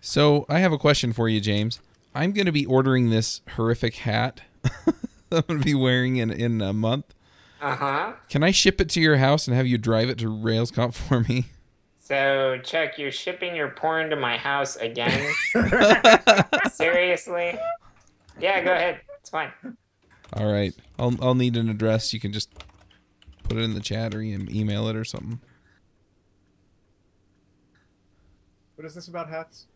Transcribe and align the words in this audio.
So 0.00 0.46
I 0.48 0.60
have 0.60 0.72
a 0.72 0.78
question 0.78 1.12
for 1.12 1.28
you, 1.28 1.40
James. 1.40 1.80
I'm 2.14 2.32
going 2.32 2.46
to 2.46 2.52
be 2.52 2.66
ordering 2.66 3.10
this 3.10 3.42
horrific 3.56 3.96
hat. 3.96 4.40
That 4.62 4.72
I'm 5.32 5.42
going 5.42 5.60
to 5.60 5.64
be 5.64 5.74
wearing 5.74 6.16
in 6.16 6.30
in 6.30 6.60
a 6.60 6.72
month. 6.72 7.14
Uh 7.60 7.76
huh. 7.76 8.12
Can 8.28 8.42
I 8.42 8.50
ship 8.50 8.80
it 8.80 8.88
to 8.90 9.00
your 9.00 9.18
house 9.18 9.46
and 9.46 9.54
have 9.54 9.66
you 9.66 9.78
drive 9.78 10.08
it 10.08 10.18
to 10.18 10.26
RailsConf 10.26 10.94
for 10.94 11.20
me? 11.20 11.46
So, 11.98 12.58
Chuck, 12.64 12.98
you're 12.98 13.12
shipping 13.12 13.54
your 13.54 13.68
porn 13.68 14.10
to 14.10 14.16
my 14.16 14.36
house 14.36 14.74
again? 14.76 15.32
Seriously? 16.72 17.56
Yeah, 18.40 18.64
go 18.64 18.72
ahead. 18.72 19.00
It's 19.20 19.30
fine. 19.30 19.52
All 20.32 20.50
right. 20.50 20.74
I'll 20.98 21.14
I'll 21.22 21.34
need 21.34 21.56
an 21.56 21.68
address. 21.68 22.12
You 22.12 22.18
can 22.18 22.32
just 22.32 22.50
put 23.44 23.58
it 23.58 23.60
in 23.60 23.74
the 23.74 23.80
chat 23.80 24.14
or 24.14 24.22
email 24.22 24.88
it 24.88 24.96
or 24.96 25.04
something. 25.04 25.40
What 28.74 28.86
is 28.86 28.94
this 28.94 29.08
about 29.08 29.28
hats? 29.28 29.66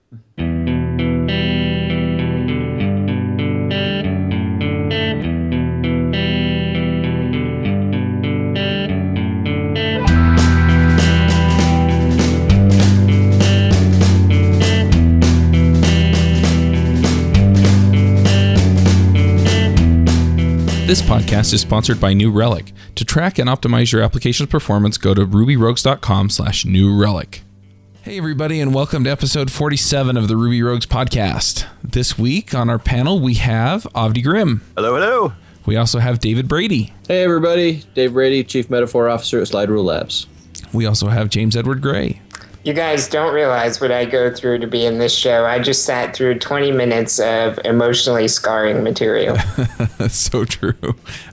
This 20.94 21.02
podcast 21.02 21.52
is 21.52 21.60
sponsored 21.60 21.98
by 21.98 22.12
New 22.12 22.30
Relic. 22.30 22.72
To 22.94 23.04
track 23.04 23.38
and 23.38 23.48
optimize 23.48 23.90
your 23.90 24.00
application's 24.02 24.48
performance, 24.48 24.96
go 24.96 25.12
to 25.12 25.26
rubyrogues.com 25.26 26.30
slash 26.30 26.64
new 26.64 26.96
relic. 26.96 27.43
Hey 28.04 28.18
everybody, 28.18 28.60
and 28.60 28.74
welcome 28.74 29.02
to 29.04 29.10
episode 29.10 29.50
47 29.50 30.18
of 30.18 30.28
the 30.28 30.36
Ruby 30.36 30.62
Rogues 30.62 30.84
podcast. 30.84 31.64
This 31.82 32.18
week 32.18 32.54
on 32.54 32.68
our 32.68 32.78
panel, 32.78 33.18
we 33.18 33.32
have 33.36 33.84
Avdi 33.94 34.22
Grimm. 34.22 34.60
Hello, 34.76 34.94
hello. 34.94 35.32
We 35.64 35.76
also 35.76 36.00
have 36.00 36.18
David 36.18 36.46
Brady. 36.46 36.92
Hey 37.08 37.24
everybody, 37.24 37.82
Dave 37.94 38.12
Brady, 38.12 38.44
Chief 38.44 38.68
Metaphor 38.68 39.08
Officer 39.08 39.40
at 39.40 39.48
Slide 39.48 39.70
Rule 39.70 39.84
Labs. 39.84 40.26
We 40.74 40.84
also 40.84 41.08
have 41.08 41.30
James 41.30 41.56
Edward 41.56 41.80
Gray. 41.80 42.20
You 42.64 42.72
guys 42.72 43.08
don't 43.08 43.34
realize 43.34 43.78
what 43.78 43.92
I 43.92 44.06
go 44.06 44.32
through 44.34 44.60
to 44.60 44.66
be 44.66 44.86
in 44.86 44.96
this 44.96 45.14
show. 45.14 45.44
I 45.44 45.58
just 45.58 45.84
sat 45.84 46.16
through 46.16 46.38
20 46.38 46.72
minutes 46.72 47.18
of 47.18 47.58
emotionally 47.62 48.26
scarring 48.26 48.82
material. 48.82 49.36
That's 49.98 50.16
so 50.30 50.46
true. 50.46 50.72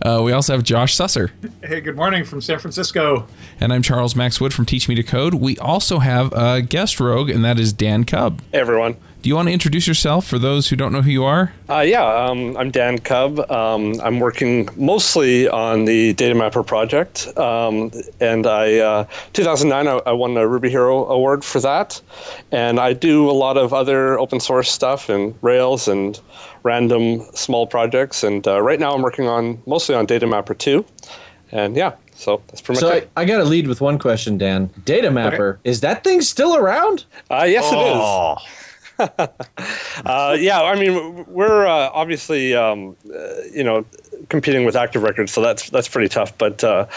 Uh, 0.02 0.22
we 0.26 0.34
also 0.34 0.52
have 0.52 0.64
Josh 0.64 0.94
Susser. 0.98 1.32
Hey, 1.64 1.80
good 1.80 1.96
morning 1.96 2.26
from 2.26 2.42
San 2.42 2.60
Francisco. 2.60 3.28
And 3.62 3.72
I'm 3.72 3.82
Charles 3.82 4.14
Max 4.14 4.42
Wood 4.42 4.54
from 4.54 4.66
Teach 4.66 4.90
Me 4.90 4.96
to 4.96 5.04
Code. 5.04 5.36
We 5.36 5.58
also 5.60 6.00
have 6.00 6.34
a 6.34 6.62
guest 6.62 7.00
rogue, 7.00 7.30
and 7.30 7.46
that 7.46 7.58
is 7.58 7.72
Dan 7.72 8.04
Kubb. 8.04 8.42
Hey 8.52 8.60
everyone. 8.60 8.98
Do 9.22 9.30
you 9.30 9.36
want 9.36 9.50
to 9.50 9.54
introduce 9.54 9.88
yourself 9.88 10.26
for 10.26 10.40
those 10.40 10.70
who 10.70 10.76
don't 10.76 10.92
know 10.92 11.04
who 11.04 11.12
you 11.12 11.24
are? 11.24 11.54
Uh, 11.70 11.82
yeah, 11.82 12.04
um, 12.04 12.58
I'm 12.58 12.72
Dan 12.72 12.98
Kubb. 12.98 13.40
Um, 13.52 14.02
I'm 14.02 14.20
working 14.20 14.68
mostly 14.76 15.48
on 15.48 15.86
the 15.86 16.14
Data 16.14 16.34
Mapper 16.34 16.64
project, 16.64 17.28
um, 17.38 17.92
and 18.20 18.48
I, 18.48 18.80
uh, 18.80 19.04
2009, 19.34 19.88
I, 19.88 20.10
I 20.10 20.12
won 20.12 20.36
a 20.38 20.48
Ruby 20.48 20.72
Hero 20.72 21.06
Award 21.06 21.44
for 21.44 21.60
that. 21.62 22.02
And 22.52 22.80
I 22.80 22.94
do 22.94 23.30
a 23.30 23.32
lot 23.32 23.58
of 23.58 23.76
other 23.76 24.18
open 24.18 24.40
source 24.40 24.72
stuff 24.72 25.08
and 25.08 25.36
Rails 25.44 25.88
and 25.88 26.20
random 26.64 27.22
small 27.36 27.68
projects. 27.68 28.24
And 28.24 28.48
uh, 28.48 28.60
right 28.60 28.80
now, 28.80 28.96
I'm 28.96 29.04
working 29.04 29.28
on 29.28 29.62
mostly 29.68 29.94
on 29.94 30.08
Data 30.08 30.26
Mapper 30.26 30.56
2. 30.56 30.84
And 31.52 31.76
yeah, 31.76 31.94
so 32.16 32.42
that's 32.48 32.62
pretty 32.62 32.80
So 32.80 32.88
much 32.88 32.94
I, 32.96 32.98
it. 32.98 33.12
I 33.18 33.26
got 33.26 33.38
to 33.38 33.44
lead 33.44 33.68
with 33.68 33.82
one 33.82 34.00
question, 34.00 34.40
Dan. 34.40 34.72
Data 34.84 35.12
Mapper, 35.12 35.60
is 35.64 35.82
that 35.82 36.04
thing 36.04 36.22
still 36.22 36.56
around? 36.56 37.06
Uh, 37.30 37.46
yes, 37.48 37.72
it 37.72 37.78
is. 37.78 38.61
Uh, 40.06 40.36
yeah, 40.40 40.62
I 40.62 40.80
mean, 40.80 41.26
we're 41.28 41.68
uh, 41.68 41.90
obviously, 41.94 42.56
um, 42.56 42.96
uh, 43.14 43.44
you 43.54 43.64
know, 43.64 43.86
competing 44.30 44.66
with 44.66 44.76
Active 44.76 45.04
Records, 45.04 45.32
so 45.32 45.42
that's 45.42 45.70
that's 45.70 45.88
pretty 45.88 46.10
tough. 46.10 46.38
But 46.38 46.64
uh, 46.64 46.88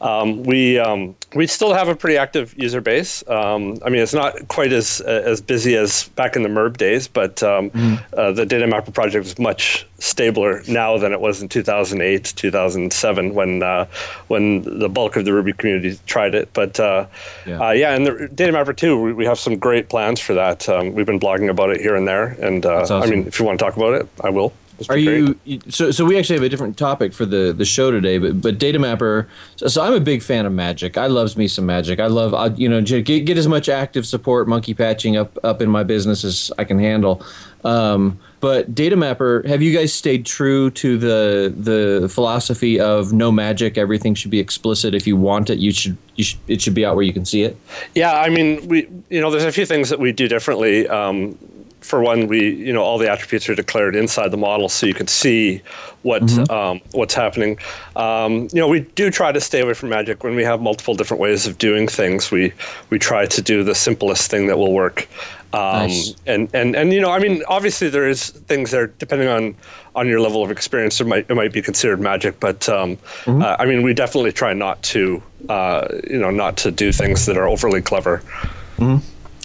um, 0.00 0.42
we 0.42 0.78
um, 0.78 1.14
we 1.34 1.46
still 1.46 1.74
have 1.74 1.88
a 1.88 1.96
pretty 1.96 2.16
active 2.16 2.54
user 2.56 2.80
base. 2.80 3.26
Um, 3.28 3.78
I 3.84 3.90
mean, 3.90 4.02
it's 4.02 4.14
not 4.14 4.48
quite 4.48 4.72
as 4.72 5.00
as 5.00 5.40
busy 5.40 5.76
as 5.76 6.08
back 6.10 6.36
in 6.36 6.42
the 6.42 6.48
MERB 6.48 6.76
days, 6.76 7.08
but 7.08 7.42
um, 7.42 7.70
uh, 8.16 8.32
the 8.32 8.46
Data 8.46 8.66
Mapper 8.66 8.92
project 8.92 9.26
is 9.26 9.38
much 9.38 9.86
stabler 9.98 10.62
now 10.68 10.98
than 10.98 11.12
it 11.12 11.20
was 11.20 11.40
in 11.40 11.48
2008, 11.48 12.32
2007, 12.36 13.34
when 13.34 13.62
uh, 13.62 13.86
when 14.28 14.62
the 14.78 14.88
bulk 14.88 15.16
of 15.16 15.24
the 15.24 15.32
Ruby 15.32 15.52
community 15.52 15.98
tried 16.06 16.34
it. 16.34 16.48
But 16.52 16.78
uh, 16.78 17.06
Yeah. 17.46 17.58
yeah, 17.58 17.66
uh, 17.66 17.70
yeah 17.72 17.94
and 17.94 18.06
the 18.06 18.28
Data 18.34 18.52
Mapper 18.52 18.72
2, 18.72 19.00
we, 19.00 19.12
we 19.12 19.24
have 19.24 19.38
some 19.38 19.56
great 19.58 19.88
plans 19.88 20.20
for 20.20 20.34
that. 20.34 20.68
Um, 20.68 20.92
we've 20.94 21.06
been 21.06 21.20
blogging 21.20 21.48
about 21.48 21.70
it 21.70 21.80
here 21.80 21.96
and 21.96 22.06
there, 22.06 22.36
and 22.40 22.64
uh, 22.64 22.78
That's 22.78 22.90
I 22.90 23.06
mean, 23.06 23.26
if 23.26 23.38
you 23.38 23.44
want 23.46 23.58
to 23.58 23.64
talk 23.64 23.76
about 23.76 23.94
it, 23.94 24.08
I 24.22 24.30
will. 24.30 24.52
Are 24.88 24.96
you 24.96 25.38
you- 25.44 25.60
so? 25.68 25.90
So 25.90 26.04
we 26.04 26.18
actually 26.18 26.36
have 26.36 26.42
a 26.42 26.48
different 26.48 26.76
topic 26.76 27.12
for 27.12 27.24
the 27.24 27.52
the 27.56 27.64
show 27.64 27.90
today, 27.90 28.18
but 28.18 28.40
but 28.40 28.58
Data 28.58 28.78
Mapper. 28.78 29.28
So, 29.56 29.68
so 29.68 29.82
I'm 29.82 29.94
a 29.94 30.00
big 30.00 30.22
fan 30.22 30.46
of 30.46 30.52
Magic. 30.52 30.98
I 30.98 31.06
loves 31.06 31.36
me 31.36 31.48
some 31.48 31.66
Magic. 31.66 32.00
I 32.00 32.06
love 32.06 32.34
I, 32.34 32.46
you 32.56 32.68
know 32.68 32.80
get 32.82 33.24
get 33.24 33.38
as 33.38 33.48
much 33.48 33.68
active 33.68 34.06
support, 34.06 34.48
monkey 34.48 34.74
patching 34.74 35.16
up 35.16 35.38
up 35.44 35.62
in 35.62 35.70
my 35.70 35.82
business 35.82 36.24
as 36.24 36.50
I 36.58 36.64
can 36.64 36.78
handle. 36.78 37.24
Um, 37.64 38.18
but 38.40 38.74
Data 38.74 38.94
Mapper, 38.94 39.42
have 39.46 39.62
you 39.62 39.74
guys 39.74 39.92
stayed 39.92 40.26
true 40.26 40.70
to 40.72 40.98
the 40.98 41.54
the 41.56 42.08
philosophy 42.08 42.78
of 42.78 43.12
no 43.12 43.32
magic? 43.32 43.78
Everything 43.78 44.14
should 44.14 44.30
be 44.30 44.38
explicit. 44.38 44.94
If 44.94 45.06
you 45.06 45.16
want 45.16 45.48
it, 45.48 45.58
you 45.58 45.72
should 45.72 45.96
you 46.16 46.24
should 46.24 46.40
it 46.46 46.60
should 46.60 46.74
be 46.74 46.84
out 46.84 46.94
where 46.94 47.04
you 47.04 47.12
can 47.12 47.24
see 47.24 47.42
it. 47.42 47.56
Yeah, 47.94 48.12
I 48.12 48.28
mean, 48.28 48.68
we 48.68 48.86
you 49.08 49.20
know, 49.20 49.30
there's 49.30 49.44
a 49.44 49.52
few 49.52 49.64
things 49.64 49.88
that 49.88 49.98
we 49.98 50.12
do 50.12 50.28
differently. 50.28 50.86
Um, 50.88 51.38
for 51.84 52.00
one, 52.00 52.28
we 52.28 52.54
you 52.54 52.72
know 52.72 52.82
all 52.82 52.96
the 52.96 53.10
attributes 53.10 53.46
are 53.48 53.54
declared 53.54 53.94
inside 53.94 54.30
the 54.30 54.38
model, 54.38 54.70
so 54.70 54.86
you 54.86 54.94
can 54.94 55.06
see 55.06 55.60
what 56.02 56.22
um, 56.50 56.80
what's 56.92 57.12
happening. 57.12 57.58
Um, 57.94 58.48
you 58.52 58.60
know, 58.60 58.68
we 58.68 58.80
do 58.80 59.10
try 59.10 59.32
to 59.32 59.40
stay 59.40 59.60
away 59.60 59.74
from 59.74 59.90
magic 59.90 60.24
when 60.24 60.34
we 60.34 60.44
have 60.44 60.62
multiple 60.62 60.94
different 60.94 61.20
ways 61.20 61.46
of 61.46 61.58
doing 61.58 61.86
things. 61.86 62.30
We 62.30 62.52
we 62.88 62.98
try 62.98 63.26
to 63.26 63.42
do 63.42 63.62
the 63.62 63.74
simplest 63.74 64.30
thing 64.30 64.46
that 64.46 64.56
will 64.56 64.72
work. 64.72 65.06
Um, 65.52 65.88
Nice. 65.88 66.14
And 66.26 66.48
and 66.54 66.74
and 66.74 66.92
you 66.92 67.02
know, 67.02 67.10
I 67.10 67.18
mean, 67.18 67.42
obviously 67.48 67.90
there 67.90 68.08
is 68.08 68.30
things 68.30 68.70
there 68.70 68.86
depending 68.86 69.28
on 69.28 69.54
on 69.94 70.08
your 70.08 70.20
level 70.20 70.42
of 70.42 70.50
experience. 70.50 71.00
It 71.02 71.06
might 71.06 71.26
it 71.28 71.34
might 71.34 71.52
be 71.52 71.60
considered 71.60 72.00
magic, 72.00 72.40
but 72.40 72.66
um, 72.68 72.96
uh, 73.26 73.56
I 73.58 73.66
mean, 73.66 73.82
we 73.82 73.92
definitely 73.92 74.32
try 74.32 74.54
not 74.54 74.82
to 74.84 75.22
uh, 75.50 75.86
you 76.10 76.18
know 76.18 76.30
not 76.30 76.56
to 76.58 76.70
do 76.70 76.92
things 76.92 77.26
that 77.26 77.36
are 77.36 77.46
overly 77.46 77.82
clever. 77.82 78.22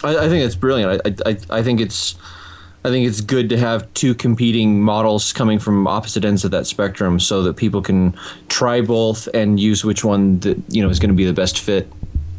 I, 0.02 0.26
I 0.26 0.28
think 0.28 0.44
it's 0.44 0.54
brilliant. 0.54 1.02
I, 1.04 1.30
I, 1.30 1.58
I 1.58 1.62
think 1.62 1.80
it's 1.80 2.14
I 2.84 2.88
think 2.88 3.06
it's 3.06 3.20
good 3.20 3.50
to 3.50 3.58
have 3.58 3.92
two 3.92 4.14
competing 4.14 4.80
models 4.80 5.32
coming 5.32 5.58
from 5.58 5.86
opposite 5.86 6.24
ends 6.24 6.44
of 6.44 6.50
that 6.52 6.66
spectrum, 6.66 7.20
so 7.20 7.42
that 7.42 7.56
people 7.56 7.82
can 7.82 8.14
try 8.48 8.80
both 8.80 9.28
and 9.34 9.60
use 9.60 9.84
which 9.84 10.02
one 10.04 10.40
that 10.40 10.58
you 10.68 10.82
know 10.82 10.88
is 10.88 10.98
going 10.98 11.10
to 11.10 11.16
be 11.16 11.26
the 11.26 11.34
best 11.34 11.58
fit. 11.58 11.90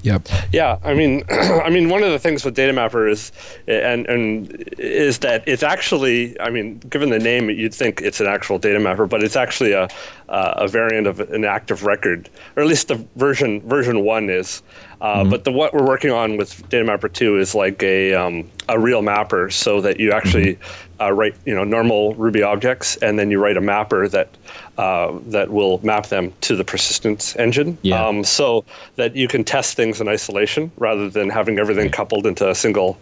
Yep. 0.04 0.28
Yeah, 0.52 0.80
I 0.84 0.94
mean, 0.94 1.24
I 1.30 1.70
mean, 1.70 1.90
one 1.90 2.04
of 2.04 2.12
the 2.12 2.20
things 2.20 2.44
with 2.44 2.56
Data 2.56 2.74
Mapper 2.74 3.08
is, 3.08 3.32
and 3.68 4.08
and 4.08 4.52
is 4.78 5.20
that 5.20 5.44
it's 5.48 5.64
actually, 5.64 6.40
I 6.40 6.50
mean, 6.50 6.80
given 6.90 7.10
the 7.10 7.20
name, 7.20 7.50
you'd 7.50 7.74
think 7.74 8.02
it's 8.02 8.20
an 8.20 8.28
actual 8.28 8.58
Data 8.58 8.80
Mapper, 8.80 9.06
but 9.06 9.24
it's 9.24 9.36
actually 9.36 9.74
a 9.74 9.88
uh, 10.30 10.54
a 10.58 10.68
variant 10.68 11.08
of 11.08 11.20
an 11.20 11.46
active 11.46 11.84
record, 11.84 12.30
or 12.56 12.64
at 12.64 12.70
least 12.70 12.88
the 12.88 12.96
version 13.16 13.62
version 13.62 14.04
one 14.04 14.30
is. 14.30 14.64
Uh, 15.02 15.24
But 15.24 15.44
the 15.44 15.52
what 15.52 15.74
we're 15.74 15.86
working 15.86 16.12
on 16.12 16.38
with 16.38 16.68
Data 16.70 16.84
Mapper 16.86 17.10
two 17.10 17.38
is 17.38 17.54
like 17.56 17.82
a 17.84 18.14
um, 18.14 18.50
a 18.70 18.80
real 18.80 19.02
mapper, 19.02 19.50
so 19.50 19.82
that 19.82 20.00
you 20.00 20.12
actually 20.12 20.58
uh, 21.02 21.12
write 21.12 21.36
you 21.46 21.56
know 21.56 21.64
normal 21.64 22.14
Ruby 22.16 22.44
objects, 22.44 22.96
and 22.98 23.18
then 23.18 23.32
you 23.32 23.40
write 23.40 23.58
a 23.58 23.62
mapper 23.62 24.08
that 24.10 24.30
uh, 24.78 25.18
that 25.28 25.50
will 25.52 25.80
map 25.84 26.08
them 26.08 26.34
to 26.42 26.56
the 26.56 26.64
persistence 26.64 27.36
engine. 27.38 27.78
Yeah. 27.82 28.06
Um, 28.06 28.24
so 28.24 28.64
that 28.96 29.16
you 29.16 29.28
can 29.28 29.44
test 29.44 29.76
things 29.76 30.00
in 30.02 30.08
isolation 30.08 30.72
rather 30.78 31.10
than 31.10 31.30
having 31.30 31.60
everything 31.60 31.90
coupled 31.90 32.26
into 32.28 32.50
a 32.50 32.56
single 32.56 33.00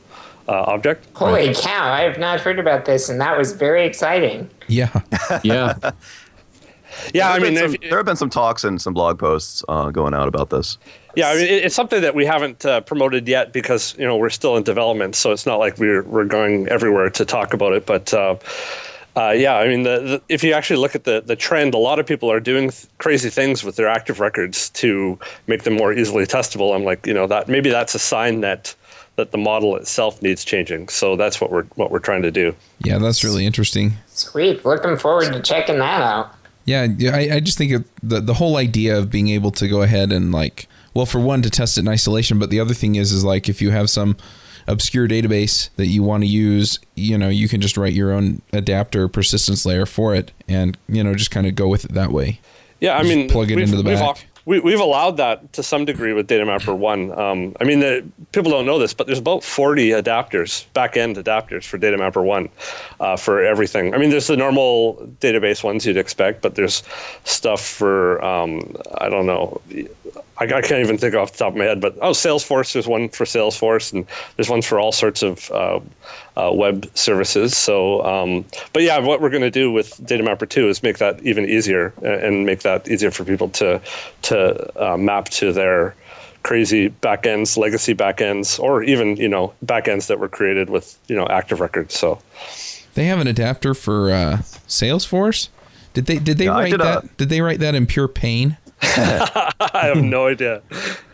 uh, 0.48 0.64
object. 0.68 1.06
Holy 1.16 1.54
cow, 1.54 1.92
I 1.92 2.02
have 2.02 2.18
not 2.18 2.40
heard 2.40 2.60
about 2.60 2.86
this, 2.86 3.10
and 3.10 3.20
that 3.22 3.38
was 3.38 3.52
very 3.54 3.86
exciting. 3.86 4.50
Yeah. 4.68 4.90
Yeah, 5.44 5.76
Yeah, 7.14 7.30
I 7.30 7.40
There 7.40 7.46
have 7.48 7.54
mean, 7.54 7.56
some- 7.56 7.76
if, 7.76 7.82
there 7.90 7.98
have 8.00 8.06
been 8.06 8.16
some 8.16 8.30
talks 8.32 8.64
and 8.64 8.82
some 8.82 8.94
blog 8.94 9.20
posts 9.20 9.64
uh, 9.70 9.92
going 9.92 10.14
out 10.16 10.28
about 10.28 10.50
this. 10.50 10.78
Yeah, 11.16 11.30
I 11.30 11.36
mean, 11.36 11.48
it's 11.48 11.76
something 11.76 12.02
that 12.02 12.16
we 12.16 12.26
haven't 12.26 12.66
uh, 12.66 12.82
promoted 12.82 13.28
yet 13.28 13.54
because 13.54 13.96
you 13.98 14.06
know 14.06 14.18
we're 14.18 14.30
still 14.30 14.58
in 14.58 14.64
development, 14.64 15.16
so 15.16 15.32
it's 15.32 15.46
not 15.46 15.58
like 15.58 15.78
we're 15.78 16.04
we're 16.04 16.26
going 16.26 16.68
everywhere 16.70 17.10
to 17.10 17.26
talk 17.26 17.54
about 17.54 17.74
it. 17.74 17.86
But 17.86 18.14
uh, 18.14 18.36
uh, 19.16 19.32
yeah, 19.32 19.56
I 19.56 19.68
mean, 19.68 19.84
the, 19.84 20.00
the, 20.00 20.22
if 20.30 20.44
you 20.44 20.54
actually 20.54 20.78
look 20.78 20.96
at 20.96 21.04
the 21.04 21.22
the 21.22 21.36
trend, 21.36 21.74
a 21.74 21.78
lot 21.78 22.00
of 22.00 22.06
people 22.06 22.32
are 22.32 22.40
doing 22.40 22.70
th- 22.70 22.88
crazy 23.00 23.30
things 23.30 23.64
with 23.64 23.76
their 23.76 23.88
active 23.88 24.20
records 24.20 24.70
to 24.72 25.18
make 25.48 25.64
them 25.64 25.76
more 25.76 25.92
easily 25.92 26.26
testable. 26.26 26.76
I'm 26.76 26.84
like, 26.84 27.06
you 27.06 27.14
know, 27.14 27.28
that 27.28 27.48
maybe 27.48 27.70
that's 27.70 27.96
a 27.96 28.00
sign 28.00 28.42
that 28.42 28.76
that 29.18 29.32
the 29.32 29.38
model 29.38 29.76
itself 29.76 30.22
needs 30.22 30.46
changing. 30.46 30.88
So 30.88 31.16
that's 31.16 31.42
what 31.42 31.52
we're 31.52 31.66
what 31.76 31.92
we're 31.92 32.00
trying 32.00 32.22
to 32.22 32.32
do. 32.32 32.56
Yeah, 32.80 32.98
that's 33.00 33.24
really 33.24 33.46
interesting. 33.46 33.94
Sweet. 34.08 34.64
Looking 34.64 34.96
forward 34.96 35.34
to 35.34 35.42
checking 35.42 35.80
that 35.80 36.02
out. 36.02 36.34
Yeah, 36.66 36.88
yeah, 36.98 37.16
I, 37.16 37.36
I 37.36 37.40
just 37.40 37.58
think 37.58 37.72
it, 37.72 37.84
the 38.02 38.22
the 38.22 38.36
whole 38.36 38.56
idea 38.56 38.98
of 38.98 39.10
being 39.10 39.28
able 39.30 39.52
to 39.52 39.68
go 39.68 39.82
ahead 39.82 40.12
and 40.12 40.32
like, 40.32 40.69
well, 40.94 41.06
for 41.06 41.20
one 41.20 41.42
to 41.42 41.50
test 41.50 41.78
it 41.78 41.82
in 41.82 41.88
isolation, 41.88 42.40
but 42.40 42.50
the 42.50 42.60
other 42.60 42.74
thing 42.74 42.96
is 42.96 43.12
is 43.12 43.24
like 43.24 43.50
if 43.50 43.62
you 43.62 43.72
have 43.72 43.90
some 43.90 44.18
obscure 44.68 45.08
database 45.08 45.70
that 45.76 45.88
you 45.88 46.04
want 46.04 46.24
to 46.24 46.28
use, 46.28 46.80
you 46.96 47.18
know, 47.18 47.30
you 47.30 47.48
can 47.50 47.60
just 47.60 47.76
write 47.78 47.94
your 47.94 48.12
own 48.12 48.42
adapter 48.54 49.08
persistence 49.08 49.66
layer 49.66 49.86
for 49.86 50.14
it 50.14 50.32
and, 50.48 50.78
you 50.88 51.04
know, 51.04 51.16
just 51.16 51.32
kind 51.32 51.48
of 51.48 51.56
go 51.56 51.68
with 51.68 51.86
it 51.86 51.94
that 51.94 52.12
way. 52.12 52.40
Yeah, 52.80 52.98
I 52.98 53.04
Just 53.04 53.16
mean, 53.16 53.30
plug 53.30 53.52
it 53.52 53.60
into 53.60 53.76
the 53.76 53.84
we've 53.84 54.00
back. 54.00 54.26
we, 54.46 54.60
we've 54.60 54.80
allowed 54.80 55.18
that 55.18 55.52
to 55.54 55.64
some 55.64 55.84
degree 55.86 56.14
with 56.14 56.28
Data 56.28 56.46
Mapper 56.46 56.74
One. 56.74 57.12
Um, 57.20 57.56
I 57.60 57.66
mean, 57.66 57.82
the, 57.82 58.06
people 58.32 58.52
don't 58.52 58.66
know 58.66 58.80
this, 58.80 58.94
but 58.94 59.06
there's 59.08 59.20
about 59.20 59.44
40 59.44 59.90
adapters, 59.90 60.66
back-end 60.74 61.18
adapters 61.18 61.66
for 61.66 61.78
Data 61.78 61.98
Mapper 61.98 62.22
One, 62.22 62.48
uh, 63.02 63.18
for 63.18 63.44
everything. 63.44 63.94
I 63.94 63.98
mean, 63.98 64.12
there's 64.12 64.28
the 64.28 64.38
normal 64.38 64.96
database 65.20 65.62
ones 65.62 65.86
you'd 65.86 65.98
expect, 65.98 66.42
but 66.42 66.56
there's 66.56 66.84
stuff 67.26 67.60
for 67.62 68.24
um, 68.24 68.78
I 69.00 69.10
don't 69.10 69.26
know. 69.26 69.60
I, 70.40 70.46
I 70.46 70.62
can't 70.62 70.80
even 70.82 70.98
think 70.98 71.16
off 71.16 71.34
the 71.34 71.38
top 71.40 71.54
of 71.54 71.58
my 71.58 71.66
head, 71.66 71.82
but 71.82 71.98
oh, 72.02 72.12
Salesforce. 72.12 72.74
There's 72.74 72.88
one 72.88 73.10
for 73.10 73.26
Salesforce, 73.26 73.92
and 73.94 74.06
there's 74.36 74.50
ones 74.50 74.66
for 74.66 74.80
all 74.80 74.92
sorts 74.92 75.22
of 75.22 75.52
uh, 75.52 75.80
uh, 76.38 76.52
web 76.54 76.90
services. 76.96 77.58
So, 77.58 78.04
um, 78.06 78.46
but 78.74 78.84
yeah, 78.84 78.98
what 79.00 79.22
we're 79.22 79.30
going 79.30 79.42
to 79.44 79.52
do 79.52 79.72
with 79.72 80.00
Data 80.06 80.24
Mapper 80.24 80.46
2 80.46 80.70
is 80.70 80.82
make 80.84 80.98
that 81.00 81.22
even 81.24 81.46
easier 81.48 81.94
uh, 82.04 82.08
and 82.26 82.46
make 82.46 82.62
that 82.62 82.88
easier 82.90 83.12
for 83.12 83.24
people 83.26 83.50
to 83.50 83.82
to 84.24 84.82
uh, 84.94 84.98
map 84.98 85.26
to 85.30 85.52
their 85.52 85.96
crazy 86.44 86.90
backends, 86.90 87.58
legacy 87.58 87.94
backends, 87.94 88.60
or 88.60 88.82
even 88.84 89.18
you 89.18 89.28
know 89.28 89.54
backends 89.66 90.08
that 90.08 90.20
were 90.20 90.30
created 90.30 90.70
with 90.70 90.98
you 91.08 91.16
know 91.16 91.28
active 91.28 91.60
records. 91.60 91.98
So. 91.98 92.20
They 92.96 93.06
have 93.06 93.20
an 93.20 93.28
adapter 93.28 93.74
for 93.74 94.12
uh, 94.12 94.38
Salesforce. 94.68 95.50
Did 95.94 96.06
they 96.06 96.18
did 96.18 96.38
they 96.38 96.46
Yeah, 96.46 96.56
I 96.56 96.62
write 96.64 96.72
did 96.72 96.82
a- 96.82 96.84
that? 96.84 97.18
did 97.18 97.30
they 97.30 97.42
write 97.42 97.60
that 97.60 97.76
in 97.76 97.86
pure 97.86 98.08
pain? 98.08 98.58
I 98.82 99.82
have 99.94 100.04
no 100.04 100.28
idea. 100.28 100.62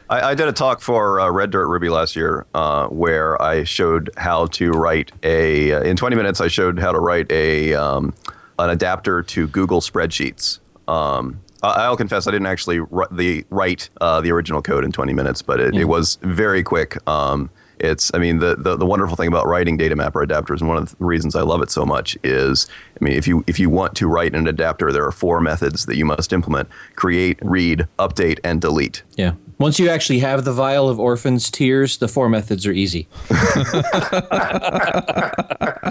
I, 0.09 0.21
I 0.31 0.35
did 0.35 0.47
a 0.47 0.53
talk 0.53 0.81
for 0.81 1.19
uh, 1.19 1.29
Red 1.29 1.49
Dirt 1.51 1.67
Ruby 1.67 1.89
last 1.89 2.15
year 2.15 2.45
uh, 2.53 2.87
where 2.87 3.41
I 3.41 3.63
showed 3.63 4.11
how 4.17 4.45
to 4.47 4.71
write 4.71 5.11
a. 5.23 5.73
uh, 5.73 5.81
In 5.81 5.97
20 5.97 6.15
minutes, 6.15 6.41
I 6.41 6.47
showed 6.47 6.77
how 6.79 6.91
to 6.91 6.99
write 6.99 7.31
a 7.31 7.73
um, 7.73 8.13
an 8.59 8.69
adapter 8.69 9.23
to 9.23 9.47
Google 9.47 9.81
Spreadsheets. 9.81 10.59
Um, 10.87 11.41
I- 11.63 11.85
I'll 11.85 11.97
confess, 11.97 12.27
I 12.27 12.31
didn't 12.31 12.47
actually 12.47 12.79
the 13.11 13.45
write 13.49 13.89
uh, 13.99 14.21
the 14.21 14.31
original 14.31 14.61
code 14.61 14.83
in 14.85 14.91
20 14.91 15.13
minutes, 15.13 15.41
but 15.41 15.59
it, 15.59 15.75
it 15.75 15.85
was 15.85 16.19
very 16.21 16.61
quick. 16.61 16.97
Um, 17.09 17.49
it's, 17.85 18.11
I 18.13 18.17
mean, 18.17 18.39
the, 18.39 18.55
the 18.55 18.75
the 18.75 18.85
wonderful 18.85 19.15
thing 19.15 19.27
about 19.27 19.47
writing 19.47 19.77
data 19.77 19.95
mapper 19.95 20.25
adapters, 20.25 20.59
and 20.59 20.67
one 20.67 20.77
of 20.77 20.97
the 20.97 21.05
reasons 21.05 21.35
I 21.35 21.41
love 21.41 21.61
it 21.61 21.69
so 21.71 21.85
much 21.85 22.17
is, 22.23 22.67
I 22.99 23.03
mean, 23.03 23.13
if 23.13 23.27
you 23.27 23.43
if 23.47 23.59
you 23.59 23.69
want 23.69 23.95
to 23.95 24.07
write 24.07 24.35
an 24.35 24.47
adapter, 24.47 24.91
there 24.91 25.05
are 25.05 25.11
four 25.11 25.39
methods 25.41 25.85
that 25.85 25.95
you 25.97 26.05
must 26.05 26.33
implement: 26.33 26.69
create, 26.95 27.39
read, 27.41 27.87
update, 27.99 28.39
and 28.43 28.59
delete. 28.61 29.03
Yeah. 29.15 29.33
Once 29.57 29.79
you 29.79 29.87
actually 29.87 30.19
have 30.19 30.43
the 30.43 30.51
vial 30.51 30.89
of 30.89 30.99
orphans 30.99 31.49
tears, 31.49 31.97
the 31.97 32.09
four 32.09 32.27
methods 32.27 32.67
are 32.67 32.73
easy. 32.73 33.07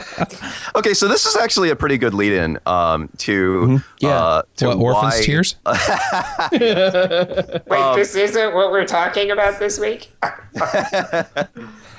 Okay, 0.77 0.93
so 0.93 1.07
this 1.07 1.25
is 1.25 1.37
actually 1.37 1.71
a 1.71 1.77
pretty 1.77 1.97
good 1.99 2.15
lead-in 2.15 2.59
um, 2.67 3.09
to 3.19 3.81
Yeah. 4.01 4.09
uh, 4.11 4.43
to 4.57 4.67
what 4.69 4.77
orphans 4.79 5.15
why- 5.15 5.23
tears? 5.23 5.55
Wait, 7.71 7.97
this 7.97 8.17
isn't 8.17 8.55
what 8.55 8.73
we're 8.73 8.87
talking 8.87 9.31
about 9.31 9.61
this 9.61 9.79
week? 9.79 10.11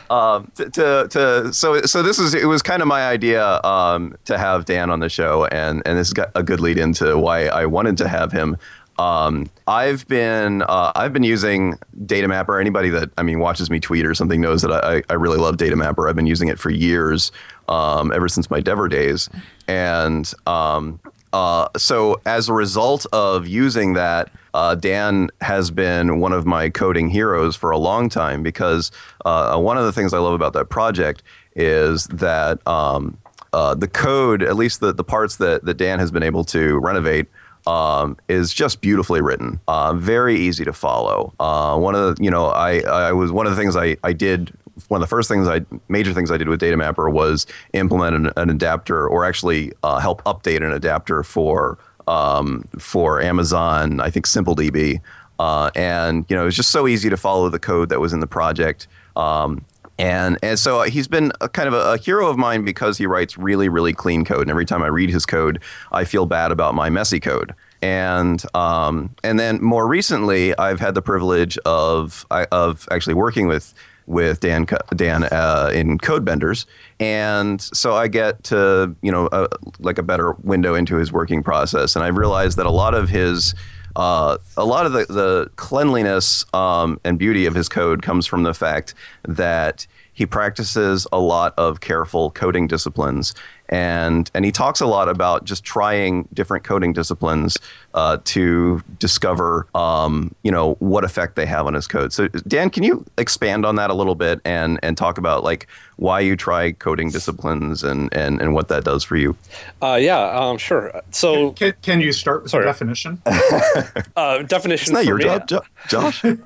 To, 0.10 0.70
to, 0.70 1.08
to 1.10 1.54
so 1.54 1.82
so 1.82 2.04
this 2.04 2.20
is 2.20 2.34
it 2.34 2.46
was 2.48 2.62
kind 2.62 2.82
of 2.82 2.88
my 2.88 3.08
idea 3.08 3.62
um, 3.64 4.16
to 4.26 4.38
have 4.38 4.66
Dan 4.66 4.90
on 4.90 5.00
the 5.00 5.10
show, 5.10 5.46
and 5.46 5.82
and 5.86 5.98
this 5.98 6.14
got 6.14 6.32
a 6.36 6.44
good 6.44 6.60
lead 6.60 6.78
into 6.78 7.18
why 7.18 7.48
I 7.48 7.66
wanted 7.66 7.98
to 7.98 8.08
have 8.08 8.32
him. 8.32 8.58
Um, 8.98 9.50
I've 9.68 10.08
been 10.08 10.62
uh, 10.62 10.92
I've 10.96 11.12
been 11.12 11.24
using 11.24 11.78
Data 12.06 12.28
Mapper. 12.28 12.60
Anybody 12.60 12.90
that 12.90 13.10
I 13.18 13.24
mean 13.24 13.40
watches 13.40 13.70
me 13.70 13.80
tweet 13.80 14.06
or 14.06 14.14
something 14.14 14.40
knows 14.40 14.62
that 14.62 14.72
I, 14.72 15.04
I 15.10 15.16
really 15.16 15.38
love 15.38 15.58
Data 15.58 15.76
Mapper. 15.76 16.08
I've 16.08 16.16
been 16.16 16.28
using 16.28 16.48
it 16.48 16.60
for 16.60 16.70
years, 16.70 17.32
um, 17.68 18.12
ever 18.14 18.30
since 18.30 18.50
my 18.50 18.62
Devver 18.62 18.90
days, 18.90 19.30
and 19.68 20.32
um, 20.48 21.00
uh, 21.36 21.68
so 21.76 22.22
as 22.26 22.48
a 22.48 22.54
result 22.54 23.06
of 23.12 23.46
using 23.46 23.92
that, 23.92 24.32
uh, 24.54 24.74
Dan 24.74 25.30
has 25.42 25.70
been 25.70 26.22
one 26.22 26.32
of 26.32 26.46
my 26.46 26.70
coding 26.70 27.10
heroes 27.10 27.58
for 27.58 27.72
a 27.72 27.78
long 27.78 28.08
time 28.08 28.42
because 28.42 28.90
uh, 29.26 29.60
one 29.60 29.78
of 29.78 29.84
the 29.84 29.92
things 29.92 30.14
I 30.14 30.18
love 30.20 30.32
about 30.32 30.54
that 30.54 30.70
project 30.70 31.24
is 31.54 32.06
that 32.06 32.66
um, 32.66 33.18
uh, 33.52 33.76
the 33.76 33.90
code, 33.90 34.44
at 34.44 34.56
least 34.56 34.80
the, 34.80 34.94
the 34.94 35.04
parts 35.04 35.36
that, 35.36 35.66
that 35.66 35.74
Dan 35.74 36.00
has 36.00 36.10
been 36.10 36.24
able 36.24 36.46
to 36.46 36.80
renovate, 36.80 37.28
um, 37.68 38.16
is 38.30 38.54
just 38.54 38.80
beautifully 38.80 39.20
written, 39.20 39.60
uh, 39.68 39.94
very 39.94 40.38
easy 40.38 40.64
to 40.64 40.72
follow. 40.72 41.34
Uh, 41.38 41.78
one 41.78 41.96
of 41.96 42.16
the, 42.16 42.24
you 42.24 42.32
know, 42.32 42.46
I, 42.46 42.80
I 42.80 43.12
was 43.12 43.34
one 43.34 43.46
of 43.46 43.54
the 43.54 43.62
things 43.62 43.76
I, 43.76 43.98
I 44.06 44.14
did 44.14 44.54
one 44.88 45.02
of 45.02 45.08
the 45.08 45.10
first 45.10 45.30
things 45.30 45.48
I 45.48 45.62
major 45.88 46.14
things 46.14 46.32
I 46.32 46.38
did 46.38 46.50
with 46.50 46.60
Data 46.60 46.78
Mapper 46.78 47.10
was 47.10 47.48
implement 47.74 48.16
an, 48.16 48.32
an 48.38 48.50
adapter 48.50 49.08
or 49.08 49.26
actually 49.26 49.72
uh, 49.84 50.00
help 50.00 50.24
update 50.24 50.58
an 50.58 50.72
adapter 50.72 51.24
for 51.24 51.78
um, 52.08 52.66
for 52.78 53.22
Amazon. 53.22 54.00
I 54.00 54.10
think 54.10 54.28
SimpleDB, 54.28 55.02
uh, 55.40 55.72
and 55.76 56.26
you 56.30 56.36
know 56.36 56.44
it 56.44 56.46
was 56.46 56.56
just 56.56 56.72
so 56.72 56.88
easy 56.88 57.10
to 57.10 57.18
follow 57.18 57.50
the 57.50 57.60
code 57.60 57.90
that 57.90 58.00
was 58.00 58.14
in 58.14 58.20
the 58.20 58.28
project. 58.28 58.88
Um, 59.16 59.66
and 59.98 60.38
and 60.44 60.60
so 60.60 60.82
he's 60.84 61.08
been 61.08 61.32
a 61.40 61.48
kind 61.48 61.68
of 61.68 61.74
a, 61.74 61.94
a 61.94 61.98
hero 61.98 62.28
of 62.28 62.38
mine 62.38 62.66
because 62.66 62.98
he 62.98 63.06
writes 63.06 63.38
really 63.38 63.70
really 63.70 63.94
clean 63.94 64.26
code. 64.26 64.42
And 64.42 64.52
every 64.52 64.66
time 64.66 64.84
I 64.84 64.88
read 64.88 65.10
his 65.10 65.26
code, 65.26 65.62
I 65.92 66.04
feel 66.04 66.26
bad 66.26 66.52
about 66.52 66.76
my 66.76 66.90
messy 66.90 67.20
code. 67.20 67.56
And 67.82 68.44
um, 68.56 69.16
and 69.24 69.40
then 69.40 69.62
more 69.62 69.88
recently, 69.88 70.58
I've 70.58 70.80
had 70.80 70.96
the 70.96 71.02
privilege 71.02 71.58
of 71.60 72.26
of 72.30 72.88
actually 72.92 73.14
working 73.14 73.48
with 73.48 73.74
with 74.08 74.40
Dan 74.40 74.68
Dan 74.96 75.24
uh, 75.24 75.72
in 75.74 75.98
Codebenders, 75.98 76.66
and 77.00 77.62
so 77.62 77.96
I 77.96 78.08
get 78.08 78.44
to 78.46 78.96
you 79.02 79.12
know 79.12 79.28
uh, 79.28 79.48
like 79.80 79.98
a 79.98 80.04
better 80.04 80.34
window 80.44 80.76
into 80.76 80.96
his 80.96 81.12
working 81.12 81.44
process, 81.44 81.96
and 81.96 82.04
I 82.04 82.10
realize 82.10 82.56
that 82.56 82.66
a 82.66 82.72
lot 82.72 82.94
of 82.94 83.10
his 83.10 83.56
uh, 83.96 84.38
a 84.58 84.66
lot 84.66 84.86
of 84.86 84.92
the, 84.92 85.06
the 85.06 85.52
cleanliness 85.56 86.46
um, 86.54 87.00
and 87.04 87.18
beauty 87.18 87.46
of 87.46 87.56
his 87.56 87.70
code 87.70 88.02
comes 88.02 88.26
from 88.26 88.44
the 88.44 88.54
fact 88.54 88.94
that 89.24 89.88
he 90.14 90.26
practices 90.26 91.06
a 91.12 91.20
lot 91.20 91.54
of 91.58 91.82
careful 91.82 92.32
coding 92.32 92.68
disciplines 92.68 93.34
and 93.70 94.30
and 94.34 94.46
he 94.46 94.52
talks 94.52 94.80
a 94.82 94.86
lot 94.86 95.10
about 95.10 95.46
just 95.46 95.64
trying 95.64 96.28
different 96.34 96.64
coding 96.64 96.94
disciplines 96.94 97.58
uh, 97.94 98.18
to 98.26 98.82
discover 99.00 99.68
um, 99.76 100.34
you 100.44 100.52
know 100.52 100.74
what 100.76 101.04
effect 101.04 101.36
they 101.36 101.46
have 101.46 101.66
on 101.68 101.74
his 101.74 101.88
code. 101.88 102.14
So 102.14 102.28
Dan, 102.28 102.70
can 102.70 102.84
you 102.84 103.06
expand 103.18 103.66
on 103.66 103.76
that 103.78 103.90
a 103.90 103.94
little 103.94 104.16
bit 104.16 104.40
and 104.46 104.80
and 104.84 104.98
talk 104.98 105.18
about 105.18 105.44
like 105.44 105.68
why 105.98 106.20
you 106.20 106.36
try 106.36 106.74
coding 106.74 107.10
disciplines 107.10 107.84
and 107.84 108.14
and, 108.14 108.42
and 108.42 108.54
what 108.54 108.68
that 108.68 108.84
does 108.84 109.04
for 109.04 109.16
you? 109.16 109.36
Uh, 109.82 109.98
yeah, 110.00 110.20
um, 110.38 110.58
sure. 110.58 111.02
So 111.12 111.52
Can, 111.54 111.74
can 111.82 112.02
you 112.02 112.12
start 112.12 112.44
with 112.44 112.52
Sorry. 112.52 112.66
definition? 112.66 113.22
uh, 114.16 114.40
definition 114.44 114.94
Isn't 114.94 114.96
for 114.98 115.08
your 115.08 115.18
me. 115.18 115.24
job, 115.24 115.48
jo- 115.48 115.62
Josh? 115.88 116.24
no, 116.24 116.38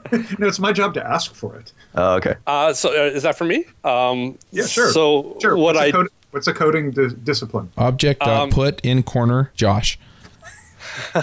it's 0.47 0.59
my 0.59 0.71
job 0.71 0.93
to 0.95 1.05
ask 1.05 1.33
for 1.33 1.55
it. 1.55 1.71
uh, 1.95 2.15
okay. 2.15 2.35
Uh, 2.47 2.73
so 2.73 2.89
uh, 2.89 3.05
is 3.09 3.23
that 3.23 3.37
for 3.37 3.45
me? 3.45 3.65
Um, 3.83 4.37
Yeah, 4.51 4.65
sure. 4.67 4.91
So 4.91 5.37
Sure. 5.41 5.55
what 5.57 5.75
what's 5.75 5.79
I 5.79 5.85
a 5.87 5.91
code, 5.91 6.07
what's 6.31 6.47
a 6.47 6.53
coding 6.53 6.91
di- 6.91 7.15
discipline? 7.23 7.71
Object 7.77 8.21
Um, 8.23 8.49
put 8.49 8.79
in 8.81 9.03
corner, 9.03 9.51
Josh. 9.55 9.99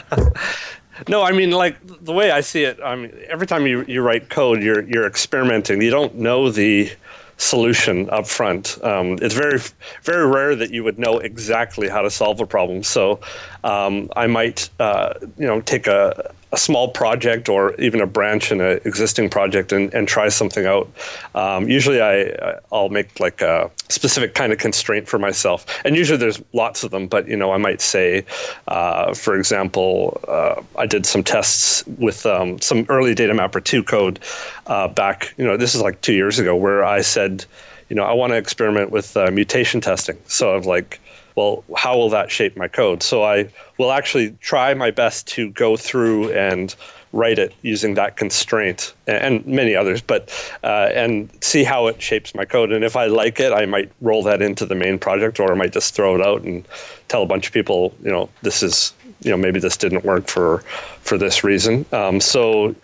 No, 1.09 1.23
I 1.23 1.33
mean 1.33 1.51
like 1.51 1.77
the 2.05 2.13
way 2.13 2.31
I 2.31 2.41
see 2.41 2.65
it. 2.65 2.79
I 2.83 2.97
mean, 2.97 3.13
every 3.29 3.47
time 3.47 3.67
you, 3.67 3.85
you 3.87 4.01
write 4.01 4.31
code, 4.31 4.63
you're 4.63 4.83
you're 4.83 5.07
experimenting. 5.07 5.83
You 5.83 5.91
don't 5.91 6.15
know 6.17 6.51
the 6.51 6.91
solution 7.37 8.09
up 8.11 8.27
front. 8.27 8.79
Um, 8.83 9.19
it's 9.21 9.35
very 9.35 9.61
very 10.03 10.27
rare 10.27 10.57
that 10.57 10.71
you 10.71 10.83
would 10.85 10.99
know 10.99 11.19
exactly 11.19 11.89
how 11.89 12.01
to 12.01 12.11
solve 12.11 12.41
a 12.41 12.47
problem. 12.47 12.83
So 12.83 13.21
um, 13.63 14.11
I 14.17 14.27
might 14.27 14.71
uh, 14.81 15.15
you 15.37 15.47
know 15.47 15.61
take 15.61 15.87
a, 15.87 16.33
a 16.57 16.59
small 16.59 16.89
project 16.89 17.49
or 17.51 17.75
even 17.75 18.01
a 18.01 18.07
branch 18.07 18.51
in 18.51 18.61
an 18.63 18.81
existing 18.87 19.29
project 19.29 19.73
and, 19.73 19.93
and 19.93 20.09
try 20.09 20.29
something 20.29 20.65
out. 20.65 20.89
Um, 21.35 21.69
usually 21.69 22.01
I 22.01 22.59
I'll 22.73 22.89
make 22.89 23.21
like 23.21 23.43
a 23.43 23.71
specific 23.89 24.35
kind 24.35 24.53
of 24.53 24.59
constraint 24.59 25.07
for 25.07 25.19
myself, 25.19 25.67
and 25.85 25.95
usually 25.95 26.17
there's 26.17 26.43
lots 26.55 26.83
of 26.83 26.91
them. 26.91 27.09
But 27.09 27.29
you 27.29 27.37
know 27.37 27.53
I 27.53 27.59
might 27.59 27.81
say, 27.83 28.25
uh, 28.69 29.13
for 29.13 29.37
example, 29.37 30.19
uh, 30.27 30.63
I 30.79 30.87
did 30.87 31.05
some 31.05 31.23
tests 31.23 31.85
with 31.99 32.25
um, 32.25 32.59
some 32.61 32.87
early 32.89 33.15
Data 33.15 33.35
Mapper 33.35 33.61
2 33.61 33.83
code 33.83 34.19
uh, 34.67 34.89
back. 34.89 35.35
You 35.37 35.45
know 35.45 35.57
this 35.59 35.75
is 35.75 35.83
like 35.83 36.01
two 36.01 36.15
years 36.15 36.39
ago, 36.39 36.57
where 36.57 36.85
I 36.85 37.03
said, 37.03 37.45
you 37.91 37.97
know 37.97 38.05
I 38.05 38.15
want 38.15 38.33
to 38.33 38.37
experiment 38.37 38.91
with 38.91 39.15
uh, 39.17 39.31
mutation 39.31 39.83
testing. 39.83 40.17
So 40.27 40.57
I'm 40.57 40.63
like 40.63 41.01
well, 41.37 41.63
how 41.77 41.97
will 41.97 42.09
that 42.11 42.31
shape 42.31 42.57
my 42.57 42.67
code? 42.67 43.03
So 43.03 43.23
I 43.23 43.49
will 43.79 43.93
actually 43.93 44.31
try 44.41 44.75
my 44.75 44.91
best 44.91 45.27
to 45.29 45.51
go 45.51 45.77
through 45.77 46.33
and 46.33 46.75
write 47.13 47.39
it 47.39 47.55
using 47.63 47.95
that 47.95 48.17
constraint 48.17 48.95
and, 49.07 49.47
many 49.47 49.77
others, 49.77 50.01
but 50.01 50.33
uh, 50.65 50.89
and 50.93 51.31
see 51.43 51.63
how 51.63 51.87
it 51.87 52.01
shapes 52.01 52.35
my 52.35 52.45
code. 52.45 52.73
And 52.73 52.85
if 52.85 52.97
I 52.97 53.07
like 53.07 53.39
it, 53.39 53.53
I 53.53 53.67
might 53.67 53.93
roll 54.01 54.23
that 54.25 54.43
into 54.43 54.67
the 54.67 54.75
main 54.75 54.99
project, 54.99 55.39
or 55.39 55.53
I 55.53 55.55
might 55.55 55.73
just 55.73 55.95
throw 55.95 56.15
it 56.15 56.27
out 56.27 56.43
and 56.43 56.67
tell 57.09 57.23
a 57.23 57.27
bunch 57.27 57.47
of 57.47 57.53
people, 57.53 57.95
you 58.03 58.11
know, 58.11 58.29
this 58.43 58.63
is, 58.63 58.93
you 59.21 59.31
know, 59.31 59.37
maybe 59.37 59.61
this 59.61 59.77
didn't 59.77 60.05
work 60.05 60.27
for 60.29 60.59
for 61.01 61.17
this 61.17 61.45
reason. 61.45 61.85
Um, 61.93 62.21
so 62.21 62.75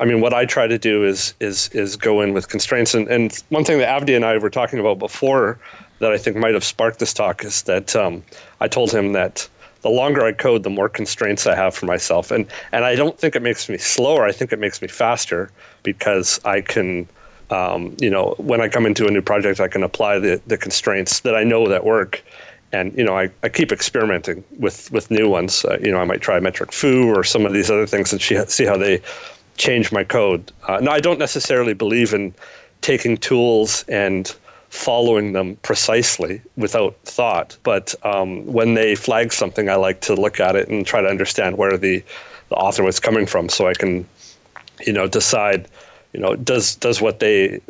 I 0.00 0.04
mean, 0.04 0.20
what 0.20 0.32
I 0.32 0.44
try 0.44 0.66
to 0.66 0.78
do 0.78 1.04
is 1.04 1.34
is 1.40 1.68
is 1.68 1.96
go 1.96 2.20
in 2.20 2.32
with 2.32 2.48
constraints. 2.48 2.94
And, 2.94 3.08
and 3.08 3.32
one 3.48 3.64
thing 3.64 3.78
that 3.78 3.88
Avdi 3.88 4.14
and 4.14 4.24
I 4.24 4.38
were 4.38 4.50
talking 4.50 4.78
about 4.78 4.98
before 4.98 5.58
that 5.98 6.12
I 6.12 6.18
think 6.18 6.36
might 6.36 6.54
have 6.54 6.64
sparked 6.64 6.98
this 6.98 7.12
talk 7.12 7.44
is 7.44 7.62
that 7.62 7.96
um, 7.96 8.22
I 8.60 8.68
told 8.68 8.92
him 8.92 9.12
that 9.12 9.48
the 9.82 9.90
longer 9.90 10.24
I 10.24 10.32
code, 10.32 10.62
the 10.62 10.70
more 10.70 10.88
constraints 10.88 11.46
I 11.46 11.54
have 11.54 11.74
for 11.74 11.86
myself. 11.86 12.30
And 12.30 12.46
and 12.72 12.84
I 12.84 12.94
don't 12.96 13.18
think 13.18 13.36
it 13.36 13.42
makes 13.42 13.68
me 13.68 13.78
slower. 13.78 14.24
I 14.24 14.32
think 14.32 14.52
it 14.52 14.58
makes 14.58 14.82
me 14.82 14.88
faster 14.88 15.50
because 15.82 16.40
I 16.44 16.60
can, 16.60 17.06
um, 17.50 17.96
you 18.00 18.10
know, 18.10 18.34
when 18.38 18.60
I 18.60 18.68
come 18.68 18.86
into 18.86 19.06
a 19.06 19.10
new 19.10 19.22
project, 19.22 19.60
I 19.60 19.68
can 19.68 19.82
apply 19.82 20.18
the, 20.18 20.40
the 20.46 20.58
constraints 20.58 21.20
that 21.20 21.36
I 21.36 21.44
know 21.44 21.68
that 21.68 21.84
work. 21.84 22.22
And 22.72 22.96
you 22.98 23.04
know, 23.04 23.16
I, 23.16 23.30
I 23.42 23.48
keep 23.48 23.72
experimenting 23.72 24.44
with 24.58 24.90
with 24.92 25.10
new 25.10 25.28
ones. 25.28 25.64
Uh, 25.64 25.78
you 25.80 25.90
know, 25.90 25.98
I 25.98 26.04
might 26.04 26.20
try 26.20 26.38
metric_fu 26.40 27.06
or 27.06 27.24
some 27.24 27.46
of 27.46 27.52
these 27.52 27.70
other 27.70 27.86
things 27.86 28.12
and 28.12 28.20
see 28.50 28.64
how 28.64 28.76
they 28.76 29.00
change 29.56 29.90
my 29.90 30.04
code. 30.04 30.52
Uh, 30.66 30.78
now, 30.80 30.92
I 30.92 31.00
don't 31.00 31.18
necessarily 31.18 31.72
believe 31.74 32.12
in 32.12 32.34
taking 32.80 33.16
tools 33.16 33.84
and 33.88 34.34
following 34.70 35.32
them 35.32 35.56
precisely 35.56 36.40
without 36.56 36.96
thought. 37.04 37.56
But 37.62 37.94
um, 38.04 38.46
when 38.46 38.74
they 38.74 38.94
flag 38.94 39.32
something, 39.32 39.68
I 39.68 39.76
like 39.76 40.00
to 40.02 40.14
look 40.14 40.40
at 40.40 40.56
it 40.56 40.68
and 40.68 40.86
try 40.86 41.00
to 41.00 41.08
understand 41.08 41.56
where 41.56 41.76
the, 41.76 42.02
the 42.48 42.56
author 42.56 42.82
was 42.82 43.00
coming 43.00 43.26
from, 43.26 43.48
so 43.48 43.66
I 43.66 43.74
can, 43.74 44.06
you 44.86 44.92
know, 44.92 45.06
decide, 45.06 45.68
you 46.12 46.20
know, 46.20 46.36
does 46.36 46.74
does 46.76 47.00
what 47.00 47.20
they 47.20 47.60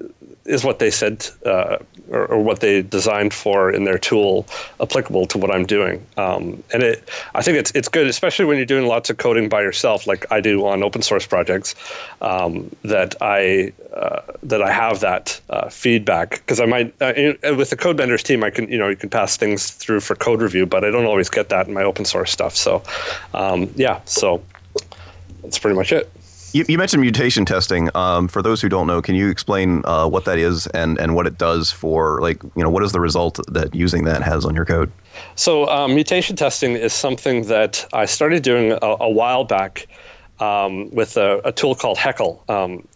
is 0.48 0.64
what 0.64 0.78
they 0.78 0.90
said 0.90 1.28
uh, 1.44 1.76
or, 2.10 2.26
or, 2.26 2.42
what 2.42 2.60
they 2.60 2.80
designed 2.80 3.34
for 3.34 3.70
in 3.70 3.84
their 3.84 3.98
tool 3.98 4.46
applicable 4.80 5.26
to 5.26 5.36
what 5.36 5.50
I'm 5.54 5.66
doing. 5.66 6.04
Um, 6.16 6.62
and 6.72 6.82
it, 6.82 7.08
I 7.34 7.42
think 7.42 7.58
it's 7.58 7.70
it's 7.72 7.88
good, 7.88 8.06
especially 8.06 8.46
when 8.46 8.56
you're 8.56 8.66
doing 8.66 8.86
lots 8.86 9.10
of 9.10 9.18
coding 9.18 9.48
by 9.48 9.60
yourself, 9.60 10.06
like 10.06 10.24
I 10.32 10.40
do 10.40 10.66
on 10.66 10.82
open 10.82 11.02
source 11.02 11.26
projects. 11.26 11.74
Um, 12.22 12.74
that 12.82 13.14
I 13.20 13.72
uh, 13.92 14.20
that 14.42 14.62
I 14.62 14.72
have 14.72 15.00
that 15.00 15.40
uh, 15.50 15.68
feedback 15.68 16.30
because 16.30 16.60
I 16.60 16.66
might 16.66 16.94
uh, 17.00 17.12
with 17.56 17.70
the 17.70 17.76
Codebenders 17.76 18.22
team, 18.22 18.42
I 18.42 18.50
can 18.50 18.68
you 18.68 18.78
know 18.78 18.88
you 18.88 18.96
can 18.96 19.10
pass 19.10 19.36
things 19.36 19.70
through 19.70 20.00
for 20.00 20.14
code 20.16 20.40
review, 20.40 20.64
but 20.64 20.84
I 20.84 20.90
don't 20.90 21.06
always 21.06 21.28
get 21.28 21.50
that 21.50 21.68
in 21.68 21.74
my 21.74 21.82
open 21.82 22.06
source 22.06 22.30
stuff. 22.30 22.56
So 22.56 22.82
um, 23.34 23.70
yeah, 23.76 24.00
so 24.06 24.42
that's 25.42 25.58
pretty 25.58 25.76
much 25.76 25.92
it. 25.92 26.10
You, 26.52 26.64
you, 26.66 26.78
mentioned 26.78 27.02
mutation 27.02 27.44
testing. 27.44 27.90
Um, 27.94 28.26
for 28.26 28.40
those 28.40 28.62
who 28.62 28.68
don't 28.68 28.86
know, 28.86 29.02
can 29.02 29.14
you 29.14 29.28
explain 29.28 29.82
uh, 29.84 30.08
what 30.08 30.24
that 30.24 30.38
is 30.38 30.66
and, 30.68 30.98
and 30.98 31.14
what 31.14 31.26
it 31.26 31.36
does 31.36 31.70
for, 31.70 32.20
like, 32.22 32.42
you 32.42 32.62
know, 32.62 32.70
what 32.70 32.82
is 32.82 32.92
the 32.92 33.00
result 33.00 33.38
that 33.52 33.74
using 33.74 34.04
that 34.04 34.22
has 34.22 34.46
on 34.46 34.54
your 34.54 34.64
code? 34.64 34.90
So, 35.34 35.68
um, 35.68 35.94
mutation 35.94 36.36
testing 36.36 36.72
is 36.72 36.92
something 36.94 37.46
that 37.48 37.86
I 37.92 38.06
started 38.06 38.42
doing 38.42 38.72
a, 38.72 38.96
a 39.00 39.10
while 39.10 39.44
back 39.44 39.88
um, 40.40 40.90
with 40.90 41.16
a, 41.16 41.40
a, 41.44 41.52
tool 41.52 41.74
called 41.74 41.98
Heckle. 41.98 42.42
Um, 42.48 42.86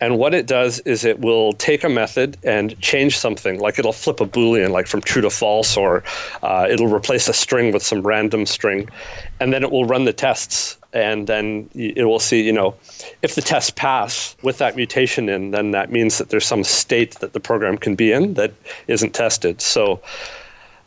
and 0.00 0.18
what 0.18 0.34
it 0.34 0.46
does 0.46 0.80
is 0.80 1.04
it 1.04 1.20
will 1.20 1.52
take 1.54 1.84
a 1.84 1.88
method 1.88 2.36
and 2.44 2.78
change 2.80 3.18
something, 3.18 3.58
like 3.58 3.78
it'll 3.78 3.92
flip 3.92 4.20
a 4.20 4.26
Boolean, 4.26 4.70
like 4.70 4.86
from 4.86 5.00
true 5.00 5.22
to 5.22 5.30
false, 5.30 5.76
or 5.76 6.04
uh, 6.42 6.66
it'll 6.70 6.92
replace 6.92 7.28
a 7.28 7.32
string 7.32 7.72
with 7.72 7.82
some 7.82 8.02
random 8.02 8.46
string. 8.46 8.88
And 9.40 9.52
then 9.52 9.62
it 9.62 9.70
will 9.70 9.86
run 9.86 10.04
the 10.04 10.12
tests 10.12 10.78
and 10.94 11.26
then 11.26 11.68
it 11.74 12.04
will 12.04 12.20
see, 12.20 12.42
you 12.42 12.52
know, 12.52 12.76
if 13.20 13.34
the 13.34 13.42
tests 13.42 13.70
pass 13.70 14.36
with 14.42 14.58
that 14.58 14.76
mutation 14.76 15.28
in, 15.28 15.50
then 15.50 15.72
that 15.72 15.90
means 15.90 16.18
that 16.18 16.28
there's 16.28 16.46
some 16.46 16.62
state 16.62 17.16
that 17.16 17.32
the 17.32 17.40
program 17.40 17.76
can 17.76 17.96
be 17.96 18.12
in 18.12 18.34
that 18.34 18.52
isn't 18.86 19.12
tested. 19.12 19.60
So, 19.60 20.00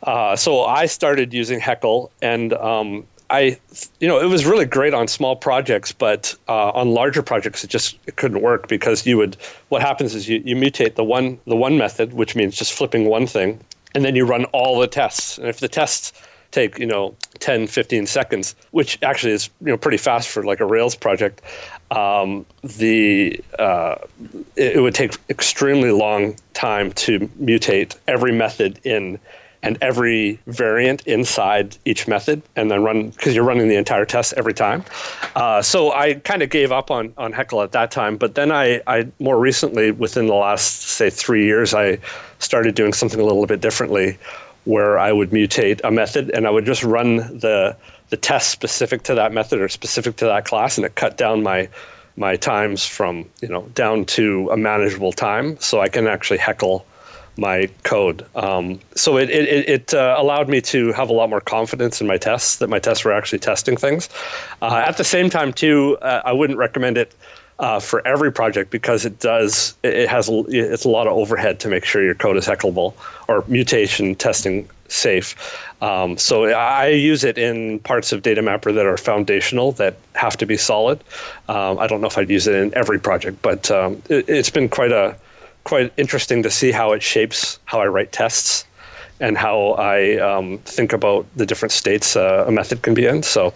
uh, 0.04 0.34
so 0.34 0.64
I 0.64 0.86
started 0.86 1.34
using 1.34 1.60
Heckle, 1.60 2.10
and 2.22 2.54
um, 2.54 3.06
I, 3.30 3.58
you 4.00 4.08
know, 4.08 4.20
it 4.20 4.26
was 4.26 4.46
really 4.46 4.64
great 4.64 4.94
on 4.94 5.06
small 5.06 5.36
projects, 5.36 5.92
but 5.92 6.34
uh, 6.48 6.70
on 6.70 6.92
larger 6.92 7.22
projects, 7.22 7.62
it 7.62 7.68
just 7.68 7.98
it 8.06 8.16
couldn't 8.16 8.40
work 8.40 8.68
because 8.68 9.06
you 9.06 9.18
would. 9.18 9.36
What 9.68 9.82
happens 9.82 10.14
is 10.14 10.28
you, 10.28 10.42
you 10.44 10.56
mutate 10.56 10.94
the 10.94 11.04
one 11.04 11.38
the 11.46 11.56
one 11.56 11.76
method, 11.76 12.14
which 12.14 12.34
means 12.34 12.56
just 12.56 12.72
flipping 12.72 13.04
one 13.06 13.26
thing, 13.26 13.60
and 13.94 14.04
then 14.04 14.16
you 14.16 14.24
run 14.24 14.44
all 14.46 14.80
the 14.80 14.86
tests. 14.86 15.36
And 15.38 15.46
if 15.46 15.60
the 15.60 15.68
tests 15.68 16.12
take 16.50 16.78
you 16.78 16.86
know 16.86 17.14
10 17.40 17.66
15 17.66 18.06
seconds 18.06 18.54
which 18.70 18.98
actually 19.02 19.32
is 19.32 19.50
you 19.60 19.66
know 19.66 19.76
pretty 19.76 19.98
fast 19.98 20.28
for 20.28 20.42
like 20.44 20.60
a 20.60 20.64
rails 20.64 20.94
project 20.94 21.42
um, 21.90 22.44
the 22.62 23.42
uh, 23.58 23.96
it, 24.56 24.76
it, 24.76 24.80
would 24.80 24.94
take 24.94 25.16
extremely 25.30 25.90
long 25.90 26.36
time 26.54 26.92
to 26.92 27.20
mutate 27.40 27.96
every 28.06 28.32
method 28.32 28.78
in 28.84 29.18
and 29.62 29.76
every 29.82 30.38
variant 30.46 31.06
inside 31.06 31.76
each 31.84 32.06
method 32.06 32.42
and 32.56 32.70
then 32.70 32.82
run 32.82 33.10
because 33.10 33.34
you're 33.34 33.44
running 33.44 33.68
the 33.68 33.76
entire 33.76 34.04
test 34.04 34.32
every 34.36 34.54
time. 34.54 34.84
Uh, 35.34 35.60
so 35.62 35.92
i 35.92 36.14
kind 36.14 36.42
of 36.42 36.50
gave 36.50 36.72
up 36.72 36.90
on, 36.90 37.12
on 37.16 37.32
heckle 37.32 37.62
at 37.62 37.72
that 37.72 37.90
time 37.90 38.16
but 38.16 38.34
then 38.34 38.50
I, 38.50 38.80
I 38.86 39.08
more 39.18 39.38
recently 39.38 39.90
within 39.90 40.26
the 40.26 40.34
last 40.34 40.82
say 40.82 41.10
three 41.10 41.44
years 41.44 41.74
i 41.74 41.98
started 42.38 42.74
doing 42.74 42.92
something 42.92 43.20
a 43.20 43.24
little 43.24 43.46
bit 43.46 43.60
differently 43.60 44.18
where 44.68 44.98
I 44.98 45.12
would 45.12 45.30
mutate 45.30 45.80
a 45.82 45.90
method 45.90 46.30
and 46.30 46.46
I 46.46 46.50
would 46.50 46.66
just 46.66 46.84
run 46.84 47.16
the 47.16 47.74
the 48.10 48.16
test 48.16 48.50
specific 48.50 49.02
to 49.04 49.14
that 49.14 49.32
method 49.32 49.60
or 49.60 49.68
specific 49.68 50.16
to 50.16 50.26
that 50.26 50.44
class, 50.44 50.76
and 50.76 50.84
it 50.84 50.94
cut 50.94 51.16
down 51.16 51.42
my 51.42 51.68
my 52.16 52.36
times 52.36 52.86
from 52.86 53.24
you 53.40 53.48
know 53.48 53.62
down 53.74 54.04
to 54.16 54.50
a 54.50 54.56
manageable 54.56 55.12
time, 55.12 55.58
so 55.58 55.80
I 55.80 55.88
can 55.88 56.06
actually 56.06 56.38
heckle 56.38 56.84
my 57.38 57.68
code. 57.84 58.26
Um, 58.34 58.80
so 58.94 59.16
it 59.16 59.30
it, 59.30 59.68
it 59.68 59.94
uh, 59.94 60.16
allowed 60.18 60.48
me 60.48 60.60
to 60.62 60.92
have 60.92 61.08
a 61.08 61.12
lot 61.12 61.30
more 61.30 61.40
confidence 61.40 62.00
in 62.00 62.06
my 62.06 62.18
tests 62.18 62.56
that 62.56 62.68
my 62.68 62.78
tests 62.78 63.04
were 63.04 63.12
actually 63.12 63.38
testing 63.38 63.76
things. 63.76 64.08
Uh, 64.60 64.82
at 64.86 64.96
the 64.96 65.04
same 65.04 65.30
time, 65.30 65.52
too, 65.52 65.96
uh, 66.02 66.22
I 66.24 66.32
wouldn't 66.32 66.58
recommend 66.58 66.98
it 66.98 67.14
uh, 67.58 67.80
for 67.80 68.06
every 68.06 68.30
project 68.30 68.70
because 68.70 69.04
it 69.04 69.18
does 69.18 69.76
it 69.82 70.08
has 70.08 70.28
it's 70.48 70.84
a 70.84 70.88
lot 70.88 71.06
of 71.06 71.12
overhead 71.14 71.58
to 71.60 71.68
make 71.68 71.84
sure 71.84 72.02
your 72.04 72.14
code 72.14 72.36
is 72.36 72.46
heckleable 72.46 72.94
or 73.28 73.44
mutation 73.48 74.14
testing 74.14 74.68
safe. 74.88 75.34
Um, 75.82 76.16
so 76.16 76.44
I 76.46 76.88
use 76.88 77.24
it 77.24 77.36
in 77.36 77.78
parts 77.80 78.12
of 78.12 78.22
Data 78.22 78.42
Mapper 78.42 78.72
that 78.72 78.86
are 78.86 78.96
foundational 78.96 79.72
that 79.72 79.96
have 80.14 80.36
to 80.38 80.46
be 80.46 80.56
solid. 80.56 81.02
Um, 81.48 81.78
I 81.78 81.86
don't 81.86 82.00
know 82.00 82.06
if 82.06 82.18
I'd 82.18 82.30
use 82.30 82.46
it 82.46 82.54
in 82.54 82.74
every 82.74 82.98
project, 82.98 83.42
but 83.42 83.70
um, 83.70 84.02
it, 84.08 84.28
has 84.28 84.50
been 84.50 84.68
quite 84.68 84.92
a 84.92 85.16
quite 85.68 85.92
interesting 85.98 86.42
to 86.42 86.50
see 86.50 86.72
how 86.72 86.92
it 86.92 87.02
shapes 87.02 87.58
how 87.66 87.78
I 87.80 87.86
write 87.86 88.10
tests 88.10 88.64
and 89.20 89.36
how 89.36 89.72
I 89.72 90.16
um, 90.18 90.58
think 90.64 90.94
about 90.94 91.26
the 91.36 91.44
different 91.44 91.72
states 91.72 92.16
uh, 92.16 92.44
a 92.48 92.50
method 92.50 92.80
can 92.80 92.94
be 92.94 93.04
in. 93.04 93.22
So 93.22 93.52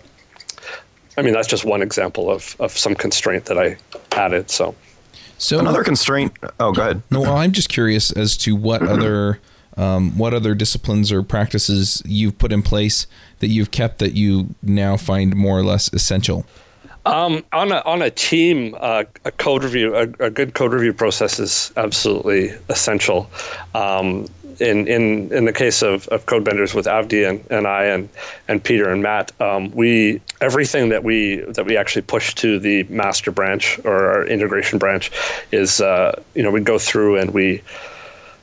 I 1.16 1.23
mean, 1.23 1.33
that's 1.33 1.49
just 1.49 1.64
one 1.64 1.83
example 1.83 2.31
of, 2.31 2.57
of 2.59 2.76
some 2.76 2.95
constraint 2.95 3.47
that 3.47 3.59
I 3.59 3.76
added. 4.12 4.50
So, 4.50 4.75
so 5.38 5.59
another 5.59 5.85
constraint. 5.85 6.33
Oh, 6.61 6.73
go 6.73 6.83
ahead. 6.83 7.02
No, 7.11 7.21
well, 7.21 7.37
I'm 7.37 7.52
just 7.52 7.69
curious 7.69 8.11
as 8.12 8.37
to 8.38 8.54
what 8.57 8.83
other 8.83 9.40
um, 9.76 10.16
what 10.19 10.35
other 10.35 10.54
disciplines 10.54 11.11
or 11.11 11.23
practices 11.23 12.02
you've 12.04 12.37
put 12.38 12.52
in 12.52 12.62
place 12.62 13.07
that 13.38 13.49
you've 13.49 13.71
kept 13.71 13.99
that 14.00 14.12
you 14.12 14.54
now 14.62 14.99
find 14.99 15.35
more 15.35 15.59
or 15.59 15.62
less 15.62 15.90
essential. 15.95 16.45
Um, 17.04 17.44
on 17.52 17.73
a 17.73 17.82
on 17.85 18.00
a 18.00 18.11
team, 18.11 18.76
uh, 18.78 19.04
a 19.25 19.32
code 19.32 19.64
review, 19.64 19.97
a, 19.97 20.02
a, 20.25 20.30
good 20.30 20.54
code 20.54 20.73
review 20.73 20.92
process 20.92 21.40
is 21.40 21.73
absolutely 21.76 22.50
essential. 22.68 23.28
Um, 23.75 24.28
in 24.61 24.87
in 24.87 25.32
in 25.32 25.44
the 25.44 25.52
case 25.52 25.82
of, 25.82 26.06
of 26.09 26.26
Codebenders 26.26 26.75
with 26.75 26.87
Avdi 26.87 27.28
and, 27.28 27.44
and 27.50 27.66
I 27.66 27.85
and 27.85 28.09
and 28.47 28.62
Peter 28.62 28.90
and 28.90 29.02
Matt, 29.02 29.32
um, 29.40 29.73
we 29.73 30.21
everything 30.40 30.90
that 30.90 31.02
we 31.02 31.37
that 31.49 31.66
we 31.66 31.76
actually 31.76 32.02
push 32.02 32.35
to 32.37 32.61
the 32.61 32.85
master 32.85 33.32
branch 33.32 33.80
or 33.85 34.11
our 34.11 34.26
integration 34.26 34.78
branch 34.78 35.11
is 35.50 35.80
uh, 35.80 36.21
you 36.35 36.42
know 36.42 36.50
we 36.52 36.61
go 36.61 36.78
through 36.78 37.18
and 37.18 37.32
we 37.32 37.62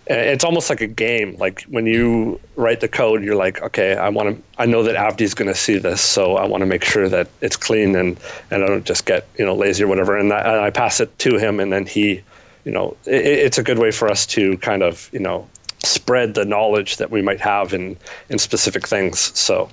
it's 0.10 0.44
almost 0.44 0.70
like 0.70 0.82
a 0.82 0.88
game. 0.88 1.36
Like 1.38 1.62
when 1.64 1.86
you 1.86 2.40
write 2.56 2.82
the 2.82 2.88
code, 2.88 3.24
you're 3.24 3.36
like, 3.36 3.62
okay, 3.62 3.96
I 3.96 4.10
want 4.10 4.36
to. 4.36 4.44
I 4.58 4.66
know 4.66 4.82
that 4.84 4.96
Avdi 4.96 5.22
is 5.22 5.34
going 5.34 5.48
to 5.48 5.56
see 5.56 5.78
this, 5.78 6.02
so 6.02 6.36
I 6.36 6.46
want 6.46 6.62
to 6.62 6.66
make 6.66 6.84
sure 6.84 7.08
that 7.08 7.30
it's 7.42 7.56
clean 7.56 7.96
and 7.96 8.20
and 8.50 8.64
I 8.64 8.68
don't 8.68 8.86
just 8.86 9.06
get 9.06 9.28
you 9.38 9.46
know 9.46 9.56
lazy 9.56 9.84
or 9.84 9.88
whatever. 9.88 10.18
And, 10.18 10.32
that, 10.32 10.46
and 10.46 10.56
I 10.56 10.72
pass 10.72 11.00
it 11.00 11.18
to 11.20 11.38
him, 11.38 11.60
and 11.60 11.72
then 11.72 11.86
he, 11.86 12.22
you 12.66 12.72
know, 12.72 12.98
it, 13.06 13.24
it's 13.24 13.58
a 13.60 13.64
good 13.64 13.78
way 13.78 13.92
for 13.92 14.10
us 14.10 14.26
to 14.28 14.58
kind 14.58 14.82
of 14.82 15.10
you 15.14 15.20
know 15.20 15.48
spread 15.84 16.34
the 16.34 16.46
knowledge 16.46 16.98
that 16.98 17.10
we 17.10 17.22
might 17.22 17.40
have 17.40 17.74
in 17.74 17.98
in 18.30 18.38
specific 18.38 18.88
things. 18.88 19.38
So, 19.38 19.70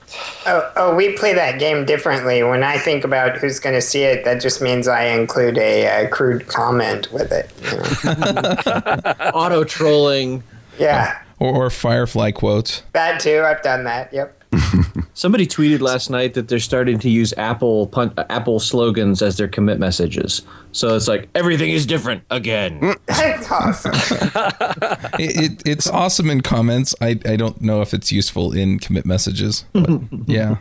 oh, 0.47 0.73
oh 0.77 0.95
we 0.95 1.17
play 1.17 1.35
that 1.35 1.59
game 1.59 1.85
differently. 1.85 2.43
When 2.43 2.63
I 2.63 2.79
think 2.79 3.05
about 3.05 3.39
who's 3.39 3.59
going 3.59 3.75
to 3.75 3.83
see 3.83 4.03
it, 4.03 4.25
that 4.25 4.41
just 4.41 4.63
means 4.63 4.89
I 4.89 5.05
include 5.05 5.59
a, 5.59 6.05
a 6.05 6.09
crude 6.09 6.47
comment 6.47 7.13
with 7.13 7.33
it. 7.33 7.51
You 7.63 8.15
know? 8.15 9.31
Auto 9.35 9.65
trolling. 9.65 10.43
Yeah. 10.79 11.21
Or, 11.39 11.67
or 11.67 11.71
Firefly 11.71 12.33
quotes. 12.33 12.83
That 12.93 13.21
too. 13.21 13.43
I've 13.45 13.63
done 13.63 13.85
that. 13.85 14.13
Yep. 14.13 14.36
Somebody 15.15 15.47
tweeted 15.47 15.81
last 15.81 16.11
night 16.11 16.35
that 16.35 16.49
they're 16.49 16.59
starting 16.59 16.99
to 17.00 17.11
use 17.11 17.33
Apple 17.37 17.88
pun- 17.88 18.15
Apple 18.31 18.61
slogans 18.61 19.23
as 19.23 19.37
their 19.37 19.49
commit 19.49 19.79
messages. 19.79 20.43
So 20.73 20.97
it's 20.97 21.09
like 21.09 21.29
everything 21.35 21.71
is 21.71 21.87
different 21.87 22.25
again. 22.31 22.95
That's 23.07 23.50
awesome. 23.50 23.93
it, 25.19 25.53
it, 25.53 25.62
it's 25.67 25.88
awesome 25.88 26.31
in 26.31 26.41
comments. 26.43 26.95
I, 27.00 27.19
I 27.25 27.37
don't 27.37 27.61
know 27.61 27.83
if 27.83 27.95
it's 27.95 28.12
useful 28.12 28.53
in 28.53 28.79
commit 28.79 29.07
messages. 29.07 29.65
But 29.73 29.88
yeah. 30.26 30.59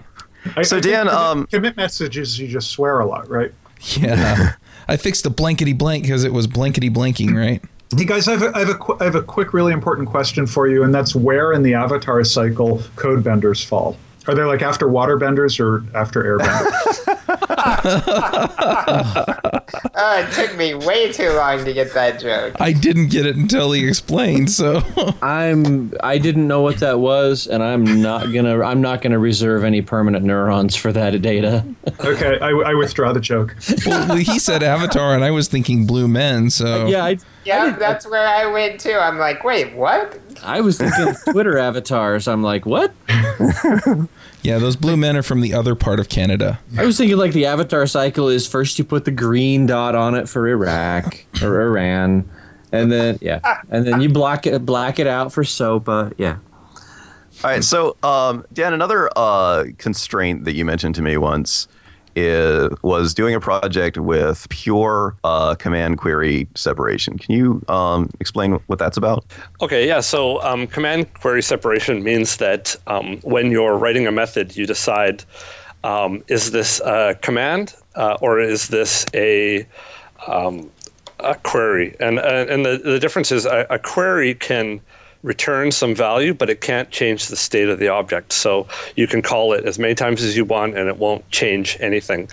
so 0.64 0.80
Dan, 0.80 1.08
commit, 1.08 1.14
um, 1.14 1.48
commit 1.48 1.78
messages 1.78 2.40
you 2.40 2.48
just 2.48 2.72
swear 2.72 3.00
a 3.00 3.06
lot, 3.06 3.30
right? 3.30 3.52
Yeah. 3.98 4.54
I 4.88 4.98
fixed 4.98 5.24
the 5.24 5.30
blankety 5.30 5.74
blank 5.74 6.04
because 6.04 6.24
it 6.24 6.34
was 6.34 6.48
blankety 6.48 6.90
blanking, 6.90 7.36
right? 7.36 7.64
Mm-hmm. 7.90 8.00
Hey 8.00 8.06
guys, 8.06 8.28
I 8.28 8.32
have, 8.32 8.42
a, 8.42 8.56
I, 8.56 8.60
have 8.60 8.70
a, 8.70 8.76
qu- 8.76 8.98
I 9.00 9.04
have 9.06 9.16
a 9.16 9.22
quick, 9.22 9.54
really 9.54 9.74
important 9.74 10.08
question 10.10 10.48
for 10.48 10.68
you, 10.68 10.84
and 10.84 10.94
that's 10.94 11.16
where 11.16 11.54
in 11.54 11.64
the 11.64 11.74
Avatar 11.74 12.24
cycle 12.24 12.82
code 12.96 13.24
benders 13.24 13.64
fall. 13.64 13.98
Are 14.28 14.34
they 14.34 14.44
like 14.44 14.62
after 14.62 14.88
water 14.88 15.18
benders 15.18 15.60
or 15.60 15.84
after 15.94 16.26
air 16.26 16.40
benders? 16.40 17.00
Oh, 19.98 20.26
it 20.28 20.32
took 20.34 20.58
me 20.58 20.74
way 20.74 21.12
too 21.12 21.32
long 21.34 21.64
to 21.66 21.74
get 21.74 21.94
that 21.94 22.20
joke. 22.20 22.56
I 22.60 22.72
didn't 22.72 23.08
get 23.08 23.26
it 23.26 23.36
until 23.36 23.72
he 23.72 23.88
explained, 23.88 24.52
so 24.52 24.82
I'm 25.22 25.94
I 26.02 26.18
didn't 26.18 26.48
know 26.48 26.62
what 26.62 26.78
that 26.80 27.00
was, 27.00 27.48
and 27.48 27.64
I'm 27.64 28.02
not 28.02 28.32
gonna 28.32 28.62
I'm 28.62 28.82
not 28.82 29.02
gonna 29.02 29.20
reserve 29.20 29.64
any 29.64 29.82
permanent 29.82 30.26
neurons 30.26 30.76
for 30.76 30.92
that 30.92 31.22
data. 31.22 31.66
okay, 32.00 32.40
I, 32.40 32.50
I 32.50 32.74
withdraw 32.74 33.14
the 33.14 33.20
joke. 33.20 33.56
well, 33.86 34.16
he 34.16 34.40
said 34.40 34.64
Avatar, 34.64 35.14
and 35.14 35.24
I 35.24 35.32
was 35.32 35.48
thinking 35.48 35.86
Blue 35.86 36.08
Men. 36.08 36.50
So 36.50 36.88
yeah, 36.88 37.06
I, 37.06 37.18
Yeah, 37.44 37.76
that's 37.78 38.08
where 38.08 38.28
I 38.28 38.46
went 38.48 38.80
too. 38.80 38.94
I'm 38.94 39.18
like, 39.18 39.44
wait, 39.44 39.76
what? 39.76 40.20
I 40.44 40.62
was 40.62 40.78
thinking 40.78 41.14
Twitter 41.32 41.58
avatars. 41.58 42.28
I'm 42.28 42.44
like, 42.44 42.66
what? 42.66 42.94
yeah, 44.42 44.58
those 44.58 44.76
Blue 44.76 44.98
Men 44.98 45.18
are 45.18 45.24
from 45.24 45.42
the 45.42 45.54
other 45.54 45.76
part 45.76 46.00
of 46.00 46.10
Canada. 46.10 46.60
I 46.78 46.86
was 46.86 46.98
thinking 46.98 47.18
like 47.18 47.34
the 47.34 47.46
avatar 47.46 47.88
cycle 47.88 48.30
is 48.30 48.48
first 48.48 48.78
you 48.80 48.86
put 48.86 49.06
the 49.06 49.12
green 49.12 49.66
dot 49.66 49.96
on 49.96 50.16
it 50.16 50.30
for 50.30 50.48
Iraq 50.48 51.26
or 51.42 51.62
Iran, 51.62 52.30
and 52.72 52.92
then 52.92 53.18
yeah, 53.22 53.62
and 53.70 53.86
then 53.86 54.02
you 54.02 54.10
block 54.10 54.46
it 54.48 54.66
black 54.66 55.00
it 55.00 55.08
out 55.08 55.34
for 55.34 55.44
SOPA. 55.44 56.14
Yeah. 56.18 56.38
All 57.44 57.52
right, 57.52 57.64
so 57.64 57.98
um, 58.02 58.46
Dan, 58.54 58.74
another 58.74 59.10
uh, 59.16 59.66
constraint 59.78 60.46
that 60.46 60.54
you 60.54 60.64
mentioned 60.64 60.96
to 60.96 61.02
me 61.02 61.18
once 61.18 61.68
is, 62.16 62.70
was 62.82 63.14
doing 63.14 63.36
a 63.36 63.40
project 63.40 63.98
with 63.98 64.48
pure 64.50 65.16
uh, 65.24 65.56
command 65.56 65.98
query 65.98 66.48
separation. 66.56 67.18
Can 67.18 67.36
you 67.36 67.64
um, 67.68 68.10
explain 68.20 68.54
what 68.68 68.80
that's 68.80 68.98
about? 68.98 69.26
Okay, 69.62 69.88
yeah. 69.88 70.00
So 70.00 70.42
um, 70.42 70.68
command 70.68 71.14
query 71.16 71.44
separation 71.44 72.04
means 72.04 72.38
that 72.38 72.76
um, 72.88 73.18
when 73.22 73.52
you're 73.52 73.78
writing 73.78 74.08
a 74.08 74.12
method, 74.12 74.56
you 74.56 74.66
decide 74.66 75.24
um, 75.84 76.24
is 76.28 76.52
this 76.52 76.82
a 76.82 77.16
command 77.22 77.76
uh, 77.96 78.18
or 78.22 78.40
is 78.40 78.70
this 78.70 79.06
a 79.14 79.68
um, 80.28 80.72
a 81.20 81.36
query? 81.36 81.96
And 82.00 82.20
uh, 82.20 82.46
and 82.50 82.66
the, 82.66 82.82
the 82.84 83.00
difference 83.00 83.32
is 83.32 83.46
a, 83.46 83.68
a 83.70 83.78
query 83.78 84.34
can 84.36 84.82
return 85.26 85.72
some 85.72 85.96
value, 85.96 86.34
but 86.34 86.50
it 86.50 86.62
can't 86.62 86.90
change 86.92 87.28
the 87.28 87.36
state 87.36 87.68
of 87.68 87.80
the 87.80 87.88
object. 87.88 88.32
So 88.32 88.68
you 88.96 89.08
can 89.08 89.22
call 89.22 89.54
it 89.54 89.66
as 89.66 89.80
many 89.80 89.96
times 89.96 90.24
as 90.24 90.38
you 90.38 90.46
want, 90.46 90.78
and 90.78 90.88
it 90.88 90.98
won't 90.98 91.30
change 91.32 91.78
anything. 91.80 92.30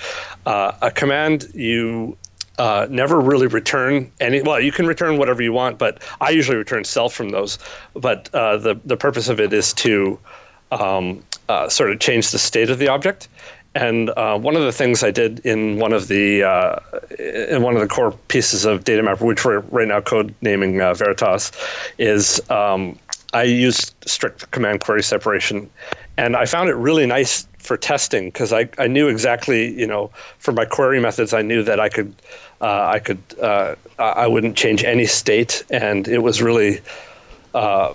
Uh, 0.46 0.72
a 0.82 0.90
command 0.90 1.48
you 1.54 2.16
uh, 2.58 2.86
never 2.90 3.18
really 3.18 3.46
return 3.46 4.12
any. 4.20 4.42
Well, 4.42 4.60
you 4.60 4.72
can 4.72 4.86
return 4.86 5.16
whatever 5.16 5.42
you 5.42 5.52
want, 5.52 5.78
but 5.78 6.02
I 6.20 6.30
usually 6.30 6.58
return 6.58 6.84
self 6.84 7.14
from 7.14 7.30
those. 7.30 7.58
But 7.94 8.28
uh, 8.34 8.58
the 8.58 8.78
the 8.84 8.96
purpose 8.96 9.28
of 9.28 9.40
it 9.40 9.52
is 9.52 9.72
to 9.74 10.18
um, 10.70 11.24
uh, 11.48 11.68
sort 11.68 11.90
of 11.90 11.98
change 11.98 12.30
the 12.30 12.38
state 12.38 12.70
of 12.70 12.78
the 12.78 12.88
object. 12.88 13.28
And 13.74 14.10
uh, 14.10 14.38
one 14.38 14.54
of 14.54 14.62
the 14.62 14.72
things 14.72 15.02
I 15.02 15.10
did 15.10 15.38
in 15.46 15.78
one 15.78 15.92
of 15.92 16.08
the 16.08 16.42
uh, 16.42 16.78
in 17.18 17.62
one 17.62 17.74
of 17.74 17.80
the 17.80 17.88
core 17.88 18.12
pieces 18.28 18.64
of 18.66 18.84
DataMapper, 18.84 19.22
which 19.22 19.44
we're 19.44 19.60
right 19.60 19.88
now 19.88 20.00
code 20.00 20.34
naming 20.42 20.80
uh, 20.80 20.92
Veritas, 20.92 21.52
is 21.96 22.40
um, 22.50 22.98
I 23.32 23.44
used 23.44 23.94
strict 24.06 24.50
command 24.50 24.80
query 24.80 25.02
separation, 25.02 25.70
and 26.18 26.36
I 26.36 26.44
found 26.44 26.68
it 26.68 26.74
really 26.74 27.06
nice 27.06 27.46
for 27.58 27.78
testing 27.78 28.26
because 28.26 28.52
I, 28.52 28.68
I 28.76 28.88
knew 28.88 29.08
exactly 29.08 29.72
you 29.78 29.86
know 29.86 30.10
for 30.38 30.52
my 30.52 30.66
query 30.66 31.00
methods 31.00 31.32
I 31.32 31.40
knew 31.40 31.62
that 31.62 31.80
I 31.80 31.88
could 31.88 32.14
uh, 32.60 32.90
I 32.92 32.98
could 32.98 33.22
uh, 33.40 33.74
I 33.98 34.26
wouldn't 34.26 34.56
change 34.56 34.84
any 34.84 35.06
state, 35.06 35.64
and 35.70 36.06
it 36.08 36.18
was 36.18 36.42
really 36.42 36.80
uh, 37.54 37.94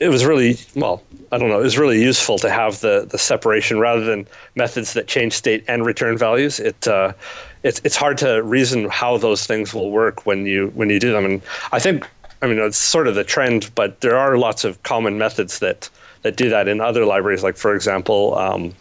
it 0.00 0.08
was 0.08 0.26
really 0.26 0.58
well 0.76 1.02
i 1.34 1.38
don't 1.38 1.48
know 1.48 1.58
was 1.58 1.78
really 1.78 2.00
useful 2.00 2.38
to 2.38 2.50
have 2.50 2.80
the 2.80 3.06
the 3.10 3.18
separation 3.18 3.80
rather 3.80 4.04
than 4.04 4.26
methods 4.54 4.92
that 4.92 5.08
change 5.08 5.32
state 5.32 5.64
and 5.66 5.84
return 5.84 6.16
values. 6.16 6.60
It 6.60 6.86
uh, 6.86 7.12
it's 7.62 7.80
it's 7.84 7.96
hard 7.96 8.18
to 8.18 8.42
reason 8.42 8.88
how 8.88 9.16
those 9.16 9.46
things 9.46 9.74
will 9.74 9.90
work 9.90 10.26
when 10.26 10.46
you 10.46 10.68
when 10.74 10.90
you 10.90 11.00
do 11.00 11.12
them. 11.12 11.24
And 11.24 11.42
i 11.72 11.78
think 11.78 12.08
i 12.42 12.46
mean 12.46 12.58
it's 12.58 12.76
sort 12.76 13.08
of 13.08 13.14
the 13.14 13.24
trend 13.24 13.70
but 13.74 14.00
there 14.00 14.16
are 14.16 14.38
lots 14.38 14.64
of 14.64 14.82
common 14.82 15.18
methods 15.18 15.58
that 15.58 15.90
that 16.22 16.36
do 16.36 16.48
that 16.50 16.68
in 16.68 16.80
other 16.80 17.04
libraries. 17.04 17.42
Like 17.42 17.56
for 17.56 17.74
example 17.74 18.36
um, 18.38 18.72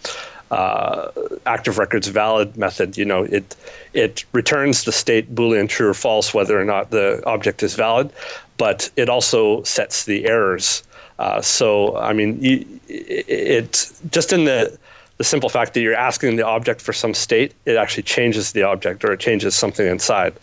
uh, 0.54 1.12
active 1.46 1.78
records 1.78 2.08
valid 2.08 2.56
method 2.58 2.98
you 2.98 3.06
know 3.06 3.24
it 3.24 3.56
it 3.94 4.24
returns 4.34 4.84
the 4.84 4.92
state 4.92 5.34
boolean 5.34 5.68
true 5.68 5.90
or 5.90 5.94
false 5.94 6.34
whether 6.34 6.60
or 6.60 6.66
not 6.66 6.92
the 6.92 7.22
object 7.26 7.64
is 7.64 7.74
valid 7.76 8.12
but 8.58 8.90
it 8.96 9.10
also 9.10 9.64
sets 9.64 10.06
the 10.06 10.26
errors. 10.26 10.84
Uh, 11.20 11.42
so 11.42 11.98
I 11.98 12.14
mean 12.14 12.42
you, 12.42 12.66
it 12.88 13.92
just 14.12 14.34
in 14.34 14.46
the 14.46 14.78
the 15.18 15.24
simple 15.24 15.50
fact 15.50 15.74
that 15.74 15.82
you're 15.82 15.96
asking 15.96 16.38
the 16.38 16.46
object 16.46 16.82
for 16.82 16.94
some 16.94 17.14
state 17.14 17.54
it 17.66 17.78
actually 17.78 18.04
changes 18.04 18.52
the 18.52 18.64
object 18.64 19.04
or 19.04 19.14
it 19.14 19.20
changes 19.20 19.56
something 19.56 19.88
inside. 19.88 20.34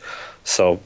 So 0.44 0.80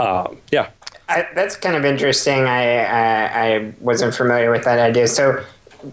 um, 0.00 0.38
yeah. 0.50 0.70
I, 1.08 1.28
that's 1.34 1.56
kind 1.56 1.76
of 1.76 1.84
interesting. 1.84 2.46
I, 2.46 2.84
I 2.84 3.46
I 3.46 3.74
wasn't 3.80 4.14
familiar 4.14 4.50
with 4.50 4.64
that 4.64 4.80
idea. 4.80 5.06
So 5.06 5.44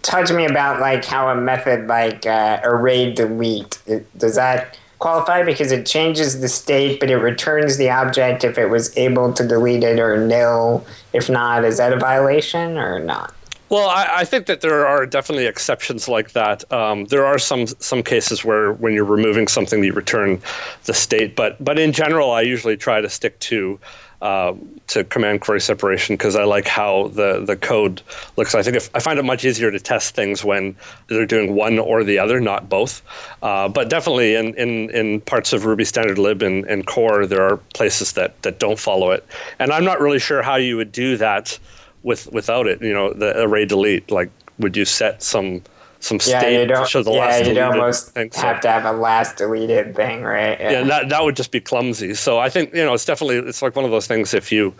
talk 0.01 0.25
to 0.25 0.33
me 0.33 0.45
about 0.45 0.79
like 0.79 1.05
how 1.05 1.29
a 1.29 1.35
method 1.35 1.87
like 1.87 2.25
uh, 2.25 2.59
array 2.63 3.11
delete 3.13 3.81
does 4.17 4.35
that 4.35 4.77
qualify 4.99 5.43
because 5.43 5.71
it 5.71 5.85
changes 5.85 6.39
the 6.39 6.47
state 6.47 6.99
but 6.99 7.09
it 7.09 7.17
returns 7.17 7.77
the 7.77 7.89
object 7.89 8.43
if 8.43 8.57
it 8.57 8.67
was 8.67 8.95
able 8.97 9.33
to 9.33 9.45
delete 9.45 9.83
it 9.83 9.99
or 9.99 10.25
nil 10.25 10.85
if 11.11 11.29
not 11.29 11.65
is 11.65 11.77
that 11.77 11.91
a 11.91 11.97
violation 11.97 12.77
or 12.77 12.99
not 12.99 13.33
well, 13.69 13.89
I, 13.89 14.17
I, 14.17 14.25
think 14.25 14.45
that 14.45 14.61
there 14.61 14.85
are 14.85 15.07
definitely 15.07 15.47
exceptions 15.47 16.07
like 16.07 16.33
that. 16.33 16.71
Um, 16.71 17.05
there 17.05 17.25
are 17.25 17.39
some 17.39 17.65
some 17.65 18.03
cases 18.03 18.45
where 18.45 18.73
when 18.73 18.93
you're 18.93 19.03
removing 19.03 19.47
something, 19.47 19.83
you 19.83 19.93
return 19.93 20.39
the 20.83 20.93
state. 20.93 21.35
But 21.35 21.63
but 21.63 21.79
in 21.79 21.91
general, 21.91 22.33
I 22.33 22.41
usually 22.41 22.77
try 22.77 23.01
to 23.01 23.09
stick 23.09 23.39
to 23.39 23.79
uh, 24.23 24.55
to 24.87 25.03
command 25.03 25.41
query 25.41 25.59
separation 25.59 26.15
because 26.15 26.37
I 26.37 26.45
like 26.45 26.65
how 26.65 27.09
the, 27.09 27.43
the 27.45 27.57
code 27.57 28.01
looks. 28.37 28.55
I 28.55 28.63
think 28.63 28.77
if, 28.77 28.89
I 28.95 28.99
find 28.99 29.19
it 29.19 29.23
much 29.23 29.43
easier 29.43 29.69
to 29.69 29.79
test 29.79 30.15
things 30.15 30.45
when 30.45 30.77
they're 31.07 31.25
doing 31.25 31.55
one 31.55 31.77
or 31.77 32.05
the 32.05 32.19
other, 32.19 32.39
not 32.39 32.69
both. 32.69 33.01
Uh, 33.41 33.67
but 33.67 33.89
definitely 33.89 34.35
in, 34.35 34.55
in, 34.55 34.89
in 34.91 35.19
parts 35.19 35.51
of 35.51 35.65
Ruby 35.65 35.83
standard 35.83 36.17
lib 36.17 36.41
and, 36.41 36.63
and 36.67 36.87
core, 36.87 37.25
there 37.25 37.41
are 37.41 37.57
places 37.73 38.13
that, 38.13 38.41
that 38.43 38.59
don't 38.59 38.79
follow 38.79 39.11
it. 39.11 39.27
And 39.59 39.73
I'm 39.73 39.83
not 39.83 39.99
really 39.99 40.19
sure 40.19 40.41
how 40.41 40.55
you 40.55 40.77
would 40.77 40.93
do 40.93 41.17
that 41.17 41.59
with 42.03 42.31
without 42.31 42.65
it. 42.65 42.81
You 42.81 42.93
know, 42.93 43.11
the 43.11 43.41
array 43.41 43.65
delete. 43.65 44.09
Like, 44.09 44.31
would 44.57 44.77
you 44.77 44.85
set 44.85 45.21
some 45.21 45.63
some 46.03 46.19
yeah, 46.25 46.39
state 46.39 46.59
you 46.59 46.67
don't, 46.67 46.83
to 46.83 46.89
show 46.89 47.01
the 47.01 47.11
yeah, 47.11 47.19
last 47.19 47.45
you'd 47.45 47.57
almost 47.57 48.09
thing, 48.09 48.31
so. 48.31 48.41
have 48.41 48.59
to 48.61 48.69
have 48.69 48.85
a 48.85 48.91
last 48.91 49.37
deleted 49.37 49.95
thing, 49.95 50.21
right? 50.23 50.59
Yeah. 50.59 50.71
yeah, 50.71 50.83
that 50.83 51.09
that 51.09 51.23
would 51.23 51.35
just 51.35 51.51
be 51.51 51.61
clumsy. 51.61 52.13
So 52.13 52.39
I 52.39 52.49
think 52.49 52.73
you 52.73 52.83
know 52.83 52.93
it's 52.93 53.05
definitely 53.05 53.37
it's 53.37 53.61
like 53.61 53.75
one 53.75 53.85
of 53.85 53.91
those 53.91 54.07
things. 54.07 54.33
If 54.33 54.51
you 54.51 54.73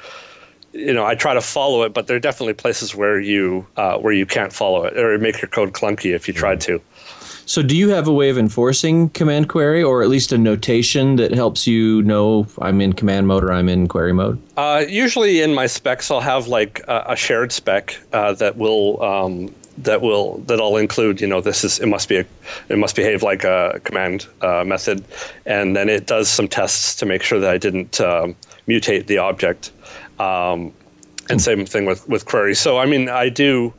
you 0.74 0.92
know, 0.92 1.06
I 1.06 1.16
try 1.16 1.34
to 1.34 1.42
follow 1.42 1.84
it, 1.84 1.94
but 1.94 2.08
there 2.08 2.18
are 2.18 2.20
definitely 2.20 2.56
places 2.56 2.96
where 2.96 3.20
you 3.20 3.66
uh, 3.78 3.98
where 4.00 4.14
you 4.14 4.26
can't 4.26 4.52
follow 4.52 4.84
it 4.84 4.98
or 4.98 5.18
make 5.18 5.42
your 5.42 5.50
code 5.50 5.74
clunky 5.74 6.14
if 6.14 6.28
you 6.28 6.34
tried 6.34 6.60
to. 6.62 6.82
So, 7.46 7.62
do 7.62 7.76
you 7.76 7.90
have 7.90 8.08
a 8.08 8.14
way 8.14 8.30
of 8.30 8.38
enforcing 8.38 9.10
command 9.10 9.50
query, 9.50 9.84
or 9.84 10.02
at 10.02 10.10
least 10.10 10.32
a 10.32 10.38
notation 10.38 11.18
that 11.18 11.34
helps 11.34 11.68
you 11.68 12.02
know 12.04 12.48
I'm 12.60 12.82
in 12.82 12.94
command 12.94 13.28
mode 13.28 13.44
or 13.44 13.52
I'm 13.52 13.70
in 13.70 13.88
query 13.88 14.14
mode? 14.14 14.42
Uh, 14.58 14.86
usually, 14.88 15.42
in 15.42 15.54
my 15.54 15.68
specs, 15.68 16.10
I'll 16.10 16.22
have 16.22 16.48
like 16.48 16.82
a, 16.88 17.06
a 17.10 17.16
shared 17.16 17.52
spec 17.52 17.98
uh, 18.14 18.34
that 18.34 18.58
will 18.58 19.02
um, 19.04 19.54
that 19.78 20.02
will 20.02 20.38
that 20.40 20.60
I'll 20.60 20.78
include. 20.78 21.22
You 21.22 21.28
know, 21.28 21.42
this 21.42 21.64
is 21.64 21.80
it 21.80 21.88
must 21.88 22.10
be 22.10 22.18
a 22.18 22.26
it 22.70 22.78
must 22.78 22.96
behave 22.96 23.24
like 23.24 23.44
a 23.44 23.80
command 23.84 24.28
uh, 24.42 24.64
method, 24.66 25.04
and 25.46 25.76
then 25.76 25.90
it 25.90 26.08
does 26.08 26.30
some 26.30 26.48
tests 26.48 26.96
to 26.96 27.06
make 27.06 27.24
sure 27.24 27.40
that 27.40 27.50
I 27.50 27.58
didn't 27.58 28.00
um, 28.00 28.36
mutate 28.68 29.08
the 29.08 29.18
object. 29.18 29.72
Um, 30.20 30.74
and 31.30 31.42
same 31.42 31.66
thing 31.66 31.86
with 31.86 32.08
with 32.08 32.26
queries. 32.26 32.60
So, 32.60 32.78
I 32.78 32.86
mean, 32.86 33.10
I 33.10 33.30
do 33.30 33.74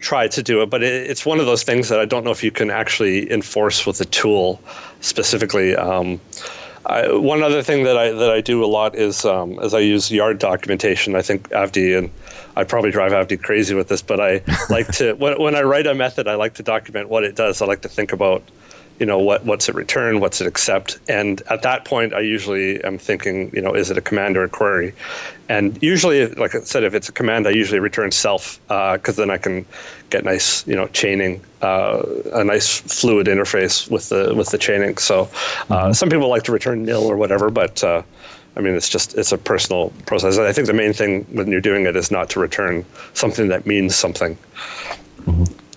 try 0.00 0.28
to 0.28 0.42
do 0.42 0.62
it, 0.62 0.70
but 0.70 0.82
it, 0.82 1.10
it's 1.10 1.26
one 1.26 1.40
of 1.40 1.46
those 1.46 1.62
things 1.62 1.88
that 1.88 1.98
I 1.98 2.04
don't 2.04 2.24
know 2.24 2.30
if 2.30 2.44
you 2.44 2.50
can 2.50 2.70
actually 2.70 3.30
enforce 3.30 3.86
with 3.86 4.00
a 4.00 4.04
tool 4.04 4.60
specifically. 5.00 5.76
Um, 5.76 6.20
I, 6.86 7.12
one 7.12 7.42
other 7.42 7.62
thing 7.62 7.84
that 7.84 7.96
I 7.96 8.12
that 8.12 8.30
I 8.30 8.40
do 8.40 8.64
a 8.64 8.66
lot 8.66 8.94
is 8.94 9.24
um, 9.24 9.58
as 9.60 9.74
I 9.74 9.80
use 9.80 10.10
yard 10.10 10.38
documentation. 10.38 11.14
I 11.14 11.22
think 11.22 11.48
Avdi 11.50 11.96
and 11.96 12.10
I 12.56 12.64
probably 12.64 12.90
drive 12.90 13.12
Avdi 13.12 13.40
crazy 13.42 13.74
with 13.74 13.88
this, 13.88 14.02
but 14.02 14.20
I 14.20 14.42
like 14.70 14.88
to 14.92 15.14
when, 15.14 15.40
when 15.40 15.54
I 15.54 15.62
write 15.62 15.86
a 15.86 15.94
method, 15.94 16.28
I 16.28 16.34
like 16.34 16.54
to 16.54 16.62
document 16.62 17.08
what 17.08 17.24
it 17.24 17.34
does. 17.34 17.60
I 17.60 17.66
like 17.66 17.82
to 17.82 17.88
think 17.88 18.12
about 18.12 18.42
you 18.98 19.06
know 19.06 19.18
what 19.18 19.44
what's 19.44 19.68
it 19.68 19.74
return 19.74 20.20
what's 20.20 20.40
it 20.40 20.46
accept 20.46 20.98
and 21.08 21.42
at 21.50 21.62
that 21.62 21.84
point 21.84 22.12
i 22.12 22.20
usually 22.20 22.82
am 22.84 22.98
thinking 22.98 23.50
you 23.54 23.62
know 23.62 23.72
is 23.72 23.90
it 23.90 23.98
a 23.98 24.00
command 24.00 24.36
or 24.36 24.44
a 24.44 24.48
query 24.48 24.92
and 25.48 25.80
usually 25.82 26.26
like 26.34 26.54
i 26.54 26.60
said 26.60 26.82
if 26.82 26.94
it's 26.94 27.08
a 27.08 27.12
command 27.12 27.46
i 27.46 27.50
usually 27.50 27.78
return 27.78 28.10
self 28.10 28.60
because 28.66 29.18
uh, 29.18 29.22
then 29.22 29.30
i 29.30 29.38
can 29.38 29.64
get 30.10 30.24
nice 30.24 30.66
you 30.66 30.74
know 30.74 30.88
chaining 30.88 31.40
uh, 31.62 32.02
a 32.32 32.44
nice 32.44 32.80
fluid 32.80 33.26
interface 33.26 33.90
with 33.90 34.08
the 34.08 34.34
with 34.34 34.50
the 34.50 34.58
chaining 34.58 34.96
so 34.96 35.22
uh, 35.22 35.26
mm-hmm. 35.26 35.92
some 35.92 36.08
people 36.08 36.28
like 36.28 36.42
to 36.42 36.52
return 36.52 36.84
nil 36.84 37.04
or 37.04 37.16
whatever 37.16 37.50
but 37.50 37.82
uh, 37.84 38.02
I 38.56 38.60
mean, 38.60 38.74
it's 38.74 38.88
just 38.88 39.16
it's 39.16 39.30
a 39.30 39.38
personal 39.38 39.90
process. 40.04 40.36
I 40.36 40.52
think 40.52 40.66
the 40.66 40.72
main 40.72 40.92
thing 40.92 41.24
when 41.30 41.46
you're 41.46 41.60
doing 41.60 41.86
it 41.86 41.94
is 41.94 42.10
not 42.10 42.28
to 42.30 42.40
return 42.40 42.84
something 43.14 43.46
that 43.48 43.66
means 43.66 43.94
something. 43.94 44.36
Mm-hmm. 45.26 45.67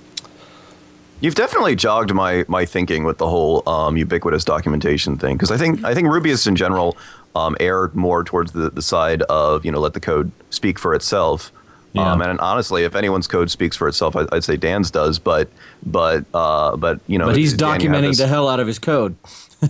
You've 1.22 1.36
definitely 1.36 1.76
jogged 1.76 2.14
my 2.14 2.46
my 2.48 2.66
thinking 2.66 3.04
with 3.04 3.20
the 3.20 3.28
whole 3.28 3.68
um, 3.70 3.96
ubiquitous 3.96 4.44
documentation 4.44 5.18
thing 5.18 5.38
because 5.38 5.52
I 5.52 5.58
think 5.58 5.84
I 5.84 5.94
think 5.94 6.08
Rubyists 6.08 6.48
in 6.48 6.56
general 6.56 6.98
um, 7.36 7.56
err 7.60 7.92
more 7.94 8.24
towards 8.24 8.52
the, 8.52 8.72
the 8.72 8.82
side 8.82 9.22
of 9.24 9.64
you 9.64 9.72
know 9.72 9.80
let 9.80 9.94
the 9.94 10.00
code 10.00 10.32
speak 10.50 10.80
for 10.80 10.94
itself. 10.94 11.52
Yeah. 11.94 12.10
Um, 12.10 12.22
and 12.22 12.40
honestly, 12.40 12.84
if 12.86 12.96
anyone's 12.96 13.28
code 13.28 13.52
speaks 13.52 13.76
for 13.76 13.88
itself, 13.88 14.16
I, 14.16 14.24
would 14.32 14.44
say 14.44 14.56
Dan's 14.56 14.90
does. 14.90 15.20
But 15.20 15.50
but 15.86 16.26
uh, 16.34 16.76
but 16.78 17.02
you 17.08 17.18
know, 17.18 17.26
but 17.28 17.36
he's 17.36 17.56
documenting 17.56 18.10
this, 18.10 18.20
the 18.20 18.28
hell 18.28 18.48
out 18.48 18.60
of 18.60 18.68
his 18.68 18.80
code. 18.80 19.16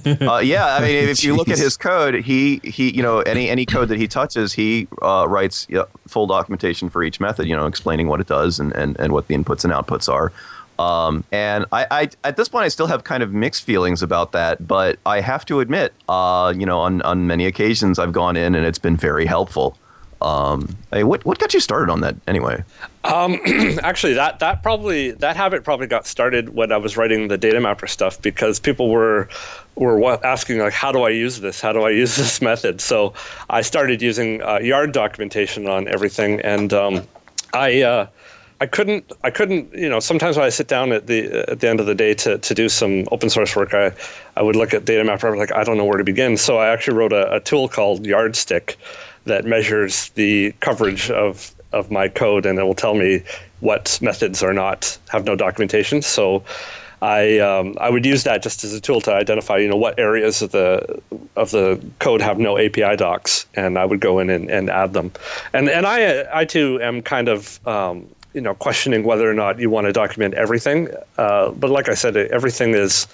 uh, 0.05 0.37
yeah, 0.43 0.75
I 0.75 0.81
mean, 0.81 1.09
if 1.09 1.23
you 1.23 1.35
look 1.35 1.49
at 1.49 1.57
his 1.57 1.75
code, 1.77 2.23
he 2.23 2.61
he 2.63 2.91
you 2.91 3.01
know 3.01 3.19
any 3.21 3.49
any 3.49 3.65
code 3.65 3.89
that 3.89 3.97
he 3.97 4.07
touches, 4.07 4.53
he 4.53 4.87
uh, 5.01 5.25
writes 5.27 5.65
you 5.67 5.77
know, 5.77 5.87
full 6.07 6.27
documentation 6.27 6.89
for 6.89 7.03
each 7.03 7.19
method. 7.19 7.47
You 7.47 7.55
know, 7.55 7.65
explaining 7.65 8.07
what 8.07 8.21
it 8.21 8.27
does 8.27 8.59
and, 8.59 8.71
and 8.73 8.97
and 8.99 9.13
what 9.13 9.27
the 9.27 9.35
inputs 9.35 9.63
and 9.63 9.73
outputs 9.73 10.07
are. 10.07 10.31
Um, 10.81 11.23
and 11.31 11.65
I, 11.71 11.85
I, 11.91 12.09
at 12.23 12.37
this 12.37 12.49
point, 12.49 12.65
I 12.65 12.69
still 12.69 12.87
have 12.87 13.03
kind 13.03 13.21
of 13.21 13.33
mixed 13.33 13.63
feelings 13.63 14.01
about 14.01 14.31
that, 14.31 14.67
but 14.67 14.97
I 15.05 15.21
have 15.21 15.45
to 15.45 15.59
admit, 15.59 15.93
uh, 16.09 16.53
you 16.57 16.65
know, 16.65 16.79
on, 16.79 17.01
on 17.03 17.27
many 17.27 17.45
occasions 17.45 17.99
I've 17.99 18.13
gone 18.13 18.35
in 18.35 18.55
and 18.55 18.65
it's 18.65 18.79
been 18.79 18.97
very 18.97 19.25
helpful. 19.25 19.77
Um, 20.21 20.77
hey, 20.91 21.03
what 21.03 21.25
what 21.25 21.39
got 21.39 21.51
you 21.55 21.59
started 21.59 21.91
on 21.91 22.01
that 22.01 22.15
anyway? 22.27 22.63
Um, 23.05 23.39
actually, 23.81 24.13
that 24.13 24.37
that 24.37 24.61
probably 24.61 25.11
that 25.13 25.35
habit 25.35 25.63
probably 25.63 25.87
got 25.87 26.05
started 26.05 26.49
when 26.49 26.71
I 26.71 26.77
was 26.77 26.95
writing 26.95 27.27
the 27.27 27.39
data 27.39 27.59
mapper 27.59 27.87
stuff 27.87 28.21
because 28.21 28.59
people 28.59 28.91
were 28.91 29.29
were 29.73 30.23
asking 30.23 30.59
like, 30.59 30.73
how 30.73 30.91
do 30.91 31.01
I 31.01 31.09
use 31.09 31.39
this? 31.39 31.59
How 31.59 31.73
do 31.73 31.81
I 31.81 31.89
use 31.89 32.15
this 32.21 32.39
method? 32.39 32.81
So 32.81 33.15
I 33.49 33.61
started 33.63 33.99
using 33.99 34.43
uh, 34.43 34.59
yard 34.59 34.91
documentation 34.91 35.67
on 35.67 35.87
everything, 35.87 36.39
and 36.41 36.71
um, 36.71 37.07
I. 37.53 37.81
Uh, 37.81 38.07
I 38.61 38.67
couldn't 38.67 39.11
I 39.23 39.31
couldn't 39.31 39.73
you 39.73 39.89
know 39.89 39.99
sometimes 39.99 40.37
when 40.37 40.45
I 40.45 40.49
sit 40.49 40.67
down 40.67 40.91
at 40.91 41.07
the 41.07 41.49
at 41.49 41.61
the 41.61 41.67
end 41.67 41.79
of 41.79 41.87
the 41.87 41.95
day 41.95 42.13
to, 42.13 42.37
to 42.37 42.53
do 42.53 42.69
some 42.69 43.07
open 43.11 43.27
source 43.27 43.55
work 43.55 43.73
I 43.73 43.91
I 44.37 44.43
would 44.43 44.55
look 44.55 44.71
at 44.75 44.85
data 44.85 45.03
mapper 45.03 45.27
I 45.27 45.31
was 45.31 45.39
like 45.39 45.51
I 45.51 45.63
don't 45.63 45.77
know 45.77 45.85
where 45.85 45.97
to 45.97 46.03
begin. 46.03 46.37
So 46.37 46.59
I 46.59 46.69
actually 46.69 46.95
wrote 46.95 47.11
a, 47.11 47.33
a 47.33 47.39
tool 47.39 47.67
called 47.67 48.05
Yardstick 48.05 48.77
that 49.25 49.45
measures 49.45 50.09
the 50.09 50.53
coverage 50.59 51.09
of 51.09 51.55
of 51.73 51.89
my 51.89 52.07
code 52.07 52.45
and 52.45 52.59
it 52.59 52.63
will 52.63 52.75
tell 52.75 52.93
me 52.93 53.23
what 53.61 53.97
methods 53.99 54.43
are 54.43 54.53
not 54.53 54.95
have 55.09 55.25
no 55.25 55.35
documentation. 55.35 56.03
So 56.03 56.43
I 57.01 57.39
um, 57.39 57.75
I 57.81 57.89
would 57.89 58.05
use 58.05 58.25
that 58.25 58.43
just 58.43 58.63
as 58.63 58.75
a 58.75 58.79
tool 58.79 59.01
to 59.01 59.11
identify 59.11 59.57
you 59.57 59.69
know 59.69 59.75
what 59.75 59.97
areas 59.97 60.43
of 60.43 60.51
the 60.51 61.01
of 61.35 61.49
the 61.49 61.83
code 61.97 62.21
have 62.21 62.37
no 62.37 62.59
API 62.59 62.95
docs 62.95 63.47
and 63.55 63.79
I 63.79 63.85
would 63.85 64.01
go 64.01 64.19
in 64.19 64.29
and, 64.29 64.51
and 64.51 64.69
add 64.69 64.93
them. 64.93 65.11
And 65.51 65.67
and 65.67 65.87
I 65.87 66.27
I 66.31 66.45
too 66.45 66.79
am 66.79 67.01
kind 67.01 67.27
of 67.27 67.65
um, 67.67 68.07
you 68.33 68.41
know 68.41 68.53
questioning 68.53 69.03
whether 69.03 69.29
or 69.29 69.33
not 69.33 69.59
you 69.59 69.69
want 69.69 69.87
to 69.87 69.93
document 69.93 70.33
everything. 70.35 70.89
Uh, 71.17 71.51
but 71.51 71.69
like 71.69 71.89
I 71.89 71.93
said, 71.93 72.15
everything 72.17 72.73
is. 72.73 73.07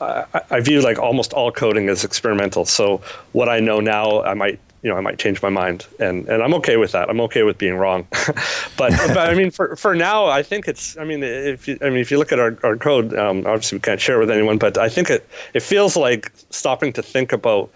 I, 0.00 0.60
view 0.60 0.80
like 0.80 0.98
almost 0.98 1.32
all 1.32 1.50
coding 1.50 1.88
as 1.88 2.04
experimental. 2.04 2.64
So 2.64 3.00
what 3.32 3.48
I 3.48 3.58
know 3.58 3.80
now, 3.80 4.22
I 4.22 4.34
might 4.34 4.60
you 4.82 4.90
know 4.90 4.96
I 4.96 5.00
might 5.00 5.18
change 5.18 5.42
my 5.42 5.48
mind, 5.48 5.86
and 5.98 6.28
and 6.28 6.42
I'm 6.42 6.54
okay 6.54 6.76
with 6.76 6.92
that. 6.92 7.08
I'm 7.08 7.20
okay 7.22 7.42
with 7.42 7.58
being 7.58 7.76
wrong. 7.76 8.06
but 8.76 8.92
but 9.14 9.28
I 9.28 9.34
mean 9.34 9.50
for 9.50 9.76
for 9.76 9.94
now, 9.94 10.26
I 10.26 10.42
think 10.42 10.68
it's. 10.68 10.96
I 10.98 11.04
mean 11.04 11.22
if 11.22 11.66
you, 11.66 11.78
I 11.82 11.90
mean 11.90 11.98
if 11.98 12.10
you 12.10 12.18
look 12.18 12.32
at 12.32 12.38
our 12.38 12.58
our 12.62 12.76
code, 12.76 13.14
um, 13.14 13.38
obviously 13.46 13.76
we 13.76 13.82
can't 13.82 14.00
share 14.00 14.18
with 14.18 14.30
anyone, 14.30 14.58
but 14.58 14.76
I 14.78 14.88
think 14.88 15.10
it 15.10 15.28
it 15.54 15.62
feels 15.62 15.96
like 15.96 16.32
stopping 16.50 16.92
to 16.94 17.02
think 17.02 17.32
about 17.32 17.70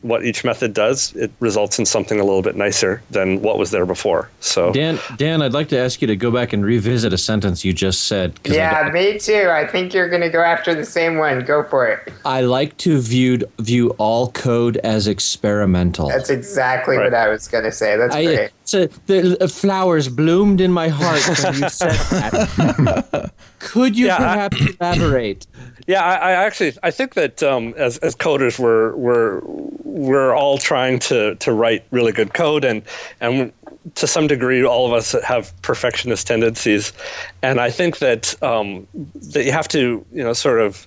what 0.00 0.24
each 0.24 0.44
method 0.44 0.72
does, 0.72 1.14
it 1.14 1.30
results 1.40 1.78
in 1.78 1.84
something 1.84 2.18
a 2.18 2.24
little 2.24 2.42
bit 2.42 2.56
nicer 2.56 3.02
than 3.10 3.42
what 3.42 3.58
was 3.58 3.70
there 3.70 3.84
before. 3.84 4.30
So 4.40 4.72
Dan, 4.72 4.98
Dan, 5.16 5.42
I'd 5.42 5.52
like 5.52 5.68
to 5.68 5.78
ask 5.78 6.00
you 6.00 6.06
to 6.06 6.16
go 6.16 6.30
back 6.30 6.52
and 6.52 6.64
revisit 6.64 7.12
a 7.12 7.18
sentence 7.18 7.64
you 7.64 7.72
just 7.72 8.04
said. 8.04 8.38
Yeah, 8.44 8.90
me 8.92 9.18
too. 9.18 9.50
I 9.50 9.66
think 9.66 9.92
you're 9.92 10.08
going 10.08 10.22
to 10.22 10.30
go 10.30 10.42
after 10.42 10.74
the 10.74 10.86
same 10.86 11.18
one. 11.18 11.44
Go 11.44 11.64
for 11.64 11.86
it. 11.86 12.12
I 12.24 12.40
like 12.40 12.76
to 12.78 12.98
view 12.98 13.40
view 13.58 13.90
all 13.98 14.30
code 14.32 14.78
as 14.78 15.06
experimental. 15.06 16.08
That's 16.08 16.30
exactly 16.30 16.96
right. 16.96 17.04
what 17.04 17.14
I 17.14 17.28
was 17.28 17.46
going 17.46 17.64
to 17.64 17.72
say. 17.72 17.96
That's 17.96 18.14
I, 18.14 18.24
great. 18.24 18.50
So 18.64 18.86
the 19.06 19.48
flowers 19.48 20.08
bloomed 20.08 20.60
in 20.60 20.72
my 20.72 20.88
heart 20.88 21.26
when 21.42 21.62
you 21.62 21.68
said 21.68 21.92
that. 21.92 23.32
Could 23.58 23.98
you 23.98 24.06
yeah, 24.06 24.18
perhaps 24.18 24.60
I, 24.60 24.92
elaborate? 24.92 25.46
Yeah, 25.88 26.04
I, 26.04 26.16
I, 26.16 26.32
actually 26.32 26.74
I 26.82 26.90
think 26.90 27.14
that 27.14 27.42
um, 27.42 27.72
as 27.78 27.96
as 27.98 28.14
coders 28.14 28.58
we're 28.58 28.94
we're 28.94 29.40
we're 29.84 30.34
all 30.34 30.58
trying 30.58 30.98
to 31.00 31.34
to 31.36 31.50
write 31.50 31.82
really 31.90 32.12
good 32.12 32.34
code 32.34 32.62
and 32.62 32.82
and 33.22 33.50
to 33.94 34.06
some 34.06 34.26
degree 34.26 34.62
all 34.62 34.86
of 34.86 34.92
us 34.92 35.12
have 35.24 35.50
perfectionist 35.62 36.26
tendencies, 36.26 36.92
and 37.40 37.58
I 37.58 37.70
think 37.70 38.00
that 38.00 38.40
um, 38.42 38.86
that 39.32 39.46
you 39.46 39.52
have 39.52 39.66
to 39.68 40.04
you 40.12 40.22
know 40.22 40.34
sort 40.34 40.60
of. 40.60 40.86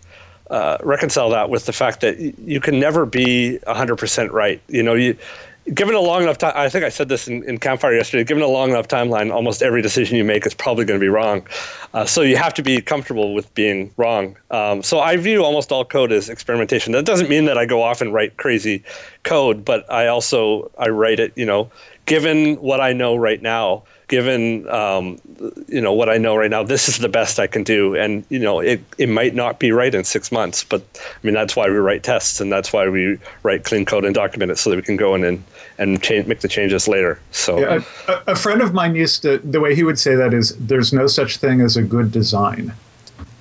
Uh, 0.49 0.77
reconcile 0.83 1.29
that 1.29 1.49
with 1.49 1.65
the 1.65 1.71
fact 1.71 2.01
that 2.01 2.19
you 2.19 2.59
can 2.59 2.77
never 2.77 3.05
be 3.05 3.57
100% 3.67 4.31
right. 4.33 4.61
You 4.67 4.83
know, 4.83 4.95
you 4.95 5.15
given 5.73 5.95
a 5.95 5.99
long 5.99 6.23
enough 6.23 6.37
time, 6.37 6.53
I 6.55 6.69
think 6.69 6.83
I 6.83 6.89
said 6.89 7.09
this 7.09 7.27
in, 7.27 7.43
in 7.43 7.57
Campfire 7.57 7.93
yesterday. 7.93 8.23
Given 8.23 8.43
a 8.43 8.47
long 8.47 8.71
enough 8.71 8.87
timeline, 8.87 9.33
almost 9.33 9.61
every 9.61 9.81
decision 9.81 10.17
you 10.17 10.23
make 10.23 10.45
is 10.45 10.53
probably 10.53 10.85
going 10.85 10.99
to 10.99 11.03
be 11.03 11.09
wrong. 11.09 11.45
Uh, 11.93 12.05
so 12.05 12.21
you 12.21 12.37
have 12.37 12.53
to 12.55 12.63
be 12.63 12.81
comfortable 12.81 13.33
with 13.33 13.53
being 13.53 13.91
wrong. 13.97 14.35
Um, 14.49 14.83
so 14.83 14.99
I 14.99 15.17
view 15.17 15.43
almost 15.43 15.71
all 15.71 15.85
code 15.85 16.11
as 16.11 16.29
experimentation. 16.29 16.93
That 16.93 17.05
doesn't 17.05 17.29
mean 17.29 17.45
that 17.45 17.57
I 17.57 17.65
go 17.65 17.81
off 17.81 18.01
and 18.01 18.13
write 18.13 18.37
crazy 18.37 18.83
code, 19.23 19.63
but 19.63 19.89
I 19.91 20.07
also 20.07 20.71
I 20.77 20.89
write 20.89 21.19
it. 21.19 21.33
You 21.35 21.45
know, 21.45 21.71
given 22.05 22.55
what 22.55 22.81
I 22.81 22.93
know 22.93 23.15
right 23.15 23.41
now, 23.41 23.83
given 24.07 24.67
um, 24.69 25.17
you 25.67 25.81
know 25.81 25.93
what 25.93 26.09
I 26.09 26.17
know 26.17 26.35
right 26.35 26.49
now, 26.49 26.63
this 26.63 26.89
is 26.89 26.97
the 26.97 27.09
best 27.09 27.39
I 27.39 27.47
can 27.47 27.63
do. 27.63 27.95
And 27.95 28.25
you 28.29 28.39
know, 28.39 28.59
it 28.59 28.81
it 28.97 29.09
might 29.09 29.33
not 29.33 29.59
be 29.59 29.71
right 29.71 29.93
in 29.93 30.03
six 30.03 30.31
months, 30.31 30.63
but 30.63 30.81
I 30.95 31.25
mean 31.25 31.33
that's 31.33 31.55
why 31.55 31.67
we 31.67 31.77
write 31.77 32.03
tests 32.03 32.41
and 32.41 32.51
that's 32.51 32.73
why 32.73 32.89
we 32.89 33.17
write 33.43 33.63
clean 33.63 33.85
code 33.85 34.05
and 34.05 34.13
document 34.13 34.51
it 34.51 34.57
so 34.57 34.69
that 34.69 34.75
we 34.75 34.81
can 34.81 34.97
go 34.97 35.15
in 35.15 35.23
and 35.23 35.43
and 35.77 36.01
change, 36.03 36.27
make 36.27 36.41
the 36.41 36.47
changes 36.47 36.87
later. 36.87 37.19
So 37.31 37.59
yeah, 37.59 37.83
a, 38.07 38.31
a 38.31 38.35
friend 38.35 38.61
of 38.61 38.73
mine 38.73 38.95
used 38.95 39.21
to 39.23 39.37
the 39.39 39.59
way 39.59 39.75
he 39.75 39.83
would 39.83 39.97
say 39.97 40.15
that 40.15 40.33
is 40.33 40.55
there's 40.57 40.91
no 40.93 41.07
such 41.07 41.37
thing 41.37 41.61
as 41.61 41.77
a 41.77 41.83
good 41.83 42.11
design. 42.11 42.73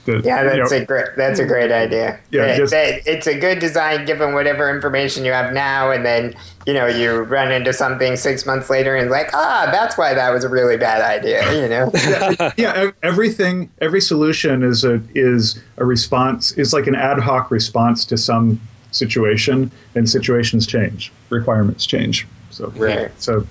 The, 0.07 0.23
yeah, 0.25 0.45
that's 0.45 0.73
you 0.73 0.79
know, 0.79 0.83
a 0.83 0.87
great 0.87 1.07
that's 1.17 1.39
a 1.39 1.45
great 1.45 1.71
idea. 1.71 2.19
Yeah, 2.31 2.57
just, 2.57 2.73
it's 2.75 3.27
a 3.27 3.39
good 3.39 3.59
design 3.59 4.07
given 4.07 4.33
whatever 4.33 4.75
information 4.75 5.25
you 5.25 5.33
have 5.33 5.53
now, 5.53 5.91
and 5.91 6.07
then 6.07 6.35
you 6.67 6.73
know 6.73 6.87
you 6.87 7.21
run 7.21 7.53
into 7.53 7.73
something 7.73 8.17
six 8.17 8.47
months 8.47 8.71
later 8.71 8.97
and 8.97 9.11
like 9.11 9.31
ah 9.35 9.69
that's 9.71 9.99
why 9.99 10.15
that 10.15 10.31
was 10.31 10.45
a 10.45 10.49
really 10.49 10.77
bad 10.79 11.03
idea. 11.03 11.63
You 11.63 11.69
know. 11.69 11.91
yeah, 12.09 12.53
yeah, 12.57 12.91
everything 13.03 13.71
every 13.81 14.01
solution 14.01 14.63
is 14.63 14.85
a 14.85 15.03
is 15.15 15.63
a 15.77 15.85
response 15.85 16.53
is 16.53 16.73
like 16.73 16.87
an 16.87 16.95
ad 16.95 17.19
hoc 17.19 17.51
response 17.51 18.05
to 18.07 18.17
some 18.17 18.59
situation, 18.93 19.71
and 19.95 20.09
situations 20.09 20.67
change, 20.67 21.13
requirements 21.29 21.87
change. 21.87 22.27
So 22.51 22.69
right. 22.77 23.11
So 23.21 23.47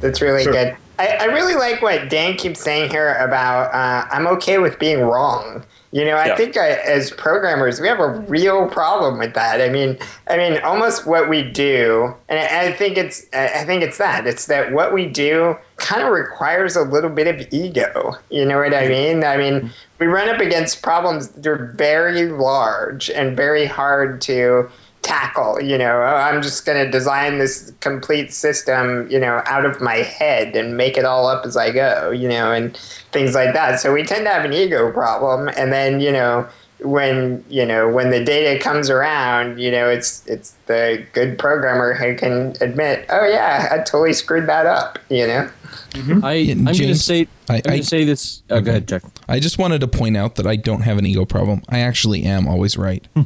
that's 0.00 0.20
really 0.20 0.44
sure. 0.44 0.52
good. 0.52 0.76
I, 1.02 1.16
I 1.22 1.24
really 1.24 1.56
like 1.56 1.82
what 1.82 2.08
Dan 2.08 2.36
keeps 2.36 2.60
saying 2.60 2.90
here 2.90 3.14
about 3.14 3.74
uh, 3.74 4.06
I'm 4.10 4.28
okay 4.28 4.58
with 4.58 4.78
being 4.78 5.00
wrong. 5.00 5.64
You 5.90 6.04
know, 6.04 6.14
I 6.14 6.28
yeah. 6.28 6.36
think 6.36 6.56
I, 6.56 6.70
uh, 6.70 6.78
as 6.86 7.10
programmers, 7.10 7.80
we 7.80 7.88
have 7.88 7.98
a 7.98 8.08
real 8.08 8.68
problem 8.68 9.18
with 9.18 9.34
that. 9.34 9.60
I 9.60 9.68
mean, 9.68 9.98
I 10.28 10.36
mean, 10.36 10.58
almost 10.62 11.04
what 11.04 11.28
we 11.28 11.42
do, 11.42 12.14
and 12.28 12.38
I, 12.38 12.68
I 12.68 12.72
think 12.72 12.96
it's, 12.96 13.26
I 13.34 13.64
think 13.64 13.82
it's 13.82 13.98
that. 13.98 14.26
It's 14.26 14.46
that 14.46 14.72
what 14.72 14.94
we 14.94 15.06
do 15.06 15.56
kind 15.76 16.02
of 16.02 16.12
requires 16.12 16.76
a 16.76 16.82
little 16.82 17.10
bit 17.10 17.26
of 17.26 17.52
ego. 17.52 18.14
You 18.30 18.44
know 18.44 18.58
what 18.58 18.72
I 18.72 18.86
mean? 18.86 19.24
I 19.24 19.36
mean, 19.36 19.70
we 19.98 20.06
run 20.06 20.28
up 20.28 20.40
against 20.40 20.82
problems 20.82 21.28
that 21.28 21.46
are 21.46 21.74
very 21.76 22.26
large 22.26 23.10
and 23.10 23.36
very 23.36 23.66
hard 23.66 24.20
to 24.22 24.70
tackle. 25.12 25.60
You 25.60 25.78
know, 25.78 26.00
oh, 26.02 26.16
I'm 26.16 26.42
just 26.42 26.64
going 26.64 26.82
to 26.84 26.90
design 26.90 27.38
this 27.38 27.72
complete 27.80 28.32
system, 28.32 29.10
you 29.10 29.18
know, 29.18 29.42
out 29.46 29.64
of 29.66 29.80
my 29.80 29.96
head 29.96 30.56
and 30.56 30.76
make 30.76 30.96
it 30.96 31.04
all 31.04 31.26
up 31.26 31.44
as 31.44 31.56
I 31.56 31.70
go, 31.70 32.10
you 32.10 32.28
know, 32.28 32.52
and 32.52 32.76
things 33.12 33.34
like 33.34 33.52
that. 33.52 33.80
So 33.80 33.92
we 33.92 34.04
tend 34.04 34.24
to 34.24 34.30
have 34.30 34.44
an 34.44 34.52
ego 34.52 34.90
problem. 34.90 35.48
And 35.56 35.72
then, 35.72 36.00
you 36.00 36.12
know, 36.12 36.48
when 36.80 37.44
you 37.48 37.64
know 37.64 37.88
when 37.88 38.10
the 38.10 38.24
data 38.24 38.58
comes 38.58 38.90
around 38.90 39.60
you 39.60 39.70
know 39.70 39.88
it's 39.88 40.26
it's 40.26 40.50
the 40.66 41.06
good 41.12 41.38
programmer 41.38 41.94
who 41.94 42.16
can 42.16 42.54
admit 42.60 43.06
oh 43.08 43.24
yeah 43.24 43.68
i 43.70 43.78
totally 43.78 44.12
screwed 44.12 44.48
that 44.48 44.66
up 44.66 44.98
you 45.08 45.24
know 45.24 45.48
mm-hmm. 45.90 46.24
I, 46.24 46.34
Yeah, 46.34 46.54
I'm 46.54 46.64
going 46.64 46.76
to 46.76 46.96
say. 46.96 47.28
I- 47.48 47.54
I, 47.54 47.56
am 47.58 47.62
going 47.62 47.74
I- 47.74 47.78
to 47.78 47.84
say 47.84 48.04
this. 48.04 48.42
Oh, 48.50 48.60
go 48.60 48.70
ahead, 48.70 48.88
Chuck. 48.88 49.02
I 49.28 49.38
just 49.40 49.58
wanted 49.58 49.80
to 49.80 49.88
point 49.88 50.16
out 50.16 50.34
that 50.36 50.46
I 50.46 50.56
don't 50.56 50.82
have 50.82 50.98
an 50.98 51.06
ego 51.06 51.24
problem. 51.24 51.62
I 51.68 51.78
actually 51.80 52.24
am 52.24 52.46
always 52.48 52.76
right. 52.76 53.06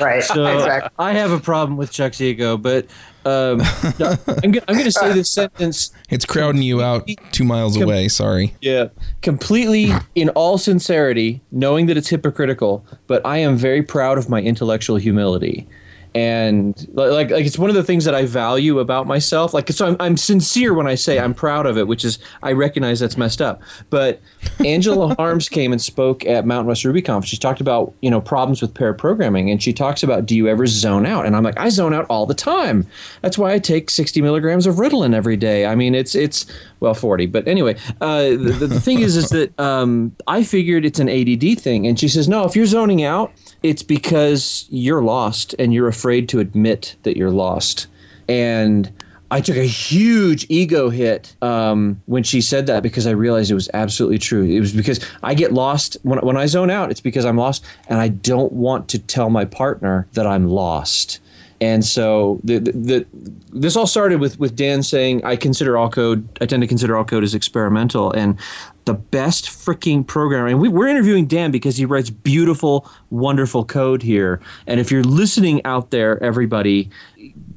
Right. 0.00 0.22
So 0.22 0.46
exactly. 0.46 0.90
I 0.98 1.12
have 1.14 1.32
a 1.32 1.40
problem 1.40 1.76
with 1.76 1.90
Chuck's 1.90 2.20
ego, 2.20 2.56
but 2.56 2.86
um, 3.24 3.58
no, 3.98 4.14
I'm, 4.44 4.52
go- 4.52 4.60
I'm 4.68 4.74
going 4.74 4.84
to 4.84 4.92
say 4.92 5.12
this 5.12 5.28
sentence. 5.28 5.90
It's 6.08 6.24
crowding 6.24 6.62
you 6.62 6.80
out 6.82 7.08
two 7.32 7.42
miles 7.42 7.76
away. 7.76 8.06
Sorry. 8.06 8.54
Yeah, 8.60 8.88
completely 9.22 9.92
in 10.14 10.28
all 10.30 10.56
sincerity, 10.56 11.40
knowing 11.50 11.86
that 11.86 11.96
it's 11.96 12.08
hypocritical, 12.08 12.86
but 13.08 13.24
I 13.26 13.38
am 13.38 13.56
very 13.56 13.82
proud 13.82 14.18
of 14.18 14.28
my 14.28 14.40
intellectual 14.40 14.96
humility. 14.98 15.68
And 16.14 16.88
like, 16.92 17.30
like 17.30 17.46
it's 17.46 17.58
one 17.58 17.70
of 17.70 17.76
the 17.76 17.84
things 17.84 18.04
that 18.04 18.14
I 18.14 18.26
value 18.26 18.78
about 18.78 19.06
myself. 19.06 19.54
Like, 19.54 19.70
so 19.70 19.86
I'm, 19.86 19.96
I'm 20.00 20.16
sincere 20.16 20.74
when 20.74 20.86
I 20.86 20.94
say 20.94 21.18
I'm 21.18 21.34
proud 21.34 21.66
of 21.66 21.78
it, 21.78 21.86
which 21.86 22.04
is 22.04 22.18
I 22.42 22.52
recognize 22.52 23.00
that's 23.00 23.16
messed 23.16 23.40
up. 23.40 23.62
But 23.90 24.20
Angela 24.64 25.14
Harms 25.14 25.48
came 25.48 25.72
and 25.72 25.80
spoke 25.80 26.24
at 26.26 26.46
Mountain 26.46 26.66
West 26.66 26.84
Ruby 26.84 27.02
RubyConf. 27.02 27.24
She 27.24 27.36
talked 27.36 27.60
about 27.60 27.94
you 28.00 28.10
know 28.10 28.20
problems 28.20 28.60
with 28.62 28.74
pair 28.74 28.94
programming, 28.94 29.50
and 29.50 29.62
she 29.62 29.72
talks 29.72 30.02
about 30.02 30.26
do 30.26 30.36
you 30.36 30.48
ever 30.48 30.66
zone 30.66 31.06
out? 31.06 31.26
And 31.26 31.36
I'm 31.36 31.42
like, 31.42 31.58
I 31.58 31.68
zone 31.68 31.94
out 31.94 32.06
all 32.08 32.26
the 32.26 32.34
time. 32.34 32.86
That's 33.22 33.38
why 33.38 33.52
I 33.52 33.58
take 33.58 33.90
60 33.90 34.20
milligrams 34.22 34.66
of 34.66 34.76
Ritalin 34.76 35.14
every 35.14 35.36
day. 35.36 35.66
I 35.66 35.74
mean, 35.74 35.94
it's 35.94 36.14
it's 36.14 36.46
well 36.80 36.94
40, 36.94 37.26
but 37.26 37.46
anyway, 37.48 37.76
uh, 38.00 38.22
the, 38.22 38.66
the, 38.68 38.80
thing 38.80 39.00
is 39.00 39.16
is 39.16 39.30
that 39.30 39.58
um, 39.58 40.14
I 40.26 40.42
figured 40.44 40.84
it's 40.84 41.00
an 41.00 41.08
ADD 41.08 41.60
thing, 41.60 41.86
and 41.86 41.98
she 41.98 42.08
says 42.08 42.28
no. 42.28 42.44
If 42.44 42.56
you're 42.56 42.66
zoning 42.66 43.02
out, 43.02 43.32
it's 43.62 43.82
because 43.82 44.66
you're 44.70 45.02
lost 45.02 45.54
and 45.58 45.72
you're 45.74 45.88
afraid 45.88 46.28
to 46.30 46.40
admit 46.40 46.96
that 47.02 47.16
you're 47.16 47.30
lost. 47.30 47.86
And 48.28 48.92
I 49.30 49.40
took 49.40 49.56
a 49.56 49.64
huge 49.64 50.46
ego 50.48 50.88
hit 50.88 51.36
um, 51.42 52.00
when 52.06 52.22
she 52.22 52.40
said 52.40 52.66
that 52.66 52.82
because 52.82 53.06
I 53.06 53.10
realized 53.10 53.50
it 53.50 53.54
was 53.54 53.68
absolutely 53.74 54.18
true. 54.18 54.44
It 54.44 54.60
was 54.60 54.72
because 54.72 55.04
I 55.22 55.34
get 55.34 55.52
lost 55.52 55.98
when, 56.02 56.18
when 56.20 56.36
I 56.36 56.46
zone 56.46 56.70
out. 56.70 56.90
It's 56.90 57.00
because 57.00 57.24
I'm 57.24 57.36
lost, 57.36 57.64
and 57.88 58.00
I 58.00 58.08
don't 58.08 58.52
want 58.52 58.88
to 58.90 58.98
tell 58.98 59.28
my 59.28 59.44
partner 59.44 60.06
that 60.14 60.26
I'm 60.26 60.48
lost. 60.48 61.20
And 61.60 61.84
so 61.84 62.40
the, 62.44 62.58
the, 62.58 62.72
the 62.72 63.06
this 63.52 63.76
all 63.76 63.86
started 63.86 64.20
with 64.20 64.38
with 64.38 64.54
Dan 64.54 64.82
saying 64.82 65.24
I 65.24 65.36
consider 65.36 65.76
all 65.76 65.90
code. 65.90 66.28
I 66.40 66.46
tend 66.46 66.62
to 66.62 66.66
consider 66.68 66.96
all 66.96 67.04
code 67.04 67.24
as 67.24 67.34
experimental, 67.34 68.12
and 68.12 68.38
the 68.84 68.94
best 68.94 69.46
freaking 69.46 70.06
programmer. 70.06 70.48
And 70.48 70.60
we, 70.60 70.68
we're 70.68 70.88
interviewing 70.88 71.26
Dan 71.26 71.50
because 71.50 71.76
he 71.76 71.84
writes 71.84 72.08
beautiful, 72.08 72.90
wonderful 73.10 73.64
code 73.64 74.02
here. 74.02 74.40
And 74.66 74.80
if 74.80 74.90
you're 74.90 75.04
listening 75.04 75.62
out 75.66 75.90
there, 75.90 76.22
everybody, 76.22 76.88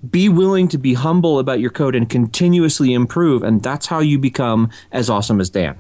be 0.10 0.28
willing 0.28 0.68
to 0.68 0.78
be 0.78 0.94
humble 0.94 1.40
about 1.40 1.62
your 1.62 1.70
code 1.70 1.96
and 1.96 2.10
continuously 2.10 2.94
improve. 2.94 3.44
And 3.44 3.64
that's 3.64 3.86
how 3.86 4.00
you 4.00 4.20
become 4.20 4.70
as 4.92 5.10
awesome 5.10 5.40
as 5.40 5.50
Dan. 5.50 5.80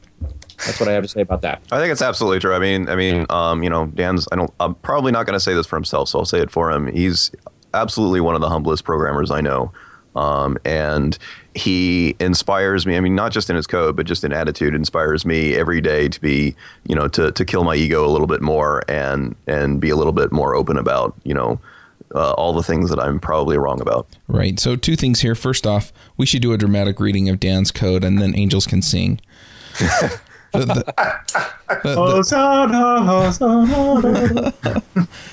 That's 0.65 0.79
what 0.79 0.87
I 0.87 0.93
have 0.93 1.03
to 1.03 1.09
say 1.09 1.21
about 1.21 1.41
that. 1.41 1.61
I 1.71 1.79
think 1.79 1.91
it's 1.91 2.01
absolutely 2.01 2.39
true. 2.39 2.53
I 2.53 2.59
mean, 2.59 2.87
I 2.87 2.95
mean, 2.95 3.25
um, 3.29 3.63
you 3.63 3.69
know, 3.69 3.87
Dan's. 3.87 4.27
I 4.31 4.35
don't. 4.35 4.51
I'm 4.59 4.75
probably 4.75 5.11
not 5.11 5.25
going 5.25 5.35
to 5.35 5.39
say 5.39 5.53
this 5.53 5.65
for 5.65 5.75
himself, 5.75 6.07
so 6.09 6.19
I'll 6.19 6.25
say 6.25 6.39
it 6.39 6.51
for 6.51 6.71
him. 6.71 6.87
He's 6.87 7.31
absolutely 7.73 8.21
one 8.21 8.35
of 8.35 8.41
the 8.41 8.49
humblest 8.49 8.83
programmers 8.83 9.31
I 9.31 9.41
know, 9.41 9.71
um, 10.15 10.57
and 10.65 11.17
he 11.55 12.15
inspires 12.19 12.85
me. 12.85 12.97
I 12.97 12.99
mean, 12.99 13.15
not 13.15 13.31
just 13.31 13.49
in 13.49 13.55
his 13.55 13.67
code, 13.67 13.95
but 13.95 14.05
just 14.05 14.23
in 14.23 14.33
attitude, 14.33 14.75
inspires 14.75 15.25
me 15.25 15.55
every 15.55 15.81
day 15.81 16.07
to 16.09 16.21
be, 16.21 16.55
you 16.85 16.95
know, 16.95 17.07
to 17.09 17.31
to 17.31 17.45
kill 17.45 17.63
my 17.63 17.75
ego 17.75 18.05
a 18.05 18.11
little 18.11 18.27
bit 18.27 18.41
more 18.41 18.83
and 18.89 19.35
and 19.47 19.79
be 19.79 19.89
a 19.89 19.95
little 19.95 20.13
bit 20.13 20.31
more 20.31 20.55
open 20.55 20.77
about, 20.77 21.15
you 21.23 21.33
know. 21.33 21.59
Uh, 22.13 22.33
all 22.33 22.51
the 22.51 22.61
things 22.61 22.89
that 22.89 22.99
I'm 22.99 23.21
probably 23.21 23.57
wrong 23.57 23.79
about. 23.79 24.05
Right. 24.27 24.59
So 24.59 24.75
two 24.75 24.97
things 24.97 25.21
here. 25.21 25.33
First 25.33 25.65
off, 25.65 25.93
we 26.17 26.25
should 26.25 26.41
do 26.41 26.51
a 26.51 26.57
dramatic 26.57 26.99
reading 26.99 27.29
of 27.29 27.39
Dan's 27.39 27.71
code, 27.71 28.03
and 28.03 28.21
then 28.21 28.35
angels 28.35 28.67
can 28.67 28.81
sing. 28.81 29.21
The- 30.53 30.59
the- 30.59 30.73
the- 30.73 31.79
the- 31.83 31.95
Hosanna, 31.95 33.03
Hosanna. 33.05 34.53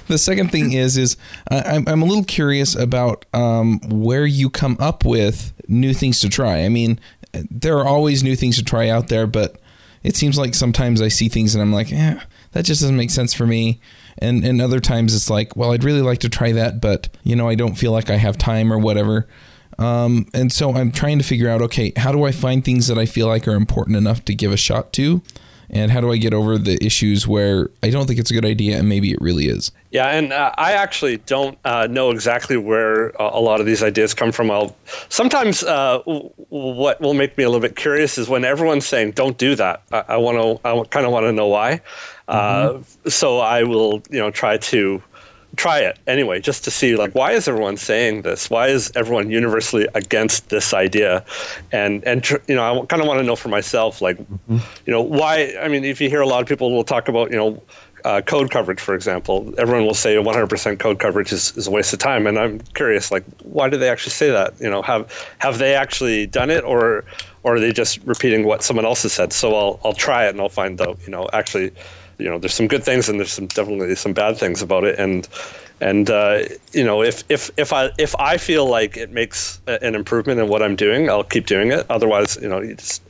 the 0.07 0.19
second 0.19 0.51
thing 0.53 0.73
is 0.73 0.97
is 0.97 1.17
I, 1.51 1.61
I'm 1.63 1.85
I'm 1.89 2.03
a 2.03 2.05
little 2.05 2.25
curious 2.25 2.75
about 2.77 3.25
um, 3.35 3.81
where 3.89 4.27
you 4.27 4.49
come 4.51 4.77
up 4.81 5.05
with 5.05 5.53
new 5.69 5.93
things 5.95 6.21
to 6.21 6.29
try. 6.29 6.65
I 6.65 6.69
mean, 6.69 7.01
there 7.51 7.79
are 7.79 7.87
always 7.87 8.23
new 8.23 8.37
things 8.37 8.57
to 8.59 8.65
try 8.65 8.89
out 8.89 9.09
there, 9.09 9.27
but 9.27 9.57
it 10.03 10.17
seems 10.17 10.39
like 10.39 10.55
sometimes 10.55 11.03
I 11.03 11.09
see 11.09 11.29
things 11.29 11.55
and 11.55 11.63
I'm 11.63 11.73
like, 11.73 11.93
eh, 11.93 12.19
that 12.53 12.65
just 12.65 12.81
doesn't 12.81 12.97
make 12.97 13.11
sense 13.11 13.35
for 13.35 13.47
me. 13.47 13.81
And 14.19 14.45
and 14.45 14.61
other 14.63 14.81
times 14.81 15.15
it's 15.15 15.29
like, 15.31 15.57
well, 15.57 15.73
I'd 15.73 15.85
really 15.85 16.03
like 16.03 16.19
to 16.21 16.29
try 16.29 16.53
that, 16.53 16.81
but 16.81 17.09
you 17.25 17.35
know, 17.37 17.49
I 17.49 17.55
don't 17.57 17.75
feel 17.75 17.93
like 17.93 18.09
I 18.11 18.17
have 18.17 18.39
time 18.39 18.73
or 18.73 18.79
whatever. 18.79 19.29
Um, 19.79 20.27
and 20.35 20.53
so 20.53 20.75
I'm 20.75 20.91
trying 20.91 21.19
to 21.19 21.25
figure 21.25 21.49
out, 21.49 21.63
okay, 21.63 21.93
how 21.97 22.13
do 22.13 22.25
I 22.25 22.33
find 22.33 22.65
things 22.65 22.89
that 22.89 22.99
I 22.99 23.07
feel 23.07 23.29
like 23.29 23.47
are 23.47 23.55
important 23.55 23.97
enough 23.97 24.25
to 24.27 24.35
give 24.35 24.53
a 24.53 24.57
shot 24.57 24.93
to? 24.95 25.23
And 25.71 25.91
how 25.91 26.01
do 26.01 26.11
I 26.11 26.17
get 26.17 26.33
over 26.33 26.57
the 26.57 26.83
issues 26.83 27.29
where 27.29 27.69
I 27.83 27.91
don't 27.91 28.07
think 28.07 28.19
it's 28.19 28.31
a 28.31 28.35
good 28.35 28.47
idea 28.47 28.79
and 28.79 28.89
maybe 28.89 29.13
it 29.13 29.21
really 29.21 29.49
is? 29.49 29.71
Yeah, 29.91 30.07
and 30.07 30.33
uh, 30.33 30.53
I 30.57 30.73
actually 30.73 31.19
don't 31.19 31.59
uh, 31.67 31.87
know 31.91 32.11
exactly 32.11 32.57
where 32.57 33.11
uh, 33.21 33.31
a 33.33 33.41
lot 33.41 33.61
of 33.61 33.67
these 33.67 33.83
ideas 33.83 34.15
come 34.15 34.33
from. 34.33 34.51
I'll 34.51 34.75
sometimes 35.11 35.63
uh, 35.63 35.99
w- 36.07 36.31
what 36.49 36.99
will 37.03 37.13
make 37.13 37.37
me 37.37 37.45
a 37.45 37.51
little 37.51 37.61
bit 37.61 37.77
curious 37.77 38.17
is 38.17 38.31
when 38.31 38.45
everyone's 38.45 38.87
saying 38.87 39.11
"Don't 39.11 39.37
do 39.37 39.55
that." 39.57 39.83
I, 39.93 40.05
I 40.09 40.17
want 40.17 40.39
to, 40.39 40.67
I 40.67 40.83
kind 40.85 41.05
of 41.05 41.13
want 41.13 41.25
to 41.25 41.33
know 41.33 41.49
why. 41.49 41.83
Uh, 42.29 42.79
so 43.07 43.39
I 43.41 43.63
will, 43.63 44.03
you 44.11 44.19
know, 44.19 44.31
try 44.31 44.57
to 44.59 45.03
try 45.59 45.81
it 45.81 45.99
anyway, 46.07 46.41
just 46.41 46.65
to 46.65 46.71
see 46.71 46.97
like 46.97 47.15
why 47.15 47.33
is 47.33 47.49
everyone 47.49 47.77
saying 47.77 48.23
this? 48.23 48.49
Why 48.49 48.69
is 48.69 48.91
everyone 48.95 49.31
universally 49.31 49.87
against 49.95 50.49
this 50.49 50.73
idea? 50.73 51.25
And 51.73 52.03
and 52.05 52.23
tr- 52.23 52.43
you 52.47 52.55
know, 52.55 52.83
I 52.83 52.87
kind 52.87 53.03
of 53.03 53.09
want 53.09 53.21
to 53.21 53.27
know 53.27 53.37
for 53.37 53.49
myself, 53.49 54.01
like, 54.01 54.19
you 54.49 54.61
know, 54.87 55.03
why? 55.03 55.55
I 55.61 55.69
mean, 55.69 55.85
if 55.85 56.01
you 56.01 56.09
hear 56.09 56.23
a 56.23 56.27
lot 56.27 56.41
of 56.41 56.49
people 56.49 56.73
will 56.73 56.85
talk 56.85 57.09
about, 57.09 57.31
you 57.31 57.37
know 57.37 57.63
uh, 58.05 58.21
code 58.21 58.51
coverage, 58.51 58.81
for 58.81 58.95
example, 58.95 59.53
everyone 59.59 59.87
will 59.87 59.95
say 59.95 60.15
100% 60.17 60.79
code 60.79 60.99
coverage 60.99 61.33
is, 61.33 61.57
is 61.57 61.67
a 61.67 61.71
waste 61.71 61.93
of 61.93 61.99
time, 61.99 62.27
and 62.27 62.39
I'm 62.39 62.61
curious, 62.75 63.11
like, 63.11 63.25
why 63.43 63.69
do 63.69 63.77
they 63.77 63.89
actually 63.89 64.13
say 64.13 64.31
that? 64.31 64.61
You 64.61 64.71
know, 64.71 64.83
have 64.83 65.13
have 65.39 65.59
they 65.59 65.75
actually 65.75 66.27
done 66.27 66.51
it, 66.51 66.65
or 66.65 67.05
or 67.43 67.55
are 67.55 67.61
they 67.61 67.73
just 67.73 67.99
repeating 68.05 68.45
what 68.45 68.63
someone 68.63 68.85
else 68.85 69.03
has 69.03 69.13
said? 69.13 69.33
So 69.33 69.55
I'll 69.55 69.81
I'll 69.85 69.93
try 69.95 70.27
it, 70.27 70.31
and 70.31 70.41
I'll 70.41 70.49
find 70.49 70.81
out, 70.81 70.99
you 71.05 71.11
know, 71.11 71.29
actually, 71.33 71.73
you 72.19 72.29
know, 72.29 72.39
there's 72.39 72.55
some 72.55 72.69
good 72.69 72.85
things 72.85 73.09
and 73.09 73.19
there's 73.19 73.33
some 73.33 73.47
definitely 73.47 73.95
some 73.95 74.13
bad 74.13 74.37
things 74.37 74.63
about 74.63 74.85
it, 74.85 74.99
and 74.99 75.29
and 75.81 76.11
uh, 76.11 76.41
you 76.73 76.85
know, 76.85 77.03
if 77.03 77.25
if 77.29 77.51
if 77.57 77.73
I 77.73 77.91
if 77.99 78.15
I 78.19 78.37
feel 78.37 78.67
like 78.67 78.97
it 78.97 79.13
makes 79.13 79.61
an 79.67 79.95
improvement 79.95 80.41
in 80.41 80.49
what 80.49 80.63
I'm 80.63 80.77
doing, 80.77 81.09
I'll 81.09 81.25
keep 81.25 81.47
doing 81.47 81.73
it. 81.73 81.87
Otherwise, 81.89 82.39
you 82.43 82.49
know, 82.49 82.61
you 82.61 82.75
just 82.75 83.03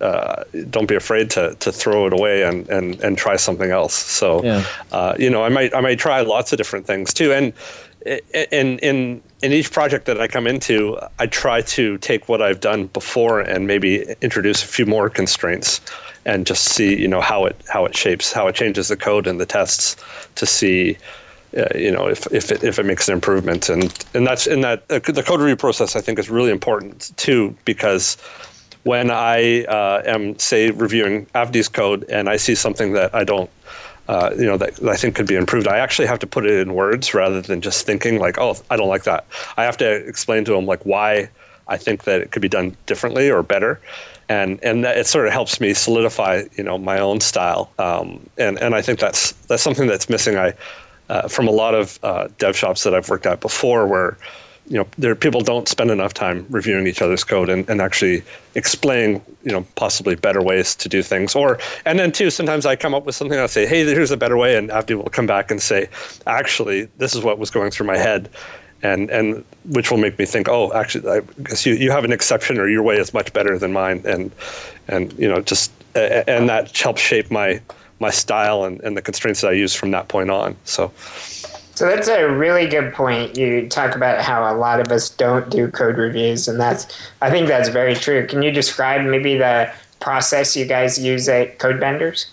uh, 0.00 0.44
don't 0.70 0.88
be 0.88 0.94
afraid 0.94 1.30
to, 1.30 1.54
to 1.56 1.72
throw 1.72 2.06
it 2.06 2.12
away 2.12 2.42
and, 2.42 2.68
and, 2.68 3.00
and 3.00 3.16
try 3.16 3.36
something 3.36 3.70
else. 3.70 3.94
So, 3.94 4.44
Yeah. 4.44 4.62
uh, 4.92 5.14
you 5.18 5.30
know, 5.30 5.42
I 5.42 5.48
might 5.48 5.74
I 5.74 5.80
might 5.80 5.98
try 5.98 6.20
lots 6.20 6.52
of 6.52 6.58
different 6.58 6.86
things 6.86 7.14
too. 7.14 7.32
And 7.32 7.52
in 8.52 8.78
in 8.78 9.22
in 9.42 9.52
each 9.52 9.72
project 9.72 10.06
that 10.06 10.20
I 10.20 10.28
come 10.28 10.46
into, 10.46 10.98
I 11.18 11.26
try 11.26 11.60
to 11.62 11.98
take 11.98 12.28
what 12.28 12.40
I've 12.40 12.60
done 12.60 12.86
before 12.88 13.40
and 13.40 13.66
maybe 13.66 14.04
introduce 14.22 14.62
a 14.62 14.66
few 14.66 14.86
more 14.86 15.10
constraints 15.10 15.80
and 16.26 16.46
just 16.46 16.64
see 16.64 17.00
you 17.00 17.08
know 17.08 17.22
how 17.22 17.46
it 17.46 17.56
how 17.68 17.86
it 17.86 17.96
shapes 17.96 18.32
how 18.32 18.46
it 18.48 18.54
changes 18.54 18.88
the 18.88 18.96
code 18.96 19.26
and 19.26 19.40
the 19.40 19.46
tests 19.46 19.96
to 20.34 20.44
see. 20.44 20.98
Uh, 21.56 21.64
you 21.74 21.90
know, 21.90 22.06
if 22.06 22.26
if 22.32 22.50
it, 22.52 22.62
if 22.62 22.78
it 22.78 22.84
makes 22.84 23.08
an 23.08 23.14
improvement, 23.14 23.70
and 23.70 23.84
and 24.12 24.26
that's 24.26 24.46
in 24.46 24.60
that 24.60 24.82
uh, 24.90 24.98
the 24.98 25.22
code 25.22 25.40
review 25.40 25.56
process, 25.56 25.96
I 25.96 26.02
think 26.02 26.18
is 26.18 26.28
really 26.28 26.50
important 26.50 27.16
too 27.16 27.56
because 27.64 28.18
when 28.86 29.10
I 29.10 29.64
uh, 29.64 30.02
am, 30.06 30.38
say, 30.38 30.70
reviewing 30.70 31.26
Avdi's 31.34 31.68
code 31.68 32.04
and 32.08 32.28
I 32.28 32.36
see 32.36 32.54
something 32.54 32.92
that 32.92 33.12
I 33.12 33.24
don't, 33.24 33.50
uh, 34.06 34.30
you 34.38 34.46
know, 34.46 34.56
that, 34.58 34.76
that 34.76 34.88
I 34.88 34.96
think 34.96 35.16
could 35.16 35.26
be 35.26 35.34
improved, 35.34 35.66
I 35.66 35.78
actually 35.78 36.06
have 36.06 36.20
to 36.20 36.26
put 36.26 36.46
it 36.46 36.52
in 36.52 36.72
words 36.72 37.12
rather 37.12 37.42
than 37.42 37.60
just 37.60 37.84
thinking 37.84 38.20
like, 38.20 38.38
oh, 38.38 38.56
I 38.70 38.76
don't 38.76 38.88
like 38.88 39.02
that. 39.02 39.26
I 39.56 39.64
have 39.64 39.76
to 39.78 39.92
explain 40.06 40.44
to 40.44 40.52
them 40.52 40.66
like 40.66 40.86
why 40.86 41.28
I 41.66 41.76
think 41.76 42.04
that 42.04 42.20
it 42.20 42.30
could 42.30 42.42
be 42.42 42.48
done 42.48 42.76
differently 42.86 43.28
or 43.28 43.42
better, 43.42 43.80
and 44.28 44.62
and 44.62 44.84
that 44.84 44.96
it 44.96 45.06
sort 45.06 45.26
of 45.26 45.32
helps 45.32 45.60
me 45.60 45.74
solidify, 45.74 46.44
you 46.56 46.64
know, 46.64 46.78
my 46.78 46.98
own 46.98 47.20
style. 47.20 47.70
Um, 47.78 48.28
and 48.38 48.58
and 48.58 48.74
I 48.74 48.82
think 48.82 48.98
that's 48.98 49.32
that's 49.48 49.62
something 49.62 49.86
that's 49.86 50.08
missing. 50.08 50.36
I 50.36 50.54
uh, 51.08 51.28
from 51.28 51.46
a 51.46 51.52
lot 51.52 51.74
of 51.74 51.98
uh, 52.02 52.28
dev 52.38 52.56
shops 52.56 52.82
that 52.84 52.94
I've 52.94 53.08
worked 53.08 53.26
at 53.26 53.40
before, 53.40 53.86
where 53.86 54.16
you 54.68 54.76
know, 54.76 54.86
there 54.98 55.14
people 55.14 55.40
don't 55.40 55.68
spend 55.68 55.90
enough 55.90 56.12
time 56.12 56.44
reviewing 56.50 56.86
each 56.86 57.00
other's 57.00 57.22
code 57.22 57.48
and, 57.48 57.68
and 57.70 57.80
actually 57.80 58.22
explaining, 58.54 59.22
you 59.44 59.52
know, 59.52 59.64
possibly 59.76 60.16
better 60.16 60.42
ways 60.42 60.74
to 60.74 60.88
do 60.88 61.02
things. 61.02 61.34
Or 61.34 61.58
and 61.84 61.98
then 61.98 62.12
too, 62.12 62.30
sometimes 62.30 62.66
I 62.66 62.74
come 62.74 62.94
up 62.94 63.04
with 63.04 63.14
something 63.14 63.38
I'll 63.38 63.48
say, 63.48 63.66
hey, 63.66 63.84
here's 63.84 64.10
a 64.10 64.16
better 64.16 64.36
way, 64.36 64.56
and 64.56 64.70
Avdi 64.70 64.96
will 64.96 65.04
come 65.04 65.26
back 65.26 65.50
and 65.50 65.62
say, 65.62 65.88
actually, 66.26 66.88
this 66.98 67.14
is 67.14 67.22
what 67.22 67.38
was 67.38 67.50
going 67.50 67.70
through 67.70 67.86
my 67.86 67.96
head. 67.96 68.28
And, 68.92 69.10
and 69.10 69.44
which 69.64 69.90
will 69.90 69.98
make 69.98 70.18
me 70.18 70.26
think, 70.26 70.48
oh, 70.48 70.72
actually, 70.72 71.10
I 71.10 71.20
guess 71.42 71.66
you, 71.66 71.74
you 71.74 71.90
have 71.90 72.04
an 72.04 72.12
exception, 72.12 72.58
or 72.58 72.68
your 72.68 72.82
way 72.82 72.96
is 72.96 73.12
much 73.12 73.32
better 73.32 73.58
than 73.58 73.72
mine, 73.72 74.02
and 74.04 74.30
and 74.88 75.12
you 75.18 75.28
know 75.28 75.40
just 75.40 75.70
and 75.94 76.48
that 76.48 76.76
helps 76.76 77.00
shape 77.00 77.30
my 77.30 77.60
my 77.98 78.10
style 78.10 78.64
and, 78.64 78.80
and 78.82 78.96
the 78.96 79.02
constraints 79.02 79.40
that 79.40 79.48
I 79.48 79.52
use 79.52 79.74
from 79.74 79.90
that 79.90 80.08
point 80.08 80.30
on. 80.30 80.56
So 80.64 80.92
So 81.76 81.86
that's 81.86 82.08
a 82.08 82.26
really 82.28 82.66
good 82.66 82.94
point. 82.94 83.36
You 83.36 83.68
talk 83.68 83.96
about 83.96 84.24
how 84.24 84.50
a 84.50 84.56
lot 84.56 84.80
of 84.80 84.88
us 84.92 85.10
don't 85.10 85.50
do 85.50 85.68
code 85.70 85.98
reviews, 85.98 86.48
and 86.48 86.60
that's 86.60 86.86
I 87.20 87.30
think 87.30 87.48
that's 87.48 87.68
very 87.68 87.94
true. 87.94 88.26
Can 88.26 88.42
you 88.42 88.50
describe 88.50 89.04
maybe 89.04 89.36
the 89.36 89.72
process 90.00 90.56
you 90.56 90.66
guys 90.66 90.98
use 90.98 91.28
at 91.28 91.58
Codebenders? 91.58 92.26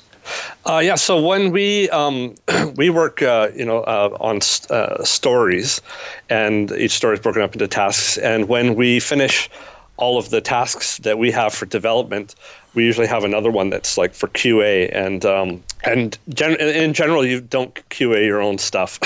Uh, 0.66 0.82
yeah. 0.84 0.96
So 0.96 1.22
when 1.22 1.52
we 1.52 1.90
um, 1.90 2.36
we 2.76 2.90
work, 2.90 3.22
uh, 3.22 3.50
you 3.56 3.66
know, 3.66 3.80
uh, 3.82 4.18
on 4.20 4.40
uh, 4.70 5.04
stories, 5.04 5.82
and 6.30 6.72
each 6.72 6.92
story 6.92 7.16
is 7.16 7.20
broken 7.20 7.42
up 7.42 7.54
into 7.54 7.68
tasks. 7.68 8.18
And 8.18 8.48
when 8.48 8.76
we 8.76 9.00
finish 9.00 9.50
all 9.98 10.18
of 10.18 10.30
the 10.30 10.42
tasks 10.42 10.98
that 11.00 11.18
we 11.18 11.32
have 11.32 11.54
for 11.54 11.66
development, 11.66 12.36
we 12.76 12.84
usually 12.84 13.08
have 13.08 13.24
another 13.24 13.52
one 13.52 13.70
that's 13.70 13.98
like 13.98 14.14
for 14.14 14.28
QA 14.30 14.90
and 14.94 15.26
um, 15.26 15.64
and 15.84 16.18
gen- 16.30 16.60
in 16.60 16.94
general 16.94 17.26
you 17.26 17.42
don't 17.42 17.74
QA 17.90 18.26
your 18.26 18.42
own 18.42 18.58
stuff. 18.58 19.00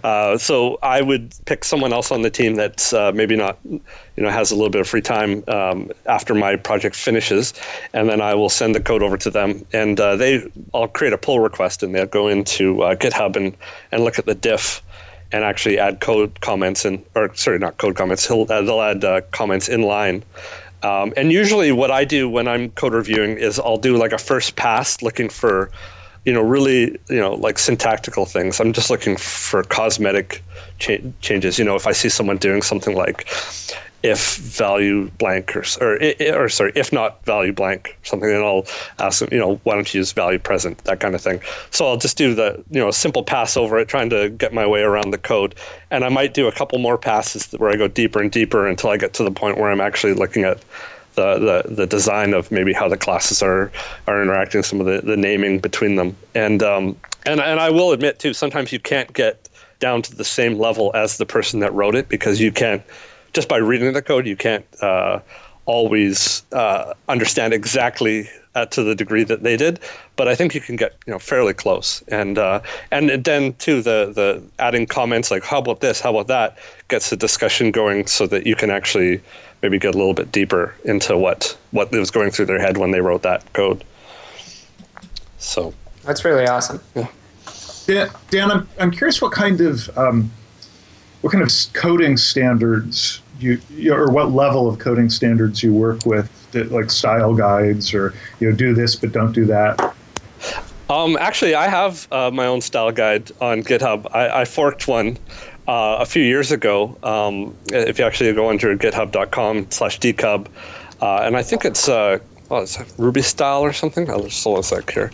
uh, 0.04 0.38
so 0.38 0.78
I 0.82 1.02
would 1.02 1.34
pick 1.44 1.64
someone 1.64 1.92
else 1.92 2.10
on 2.10 2.22
the 2.22 2.30
team 2.30 2.54
that's 2.54 2.92
uh, 2.92 3.12
maybe 3.12 3.36
not 3.36 3.58
you 3.64 3.80
know 4.16 4.30
has 4.30 4.50
a 4.50 4.54
little 4.54 4.70
bit 4.70 4.80
of 4.80 4.88
free 4.88 5.02
time 5.02 5.44
um, 5.48 5.90
after 6.06 6.34
my 6.34 6.56
project 6.56 6.96
finishes, 6.96 7.54
and 7.92 8.08
then 8.08 8.20
I 8.20 8.34
will 8.34 8.50
send 8.50 8.74
the 8.74 8.80
code 8.80 9.02
over 9.02 9.16
to 9.18 9.30
them 9.30 9.64
and 9.72 9.98
uh, 10.00 10.16
they 10.16 10.50
I'll 10.72 10.88
create 10.88 11.12
a 11.12 11.18
pull 11.18 11.40
request 11.40 11.82
and 11.82 11.94
they'll 11.94 12.06
go 12.06 12.28
into 12.28 12.82
uh, 12.82 12.94
GitHub 12.94 13.36
and 13.36 13.56
and 13.90 14.04
look 14.04 14.18
at 14.18 14.26
the 14.26 14.34
diff 14.34 14.82
and 15.32 15.44
actually 15.44 15.78
add 15.78 16.00
code 16.00 16.40
comments 16.40 16.84
and 16.84 17.04
or 17.14 17.34
sorry 17.34 17.58
not 17.58 17.78
code 17.78 17.96
comments 17.96 18.26
he'll, 18.26 18.42
uh, 18.50 18.62
they'll 18.62 18.82
add 18.82 19.04
uh, 19.04 19.20
comments 19.32 19.68
in 19.68 19.82
line 19.82 20.22
um, 20.82 21.12
and 21.16 21.30
usually, 21.30 21.72
what 21.72 21.90
I 21.90 22.04
do 22.04 22.28
when 22.28 22.48
I'm 22.48 22.70
code 22.70 22.92
reviewing 22.92 23.38
is 23.38 23.58
I'll 23.58 23.76
do 23.76 23.96
like 23.96 24.12
a 24.12 24.18
first 24.18 24.56
pass 24.56 25.00
looking 25.02 25.28
for, 25.28 25.70
you 26.24 26.32
know, 26.32 26.42
really, 26.42 26.98
you 27.08 27.20
know, 27.20 27.34
like 27.34 27.58
syntactical 27.58 28.26
things. 28.26 28.58
I'm 28.60 28.72
just 28.72 28.90
looking 28.90 29.16
for 29.16 29.62
cosmetic 29.62 30.42
cha- 30.78 30.98
changes. 31.20 31.58
You 31.58 31.64
know, 31.64 31.76
if 31.76 31.86
I 31.86 31.92
see 31.92 32.08
someone 32.08 32.36
doing 32.36 32.62
something 32.62 32.96
like, 32.96 33.28
if 34.02 34.36
value 34.36 35.08
blank 35.18 35.54
or, 35.54 35.64
or, 35.80 35.98
or 36.34 36.48
sorry, 36.48 36.72
if 36.74 36.92
not 36.92 37.24
value 37.24 37.52
blank 37.52 37.96
something, 38.02 38.28
then 38.28 38.42
I'll 38.42 38.66
ask 38.98 39.20
them, 39.20 39.28
you 39.30 39.38
know, 39.38 39.56
why 39.62 39.74
don't 39.74 39.92
you 39.94 39.98
use 39.98 40.12
value 40.12 40.38
present, 40.38 40.78
that 40.84 40.98
kind 40.98 41.14
of 41.14 41.20
thing. 41.20 41.40
So 41.70 41.86
I'll 41.86 41.96
just 41.96 42.16
do 42.16 42.34
the, 42.34 42.62
you 42.70 42.80
know, 42.80 42.90
simple 42.90 43.22
pass 43.22 43.56
over 43.56 43.78
it, 43.78 43.88
trying 43.88 44.10
to 44.10 44.28
get 44.30 44.52
my 44.52 44.66
way 44.66 44.82
around 44.82 45.12
the 45.12 45.18
code. 45.18 45.54
And 45.90 46.04
I 46.04 46.08
might 46.08 46.34
do 46.34 46.48
a 46.48 46.52
couple 46.52 46.78
more 46.78 46.98
passes 46.98 47.52
where 47.52 47.70
I 47.70 47.76
go 47.76 47.86
deeper 47.86 48.20
and 48.20 48.30
deeper 48.30 48.66
until 48.66 48.90
I 48.90 48.96
get 48.96 49.14
to 49.14 49.24
the 49.24 49.30
point 49.30 49.58
where 49.58 49.70
I'm 49.70 49.80
actually 49.80 50.14
looking 50.14 50.44
at 50.44 50.58
the, 51.14 51.62
the, 51.66 51.74
the 51.74 51.86
design 51.86 52.34
of 52.34 52.50
maybe 52.50 52.72
how 52.72 52.88
the 52.88 52.96
classes 52.96 53.42
are, 53.42 53.70
are 54.08 54.22
interacting, 54.22 54.62
some 54.62 54.80
of 54.80 54.86
the, 54.86 55.00
the 55.02 55.16
naming 55.16 55.58
between 55.58 55.96
them. 55.96 56.16
And, 56.34 56.62
um, 56.62 56.96
and, 57.26 57.40
and 57.40 57.60
I 57.60 57.70
will 57.70 57.92
admit 57.92 58.18
too, 58.18 58.34
sometimes 58.34 58.72
you 58.72 58.80
can't 58.80 59.12
get 59.12 59.48
down 59.78 60.02
to 60.02 60.16
the 60.16 60.24
same 60.24 60.58
level 60.58 60.90
as 60.94 61.18
the 61.18 61.26
person 61.26 61.60
that 61.60 61.72
wrote 61.74 61.94
it 61.94 62.08
because 62.08 62.40
you 62.40 62.50
can't, 62.50 62.82
just 63.32 63.48
by 63.48 63.56
reading 63.56 63.92
the 63.92 64.02
code, 64.02 64.26
you 64.26 64.36
can't 64.36 64.64
uh, 64.82 65.20
always 65.66 66.44
uh, 66.52 66.94
understand 67.08 67.54
exactly 67.54 68.28
uh, 68.54 68.66
to 68.66 68.82
the 68.82 68.94
degree 68.94 69.24
that 69.24 69.42
they 69.42 69.56
did. 69.56 69.80
But 70.16 70.28
I 70.28 70.34
think 70.34 70.54
you 70.54 70.60
can 70.60 70.76
get 70.76 70.96
you 71.06 71.12
know 71.12 71.18
fairly 71.18 71.54
close, 71.54 72.02
and 72.08 72.38
uh, 72.38 72.60
and 72.90 73.24
then 73.24 73.54
too 73.54 73.82
the 73.82 74.12
the 74.14 74.42
adding 74.58 74.86
comments 74.86 75.30
like 75.30 75.44
how 75.44 75.58
about 75.58 75.80
this, 75.80 76.00
how 76.00 76.10
about 76.10 76.26
that 76.28 76.58
gets 76.88 77.10
the 77.10 77.16
discussion 77.16 77.70
going 77.70 78.06
so 78.06 78.26
that 78.26 78.46
you 78.46 78.54
can 78.54 78.70
actually 78.70 79.20
maybe 79.62 79.78
get 79.78 79.94
a 79.94 79.98
little 79.98 80.14
bit 80.14 80.32
deeper 80.32 80.74
into 80.84 81.16
what 81.16 81.56
what 81.70 81.90
was 81.92 82.10
going 82.10 82.30
through 82.30 82.46
their 82.46 82.60
head 82.60 82.76
when 82.76 82.90
they 82.90 83.00
wrote 83.00 83.22
that 83.22 83.50
code. 83.52 83.84
So 85.38 85.72
that's 86.04 86.24
really 86.24 86.46
awesome. 86.46 86.80
Yeah. 86.94 87.08
Dan, 87.86 88.10
Dan 88.30 88.50
I'm, 88.50 88.68
I'm 88.78 88.90
curious 88.90 89.20
what 89.22 89.32
kind 89.32 89.60
of 89.60 89.96
um, 89.96 90.30
what 91.22 91.32
kind 91.32 91.42
of 91.42 91.50
coding 91.72 92.16
standards 92.16 93.21
you, 93.42 93.60
or 93.92 94.10
what 94.10 94.32
level 94.32 94.68
of 94.68 94.78
coding 94.78 95.10
standards 95.10 95.62
you 95.62 95.72
work 95.72 96.06
with, 96.06 96.30
like 96.54 96.90
style 96.90 97.34
guides 97.34 97.94
or 97.94 98.14
you 98.40 98.50
know 98.50 98.56
do 98.56 98.74
this 98.74 98.96
but 98.96 99.12
don't 99.12 99.32
do 99.32 99.44
that. 99.46 99.94
Um, 100.90 101.16
actually, 101.18 101.54
I 101.54 101.68
have 101.68 102.06
uh, 102.12 102.30
my 102.30 102.46
own 102.46 102.60
style 102.60 102.92
guide 102.92 103.30
on 103.40 103.62
GitHub. 103.62 104.06
I, 104.14 104.42
I 104.42 104.44
forked 104.44 104.88
one 104.88 105.16
uh, 105.66 105.96
a 106.00 106.06
few 106.06 106.22
years 106.22 106.52
ago. 106.52 106.98
Um, 107.02 107.56
if 107.72 107.98
you 107.98 108.04
actually 108.04 108.32
go 108.34 108.50
under 108.50 108.76
github.com/dkubb, 108.76 110.46
uh, 111.00 111.22
and 111.22 111.36
I 111.36 111.42
think 111.42 111.64
it's 111.64 111.88
uh, 111.88 112.18
oh, 112.50 112.58
it's 112.58 112.78
Ruby 112.98 113.22
style 113.22 113.62
or 113.62 113.72
something. 113.72 114.10
I'll 114.10 114.24
just 114.24 114.44
hold 114.44 114.58
a 114.58 114.62
sec 114.62 114.90
here. 114.90 115.10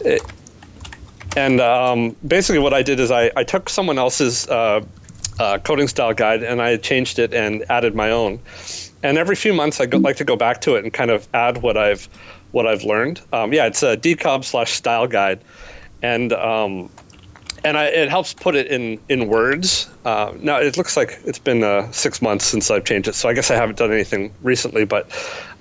It, 0.00 0.22
and 1.36 1.60
um, 1.60 2.16
basically, 2.26 2.60
what 2.60 2.72
I 2.72 2.82
did 2.82 3.00
is 3.00 3.10
I, 3.10 3.30
I 3.36 3.44
took 3.44 3.68
someone 3.68 3.98
else's 3.98 4.48
uh, 4.48 4.84
uh, 5.38 5.58
coding 5.58 5.88
style 5.88 6.14
guide 6.14 6.42
and 6.42 6.60
I 6.60 6.76
changed 6.76 7.18
it 7.18 7.32
and 7.32 7.64
added 7.70 7.94
my 7.94 8.10
own. 8.10 8.40
And 9.02 9.16
every 9.16 9.36
few 9.36 9.52
months, 9.52 9.80
I 9.80 9.86
go, 9.86 9.98
like 9.98 10.16
to 10.16 10.24
go 10.24 10.36
back 10.36 10.60
to 10.62 10.74
it 10.74 10.84
and 10.84 10.92
kind 10.92 11.10
of 11.10 11.28
add 11.34 11.62
what 11.62 11.76
I've 11.76 12.08
what 12.50 12.66
I've 12.66 12.82
learned. 12.82 13.20
Um, 13.32 13.52
yeah, 13.52 13.66
it's 13.66 13.82
a 13.82 13.96
dkubb 13.96 14.44
slash 14.44 14.72
style 14.72 15.06
guide, 15.06 15.40
and 16.02 16.32
um, 16.32 16.90
and 17.64 17.76
I, 17.76 17.86
it 17.86 18.08
helps 18.08 18.34
put 18.34 18.56
it 18.56 18.66
in 18.68 18.98
in 19.08 19.28
words. 19.28 19.88
Uh, 20.04 20.32
now 20.40 20.56
it 20.56 20.76
looks 20.76 20.96
like 20.96 21.20
it's 21.24 21.38
been 21.38 21.62
uh, 21.62 21.90
six 21.92 22.20
months 22.20 22.44
since 22.44 22.70
I've 22.70 22.84
changed 22.84 23.08
it, 23.08 23.14
so 23.14 23.28
I 23.28 23.34
guess 23.34 23.50
I 23.50 23.54
haven't 23.54 23.78
done 23.78 23.92
anything 23.92 24.32
recently. 24.42 24.84
But 24.84 25.06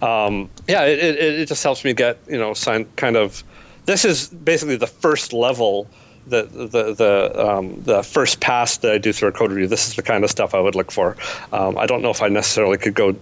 um, 0.01 0.49
yeah, 0.67 0.85
it, 0.85 0.99
it, 0.99 1.39
it 1.41 1.47
just 1.47 1.63
helps 1.63 1.83
me 1.83 1.93
get 1.93 2.17
you 2.27 2.37
know 2.37 2.53
sign 2.53 2.85
kind 2.95 3.15
of. 3.15 3.43
This 3.85 4.03
is 4.03 4.27
basically 4.29 4.75
the 4.75 4.87
first 4.87 5.31
level 5.31 5.87
the 6.29 6.43
the 6.43 6.93
the 6.93 7.47
um, 7.47 7.81
the 7.81 8.03
first 8.03 8.39
pass 8.39 8.77
that 8.77 8.91
I 8.91 8.97
do 8.97 9.13
through 9.13 9.29
a 9.29 9.31
code 9.31 9.51
review, 9.51 9.67
this 9.67 9.87
is 9.87 9.95
the 9.95 10.01
kind 10.01 10.23
of 10.23 10.29
stuff 10.29 10.53
I 10.53 10.59
would 10.59 10.75
look 10.75 10.91
for. 10.91 11.15
Um, 11.51 11.77
I 11.77 11.85
don't 11.85 12.01
know 12.01 12.09
if 12.09 12.21
I 12.21 12.27
necessarily 12.27 12.77
could 12.77 12.93
go 12.93 13.15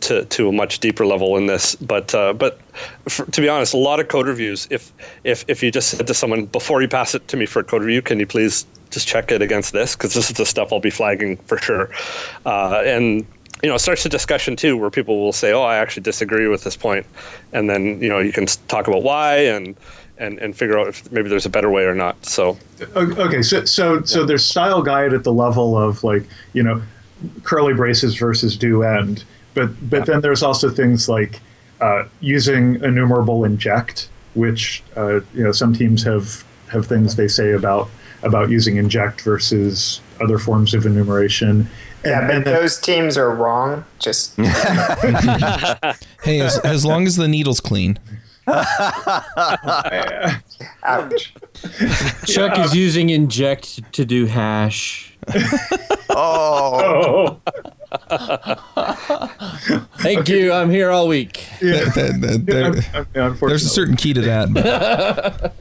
to, 0.00 0.24
to 0.24 0.48
a 0.48 0.52
much 0.52 0.80
deeper 0.80 1.04
level 1.06 1.36
in 1.36 1.46
this, 1.46 1.74
but 1.76 2.14
uh, 2.14 2.32
but 2.32 2.60
for, 3.08 3.26
to 3.26 3.40
be 3.40 3.48
honest, 3.48 3.74
a 3.74 3.78
lot 3.78 4.00
of 4.00 4.08
code 4.08 4.26
reviews. 4.26 4.66
If 4.70 4.92
if 5.24 5.44
if 5.48 5.62
you 5.62 5.70
just 5.70 5.90
said 5.90 6.06
to 6.06 6.14
someone 6.14 6.46
before 6.46 6.82
you 6.82 6.88
pass 6.88 7.14
it 7.14 7.26
to 7.28 7.36
me 7.36 7.46
for 7.46 7.60
a 7.60 7.64
code 7.64 7.82
review, 7.82 8.02
can 8.02 8.18
you 8.18 8.26
please 8.26 8.66
just 8.90 9.06
check 9.06 9.30
it 9.30 9.42
against 9.42 9.72
this 9.72 9.94
because 9.94 10.14
this 10.14 10.30
is 10.30 10.36
the 10.36 10.46
stuff 10.46 10.72
I'll 10.72 10.80
be 10.80 10.90
flagging 10.90 11.36
for 11.38 11.58
sure, 11.58 11.90
uh, 12.46 12.82
and 12.84 13.26
you 13.62 13.68
know, 13.68 13.74
it 13.74 13.80
starts 13.80 14.06
a 14.06 14.08
discussion 14.08 14.56
too, 14.56 14.76
where 14.76 14.90
people 14.90 15.20
will 15.20 15.32
say, 15.32 15.52
"Oh, 15.52 15.62
I 15.62 15.76
actually 15.76 16.02
disagree 16.02 16.48
with 16.48 16.64
this 16.64 16.76
point," 16.76 17.04
and 17.52 17.68
then 17.68 18.00
you 18.02 18.08
know 18.08 18.18
you 18.18 18.32
can 18.32 18.46
talk 18.68 18.88
about 18.88 19.02
why 19.02 19.36
and 19.36 19.76
and, 20.20 20.38
and 20.38 20.54
figure 20.56 20.78
out 20.78 20.86
if 20.86 21.10
maybe 21.10 21.28
there's 21.28 21.46
a 21.46 21.50
better 21.50 21.70
way 21.70 21.84
or 21.84 21.94
not. 21.94 22.24
So 22.24 22.56
okay, 22.94 23.42
so 23.42 23.64
so 23.64 24.02
so 24.02 24.24
there's 24.24 24.44
style 24.44 24.82
guide 24.82 25.12
at 25.12 25.24
the 25.24 25.32
level 25.32 25.76
of 25.76 26.04
like 26.04 26.24
you 26.52 26.62
know 26.62 26.80
curly 27.42 27.74
braces 27.74 28.16
versus 28.16 28.56
do 28.56 28.82
end, 28.82 29.24
but 29.54 29.70
but 29.88 30.00
yeah. 30.00 30.04
then 30.04 30.20
there's 30.20 30.42
also 30.42 30.70
things 30.70 31.08
like 31.08 31.40
uh, 31.80 32.04
using 32.20 32.76
enumerable 32.84 33.44
inject, 33.44 34.08
which 34.34 34.82
uh, 34.96 35.20
you 35.34 35.42
know 35.42 35.52
some 35.52 35.72
teams 35.72 36.02
have 36.04 36.44
have 36.68 36.86
things 36.86 37.16
they 37.16 37.28
say 37.28 37.52
about 37.52 37.90
about 38.22 38.50
using 38.50 38.76
inject 38.76 39.22
versus 39.22 40.00
other 40.20 40.38
forms 40.38 40.74
of 40.74 40.84
enumeration. 40.84 41.68
Yeah, 42.04 42.26
but 42.26 42.36
and 42.36 42.44
those 42.44 42.78
teams 42.78 43.16
are 43.16 43.34
wrong. 43.34 43.84
Just 43.98 44.36
hey, 46.22 46.40
as, 46.40 46.58
as 46.58 46.84
long 46.84 47.06
as 47.06 47.16
the 47.16 47.28
needle's 47.28 47.60
clean. 47.60 47.98
Ouch. 50.84 51.34
Chuck 52.26 52.58
is 52.58 52.74
using 52.74 53.10
inject 53.10 53.92
to 53.92 54.04
do 54.04 54.26
hash. 54.26 55.16
oh. 56.10 57.40
Thank 59.98 60.28
you. 60.28 60.52
I'm 60.52 60.70
here 60.70 60.90
all 60.90 61.08
week. 61.08 61.44
Yeah. 61.60 61.84
That, 61.84 62.20
that, 62.20 62.46
there, 62.46 63.32
there's 63.34 63.64
a 63.64 63.68
certain 63.68 63.96
key 63.96 64.12
to 64.14 64.20
that. 64.22 65.52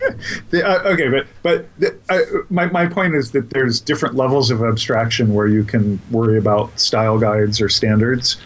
the, 0.50 0.66
uh, 0.66 0.82
okay, 0.90 1.08
but 1.08 1.26
but 1.42 1.66
the, 1.78 1.96
uh, 2.08 2.20
my 2.50 2.66
my 2.66 2.86
point 2.86 3.14
is 3.14 3.30
that 3.32 3.50
there's 3.50 3.80
different 3.80 4.14
levels 4.14 4.50
of 4.50 4.62
abstraction 4.62 5.34
where 5.34 5.46
you 5.46 5.64
can 5.64 6.00
worry 6.10 6.38
about 6.38 6.78
style 6.78 7.18
guides 7.18 7.60
or 7.60 7.68
standards, 7.68 8.36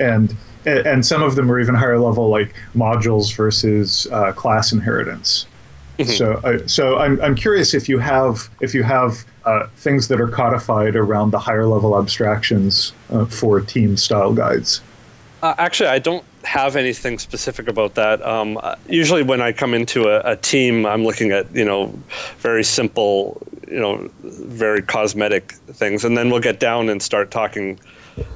and 0.00 0.36
and 0.66 1.04
some 1.04 1.22
of 1.22 1.34
them 1.34 1.50
are 1.50 1.60
even 1.60 1.74
higher 1.74 1.98
level, 1.98 2.28
like 2.28 2.54
modules 2.74 3.34
versus 3.34 4.06
uh, 4.12 4.32
class 4.32 4.72
inheritance. 4.72 5.46
Mm-hmm. 5.98 6.10
So, 6.12 6.32
uh, 6.44 6.66
so 6.66 6.98
I'm, 6.98 7.20
I'm 7.20 7.34
curious 7.34 7.74
if 7.74 7.88
you 7.88 7.98
have 7.98 8.48
if 8.60 8.74
you 8.74 8.82
have 8.82 9.24
uh, 9.44 9.66
things 9.76 10.08
that 10.08 10.20
are 10.20 10.28
codified 10.28 10.96
around 10.96 11.30
the 11.30 11.38
higher 11.38 11.66
level 11.66 11.98
abstractions 11.98 12.92
uh, 13.10 13.26
for 13.26 13.60
team 13.60 13.96
style 13.96 14.32
guides. 14.32 14.80
Uh, 15.42 15.54
actually, 15.58 15.88
I 15.88 15.98
don't 15.98 16.24
have 16.44 16.76
anything 16.76 17.18
specific 17.18 17.68
about 17.68 17.94
that. 17.94 18.24
Um, 18.24 18.58
uh, 18.62 18.76
usually, 18.88 19.22
when 19.22 19.40
I 19.40 19.52
come 19.52 19.74
into 19.74 20.08
a, 20.08 20.32
a, 20.32 20.36
team, 20.36 20.86
I'm 20.86 21.04
looking 21.04 21.32
at 21.32 21.52
you 21.54 21.64
know 21.64 21.92
very 22.38 22.64
simple, 22.64 23.42
you 23.68 23.80
know, 23.80 24.08
very 24.22 24.82
cosmetic 24.82 25.52
things, 25.52 26.04
and 26.04 26.16
then 26.16 26.30
we'll 26.30 26.40
get 26.40 26.60
down 26.60 26.88
and 26.88 27.02
start 27.02 27.30
talking. 27.30 27.78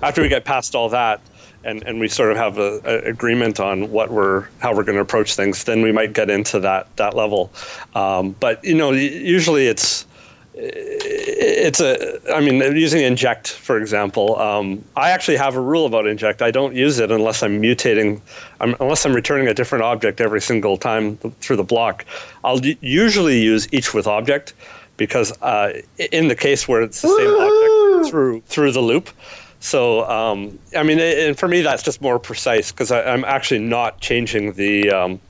After 0.02 0.22
we 0.22 0.28
get 0.28 0.44
past 0.44 0.74
all 0.74 0.88
that, 0.88 1.20
and, 1.66 1.82
and 1.82 2.00
we 2.00 2.08
sort 2.08 2.30
of 2.30 2.36
have 2.36 2.58
a, 2.58 2.80
a 2.84 3.10
agreement 3.10 3.60
on 3.60 3.90
what 3.90 4.10
we're 4.10 4.46
how 4.60 4.74
we're 4.74 4.84
going 4.84 4.96
to 4.96 5.02
approach 5.02 5.34
things, 5.34 5.64
then 5.64 5.82
we 5.82 5.92
might 5.92 6.12
get 6.12 6.30
into 6.30 6.60
that 6.60 6.94
that 6.96 7.14
level. 7.14 7.52
Um, 7.94 8.34
but 8.40 8.64
you 8.64 8.74
know, 8.74 8.92
usually 8.92 9.66
it's 9.66 10.06
it's 10.58 11.80
a 11.80 12.18
i 12.34 12.40
mean 12.40 12.60
using 12.74 13.02
inject 13.02 13.48
for 13.48 13.78
example 13.78 14.38
um, 14.38 14.82
i 14.96 15.10
actually 15.10 15.36
have 15.36 15.54
a 15.54 15.60
rule 15.60 15.84
about 15.84 16.06
inject. 16.06 16.40
I 16.40 16.50
don't 16.50 16.74
use 16.74 16.98
it 16.98 17.10
unless 17.10 17.42
i'm 17.42 17.60
mutating 17.60 18.22
I'm, 18.60 18.74
unless 18.80 19.04
i'm 19.04 19.12
returning 19.12 19.48
a 19.48 19.54
different 19.54 19.84
object 19.84 20.18
every 20.18 20.40
single 20.40 20.78
time 20.78 21.18
through 21.42 21.56
the 21.56 21.64
block. 21.64 22.06
I'll 22.42 22.64
usually 22.80 23.38
use 23.42 23.68
each 23.70 23.92
with 23.92 24.06
object 24.06 24.54
because 24.96 25.30
uh, 25.42 25.82
in 26.10 26.28
the 26.28 26.34
case 26.34 26.66
where 26.66 26.80
it's 26.80 27.02
the 27.02 27.08
same 27.08 27.28
object 27.28 28.10
through 28.10 28.40
through 28.46 28.72
the 28.72 28.80
loop 28.80 29.10
so 29.66 30.08
um, 30.08 30.58
i 30.76 30.82
mean 30.82 30.98
and 30.98 31.38
for 31.38 31.48
me 31.48 31.60
that's 31.60 31.82
just 31.82 32.00
more 32.00 32.18
precise 32.18 32.70
because 32.70 32.92
i'm 32.92 33.24
actually 33.24 33.60
not 33.60 34.00
changing 34.00 34.52
the 34.52 34.90
um, 34.90 35.20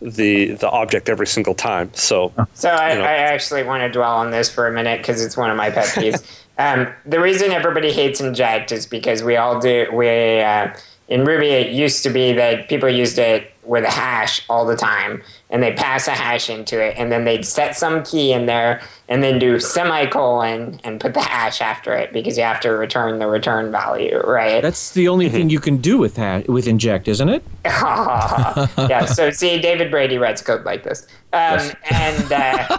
the 0.00 0.52
the 0.52 0.70
object 0.70 1.08
every 1.08 1.26
single 1.26 1.54
time. 1.54 1.90
So 1.94 2.32
So 2.54 2.70
I, 2.70 2.92
You 2.92 2.98
know. 2.98 3.04
I 3.04 3.14
actually 3.14 3.64
want 3.64 3.82
to 3.82 3.88
dwell 3.88 4.16
on 4.16 4.30
this 4.30 4.50
for 4.50 4.66
a 4.66 4.72
minute 4.72 4.98
because 4.98 5.24
it's 5.24 5.36
one 5.36 5.50
of 5.50 5.56
my 5.56 5.70
pet 5.70 5.86
peeves. 5.86 6.22
um, 6.58 6.92
the 7.04 7.20
reason 7.20 7.50
everybody 7.50 7.92
hates 7.92 8.20
inject 8.20 8.72
is 8.72 8.86
because 8.86 9.22
we 9.22 9.36
all 9.36 9.60
do. 9.60 9.88
We 9.92 10.40
uh, 10.40 10.74
in 11.08 11.24
Ruby 11.24 11.48
it 11.48 11.72
used 11.72 12.02
to 12.04 12.10
be 12.10 12.32
that 12.34 12.68
people 12.68 12.88
used 12.88 13.18
it 13.18 13.52
with 13.64 13.84
a 13.84 13.90
hash 13.90 14.44
all 14.48 14.64
the 14.64 14.76
time, 14.76 15.22
and 15.50 15.62
they 15.62 15.72
pass 15.72 16.06
a 16.08 16.12
hash 16.12 16.50
into 16.50 16.80
it, 16.80 16.94
and 16.98 17.10
then 17.10 17.24
they'd 17.24 17.44
set 17.44 17.76
some 17.76 18.02
key 18.02 18.32
in 18.32 18.46
there, 18.46 18.82
and 19.08 19.22
then 19.22 19.38
do 19.38 19.58
semicolon 19.58 20.78
and 20.84 21.00
put 21.00 21.14
the 21.14 21.20
hash 21.22 21.60
after 21.60 21.94
it 21.94 22.12
because 22.12 22.36
you 22.36 22.44
have 22.44 22.60
to 22.60 22.70
return 22.70 23.18
the 23.18 23.26
return 23.26 23.70
value, 23.72 24.18
right? 24.24 24.60
That's 24.60 24.90
the 24.92 25.08
only 25.08 25.28
thing 25.28 25.48
you 25.50 25.60
can 25.60 25.78
do 25.78 25.96
with 25.98 26.16
ha- 26.16 26.42
with 26.48 26.66
inject, 26.66 27.08
isn't 27.08 27.28
it? 27.28 27.42
yeah. 27.64 29.04
So 29.06 29.30
see, 29.30 29.58
David 29.60 29.90
Brady 29.90 30.18
writes 30.18 30.42
code 30.42 30.64
like 30.64 30.84
this, 30.84 31.06
um, 31.32 31.60
and 31.90 32.32
uh, 32.32 32.78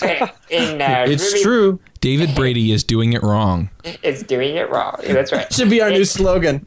in 0.50 0.80
uh, 0.80 1.06
It's 1.08 1.32
Ruby, 1.32 1.42
true. 1.42 1.80
David 2.00 2.34
Brady 2.36 2.70
is 2.70 2.84
doing 2.84 3.12
it 3.14 3.22
wrong. 3.22 3.70
It's 4.02 4.22
doing 4.22 4.56
it 4.56 4.70
wrong. 4.70 5.00
That's 5.06 5.32
right. 5.32 5.52
Should 5.52 5.70
be 5.70 5.80
our 5.80 5.90
new 5.90 6.04
slogan. 6.04 6.64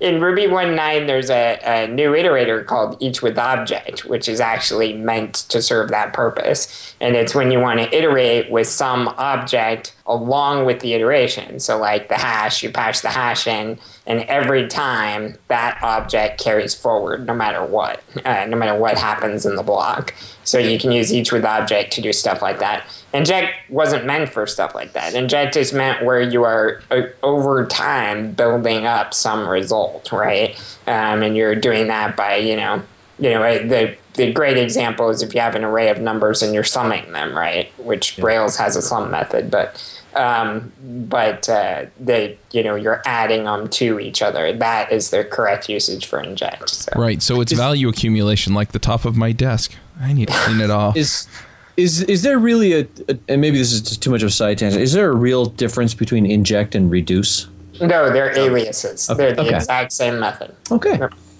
In 0.00 0.20
Ruby 0.20 0.42
1.9, 0.42 1.06
there's 1.06 1.28
a, 1.28 1.58
a 1.64 1.88
new 1.88 2.12
iterator 2.12 2.64
called 2.64 2.96
each 3.00 3.20
with 3.20 3.36
object, 3.36 4.04
which 4.04 4.28
is 4.28 4.40
actually 4.40 4.92
meant 4.92 5.34
to 5.34 5.60
serve 5.60 5.90
that 5.90 6.12
purpose. 6.12 6.94
And 7.00 7.16
it's 7.16 7.34
when 7.34 7.50
you 7.50 7.58
want 7.58 7.80
to 7.80 7.96
iterate 7.96 8.50
with 8.50 8.68
some 8.68 9.08
object 9.18 9.94
along 10.06 10.66
with 10.66 10.80
the 10.80 10.94
iteration. 10.94 11.58
So, 11.58 11.78
like 11.78 12.08
the 12.08 12.16
hash, 12.16 12.62
you 12.62 12.70
patch 12.70 13.02
the 13.02 13.08
hash 13.08 13.46
in, 13.46 13.78
and 14.08 14.20
every 14.22 14.66
time 14.66 15.36
that 15.48 15.78
object 15.82 16.42
carries 16.42 16.74
forward, 16.74 17.26
no 17.26 17.34
matter 17.34 17.62
what, 17.62 18.02
uh, 18.24 18.46
no 18.48 18.56
matter 18.56 18.76
what 18.76 18.96
happens 18.96 19.44
in 19.44 19.54
the 19.54 19.62
block. 19.62 20.14
So 20.44 20.58
you 20.58 20.78
can 20.78 20.92
use 20.92 21.12
each 21.12 21.30
with 21.30 21.44
object 21.44 21.92
to 21.92 22.00
do 22.00 22.14
stuff 22.14 22.40
like 22.40 22.58
that. 22.58 22.84
Inject 23.12 23.52
wasn't 23.68 24.06
meant 24.06 24.30
for 24.30 24.46
stuff 24.46 24.74
like 24.74 24.94
that. 24.94 25.14
Inject 25.14 25.56
is 25.56 25.74
meant 25.74 26.06
where 26.06 26.22
you 26.22 26.42
are 26.44 26.80
uh, 26.90 27.02
over 27.22 27.66
time 27.66 28.32
building 28.32 28.86
up 28.86 29.12
some 29.12 29.46
result, 29.46 30.10
right? 30.10 30.58
Um, 30.86 31.22
and 31.22 31.36
you're 31.36 31.54
doing 31.54 31.88
that 31.88 32.16
by 32.16 32.36
you 32.36 32.56
know, 32.56 32.82
you 33.18 33.30
know 33.30 33.42
uh, 33.42 33.58
the 33.58 33.96
the 34.14 34.32
great 34.32 34.56
example 34.56 35.10
is 35.10 35.22
if 35.22 35.34
you 35.34 35.40
have 35.40 35.54
an 35.54 35.64
array 35.64 35.90
of 35.90 36.00
numbers 36.00 36.42
and 36.42 36.54
you're 36.54 36.64
summing 36.64 37.12
them, 37.12 37.36
right? 37.36 37.70
Which 37.78 38.16
Rails 38.16 38.56
has 38.56 38.74
a 38.74 38.80
sum 38.82 39.10
method, 39.10 39.50
but 39.50 39.97
um, 40.18 40.72
but 41.08 41.48
uh, 41.48 41.86
the 41.98 42.36
you 42.50 42.62
know 42.62 42.74
you're 42.74 43.02
adding 43.06 43.44
them 43.44 43.68
to 43.68 44.00
each 44.00 44.20
other. 44.20 44.52
That 44.52 44.92
is 44.92 45.10
the 45.10 45.24
correct 45.24 45.68
usage 45.68 46.06
for 46.06 46.20
inject. 46.20 46.70
So. 46.70 46.92
Right. 46.96 47.22
So 47.22 47.40
it's 47.40 47.52
value 47.52 47.88
accumulation, 47.88 48.52
like 48.52 48.72
the 48.72 48.78
top 48.78 49.04
of 49.04 49.16
my 49.16 49.32
desk. 49.32 49.72
I 50.00 50.12
need 50.12 50.28
to 50.28 50.34
clean 50.34 50.60
it 50.60 50.70
off. 50.70 50.96
Is 50.96 51.28
is 51.76 52.02
is 52.02 52.22
there 52.22 52.38
really 52.38 52.72
a, 52.72 52.88
a 53.08 53.18
and 53.28 53.40
maybe 53.40 53.58
this 53.58 53.72
is 53.72 53.96
too 53.96 54.10
much 54.10 54.22
of 54.22 54.28
a 54.28 54.32
side 54.32 54.58
tangent? 54.58 54.82
Is 54.82 54.92
there 54.92 55.10
a 55.10 55.16
real 55.16 55.46
difference 55.46 55.94
between 55.94 56.26
inject 56.26 56.74
and 56.74 56.90
reduce? 56.90 57.46
No, 57.80 58.10
they're 58.10 58.36
aliases. 58.36 59.06
They're 59.06 59.32
the 59.32 59.42
okay. 59.42 59.54
exact 59.54 59.92
same 59.92 60.18
method. 60.18 60.54
Okay. 60.72 60.98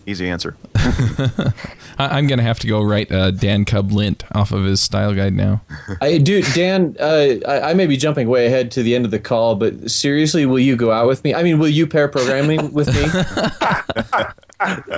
Easy 0.09 0.26
answer. 0.26 0.56
I, 0.74 1.52
I'm 1.98 2.26
gonna 2.28 2.42
have 2.42 2.59
to 2.61 2.66
go 2.66 2.82
write 2.82 3.12
uh, 3.12 3.30
Dan 3.30 3.66
Kubb 3.66 3.92
Lint 3.92 4.24
off 4.32 4.52
of 4.52 4.64
his 4.64 4.80
style 4.80 5.14
guide 5.14 5.34
now. 5.34 5.61
I 6.00 6.16
do, 6.16 6.40
Dan. 6.54 6.96
Uh, 6.98 7.34
I, 7.46 7.61
I 7.61 7.74
may 7.74 7.86
be 7.86 7.98
jumping 7.98 8.26
way 8.26 8.46
ahead 8.46 8.70
to 8.70 8.82
the 8.82 8.94
end 8.94 9.04
of 9.04 9.11
the 9.11 9.18
call, 9.18 9.54
but 9.54 9.90
seriously, 9.90 10.46
will 10.46 10.61
you 10.61 10.76
go 10.76 10.92
out 10.92 11.09
with 11.09 11.22
me? 11.24 11.34
I 11.34 11.42
mean, 11.42 11.59
will 11.59 11.68
you 11.68 11.86
pair 11.86 12.09
programming 12.09 12.72
with 12.72 12.88
me? 12.88 13.04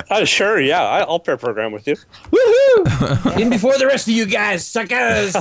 uh, 0.09 0.23
sure, 0.23 0.61
yeah, 0.61 0.81
I, 0.81 1.01
I'll 1.01 1.19
pair 1.19 1.35
program 1.35 1.73
with 1.73 1.87
you. 1.87 1.97
Woohoo! 2.31 3.37
In 3.41 3.49
before 3.49 3.77
the 3.77 3.87
rest 3.87 4.07
of 4.07 4.13
you 4.13 4.25
guys, 4.25 4.65
suckers. 4.65 5.35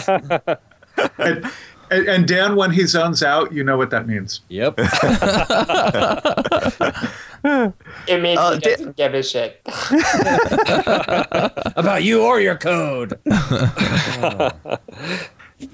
And, 1.17 1.47
and, 1.93 2.09
and 2.09 2.27
Dan, 2.27 2.57
when 2.57 2.73
he 2.73 2.87
zones 2.87 3.23
out, 3.23 3.53
you 3.53 3.63
know 3.63 3.77
what 3.77 3.91
that 3.91 4.09
means. 4.09 4.41
Yep. 4.49 4.81
It 7.45 8.21
means 8.23 8.39
Uh, 8.39 8.53
he 8.55 8.59
doesn't 8.61 8.97
give 8.97 9.15
a 9.15 9.23
shit. 9.23 9.61
About 11.77 12.03
you 12.03 12.23
or 12.23 12.41
your 12.41 12.57
code. 12.57 13.19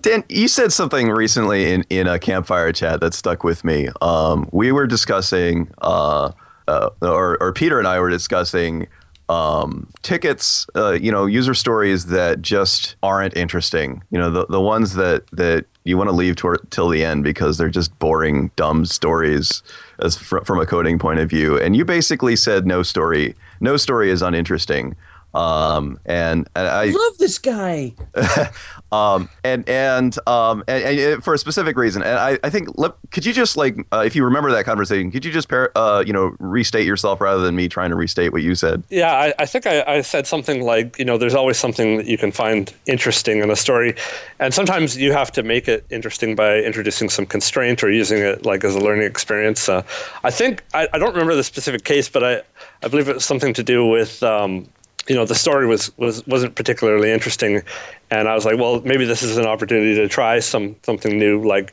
Dan, 0.01 0.25
you 0.29 0.49
said 0.49 0.73
something 0.73 1.11
recently 1.11 1.73
in, 1.73 1.85
in 1.91 2.07
a 2.09 2.19
campfire 2.19 2.73
chat 2.73 3.01
that 3.01 3.15
stuck 3.15 3.45
with 3.45 3.65
me. 3.65 3.89
Um, 4.03 4.49
we 4.53 4.73
were 4.73 4.87
discussing, 4.87 5.71
uh, 5.81 6.33
uh, 6.67 6.91
or, 7.03 7.41
or 7.41 7.53
Peter 7.53 7.79
and 7.79 7.87
I 7.87 8.01
were 8.01 8.11
discussing 8.11 8.89
um, 9.29 9.89
tickets, 10.03 10.67
uh, 10.77 10.93
you 10.93 11.11
know, 11.11 11.27
user 11.27 11.55
stories 11.55 12.07
that 12.07 12.43
just 12.43 12.97
aren't 13.03 13.37
interesting. 13.37 14.03
You 14.11 14.19
know, 14.19 14.31
the, 14.31 14.47
the 14.47 14.61
ones 14.61 14.95
that, 14.95 15.25
that 15.33 15.67
you 15.85 15.97
want 15.97 16.09
to 16.09 16.15
leave 16.15 16.37
toward, 16.37 16.71
till 16.71 16.89
the 16.89 17.05
end 17.05 17.25
because 17.25 17.59
they're 17.59 17.69
just 17.69 17.97
boring, 17.99 18.51
dumb 18.57 18.85
stories 18.87 19.63
as 20.01 20.17
fr- 20.17 20.45
from 20.45 20.61
a 20.61 20.67
coding 20.67 20.99
point 20.99 21.19
of 21.21 21.29
view. 21.29 21.59
And 21.59 21.77
you 21.77 21.85
basically 21.85 22.37
said 22.37 22.67
no 22.67 22.83
story, 22.83 23.35
no 23.61 23.77
story 23.77 24.11
is 24.11 24.23
uninteresting. 24.23 24.97
Um, 25.35 26.01
and, 26.07 26.49
and 26.57 26.67
I, 26.67 26.87
Love 26.87 27.19
this 27.19 27.39
guy. 27.39 27.95
um, 28.93 29.29
and 29.43 29.69
and 29.69 30.17
um, 30.29 30.63
and, 30.69 30.99
and 30.99 31.25
for 31.25 31.35
a 31.35 31.39
specific 31.39 31.77
reason. 31.77 32.03
And 32.03 32.19
I, 32.19 32.39
I 32.45 32.51
think 32.51 32.69
could 33.11 33.27
you 33.27 33.33
just 33.33 33.57
like 33.57 33.77
uh, 33.93 34.03
if 34.07 34.15
you 34.15 34.25
remember 34.25 34.51
that 34.53 34.65
conversation, 34.65 35.11
could 35.11 35.25
you 35.25 35.33
just 35.33 35.49
par- 35.49 35.73
uh, 35.75 36.05
you 36.07 36.13
know 36.13 36.37
restate 36.39 36.87
yourself 36.87 37.21
rather 37.21 37.43
than 37.43 37.57
me 37.57 37.69
trying 37.69 37.91
to 37.91 37.97
restate 37.97 38.33
what 38.33 38.43
you 38.43 38.55
said? 38.55 38.83
Yeah, 38.91 39.13
I, 39.13 39.35
I 39.39 39.47
think 39.47 39.67
I, 39.67 39.83
I 39.83 40.01
said 40.03 40.27
something 40.27 40.63
like, 40.63 40.99
you 40.99 41.05
know, 41.05 41.19
there's 41.19 41.35
always 41.35 41.57
something 41.57 41.97
that 41.97 42.07
you 42.07 42.19
can 42.19 42.31
find 42.31 42.73
interesting 42.87 43.41
in 43.41 43.51
a 43.51 43.57
story, 43.57 43.95
and 44.39 44.55
sometimes 44.55 44.97
you 44.97 45.13
have 45.13 45.33
to 45.33 45.43
make 45.43 45.69
it 45.69 45.85
interesting 45.91 46.37
by 46.37 46.59
introducing 46.59 47.09
some 47.09 47.27
constraint 47.27 47.83
or 47.83 47.91
using 47.91 48.19
it 48.19 48.47
like 48.47 48.63
as 48.65 48.75
a 48.75 48.81
learning 48.81 49.07
experience. 49.07 49.69
Uh, 49.69 49.83
I 50.23 50.31
think 50.31 50.63
I, 50.75 50.89
I 50.93 50.99
don't 50.99 51.13
remember 51.13 51.35
the 51.35 51.45
specific 51.45 51.85
case, 51.85 52.09
but 52.09 52.23
I, 52.23 52.43
I 52.83 52.89
believe 52.89 53.09
it 53.09 53.15
was 53.15 53.25
something 53.25 53.55
to 53.55 53.63
do 53.63 53.87
with. 53.87 54.23
Um, 54.23 54.69
you 55.09 55.15
know 55.15 55.25
the 55.25 55.35
story 55.35 55.67
was, 55.67 55.97
was 55.99 56.27
wasn't 56.27 56.55
particularly 56.55 57.13
interesting. 57.13 57.63
And 58.09 58.29
i 58.29 58.35
was 58.35 58.45
like 58.45 58.59
well 58.59 58.81
maybe 58.83 59.05
this 59.05 59.23
is 59.23 59.37
an 59.37 59.47
opportunity 59.47 59.95
to 59.97 60.09
try 60.09 60.39
some 60.39 60.77
something 60.83 61.19
new. 61.19 61.43
Like 61.43 61.73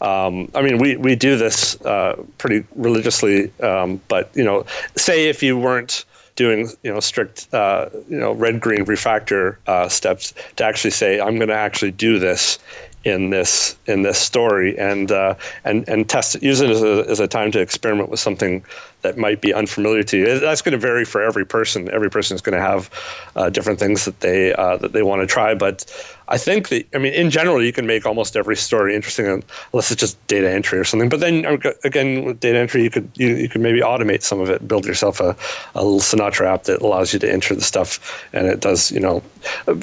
um, 0.00 0.50
i 0.54 0.62
mean 0.62 0.78
we, 0.78 0.96
we 0.96 1.14
do 1.14 1.36
this 1.36 1.80
uh, 1.82 2.22
pretty 2.38 2.66
religiously 2.76 3.52
um, 3.60 4.00
but 4.08 4.30
you 4.34 4.44
know 4.44 4.64
say 4.96 5.28
if 5.28 5.42
you 5.42 5.58
weren't 5.58 6.04
doing 6.36 6.68
you 6.82 6.92
know 6.92 7.00
strict 7.00 7.52
uh, 7.54 7.88
you 8.08 8.18
know 8.18 8.32
red 8.32 8.60
green 8.60 8.84
refactor 8.84 9.56
uh, 9.66 9.88
steps 9.88 10.34
to 10.56 10.64
actually 10.64 10.90
say 10.90 11.20
i'm 11.20 11.36
going 11.36 11.48
to 11.48 11.54
actually 11.54 11.90
do 11.90 12.18
this 12.18 12.58
in 13.04 13.30
this 13.30 13.76
in 13.86 14.02
this 14.02 14.18
story 14.18 14.78
and 14.78 15.12
uh, 15.12 15.34
and 15.64 15.88
and 15.88 16.08
test 16.08 16.34
it 16.34 16.42
use 16.42 16.60
it 16.60 16.70
as 16.70 16.82
a, 16.82 17.04
as 17.08 17.20
a 17.20 17.28
time 17.28 17.50
to 17.52 17.60
experiment 17.60 18.08
with 18.08 18.20
something 18.20 18.64
that 19.04 19.16
might 19.16 19.40
be 19.40 19.54
unfamiliar 19.54 20.02
to 20.02 20.18
you. 20.18 20.40
That's 20.40 20.62
going 20.62 20.72
to 20.72 20.78
vary 20.78 21.04
for 21.04 21.22
every 21.22 21.46
person. 21.46 21.88
Every 21.90 22.10
person 22.10 22.34
is 22.34 22.40
going 22.40 22.56
to 22.56 22.64
have 22.64 22.90
uh, 23.36 23.50
different 23.50 23.78
things 23.78 24.04
that 24.04 24.18
they 24.20 24.52
uh, 24.54 24.76
that 24.78 24.92
they 24.92 25.02
want 25.02 25.20
to 25.20 25.26
try 25.26 25.54
but 25.54 25.84
I 26.28 26.38
think 26.38 26.68
that 26.70 26.86
I 26.94 26.98
mean 26.98 27.12
in 27.12 27.30
general 27.30 27.62
you 27.62 27.72
can 27.72 27.86
make 27.86 28.06
almost 28.06 28.36
every 28.36 28.56
story 28.56 28.94
interesting 28.94 29.26
unless 29.72 29.90
it's 29.90 30.00
just 30.00 30.26
data 30.26 30.50
entry 30.50 30.78
or 30.78 30.84
something 30.84 31.08
but 31.08 31.20
then 31.20 31.44
uh, 31.44 31.58
again 31.84 32.24
with 32.24 32.40
data 32.40 32.58
entry 32.58 32.82
you 32.82 32.90
could 32.90 33.08
you, 33.14 33.28
you 33.36 33.48
could 33.48 33.60
maybe 33.60 33.80
automate 33.80 34.22
some 34.22 34.40
of 34.40 34.48
it 34.48 34.66
build 34.66 34.86
yourself 34.86 35.20
a, 35.20 35.36
a 35.74 35.84
little 35.84 36.00
Sinatra 36.00 36.46
app 36.46 36.64
that 36.64 36.80
allows 36.80 37.12
you 37.12 37.18
to 37.18 37.30
enter 37.30 37.54
the 37.54 37.60
stuff 37.60 38.26
and 38.32 38.46
it 38.46 38.60
does 38.60 38.90
you 38.90 39.00
know. 39.00 39.22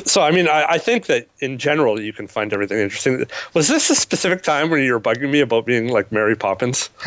So 0.05 0.21
I 0.21 0.31
mean 0.31 0.47
I, 0.47 0.65
I 0.69 0.77
think 0.77 1.05
that 1.05 1.27
in 1.39 1.57
general 1.57 2.01
you 2.01 2.13
can 2.13 2.27
find 2.27 2.51
everything 2.53 2.79
interesting. 2.79 3.25
Was 3.53 3.67
this 3.67 3.89
a 3.89 3.95
specific 3.95 4.41
time 4.41 4.69
where 4.69 4.79
you 4.79 4.93
were 4.93 4.99
bugging 4.99 5.29
me 5.29 5.41
about 5.41 5.65
being 5.65 5.89
like 5.89 6.11
Mary 6.11 6.35
Poppins? 6.35 6.89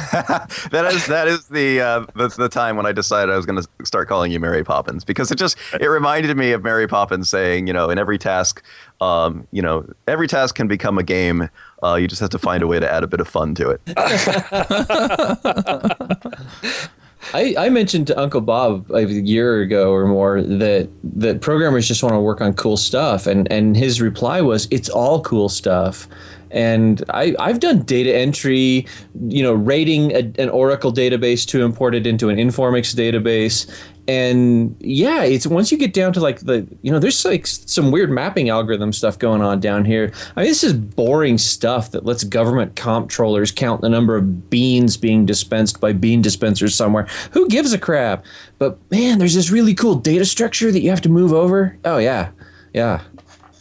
That 0.71 0.93
is 0.93 1.07
that 1.07 1.29
is 1.29 1.47
the, 1.49 1.81
uh, 1.81 2.04
the 2.15 2.29
the 2.29 2.49
time 2.49 2.77
when 2.77 2.87
I 2.87 2.93
decided 2.93 3.33
I 3.33 3.37
was 3.37 3.47
going 3.47 3.63
to 3.63 3.87
start 3.87 4.09
calling 4.09 4.33
you 4.33 4.41
Mary 4.41 4.65
Poppins 4.65 5.05
because 5.05 5.31
it 5.31 5.37
just 5.37 5.57
it 5.81 5.87
reminded 5.87 6.37
me 6.37 6.53
of 6.53 6.63
Mary 6.63 6.87
Poppins 6.87 7.29
saying 7.29 7.67
you 7.67 7.73
know 7.73 7.91
in 7.91 7.99
every 7.99 8.19
task 8.19 8.63
um, 9.01 9.47
you 9.53 9.63
know 9.63 9.87
every 10.07 10.29
task 10.29 10.55
can 10.55 10.69
become 10.69 10.99
a 10.99 11.03
game 11.03 11.49
uh, 11.83 11.97
you 11.97 12.09
just 12.09 12.21
have 12.21 12.31
to 12.31 12.39
find 12.39 12.63
a 12.63 12.67
way 12.67 12.81
to 12.81 12.91
add 12.91 13.05
a 13.05 13.07
bit 13.07 13.21
of 13.21 13.29
fun 13.29 13.55
to 13.55 13.71
it. 13.71 13.81
I, 17.33 17.55
I 17.59 17.69
mentioned 17.71 18.07
to 18.09 18.19
Uncle 18.19 18.41
Bob 18.41 18.91
a 18.91 19.07
year 19.07 19.61
ago 19.61 19.93
or 19.93 20.07
more 20.07 20.43
that 20.43 20.89
that 21.03 21.41
programmers 21.41 21.89
just 21.89 22.03
want 22.03 22.15
to 22.15 22.21
work 22.21 22.41
on 22.41 22.55
cool 22.55 22.77
stuff, 22.77 23.27
and 23.27 23.51
and 23.51 23.77
his 23.77 24.01
reply 24.01 24.41
was, 24.41 24.69
"It's 24.71 24.89
all 24.89 25.23
cool 25.23 25.49
stuff." 25.49 26.09
And 26.55 27.05
I, 27.11 27.35
I've 27.39 27.61
done 27.61 27.83
data 27.83 28.15
entry, 28.15 28.87
you 29.27 29.43
know, 29.43 29.53
rating 29.53 30.13
a, 30.13 30.33
an 30.41 30.49
Oracle 30.49 30.93
database 30.93 31.45
to 31.49 31.63
import 31.63 31.95
it 31.97 32.07
into 32.07 32.29
an 32.29 32.37
Informix 32.37 32.95
database, 32.95 33.69
and 34.07 34.77
yeah 34.81 35.23
it's 35.23 35.47
once 35.47 35.73
you 35.73 35.79
get 35.79 35.95
down 35.95 36.13
to 36.13 36.21
like 36.21 36.41
the 36.41 36.67
you 36.83 36.93
know 36.93 36.99
there's 36.99 37.25
like 37.25 37.47
some 37.47 37.91
weird 37.91 38.11
mapping 38.11 38.51
algorithm 38.51 38.93
stuff 38.93 39.19
going 39.19 39.41
on 39.41 39.61
down 39.61 39.85
here. 39.85 40.13
I 40.37 40.43
mean 40.43 40.51
this 40.51 40.63
is 40.65 40.75
boring 40.75 41.39
stuff 41.39 41.91
that 41.93 42.05
lets 42.05 42.25
government 42.25 42.77
comptrollers 42.77 43.55
count 43.55 43.81
the 43.81 43.89
number 43.89 44.17
of 44.17 44.51
beans 44.51 44.97
being 44.97 45.25
dispensed 45.25 45.81
by 45.81 45.93
bean 45.93 46.21
dispensers 46.21 46.75
somewhere. 46.75 47.07
Who 47.33 47.49
gives 47.49 47.73
a 47.73 47.79
crap? 47.79 48.25
But 48.59 48.79
man 48.91 49.19
there's 49.19 49.35
this 49.35 49.51
really 49.51 49.75
cool 49.75 49.95
data 49.95 50.25
structure 50.25 50.71
that 50.71 50.81
you 50.81 50.91
have 50.91 51.03
to 51.03 51.09
move 51.09 51.33
over. 51.33 51.77
Oh 51.85 51.99
yeah. 51.99 52.31
Yeah 52.75 53.03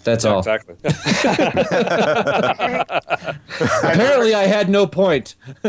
that's 0.04 0.26
all. 0.26 0.39
Exactly. 0.39 0.76
Apparently, 3.84 4.34
I 4.34 4.45
had 4.47 4.70
no 4.70 4.88
point. 4.88 5.36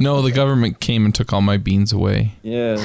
no, 0.00 0.22
the 0.22 0.32
government 0.34 0.80
came 0.80 1.04
and 1.04 1.14
took 1.14 1.32
all 1.32 1.42
my 1.42 1.56
beans 1.56 1.92
away. 1.92 2.32
Yeah, 2.42 2.76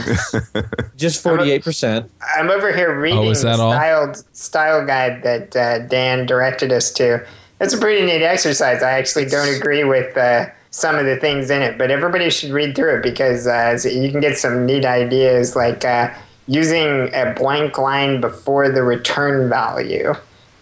just 0.95 1.21
forty-eight 1.23 1.63
percent. 1.63 2.11
I'm 2.37 2.49
over 2.49 2.73
here 2.73 2.99
reading 2.99 3.19
Oh, 3.19 3.29
is 3.31 3.41
that 3.43 3.57
the 3.57 3.63
all? 3.63 3.71
style, 3.73 4.13
style 4.33 4.85
guide 4.85 5.23
that 5.23 5.55
uh, 5.55 5.79
Dan 5.87 6.25
directed 6.25 6.71
us 6.71 6.91
to. 6.93 7.25
It's 7.61 7.73
a 7.73 7.77
pretty 7.77 8.05
neat 8.05 8.21
exercise. 8.23 8.83
I 8.83 8.91
actually 8.91 9.25
don't 9.25 9.55
agree 9.55 9.83
with 9.85 10.15
uh, 10.17 10.47
some 10.71 10.95
of 10.97 11.05
the 11.05 11.15
things 11.15 11.49
in 11.49 11.61
it, 11.61 11.77
but 11.77 11.89
everybody 11.89 12.29
should 12.29 12.51
read 12.51 12.75
through 12.75 12.97
it 12.97 13.03
because 13.03 13.47
uh, 13.47 13.77
so 13.77 13.87
you 13.89 14.11
can 14.11 14.19
get 14.19 14.37
some 14.37 14.65
neat 14.65 14.83
ideas 14.85 15.55
like 15.55 15.85
uh, 15.85 16.13
using 16.47 17.13
a 17.13 17.33
blank 17.37 17.77
line 17.77 18.19
before 18.19 18.69
the 18.69 18.83
return 18.83 19.49
value 19.49 20.13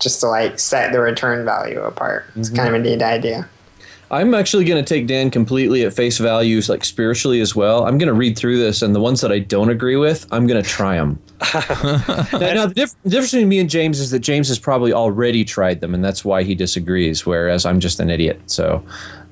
just 0.03 0.19
to 0.19 0.27
like 0.27 0.59
set 0.59 0.91
the 0.91 0.99
return 0.99 1.45
value 1.45 1.81
apart. 1.81 2.25
It's 2.35 2.49
mm-hmm. 2.49 2.57
kind 2.57 2.75
of 2.75 2.81
a 2.81 2.83
neat 2.83 3.01
idea. 3.01 3.47
I'm 4.13 4.35
actually 4.35 4.65
going 4.65 4.83
to 4.83 4.87
take 4.87 5.07
Dan 5.07 5.31
completely 5.31 5.83
at 5.85 5.93
face 5.93 6.19
values, 6.19 6.69
like 6.69 6.85
spiritually 6.85 7.41
as 7.41 7.55
well. 7.55 7.85
I'm 7.87 7.97
going 7.97 8.07
to 8.07 8.13
read 8.13 8.37
through 8.37 8.59
this, 8.59 8.83
and 8.83 8.93
the 8.93 8.99
ones 8.99 9.21
that 9.21 9.31
I 9.31 9.39
don't 9.39 9.71
agree 9.71 9.95
with, 9.95 10.27
I'm 10.31 10.45
going 10.45 10.61
to 10.61 10.69
try 10.69 10.97
them. 10.97 11.19
now, 11.51 11.59
now 12.33 12.65
the, 12.67 12.73
diff- 12.75 12.95
the 13.01 13.09
difference 13.09 13.31
between 13.31 13.49
me 13.49 13.57
and 13.57 13.67
James 13.67 13.99
is 13.99 14.11
that 14.11 14.19
James 14.19 14.49
has 14.49 14.59
probably 14.59 14.93
already 14.93 15.43
tried 15.43 15.81
them, 15.81 15.95
and 15.95 16.03
that's 16.03 16.23
why 16.23 16.43
he 16.43 16.53
disagrees, 16.53 17.25
whereas 17.25 17.65
I'm 17.65 17.79
just 17.79 17.99
an 17.99 18.11
idiot. 18.11 18.39
So, 18.45 18.83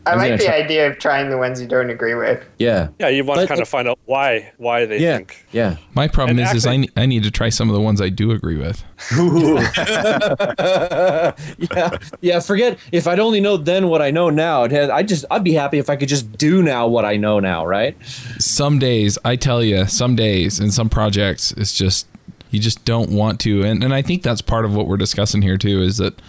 I 0.06 0.12
I'm 0.14 0.18
like 0.18 0.39
the 0.39 0.45
try- 0.45 0.56
idea 0.56 0.88
of 0.89 0.97
trying 0.97 1.30
the 1.30 1.38
ones 1.38 1.62
you 1.62 1.68
don't 1.68 1.89
agree 1.91 2.16
with. 2.16 2.43
yeah, 2.58 2.88
yeah, 2.99 3.08
you 3.10 3.24
want 3.24 3.39
to 3.39 3.43
But- 3.43 3.49
kind 3.49 3.62
of 3.62 3.68
find 3.70 3.88
out 3.88 3.99
why 4.06 4.52
why 4.58 4.86
they 4.86 4.97
yeah, 4.99 5.18
think. 5.18 5.45
yeah. 5.52 5.76
My 5.93 6.08
problem 6.08 6.39
And 6.39 6.47
is, 6.47 6.56
is 6.56 6.66
I, 6.66 6.78
ne- 6.78 6.89
I 6.97 7.06
need 7.06 7.24
to 7.24 7.30
try 7.32 7.49
some 7.49 7.70
of 7.70 7.76
the 7.76 7.82
ones 7.82 8.02
I 8.02 8.10
do 8.10 8.32
agree 8.32 8.58
with. 8.58 8.84
yeah, 11.72 11.97
yeah. 12.22 12.39
Forget 12.39 12.78
if 12.91 13.08
I'd 13.08 13.20
only 13.20 13.39
know 13.41 13.58
then 13.58 13.88
what 13.88 14.02
I 14.02 14.12
know 14.12 14.30
now. 14.30 14.64
It 14.64 14.72
had, 14.72 14.89
I 14.89 15.04
just 15.04 15.26
I'd 15.32 15.43
be 15.43 15.54
happy 15.54 15.78
if 15.80 15.89
I 15.89 15.95
could 15.95 16.10
just 16.10 16.38
do 16.38 16.62
now 16.64 16.88
what 16.88 17.06
I 17.06 17.18
know 17.18 17.39
now, 17.39 17.66
right? 17.66 17.95
Some 18.39 18.80
days, 18.80 19.18
I 19.24 19.36
tell 19.36 19.64
you, 19.64 19.86
some 19.88 20.16
days 20.16 20.60
and 20.60 20.74
some 20.74 20.89
projects, 20.89 21.52
it's 21.54 21.74
just 21.74 22.08
you 22.49 22.60
just 22.60 22.84
don't 22.86 23.12
want 23.12 23.39
to, 23.41 23.64
and 23.64 23.84
and 23.84 23.93
I 23.93 24.02
think 24.02 24.24
that's 24.24 24.41
part 24.41 24.66
of 24.66 24.74
what 24.76 24.88
we're 24.88 24.97
discussing 24.97 25.41
here 25.41 25.58
too. 25.58 25.82
Is 25.82 25.97
that, 25.97 26.20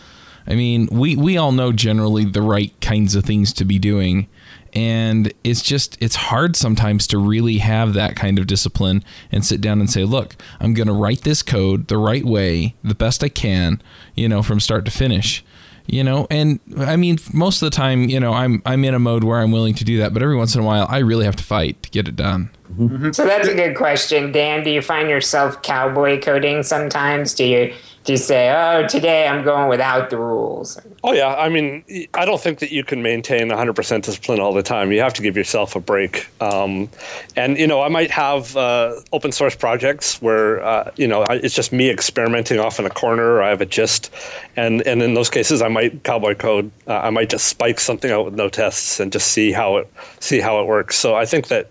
I 0.46 0.54
mean, 0.54 0.88
we 0.90 1.16
we 1.16 1.36
all 1.36 1.52
know 1.52 1.72
generally 1.72 2.24
the 2.24 2.42
right 2.42 2.78
kinds 2.80 3.14
of 3.14 3.24
things 3.24 3.52
to 3.54 3.64
be 3.64 3.78
doing, 3.78 4.28
and 4.72 5.32
it's 5.44 5.62
just 5.62 5.96
it's 6.00 6.16
hard 6.16 6.56
sometimes 6.56 7.06
to 7.08 7.18
really 7.18 7.58
have 7.58 7.94
that 7.94 8.16
kind 8.16 8.38
of 8.38 8.46
discipline 8.46 9.04
and 9.30 9.44
sit 9.44 9.60
down 9.60 9.80
and 9.80 9.90
say, 9.90 10.04
look, 10.04 10.36
I'm 10.60 10.74
going 10.74 10.88
to 10.88 10.92
write 10.92 11.22
this 11.22 11.42
code 11.42 11.88
the 11.88 11.98
right 11.98 12.24
way, 12.24 12.74
the 12.82 12.94
best 12.94 13.22
I 13.22 13.28
can, 13.28 13.82
you 14.14 14.28
know, 14.28 14.42
from 14.42 14.60
start 14.60 14.84
to 14.86 14.90
finish 14.90 15.44
you 15.86 16.04
know 16.04 16.26
and 16.30 16.60
i 16.78 16.96
mean 16.96 17.18
most 17.32 17.60
of 17.60 17.66
the 17.66 17.74
time 17.74 18.08
you 18.08 18.20
know 18.20 18.32
i'm 18.32 18.62
i'm 18.66 18.84
in 18.84 18.94
a 18.94 18.98
mode 18.98 19.24
where 19.24 19.40
i'm 19.40 19.50
willing 19.50 19.74
to 19.74 19.84
do 19.84 19.98
that 19.98 20.12
but 20.12 20.22
every 20.22 20.36
once 20.36 20.54
in 20.54 20.60
a 20.60 20.64
while 20.64 20.86
i 20.88 20.98
really 20.98 21.24
have 21.24 21.36
to 21.36 21.44
fight 21.44 21.82
to 21.82 21.90
get 21.90 22.06
it 22.06 22.16
done 22.16 22.50
mm-hmm. 22.78 23.10
So 23.12 23.26
that's 23.26 23.48
a 23.48 23.54
good 23.54 23.76
question, 23.76 24.32
Dan. 24.32 24.64
Do 24.64 24.70
you 24.70 24.80
find 24.80 25.08
yourself 25.08 25.60
cowboy 25.62 26.20
coding 26.20 26.62
sometimes? 26.62 27.34
Do 27.34 27.44
you 27.44 27.74
you 28.10 28.16
say, 28.16 28.50
"Oh, 28.50 28.86
today 28.86 29.28
I'm 29.28 29.44
going 29.44 29.68
without 29.68 30.10
the 30.10 30.16
rules"? 30.16 30.80
Oh 31.04 31.12
yeah, 31.12 31.34
I 31.34 31.48
mean, 31.48 31.84
I 32.14 32.24
don't 32.24 32.40
think 32.40 32.58
that 32.58 32.72
you 32.72 32.82
can 32.84 33.02
maintain 33.02 33.48
100% 33.48 34.02
discipline 34.02 34.40
all 34.40 34.52
the 34.52 34.62
time. 34.62 34.90
You 34.92 35.00
have 35.00 35.14
to 35.14 35.22
give 35.22 35.36
yourself 35.36 35.76
a 35.76 35.80
break. 35.80 36.28
Um, 36.40 36.88
and 37.36 37.58
you 37.58 37.66
know, 37.66 37.82
I 37.82 37.88
might 37.88 38.10
have 38.10 38.56
uh, 38.56 38.94
open 39.12 39.32
source 39.32 39.54
projects 39.54 40.20
where 40.20 40.62
uh, 40.64 40.90
you 40.96 41.06
know 41.06 41.22
I, 41.28 41.34
it's 41.36 41.54
just 41.54 41.72
me 41.72 41.90
experimenting 41.90 42.58
off 42.58 42.78
in 42.80 42.86
a 42.86 42.90
corner. 42.90 43.34
Or 43.34 43.42
I 43.42 43.50
have 43.50 43.60
a 43.60 43.66
gist, 43.66 44.10
and 44.56 44.82
and 44.82 45.02
in 45.02 45.14
those 45.14 45.30
cases, 45.30 45.62
I 45.62 45.68
might 45.68 46.02
cowboy 46.02 46.34
code. 46.34 46.70
Uh, 46.86 46.98
I 46.98 47.10
might 47.10 47.30
just 47.30 47.46
spike 47.46 47.78
something 47.78 48.10
out 48.10 48.24
with 48.24 48.34
no 48.34 48.48
tests 48.48 48.98
and 49.00 49.12
just 49.12 49.28
see 49.28 49.52
how 49.52 49.76
it 49.76 49.92
see 50.20 50.40
how 50.40 50.60
it 50.60 50.66
works. 50.66 50.96
So 50.96 51.14
I 51.14 51.24
think 51.24 51.48
that 51.48 51.68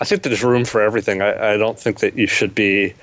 I 0.00 0.04
think 0.04 0.22
there's 0.22 0.42
room 0.42 0.64
for 0.64 0.80
everything. 0.80 1.22
I, 1.22 1.54
I 1.54 1.56
don't 1.56 1.78
think 1.78 2.00
that 2.00 2.16
you 2.16 2.26
should 2.26 2.54
be 2.54 2.94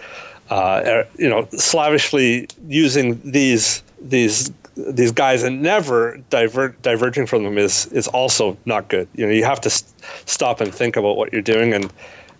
uh, 0.50 1.04
you 1.18 1.30
know, 1.30 1.48
slavishly 1.52 2.48
using 2.68 3.20
these 3.24 3.84
these 4.02 4.52
these 4.76 5.12
guys 5.12 5.44
and 5.44 5.62
never 5.62 6.18
divert 6.30 6.82
diverging 6.82 7.26
from 7.26 7.44
them 7.44 7.58
is 7.58 7.88
is 7.88 8.08
also 8.08 8.58
not 8.66 8.88
good. 8.88 9.08
You 9.16 9.26
know, 9.26 9.32
you 9.32 9.44
have 9.44 9.62
to 9.62 9.70
st- 9.70 9.94
stop 10.26 10.62
and 10.62 10.74
think 10.74 10.96
about 10.96 11.18
what 11.18 11.32
you're 11.34 11.42
doing 11.42 11.74
and 11.74 11.92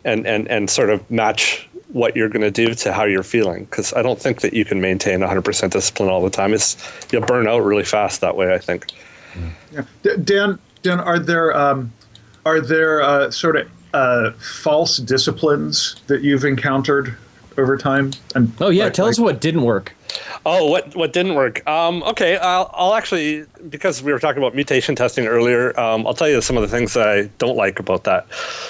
and 0.06 0.26
and 0.26 0.48
and 0.48 0.70
sort 0.70 0.90
of 0.90 1.10
match 1.12 1.68
what 1.90 2.16
you're 2.16 2.30
going 2.30 2.42
to 2.42 2.52
do 2.52 2.74
to 2.76 2.94
how 2.94 3.04
you're 3.04 3.24
feeling 3.24 3.66
because 3.66 3.94
I 3.94 4.02
don't 4.02 4.20
think 4.20 4.42
that 4.42 4.54
you 4.54 4.64
can 4.64 4.80
maintain 4.80 5.22
100% 5.22 5.72
discipline 5.72 6.08
all 6.08 6.22
the 6.22 6.30
time. 6.30 6.54
It's 6.54 6.78
you'll 7.12 7.26
burn 7.26 7.48
out 7.48 7.60
really 7.60 7.84
fast 7.84 8.22
that 8.22 8.36
way. 8.36 8.54
I 8.54 8.60
think. 8.60 8.88
D- 10.04 10.18
Dan, 10.24 10.60
Dan, 10.82 11.00
are 11.00 11.20
there 11.20 11.56
um, 11.56 11.92
are 12.46 12.62
there 12.62 13.02
uh, 13.02 13.32
sort 13.32 13.56
of 13.58 13.70
uh, 13.94 14.32
false 14.34 14.98
disciplines 14.98 15.96
that 16.08 16.22
you've 16.22 16.46
encountered 16.46 17.16
over 17.60 17.78
time? 17.78 18.12
And 18.36 18.52
Oh 18.60 18.70
yeah, 18.70 18.86
like- 18.86 18.94
tell 18.94 19.06
like- 19.06 19.14
us 19.14 19.20
what 19.20 19.42
didn't 19.42 19.64
work. 19.64 19.94
Oh, 20.44 20.66
what 20.66 20.96
what 20.96 21.14
didn't 21.14 21.36
work? 21.36 21.68
Um, 21.68 22.02
okay, 22.02 22.38
I'll, 22.38 22.72
I'll 22.74 22.96
actually 22.96 23.46
because 23.70 24.02
we 24.02 24.12
were 24.12 24.18
talking 24.18 24.42
about 24.42 24.56
mutation 24.56 24.96
testing 24.96 25.28
earlier. 25.28 25.80
Um, 25.80 26.08
I'll 26.08 26.16
tell 26.16 26.28
you 26.30 26.42
some 26.42 26.58
of 26.58 26.64
the 26.64 26.68
things 26.68 26.94
that 26.96 27.08
I 27.08 27.24
don't 27.38 27.56
like 27.56 27.80
about 27.80 28.06
that. 28.06 28.26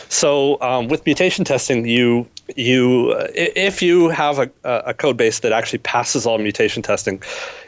So 0.09 0.59
um, 0.61 0.89
with 0.89 1.05
mutation 1.05 1.45
testing, 1.45 1.87
you 1.87 2.27
you 2.57 3.15
uh, 3.17 3.27
if 3.35 3.81
you 3.81 4.09
have 4.09 4.39
a, 4.39 4.49
a 4.65 4.93
code 4.93 5.15
base 5.15 5.39
that 5.39 5.53
actually 5.53 5.79
passes 5.79 6.25
all 6.25 6.37
mutation 6.39 6.81
testing, 6.83 7.21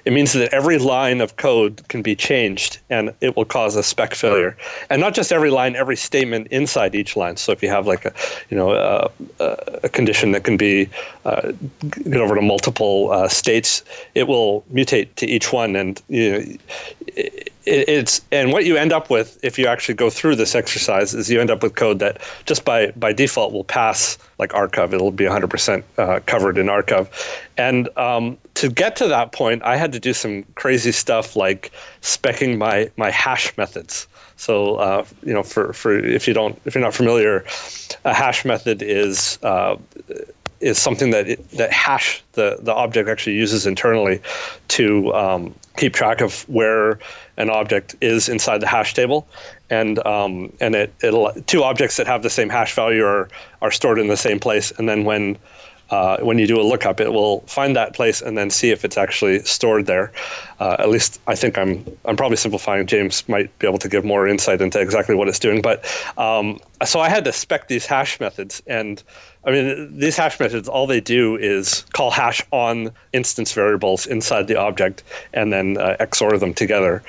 it 0.05 0.13
means 0.13 0.33
that 0.33 0.53
every 0.53 0.77
line 0.77 1.21
of 1.21 1.37
code 1.37 1.87
can 1.87 2.01
be 2.01 2.15
changed 2.15 2.79
and 2.89 3.13
it 3.21 3.35
will 3.35 3.45
cause 3.45 3.75
a 3.75 3.83
spec 3.83 4.13
failure. 4.15 4.57
And 4.89 4.99
not 4.99 5.13
just 5.13 5.31
every 5.31 5.49
line, 5.49 5.75
every 5.75 5.95
statement 5.95 6.47
inside 6.47 6.95
each 6.95 7.15
line. 7.15 7.37
So 7.37 7.51
if 7.51 7.61
you 7.61 7.69
have 7.69 7.87
like 7.87 8.05
a 8.05 8.13
you 8.49 8.57
know 8.57 8.71
a, 8.73 9.09
a 9.83 9.89
condition 9.89 10.31
that 10.31 10.43
can 10.43 10.57
be 10.57 10.89
uh, 11.25 11.51
get 11.89 12.17
over 12.17 12.35
to 12.35 12.41
multiple 12.41 13.11
uh, 13.11 13.27
states, 13.27 13.83
it 14.15 14.27
will 14.27 14.63
mutate 14.73 15.13
to 15.15 15.27
each 15.27 15.53
one, 15.53 15.75
and 15.75 16.01
you 16.09 16.31
know, 16.31 16.37
it, 17.15 17.51
it's 17.65 18.21
and 18.31 18.51
what 18.51 18.65
you 18.65 18.75
end 18.75 18.91
up 18.91 19.09
with 19.09 19.37
if 19.43 19.59
you 19.59 19.67
actually 19.67 19.93
go 19.93 20.09
through 20.09 20.35
this 20.35 20.55
exercise 20.55 21.13
is 21.13 21.29
you 21.29 21.39
end 21.39 21.51
up 21.51 21.61
with 21.61 21.75
code 21.75 21.99
that 21.99 22.19
just 22.45 22.65
by 22.65 22.87
by 22.91 23.13
default 23.13 23.53
will 23.53 23.63
pass 23.63 24.17
like 24.39 24.51
rcov. 24.51 24.93
It'll 24.93 25.11
be 25.11 25.25
100% 25.25 25.83
uh, 25.97 26.19
covered 26.25 26.57
in 26.57 26.67
rcov, 26.67 27.07
and 27.61 27.95
um, 27.95 28.37
to 28.55 28.69
get 28.69 28.95
to 28.97 29.07
that 29.07 29.31
point, 29.33 29.61
I 29.63 29.75
had 29.77 29.91
to 29.93 29.99
do 29.99 30.13
some 30.13 30.43
crazy 30.55 30.91
stuff 30.91 31.35
like 31.35 31.71
specking 32.01 32.57
my 32.57 32.89
my 32.97 33.11
hash 33.11 33.55
methods. 33.55 34.07
So 34.35 34.75
uh, 34.77 35.05
you 35.23 35.33
know, 35.33 35.43
for, 35.43 35.73
for 35.73 35.97
if 35.97 36.27
you 36.27 36.33
don't 36.33 36.59
if 36.65 36.73
you're 36.73 36.83
not 36.83 36.95
familiar, 36.95 37.45
a 38.03 38.13
hash 38.13 38.45
method 38.45 38.81
is 38.81 39.37
uh, 39.43 39.75
is 40.59 40.79
something 40.79 41.11
that 41.11 41.27
it, 41.27 41.49
that 41.51 41.71
hash 41.71 42.23
the 42.33 42.57
the 42.61 42.73
object 42.73 43.07
actually 43.07 43.35
uses 43.35 43.67
internally 43.67 44.19
to 44.69 45.13
um, 45.13 45.53
keep 45.77 45.93
track 45.93 46.21
of 46.21 46.49
where 46.49 46.97
an 47.37 47.49
object 47.49 47.95
is 48.01 48.27
inside 48.27 48.59
the 48.59 48.67
hash 48.67 48.95
table, 48.95 49.27
and 49.69 50.03
um, 50.05 50.51
and 50.59 50.73
it 50.73 50.93
it'll 51.03 51.31
two 51.45 51.63
objects 51.63 51.97
that 51.97 52.07
have 52.07 52.23
the 52.23 52.29
same 52.29 52.49
hash 52.49 52.73
value 52.73 53.05
are 53.05 53.29
are 53.61 53.71
stored 53.71 53.99
in 53.99 54.07
the 54.07 54.17
same 54.17 54.39
place, 54.39 54.73
and 54.79 54.89
then 54.89 55.05
when 55.05 55.37
uh, 55.91 56.17
when 56.21 56.39
you 56.39 56.47
do 56.47 56.59
a 56.59 56.63
lookup, 56.63 56.99
it 57.01 57.11
will 57.11 57.41
find 57.41 57.75
that 57.75 57.93
place 57.93 58.21
and 58.21 58.37
then 58.37 58.49
see 58.49 58.71
if 58.71 58.85
it's 58.85 58.97
actually 58.97 59.39
stored 59.43 59.85
there. 59.85 60.11
Uh, 60.59 60.77
at 60.79 60.89
least 60.89 61.19
I 61.27 61.35
think 61.35 61.57
I'm 61.57 61.85
I'm 62.05 62.15
probably 62.15 62.37
simplifying. 62.37 62.87
James 62.87 63.27
might 63.27 63.57
be 63.59 63.67
able 63.67 63.79
to 63.79 63.89
give 63.89 64.05
more 64.05 64.27
insight 64.27 64.61
into 64.61 64.79
exactly 64.79 65.15
what 65.15 65.27
it's 65.27 65.39
doing. 65.39 65.61
But 65.61 65.85
um, 66.17 66.59
so 66.85 67.01
I 67.01 67.09
had 67.09 67.25
to 67.25 67.33
spec 67.33 67.67
these 67.67 67.85
hash 67.85 68.19
methods, 68.19 68.63
and 68.67 69.03
I 69.45 69.51
mean 69.51 69.99
these 69.99 70.15
hash 70.15 70.39
methods. 70.39 70.69
All 70.69 70.87
they 70.87 71.01
do 71.01 71.35
is 71.35 71.85
call 71.93 72.09
hash 72.09 72.41
on 72.51 72.91
instance 73.11 73.51
variables 73.51 74.07
inside 74.07 74.47
the 74.47 74.57
object 74.57 75.03
and 75.33 75.51
then 75.51 75.77
uh, 75.77 75.97
XOR 75.99 76.39
them 76.39 76.53
together. 76.53 77.03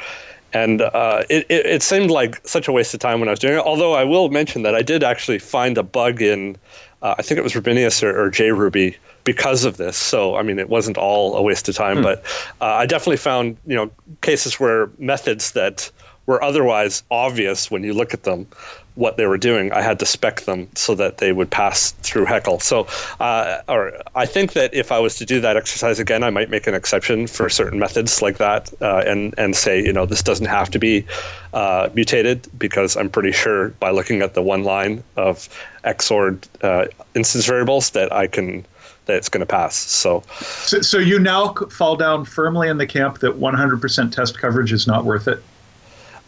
and 0.52 0.82
uh, 0.82 1.22
it, 1.30 1.46
it, 1.48 1.66
it 1.66 1.82
seemed 1.82 2.10
like 2.10 2.46
such 2.46 2.68
a 2.68 2.72
waste 2.72 2.92
of 2.94 3.00
time 3.00 3.20
when 3.20 3.28
I 3.28 3.32
was 3.32 3.38
doing 3.38 3.54
it. 3.54 3.64
Although 3.64 3.94
I 3.94 4.04
will 4.04 4.28
mention 4.28 4.62
that 4.62 4.74
I 4.74 4.82
did 4.82 5.02
actually 5.02 5.38
find 5.38 5.78
a 5.78 5.82
bug 5.82 6.20
in, 6.20 6.56
uh, 7.02 7.14
I 7.18 7.22
think 7.22 7.38
it 7.38 7.42
was 7.42 7.54
Rubinius 7.54 8.02
or, 8.02 8.18
or 8.26 8.30
JRuby 8.30 8.96
because 9.24 9.64
of 9.64 9.76
this. 9.76 9.96
So 9.96 10.36
I 10.36 10.42
mean, 10.42 10.58
it 10.58 10.68
wasn't 10.68 10.96
all 10.98 11.36
a 11.36 11.42
waste 11.42 11.68
of 11.68 11.74
time, 11.74 11.98
Hmm. 11.98 12.02
but 12.02 12.24
uh, 12.60 12.66
I 12.66 12.86
definitely 12.86 13.16
found 13.18 13.56
you 13.66 13.74
know 13.76 13.90
cases 14.20 14.58
where 14.60 14.90
methods 14.98 15.52
that 15.52 15.90
were 16.26 16.42
otherwise 16.42 17.02
obvious 17.10 17.70
when 17.70 17.82
you 17.82 17.92
look 17.92 18.14
at 18.14 18.22
them 18.22 18.46
what 18.94 19.16
they 19.16 19.26
were 19.26 19.38
doing. 19.38 19.72
I 19.72 19.80
had 19.80 19.98
to 20.00 20.06
spec 20.06 20.42
them 20.42 20.68
so 20.74 20.94
that 20.96 21.18
they 21.18 21.32
would 21.32 21.50
pass 21.50 21.92
through 22.02 22.26
Heckle. 22.26 22.60
So, 22.60 22.86
uh, 23.20 23.62
or 23.68 23.92
I 24.14 24.26
think 24.26 24.52
that 24.52 24.72
if 24.74 24.92
I 24.92 24.98
was 24.98 25.16
to 25.16 25.24
do 25.24 25.40
that 25.40 25.56
exercise 25.56 25.98
again, 25.98 26.22
I 26.22 26.30
might 26.30 26.50
make 26.50 26.66
an 26.66 26.74
exception 26.74 27.26
for 27.26 27.48
certain 27.48 27.78
methods 27.78 28.20
like 28.20 28.38
that, 28.38 28.72
uh, 28.82 29.02
and 29.06 29.34
and 29.38 29.56
say, 29.56 29.82
you 29.82 29.92
know, 29.92 30.06
this 30.06 30.22
doesn't 30.22 30.46
have 30.46 30.70
to 30.70 30.78
be 30.78 31.06
uh, 31.54 31.88
mutated 31.94 32.48
because 32.58 32.96
I'm 32.96 33.08
pretty 33.08 33.32
sure 33.32 33.70
by 33.80 33.90
looking 33.90 34.22
at 34.22 34.34
the 34.34 34.42
one 34.42 34.64
line 34.64 35.02
of 35.16 35.48
XORed 35.84 36.46
uh, 36.62 36.86
instance 37.14 37.46
variables 37.46 37.90
that 37.90 38.12
I 38.12 38.26
can 38.26 38.64
that 39.06 39.16
it's 39.16 39.28
going 39.28 39.40
to 39.40 39.46
pass. 39.46 39.74
So, 39.74 40.22
So, 40.64 40.80
so 40.80 40.98
you 40.98 41.18
now 41.18 41.54
fall 41.54 41.96
down 41.96 42.24
firmly 42.24 42.68
in 42.68 42.78
the 42.78 42.86
camp 42.86 43.18
that 43.18 43.32
100% 43.32 44.12
test 44.12 44.38
coverage 44.38 44.72
is 44.72 44.86
not 44.86 45.04
worth 45.04 45.26
it. 45.26 45.42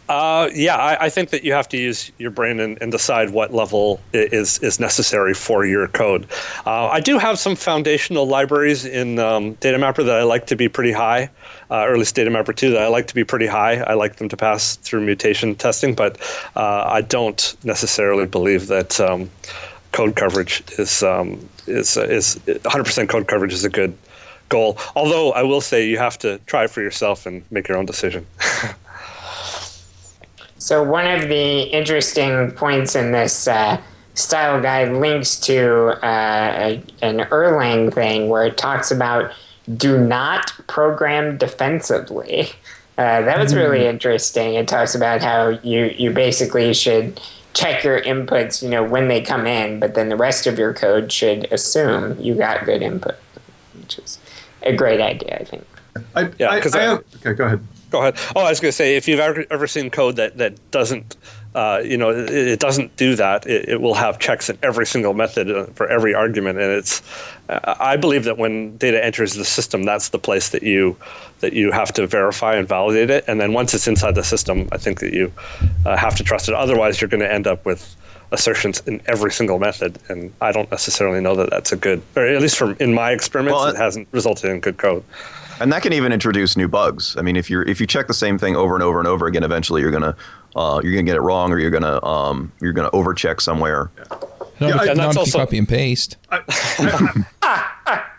Uh, 0.09 0.51
yeah, 0.55 0.77
I, 0.77 1.07
I 1.07 1.09
think 1.09 1.31
that 1.31 1.45
you 1.45 1.55
have 1.55 1.69
to 1.71 1.79
use 1.79 2.13
your 2.19 2.31
brain 2.31 2.61
and, 2.61 2.81
and 2.83 2.93
decide 2.93 3.31
what 3.31 3.55
level 3.55 4.01
is 4.13 4.59
is 4.59 4.79
necessary 4.79 5.33
for 5.33 5.65
your 5.65 5.89
code. 5.89 6.27
Uh, 6.67 6.89
I 6.89 7.01
do 7.01 7.19
have 7.19 7.39
some 7.39 7.57
foundational 7.57 8.27
libraries 8.27 8.85
in 8.85 9.19
um, 9.19 9.55
DataMapper 9.57 10.05
that 10.05 10.17
I 10.17 10.23
like 10.25 10.47
to 10.49 10.57
be 10.57 10.69
pretty 10.69 10.93
high, 10.93 11.31
uh, 11.71 11.85
or 11.85 11.93
at 11.93 11.99
least 11.99 12.17
DataMapper 12.17 12.55
2 12.55 12.71
that 12.73 12.83
I 12.83 12.89
like 12.89 13.07
to 13.07 13.15
be 13.15 13.25
pretty 13.25 13.47
high. 13.47 13.77
I 13.77 13.95
like 13.95 14.17
them 14.17 14.29
to 14.29 14.37
pass 14.37 14.77
through 14.77 15.01
mutation 15.01 15.55
testing, 15.55 15.95
but 15.95 16.21
uh, 16.55 16.85
I 16.87 17.01
don't 17.01 17.57
necessarily 17.65 18.27
believe 18.27 18.67
that 18.67 19.01
um, 19.01 19.31
code 19.93 20.17
coverage 20.17 20.63
is 20.79 21.03
um, 21.03 21.49
is 21.67 21.97
is 21.97 22.37
100% 22.47 23.09
code 23.09 23.27
coverage 23.27 23.55
is 23.55 23.65
a 23.65 23.71
good 23.71 23.97
goal. 24.51 24.77
Although 24.95 25.33
I 25.33 25.43
will 25.43 25.63
say 25.63 25.89
you 25.89 25.97
have 25.97 26.19
to 26.19 26.39
try 26.47 26.67
for 26.67 26.83
yourself 26.83 27.25
and 27.25 27.43
make 27.51 27.69
your 27.69 27.79
own 27.79 27.87
decision. 27.87 28.27
So 30.65 30.83
one 30.83 31.07
of 31.07 31.29
the 31.29 31.61
interesting 31.65 32.51
points 32.53 32.95
in 32.97 33.13
this 33.13 33.47
uh, 33.47 33.83
style 34.15 34.63
guide 34.63 34.93
links 34.93 35.37
to 35.41 35.89
uh, 36.03 36.55
a, 36.57 36.83
an 37.03 37.19
Erlang 37.29 37.93
thing 37.93 38.31
where 38.31 38.47
it 38.47 38.57
talks 38.57 38.91
about 38.91 39.31
do 39.77 39.99
not 39.99 40.53
program 40.67 41.37
defensively. 41.37 42.49
Uh, 42.97 43.23
that 43.23 43.41
was 43.41 43.53
really 43.57 43.85
interesting. 43.89 44.55
It 44.55 44.69
talks 44.69 44.95
about 44.95 45.21
how 45.21 45.49
you, 45.65 45.87
you 45.99 46.13
basically 46.13 46.73
should 46.73 47.21
check 47.53 47.83
your 47.83 48.01
inputs, 48.01 48.63
you 48.63 48.69
know, 48.69 48.85
when 48.85 49.09
they 49.09 49.21
come 49.21 49.49
in, 49.49 49.81
but 49.81 49.95
then 49.97 50.11
the 50.11 50.17
rest 50.17 50.47
of 50.47 50.61
your 50.61 50.73
code 50.73 51.11
should 51.11 51.53
assume 51.53 52.17
you 52.21 52.37
got 52.37 52.65
good 52.65 52.83
input, 52.83 53.17
which 53.81 53.99
is 53.99 54.21
a 54.63 54.73
great 54.77 55.01
idea, 55.01 55.39
I 55.41 55.43
think. 55.45 55.67
I, 56.15 56.31
Yeah, 56.39 56.51
I, 56.51 56.61
'cause 56.61 56.77
I 56.77 56.83
I- 56.83 56.85
have, 56.85 57.05
okay, 57.17 57.33
go 57.33 57.47
ahead. 57.47 57.67
Go 57.95 58.01
ahead. 58.01 58.17
Oh, 58.35 58.41
I 58.41 58.51
was 58.51 58.59
going 58.59 58.71
to 58.71 58.77
say, 58.77 58.97
if 58.97 59.07
you've 59.07 59.21
ever, 59.21 59.45
ever 59.53 59.69
seen 59.69 59.89
code 59.89 60.17
that, 60.17 60.37
that 60.39 60.59
doesn't, 60.73 61.17
uh, 61.55 61.81
you 61.85 61.97
know, 61.97 62.11
it, 62.11 62.29
it 62.29 62.59
doesn't 62.59 62.97
do 62.97 63.15
that, 63.15 63.47
it, 63.47 63.69
it 63.69 63.81
will 63.81 63.95
have 63.95 64.19
checks 64.19 64.51
in 64.51 64.59
every 64.65 64.85
single 64.85 65.15
method 65.15 65.49
uh, 65.49 65.67
for 65.77 65.87
every 65.87 66.13
argument, 66.13 66.59
and 66.59 66.73
it's. 66.73 67.03
I 67.49 67.97
believe 67.97 68.25
that 68.25 68.37
when 68.37 68.77
data 68.79 69.05
enters 69.05 69.35
the 69.35 69.45
system, 69.45 69.85
that's 69.85 70.09
the 70.09 70.19
place 70.19 70.49
that 70.49 70.65
you 70.65 70.97
that 71.39 71.53
you 71.53 71.71
have 71.71 71.93
to 71.93 72.05
verify 72.09 72.57
and 72.57 72.67
validate 72.67 73.11
it, 73.11 73.23
and 73.29 73.41
then 73.41 73.53
once 73.53 73.75
it's 73.75 73.87
inside 73.87 74.17
the 74.17 74.25
system, 74.25 74.69
I 74.73 74.79
think 74.79 74.99
that 74.99 75.13
you 75.13 75.33
uh, 75.87 75.97
have 75.97 76.17
to 76.17 76.25
trust 76.25 76.49
it. 76.49 76.55
Otherwise, 76.57 77.01
you're 77.01 77.09
going 77.09 77.23
to 77.23 77.33
end 77.33 77.47
up 77.47 77.65
with 77.65 77.95
assertions 78.33 78.83
in 78.89 79.01
every 79.07 79.31
single 79.31 79.61
method, 79.61 80.01
and 80.09 80.33
I 80.41 80.51
don't 80.51 80.71
necessarily 80.73 81.21
know 81.21 81.37
that 81.37 81.51
that's 81.51 81.71
a 81.71 81.77
good, 81.77 82.03
or 82.17 82.27
at 82.27 82.43
least 82.43 82.57
from 82.57 82.77
in 82.81 82.93
my 82.93 83.13
experiments, 83.13 83.55
Well, 83.57 83.69
it 83.69 83.77
hasn't 83.77 84.09
resulted 84.11 84.51
in 84.51 84.59
good 84.59 84.79
code. 84.79 85.05
And 85.61 85.73
that 85.73 85.83
can 85.83 85.93
even 85.93 86.13
introduce 86.13 86.57
new 86.57 86.69
bugs. 86.69 87.17
I 87.19 87.23
mean, 87.23 87.37
if 87.37 87.49
you're 87.51 87.63
if 87.63 87.81
you 87.81 87.87
check 87.87 88.07
the 88.07 88.15
same 88.15 88.39
thing 88.39 88.57
over 88.57 88.75
and 88.75 88.83
over 88.83 88.99
and 88.99 89.09
over 89.09 89.27
again, 89.27 89.43
eventually 89.45 89.81
you're 89.83 89.91
gonna 89.91 90.17
uh, 90.57 90.81
you're 90.83 90.93
gonna 90.93 91.03
get 91.05 91.17
it 91.17 91.21
wrong, 91.21 91.53
or 91.53 91.59
you're 91.59 91.71
gonna 91.71 92.05
um, 92.05 92.53
you're 92.61 92.73
gonna 92.73 92.91
overcheck 92.91 93.41
somewhere. 93.41 93.91
Not, 94.61 94.69
Yeah, 94.69 94.77
I- 94.77 94.85
and 94.87 94.99
that's 95.01 95.17
also- 95.17 95.39
copy 95.39 95.59
and 95.59 95.69
paste. 95.69 96.17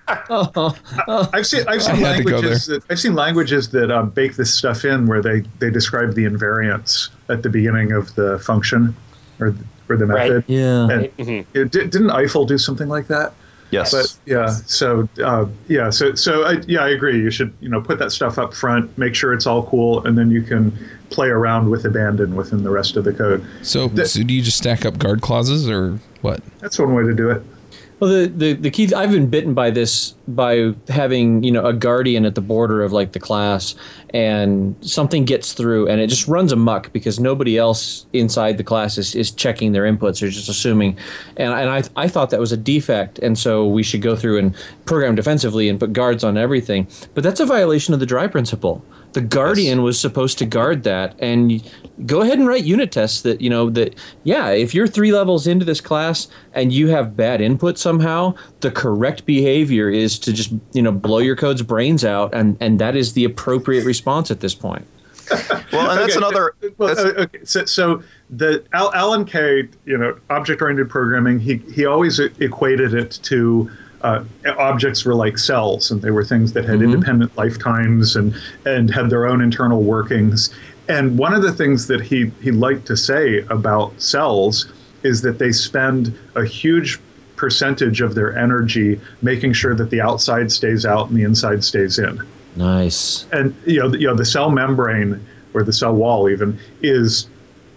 I've 0.08 1.46
seen 1.48 1.68
I've 1.68 1.82
seen 1.82 1.96
I 1.96 2.14
had 2.14 2.18
to 2.18 2.24
go 2.24 2.36
languages 2.40 2.66
that 2.68 2.84
I've 2.90 3.00
seen 3.00 3.16
languages 3.16 3.70
that 3.70 3.92
uh, 3.92 4.04
bake 4.04 4.36
this 4.36 4.54
stuff 4.54 4.86
in 4.86 5.06
where 5.08 5.22
they 5.22 5.42
they 5.60 5.70
describe 5.70 6.14
the 6.14 6.26
invariants 6.26 7.10
at 7.30 7.44
the 7.44 7.50
beginning 7.50 7.92
of 7.92 8.14
the 8.16 8.40
function 8.40 8.96
or 9.40 9.56
or 9.90 9.98
the 9.98 10.06
Right. 10.06 10.30
method. 10.30 10.44
Yeah. 10.48 10.90
And 10.90 11.46
it, 11.54 11.72
didn't 11.72 12.10
Eiffel 12.12 12.46
do 12.46 12.58
something 12.58 12.88
like 12.88 13.08
that? 13.08 13.34
Yes. 13.72 13.92
But 13.92 14.18
yeah, 14.26 14.48
so 14.48 15.10
uh, 15.24 15.48
yeah, 15.68 15.90
so 15.90 16.16
so 16.16 16.44
I, 16.44 16.62
yeah, 16.68 16.84
I 16.84 16.90
agree. 16.90 17.20
You 17.20 17.32
should 17.32 17.54
you 17.60 17.70
know 17.70 17.82
put 17.82 18.00
that 18.00 18.12
stuff 18.12 18.38
up 18.38 18.54
front, 18.54 18.96
make 18.98 19.16
sure 19.16 19.34
it's 19.34 19.48
all 19.48 19.66
cool, 19.66 20.06
and 20.06 20.18
then 20.18 20.32
you 20.32 20.42
can 20.42 20.78
play 21.10 21.28
around 21.30 21.70
with 21.70 21.86
abandon 21.86 22.36
within 22.36 22.64
the 22.64 22.70
rest 22.70 22.96
of 22.96 23.04
the 23.04 23.14
code. 23.14 23.46
So, 23.62 23.88
so 23.96 24.24
do 24.24 24.34
you 24.34 24.42
just 24.42 24.58
stack 24.58 24.86
up 24.86 24.98
guard 24.98 25.22
clauses 25.22 25.70
or 25.70 26.00
what? 26.22 26.42
That's 26.60 26.80
one 26.80 26.94
way 26.94 27.04
to 27.04 27.14
do 27.14 27.30
it. 27.30 27.44
Well, 28.00 28.10
the, 28.10 28.28
the, 28.28 28.54
the 28.54 28.72
key, 28.72 28.94
I've 28.94 29.12
been 29.12 29.30
bitten 29.30 29.54
by 29.54 29.70
this 29.70 30.15
by 30.28 30.74
having, 30.88 31.44
you 31.44 31.52
know, 31.52 31.66
a 31.66 31.74
guardian 31.74 32.26
at 32.26 32.36
the 32.36 32.42
border 32.42 32.84
of 32.84 32.92
like 32.92 33.12
the 33.12 33.20
class 33.20 33.76
and 34.12 34.76
something 34.82 35.26
gets 35.26 35.54
through 35.54 35.88
and 35.88 36.02
it 36.02 36.08
just 36.08 36.28
runs 36.28 36.52
amuck 36.52 36.92
because 36.94 37.20
nobody 37.20 37.58
else 37.58 38.06
inside 38.14 38.58
the 38.58 38.64
class 38.64 38.98
is, 38.98 39.14
is 39.14 39.30
checking 39.30 39.72
their 39.72 39.84
inputs 39.84 40.24
or 40.24 40.30
just 40.30 40.50
assuming. 40.50 40.98
And, 41.38 41.54
and 41.54 41.70
I, 41.70 41.84
I 41.96 42.08
thought 42.08 42.30
that 42.32 42.40
was 42.40 42.52
a 42.52 42.58
defect. 42.58 43.20
And 43.20 43.38
so 43.38 43.68
we 43.68 43.84
should 43.84 44.02
go 44.02 44.16
through 44.16 44.40
and 44.40 44.56
program 44.86 45.16
defensively 45.16 45.70
and 45.70 45.80
put 45.80 45.94
guards 45.94 46.24
on 46.24 46.38
everything. 46.38 46.88
But 47.14 47.24
that's 47.24 47.40
a 47.40 47.46
violation 47.46 47.94
of 47.94 48.00
the 48.00 48.06
dry 48.06 48.28
principle. 48.28 48.84
The 49.14 49.22
guardian 49.22 49.82
was 49.82 50.00
supposed 50.00 50.38
to 50.40 50.46
guard 50.46 50.84
that 50.84 51.16
and 51.20 51.64
go 52.06 52.22
ahead 52.22 52.38
and 52.38 52.48
write 52.48 52.66
unit 52.66 52.92
tests 52.92 53.22
that 53.22 53.40
you 53.40 53.50
know 53.50 53.70
that 53.70 53.96
yeah 54.24 54.50
if 54.50 54.74
you're 54.74 54.88
three 54.88 55.14
levels 55.14 55.48
into 55.48 55.64
this 55.64 55.80
class 55.80 56.28
and 56.54 56.74
you 56.74 56.90
have 56.90 57.16
bad 57.16 57.40
input 57.40 57.78
somehow 57.78 58.34
the 58.60 58.72
correct 58.72 59.26
behavior 59.26 59.90
is 59.90 60.15
to 60.20 60.34
just 60.34 60.52
you 60.74 60.82
know 60.82 60.92
blow 60.92 61.20
your 61.20 61.36
code's 61.36 61.62
brains 61.62 62.04
out 62.06 62.34
and 62.34 62.58
and 62.60 62.80
that 62.80 62.96
is 62.96 63.14
the 63.14 63.24
appropriate 63.26 63.86
response 63.86 64.32
at 64.32 64.40
this 64.40 64.54
point 64.56 64.86
well, 65.72 65.90
and 65.90 66.00
that's 66.00 66.16
Okay, 66.16 66.18
another. 66.18 66.54
Well, 66.78 66.90
that's- 66.94 67.06
uh, 67.18 67.22
okay, 67.24 67.40
so, 67.44 67.66
so 67.66 68.04
the 68.30 68.64
Al, 68.74 68.94
Alan 68.94 69.26
Kay, 69.26 69.68
you 69.86 69.98
know, 69.98 70.16
object-oriented 70.30 70.88
programming, 70.88 71.40
he 71.40 71.58
he 71.74 71.86
always 71.86 72.20
equated 72.20 72.94
it 72.94 73.18
to 73.24 73.72
uh, 74.02 74.24
objects 74.60 75.04
were 75.04 75.16
like 75.16 75.40
cells, 75.40 75.90
and 75.90 76.04
they 76.04 76.12
were 76.12 76.24
things 76.24 76.54
that 76.54 76.66
had 76.66 76.82
independent 76.84 77.36
lifetimes 77.38 78.16
and 78.16 78.36
and 78.68 78.94
had 78.94 79.10
their 79.10 79.26
own 79.26 79.42
internal 79.42 79.82
workings. 79.82 80.54
And 80.88 81.18
one 81.18 81.34
of 81.34 81.42
the 81.42 81.52
things 81.52 81.88
that 81.88 82.02
he 82.02 82.32
he 82.44 82.52
liked 82.52 82.86
to 82.88 82.96
say 82.96 83.40
about 83.50 84.00
cells 84.00 84.72
is 85.02 85.24
that 85.24 85.40
they 85.40 85.52
spend 85.52 86.16
a 86.36 86.46
huge 86.46 87.00
percentage 87.36 88.02
of 88.02 88.16
their 88.16 88.38
energy 88.38 89.00
making 89.22 89.54
sure 89.54 89.76
that 89.76 89.90
the 89.90 90.02
outside 90.02 90.52
stays 90.52 90.86
out 90.86 91.10
and 91.10 91.18
the 91.18 91.24
inside 91.24 91.64
stays 91.64 92.00
in. 92.00 92.22
Nice. 92.56 93.26
And 93.32 93.56
you 93.66 93.80
know, 93.80 93.90
the, 93.90 94.00
you 94.00 94.08
know, 94.08 94.16
the 94.16 94.26
cell 94.26 94.50
membrane 94.50 95.26
or 95.54 95.64
the 95.64 95.74
cell 95.74 95.94
wall 95.94 96.30
even 96.30 96.60
is, 96.82 97.28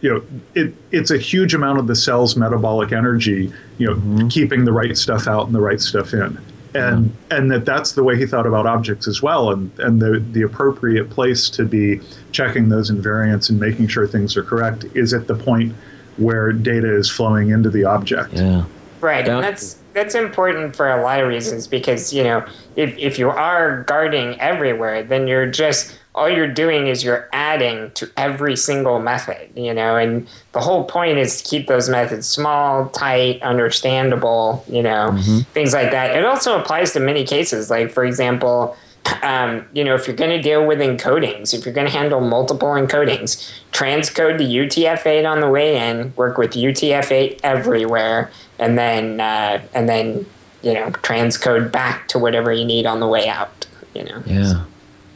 you 0.00 0.10
know, 0.10 0.22
it 0.54 0.74
it's 0.92 1.10
a 1.10 1.18
huge 1.18 1.54
amount 1.54 1.78
of 1.78 1.86
the 1.86 1.96
cell's 1.96 2.36
metabolic 2.36 2.92
energy, 2.92 3.52
you 3.78 3.86
know, 3.86 3.94
mm-hmm. 3.94 4.28
keeping 4.28 4.64
the 4.64 4.72
right 4.72 4.96
stuff 4.96 5.26
out 5.26 5.46
and 5.46 5.54
the 5.54 5.60
right 5.60 5.80
stuff 5.80 6.12
in, 6.12 6.38
and 6.74 7.06
mm-hmm. 7.06 7.32
and 7.32 7.50
that 7.50 7.64
that's 7.64 7.92
the 7.92 8.04
way 8.04 8.16
he 8.16 8.26
thought 8.26 8.46
about 8.46 8.66
objects 8.66 9.08
as 9.08 9.20
well, 9.20 9.50
and 9.50 9.76
and 9.80 10.00
the 10.00 10.24
the 10.32 10.42
appropriate 10.42 11.10
place 11.10 11.50
to 11.50 11.64
be 11.64 12.00
checking 12.30 12.68
those 12.68 12.90
invariants 12.90 13.50
and 13.50 13.58
making 13.58 13.88
sure 13.88 14.06
things 14.06 14.36
are 14.36 14.44
correct 14.44 14.84
is 14.94 15.12
at 15.12 15.26
the 15.26 15.34
point 15.34 15.74
where 16.16 16.52
data 16.52 16.92
is 16.94 17.10
flowing 17.10 17.50
into 17.50 17.70
the 17.70 17.84
object. 17.84 18.34
yeah 18.34 18.64
Right, 19.00 19.26
and 19.28 19.42
that's 19.42 19.78
that's 19.92 20.14
important 20.14 20.76
for 20.76 20.90
a 20.90 21.02
lot 21.02 21.20
of 21.20 21.28
reasons 21.28 21.66
because 21.66 22.12
you 22.12 22.24
know 22.24 22.44
if 22.76 22.96
if 22.98 23.18
you 23.18 23.30
are 23.30 23.82
guarding 23.84 24.38
everywhere, 24.40 25.02
then 25.02 25.26
you're 25.26 25.50
just 25.50 25.98
all 26.18 26.28
you're 26.28 26.52
doing 26.52 26.88
is 26.88 27.04
you're 27.04 27.28
adding 27.32 27.92
to 27.92 28.10
every 28.16 28.56
single 28.56 28.98
method, 28.98 29.50
you 29.54 29.72
know, 29.72 29.96
and 29.96 30.28
the 30.52 30.60
whole 30.60 30.84
point 30.84 31.16
is 31.16 31.40
to 31.40 31.48
keep 31.48 31.68
those 31.68 31.88
methods 31.88 32.26
small, 32.26 32.88
tight, 32.88 33.40
understandable, 33.42 34.64
you 34.68 34.82
know, 34.82 35.16
things 35.52 35.72
like 35.72 35.92
that. 35.92 36.16
It 36.16 36.24
also 36.24 36.60
applies 36.60 36.92
to 36.94 37.00
many 37.00 37.24
cases, 37.24 37.70
like 37.70 37.90
for 37.92 38.04
example. 38.04 38.76
Um, 39.22 39.64
you 39.72 39.84
know, 39.84 39.94
if 39.94 40.06
you're 40.06 40.16
going 40.16 40.32
to 40.32 40.42
deal 40.42 40.66
with 40.66 40.80
encodings, 40.80 41.54
if 41.54 41.64
you're 41.64 41.72
going 41.72 41.86
to 41.86 41.92
handle 41.92 42.20
multiple 42.20 42.68
encodings, 42.68 43.50
transcode 43.72 44.36
to 44.36 44.44
UTF-8 44.44 45.26
on 45.26 45.40
the 45.40 45.48
way 45.48 45.78
in, 45.78 46.12
work 46.14 46.36
with 46.36 46.52
UTF-8 46.52 47.40
everywhere, 47.42 48.30
and 48.58 48.78
then 48.78 49.20
uh, 49.20 49.62
and 49.74 49.88
then 49.88 50.26
you 50.62 50.74
know 50.74 50.90
transcode 50.90 51.70
back 51.70 52.08
to 52.08 52.18
whatever 52.18 52.52
you 52.52 52.64
need 52.64 52.86
on 52.86 53.00
the 53.00 53.08
way 53.08 53.28
out. 53.28 53.66
You 53.94 54.04
know. 54.04 54.22
yeah 54.26 54.64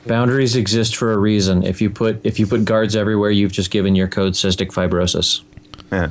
Boundaries 0.06 0.56
exist 0.56 0.96
for 0.96 1.12
a 1.12 1.18
reason. 1.18 1.62
If 1.62 1.80
you 1.80 1.88
put 1.88 2.24
if 2.24 2.40
you 2.40 2.46
put 2.46 2.64
guards 2.64 2.96
everywhere, 2.96 3.30
you've 3.30 3.52
just 3.52 3.70
given 3.70 3.94
your 3.94 4.08
code 4.08 4.32
cystic 4.32 4.68
fibrosis. 4.68 5.42
Yeah. 5.92 6.10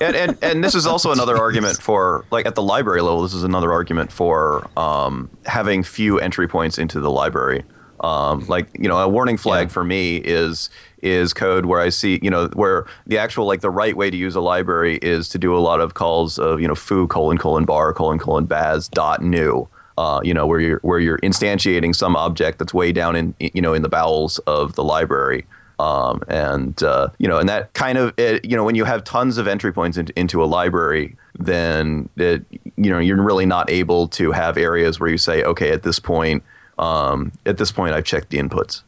and, 0.00 0.14
and 0.14 0.38
and 0.42 0.64
this 0.64 0.74
is 0.74 0.86
also 0.86 1.10
another 1.10 1.36
argument 1.36 1.80
for 1.80 2.26
like 2.30 2.44
at 2.44 2.54
the 2.54 2.62
library 2.62 3.00
level. 3.00 3.22
This 3.22 3.32
is 3.32 3.42
another 3.42 3.72
argument 3.72 4.12
for 4.12 4.68
um, 4.76 5.30
having 5.46 5.82
few 5.82 6.18
entry 6.18 6.46
points 6.46 6.76
into 6.76 7.00
the 7.00 7.10
library. 7.10 7.64
Um, 8.04 8.46
like 8.46 8.66
you 8.78 8.88
know, 8.88 8.98
a 8.98 9.08
warning 9.08 9.36
flag 9.38 9.68
Yeah. 9.68 9.72
for 9.72 9.84
me 9.84 10.16
is 10.18 10.70
is 11.02 11.34
code 11.34 11.66
where 11.66 11.80
I 11.80 11.90
see 11.90 12.18
you 12.22 12.30
know 12.30 12.48
where 12.54 12.86
the 13.06 13.18
actual 13.18 13.46
like 13.46 13.60
the 13.60 13.70
right 13.70 13.96
way 13.96 14.10
to 14.10 14.16
use 14.16 14.34
a 14.36 14.40
library 14.40 14.98
is 15.02 15.28
to 15.30 15.38
do 15.38 15.56
a 15.56 15.62
lot 15.68 15.80
of 15.80 15.94
calls 15.94 16.38
of 16.38 16.60
you 16.60 16.68
know 16.68 16.74
foo 16.74 17.06
colon 17.06 17.38
colon 17.38 17.64
bar 17.64 17.92
colon 17.92 18.18
colon 18.18 18.44
baz 18.46 18.88
dot 18.88 19.22
new. 19.22 19.68
Uh, 19.96 20.20
you 20.24 20.34
know 20.34 20.46
where 20.46 20.60
you're 20.60 20.80
where 20.82 20.98
you're 20.98 21.18
instantiating 21.18 21.94
some 21.94 22.16
object 22.16 22.58
that's 22.58 22.74
way 22.74 22.90
down 22.92 23.14
in 23.16 23.34
you 23.38 23.62
know 23.62 23.72
in 23.74 23.82
the 23.82 23.88
bowels 23.88 24.38
of 24.40 24.74
the 24.74 24.82
library 24.84 25.46
um, 25.78 26.22
and 26.28 26.82
uh, 26.82 27.08
you 27.18 27.26
know, 27.28 27.38
and 27.38 27.48
that 27.48 27.72
kind 27.74 27.98
of 27.98 28.12
it, 28.18 28.44
you 28.44 28.56
know, 28.56 28.64
when 28.64 28.76
you 28.76 28.84
have 28.84 29.02
tons 29.02 29.38
of 29.38 29.48
entry 29.48 29.72
points 29.72 29.96
into, 29.96 30.12
into 30.18 30.42
a 30.42 30.46
library, 30.46 31.16
then 31.38 32.08
it, 32.16 32.44
you 32.76 32.90
know 32.90 32.98
you're 33.00 33.20
really 33.20 33.46
not 33.46 33.68
able 33.70 34.06
to 34.08 34.30
have 34.32 34.56
areas 34.56 35.00
where 35.00 35.10
you 35.10 35.18
say, 35.18 35.42
okay, 35.42 35.70
at 35.72 35.82
this 35.82 35.98
point, 35.98 36.44
um, 36.78 37.32
at 37.46 37.58
this 37.58 37.70
point, 37.72 37.94
I've 37.94 38.04
checked 38.04 38.30
the 38.30 38.38
inputs. 38.38 38.82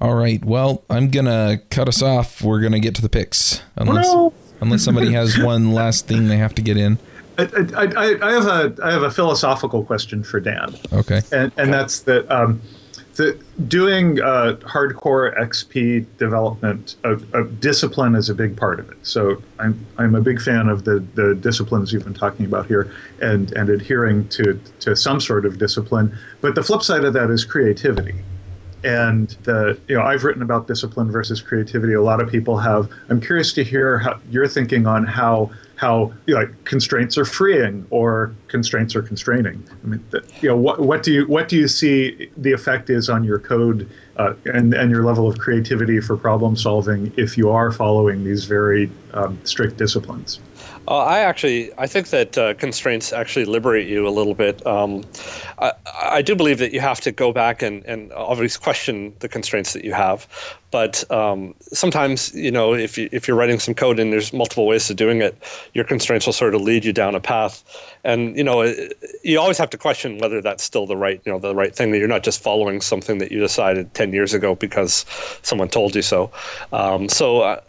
All 0.00 0.14
right. 0.14 0.44
Well, 0.44 0.84
I'm 0.88 1.10
gonna 1.10 1.60
cut 1.70 1.88
us 1.88 2.02
off. 2.02 2.42
We're 2.42 2.60
gonna 2.60 2.80
get 2.80 2.94
to 2.96 3.02
the 3.02 3.08
picks, 3.08 3.62
unless 3.76 4.06
no. 4.06 4.32
unless 4.60 4.82
somebody 4.82 5.12
has 5.12 5.38
one 5.42 5.72
last 5.72 6.06
thing 6.06 6.28
they 6.28 6.36
have 6.36 6.54
to 6.54 6.62
get 6.62 6.76
in. 6.76 6.98
I, 7.38 7.42
I, 7.44 7.84
I, 7.84 8.28
I 8.28 8.32
have 8.32 8.46
a 8.46 8.84
I 8.84 8.92
have 8.92 9.02
a 9.02 9.10
philosophical 9.10 9.84
question 9.84 10.22
for 10.22 10.40
Dan. 10.40 10.74
Okay. 10.92 11.20
and 11.32 11.52
and 11.56 11.72
that's 11.72 12.00
that 12.00 12.30
um, 12.30 12.60
the 13.18 13.36
doing 13.66 14.20
uh, 14.20 14.56
hardcore 14.60 15.36
XP 15.36 16.06
development 16.18 16.94
of, 17.02 17.34
of 17.34 17.60
discipline 17.60 18.14
is 18.14 18.30
a 18.30 18.34
big 18.34 18.56
part 18.56 18.78
of 18.78 18.88
it. 18.90 18.96
So 19.02 19.42
I'm 19.58 19.84
I'm 19.98 20.14
a 20.14 20.20
big 20.20 20.40
fan 20.40 20.68
of 20.68 20.84
the 20.84 21.00
the 21.14 21.34
disciplines 21.34 21.92
you've 21.92 22.04
been 22.04 22.14
talking 22.14 22.46
about 22.46 22.66
here, 22.66 22.94
and 23.20 23.50
and 23.52 23.68
adhering 23.70 24.28
to 24.28 24.60
to 24.80 24.94
some 24.94 25.20
sort 25.20 25.44
of 25.44 25.58
discipline. 25.58 26.16
But 26.40 26.54
the 26.54 26.62
flip 26.62 26.82
side 26.82 27.04
of 27.04 27.12
that 27.14 27.28
is 27.28 27.44
creativity. 27.44 28.14
And 28.84 29.30
the 29.42 29.76
you 29.88 29.96
know 29.96 30.02
I've 30.02 30.22
written 30.22 30.42
about 30.42 30.68
discipline 30.68 31.10
versus 31.10 31.42
creativity. 31.42 31.94
A 31.94 32.02
lot 32.02 32.20
of 32.20 32.30
people 32.30 32.58
have. 32.58 32.88
I'm 33.08 33.20
curious 33.20 33.52
to 33.54 33.64
hear 33.64 33.98
how 33.98 34.20
your 34.30 34.46
thinking 34.46 34.86
on 34.86 35.04
how 35.04 35.50
how 35.78 36.12
you 36.26 36.34
know, 36.34 36.40
like 36.40 36.64
constraints 36.64 37.16
are 37.16 37.24
freeing 37.24 37.86
or 37.90 38.34
constraints 38.48 38.96
are 38.96 39.02
constraining. 39.02 39.62
I 39.84 39.86
mean, 39.86 40.04
the, 40.10 40.24
you 40.40 40.48
know, 40.48 40.56
what 40.56 40.80
what 40.80 41.04
do 41.04 41.12
you 41.12 41.26
what 41.26 41.48
do 41.48 41.56
you 41.56 41.68
see 41.68 42.28
the 42.36 42.52
effect 42.52 42.90
is 42.90 43.08
on 43.08 43.22
your 43.22 43.38
code 43.38 43.88
uh, 44.16 44.34
and 44.44 44.74
and 44.74 44.90
your 44.90 45.04
level 45.04 45.28
of 45.28 45.38
creativity 45.38 46.00
for 46.00 46.16
problem 46.16 46.56
solving 46.56 47.12
if 47.16 47.38
you 47.38 47.50
are 47.50 47.70
following 47.70 48.24
these 48.24 48.44
very 48.44 48.90
um, 49.14 49.38
strict 49.44 49.76
disciplines? 49.76 50.40
Uh, 50.88 51.04
I 51.04 51.18
actually, 51.20 51.70
I 51.76 51.86
think 51.86 52.08
that 52.08 52.38
uh, 52.38 52.54
constraints 52.54 53.12
actually 53.12 53.44
liberate 53.44 53.86
you 53.86 54.08
a 54.08 54.10
little 54.10 54.32
bit. 54.32 54.66
Um, 54.66 55.04
I, 55.58 55.72
I 56.02 56.22
do 56.22 56.34
believe 56.34 56.56
that 56.58 56.72
you 56.72 56.80
have 56.80 56.98
to 57.02 57.12
go 57.12 57.30
back 57.30 57.60
and, 57.60 57.84
and 57.84 58.10
obviously 58.14 58.62
question 58.62 59.12
the 59.18 59.28
constraints 59.28 59.74
that 59.74 59.84
you 59.84 59.92
have. 59.92 60.26
But 60.70 61.10
um, 61.10 61.54
sometimes, 61.60 62.34
you 62.34 62.50
know, 62.50 62.72
if 62.72 62.96
you 62.96 63.10
if 63.12 63.28
you're 63.28 63.36
writing 63.36 63.58
some 63.58 63.74
code 63.74 63.98
and 63.98 64.12
there's 64.12 64.32
multiple 64.32 64.66
ways 64.66 64.88
of 64.88 64.96
doing 64.96 65.20
it, 65.20 65.36
your 65.74 65.84
constraints 65.84 66.24
will 66.24 66.32
sort 66.32 66.54
of 66.54 66.62
lead 66.62 66.86
you 66.86 66.92
down 66.94 67.14
a 67.14 67.20
path. 67.20 67.62
And 68.04 68.34
you 68.34 68.44
know, 68.44 68.62
it, 68.62 68.94
you 69.22 69.38
always 69.38 69.58
have 69.58 69.70
to 69.70 69.78
question 69.78 70.18
whether 70.18 70.40
that's 70.40 70.64
still 70.64 70.86
the 70.86 70.96
right, 70.96 71.20
you 71.24 71.32
know, 71.32 71.38
the 71.38 71.54
right 71.54 71.74
thing. 71.74 71.90
That 71.90 71.98
you're 71.98 72.08
not 72.08 72.22
just 72.22 72.42
following 72.42 72.80
something 72.80 73.18
that 73.18 73.30
you 73.30 73.40
decided 73.40 73.92
10 73.92 74.14
years 74.14 74.32
ago 74.32 74.54
because 74.54 75.04
someone 75.42 75.68
told 75.68 75.94
you 75.94 76.02
so. 76.02 76.30
Um, 76.72 77.10
so. 77.10 77.42
Uh, 77.42 77.60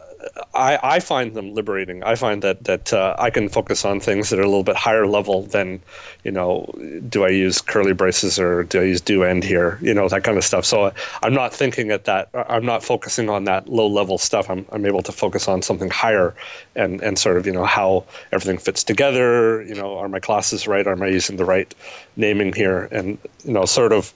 I, 0.54 0.80
I 0.84 1.00
find 1.00 1.34
them 1.34 1.54
liberating. 1.54 2.04
I 2.04 2.16
find 2.16 2.42
that 2.42 2.66
that 2.66 2.92
uh, 2.92 3.16
I 3.18 3.30
can 3.30 3.48
focus 3.48 3.86
on 3.86 4.00
things 4.00 4.30
that 4.30 4.40
are 4.40 4.44
a 4.44 4.48
little 4.48 4.64
bit 4.64 4.76
higher 4.76 5.08
level 5.08 5.44
than, 5.44 5.82
you 6.24 6.32
know, 6.32 6.66
do 7.08 7.24
I 7.24 7.30
use 7.30 7.62
curly 7.62 7.94
braces 7.94 8.38
or 8.38 8.64
do 8.64 8.82
I 8.82 8.84
use 8.84 9.00
do 9.00 9.24
end 9.24 9.44
here? 9.44 9.80
You 9.82 9.94
know 9.94 10.10
that 10.10 10.24
kind 10.24 10.38
of 10.38 10.44
stuff. 10.44 10.66
So 10.66 10.88
I, 10.88 10.92
I'm 11.24 11.34
not 11.34 11.54
thinking 11.54 11.92
at 11.92 12.06
that. 12.06 12.30
I'm 12.34 12.66
not 12.66 12.84
focusing 12.84 13.30
on 13.30 13.46
that 13.46 13.70
low 13.70 13.88
level 13.88 14.18
stuff. 14.18 14.50
I'm 14.50 14.66
I'm 14.72 14.86
able 14.86 15.02
to 15.04 15.12
focus 15.12 15.48
on 15.48 15.62
something 15.62 15.90
higher, 15.90 16.36
and 16.76 17.02
and 17.02 17.18
sort 17.18 17.38
of 17.38 17.46
you 17.46 17.54
know 17.54 17.66
how 17.66 18.04
everything 18.34 18.58
fits 18.58 18.84
together. 18.84 19.64
You 19.64 19.76
know, 19.76 19.98
are 19.98 20.10
my 20.10 20.20
classes 20.20 20.68
right? 20.68 20.86
Am 20.86 21.02
I 21.02 21.08
using 21.08 21.38
the 21.38 21.46
right 21.46 21.74
naming 22.18 22.52
here? 22.54 22.90
And 22.92 23.18
you 23.46 23.54
know, 23.54 23.66
sort 23.66 23.94
of. 23.94 24.14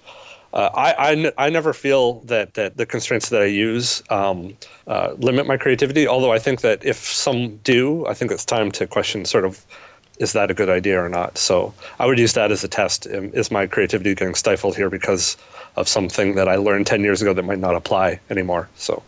Uh, 0.54 0.70
I, 0.76 0.92
I, 0.94 1.12
n- 1.14 1.32
I 1.38 1.50
never 1.50 1.74
feel 1.74 2.20
that, 2.22 2.54
that 2.54 2.78
the 2.78 2.86
constraints 2.86 3.30
that 3.30 3.42
I 3.42 3.46
use 3.46 4.04
um, 4.10 4.56
uh, 4.88 5.14
limit 5.18 5.48
my 5.48 5.58
creativity. 5.58 6.08
Although 6.08 6.32
I 6.32 6.40
think 6.40 6.62
that 6.62 6.86
if 6.86 6.98
some 6.98 7.58
do, 7.64 8.06
I 8.06 8.14
think 8.14 8.32
it's 8.32 8.46
time 8.46 8.72
to 8.74 8.86
question 8.86 9.26
sort 9.26 9.46
of 9.46 9.66
is 10.20 10.34
that 10.34 10.52
a 10.52 10.54
good 10.54 10.70
idea 10.70 11.04
or 11.04 11.10
not. 11.10 11.40
So 11.40 11.74
I 12.00 12.06
would 12.06 12.20
use 12.20 12.34
that 12.34 12.52
as 12.52 12.64
a 12.64 12.68
test. 12.68 13.08
Um, 13.08 13.32
Is 13.34 13.50
my 13.50 13.66
creativity 13.66 14.14
getting 14.14 14.36
stifled 14.36 14.76
here 14.76 14.92
because 14.92 15.38
of 15.76 15.88
something 15.88 16.36
that 16.36 16.48
I 16.48 16.56
learned 16.56 16.86
ten 16.86 17.02
years 17.02 17.20
ago 17.24 17.34
that 17.34 17.44
might 17.44 17.58
not 17.58 17.76
apply 17.76 18.20
anymore? 18.30 18.70
So 18.76 19.02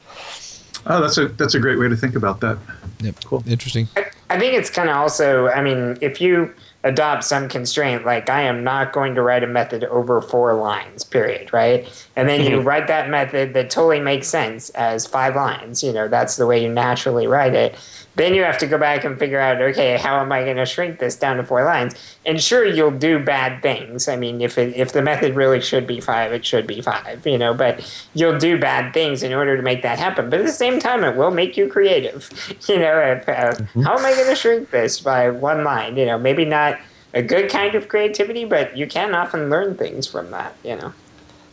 Oh, 0.88 1.02
that's 1.02 1.18
a 1.18 1.28
that's 1.28 1.56
a 1.56 1.60
great 1.60 1.80
way 1.80 1.90
to 1.90 1.96
think 1.96 2.16
about 2.16 2.42
that. 2.42 2.58
Yep. 3.02 3.16
Cool. 3.24 3.44
Interesting. 3.48 3.88
I 4.30 4.40
think 4.40 4.54
it's 4.56 4.70
kind 4.70 4.90
of 4.90 4.96
also, 4.96 5.48
I 5.48 5.62
mean, 5.62 5.98
if 6.02 6.20
you 6.20 6.54
adopt 6.86 7.24
some 7.24 7.50
constraint, 7.50 8.06
like 8.06 8.30
I 8.30 8.44
am 8.44 8.64
not 8.64 8.94
going 8.94 9.16
to 9.16 9.22
write 9.24 9.44
a 9.44 9.48
method 9.48 9.84
over 9.86 10.22
four 10.22 10.54
lines, 10.54 11.04
period, 11.04 11.52
right? 11.52 11.84
And 12.16 12.30
then 12.30 12.44
you 12.44 12.58
mm-hmm. 12.58 12.68
write 12.68 12.88
that 12.88 13.10
method 13.10 13.56
that 13.56 13.72
totally 13.72 14.00
makes 14.00 14.28
sense 14.28 14.70
as 14.70 15.08
five 15.08 15.36
lines, 15.36 15.84
you 15.84 15.92
know, 15.92 16.08
that's 16.08 16.38
the 16.38 16.46
way 16.46 16.62
you 16.62 16.72
naturally 16.72 17.26
write 17.26 17.56
it. 17.56 17.76
Then 18.16 18.34
you 18.34 18.44
have 18.44 18.58
to 18.60 18.68
go 18.68 18.78
back 18.78 19.04
and 19.04 19.20
figure 19.20 19.40
out, 19.40 19.62
okay, 19.62 19.98
how 19.98 20.20
am 20.22 20.32
I 20.32 20.44
going 20.44 20.56
to 20.58 20.66
shrink 20.66 21.00
this 21.00 21.16
down 21.16 21.38
to 21.38 21.44
four 21.44 21.64
lines? 21.66 21.96
And 22.26 22.42
sure, 22.42 22.66
you'll 22.66 22.92
do 22.92 23.20
bad 23.24 23.62
things. 23.62 24.08
I 24.08 24.16
mean, 24.16 24.42
if 24.42 24.58
it, 24.58 24.76
if 24.76 24.94
the 24.94 25.02
method 25.02 25.36
really 25.36 25.60
should 25.62 25.86
be 25.86 26.00
five, 26.00 26.32
it 26.32 26.46
should 26.46 26.66
be 26.66 26.82
five, 26.82 27.26
you 27.28 27.38
know. 27.38 27.54
But 27.54 27.86
you'll 28.14 28.38
do 28.38 28.58
bad 28.58 28.94
things 28.94 29.22
in 29.22 29.34
order 29.34 29.58
to 29.58 29.64
make 29.64 29.82
that 29.82 30.00
happen. 30.00 30.30
But 30.30 30.40
at 30.40 30.46
the 30.46 30.52
same 30.52 30.80
time, 30.80 31.04
it 31.04 31.18
will 31.18 31.32
make 31.32 31.58
you 31.58 31.70
creative. 31.70 32.30
You 32.68 32.80
know, 32.80 33.00
if, 33.00 33.30
uh, 33.30 33.54
how 33.84 33.98
am 33.98 34.06
I 34.06 34.14
going 34.14 34.28
to 34.28 34.36
shrink 34.36 34.72
this 34.72 35.00
by 35.00 35.30
one 35.30 35.64
line? 35.64 35.98
You 35.98 36.06
know, 36.06 36.18
maybe 36.18 36.46
not 36.46 36.80
a 37.14 37.22
good 37.22 37.50
kind 37.50 37.76
of 37.76 37.88
creativity, 37.88 38.44
but 38.44 38.76
you 38.76 38.88
can 38.88 39.14
often 39.14 39.50
learn 39.50 39.76
things 39.76 40.08
from 40.08 40.32
that. 40.32 40.56
You 40.64 40.78
know. 40.78 40.94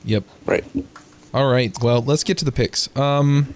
Yep. 0.04 0.24
right. 0.46 0.64
All 1.34 1.50
right. 1.50 1.74
Well, 1.82 2.02
let's 2.02 2.24
get 2.24 2.38
to 2.38 2.44
the 2.44 2.52
picks. 2.52 2.94
Um, 2.96 3.54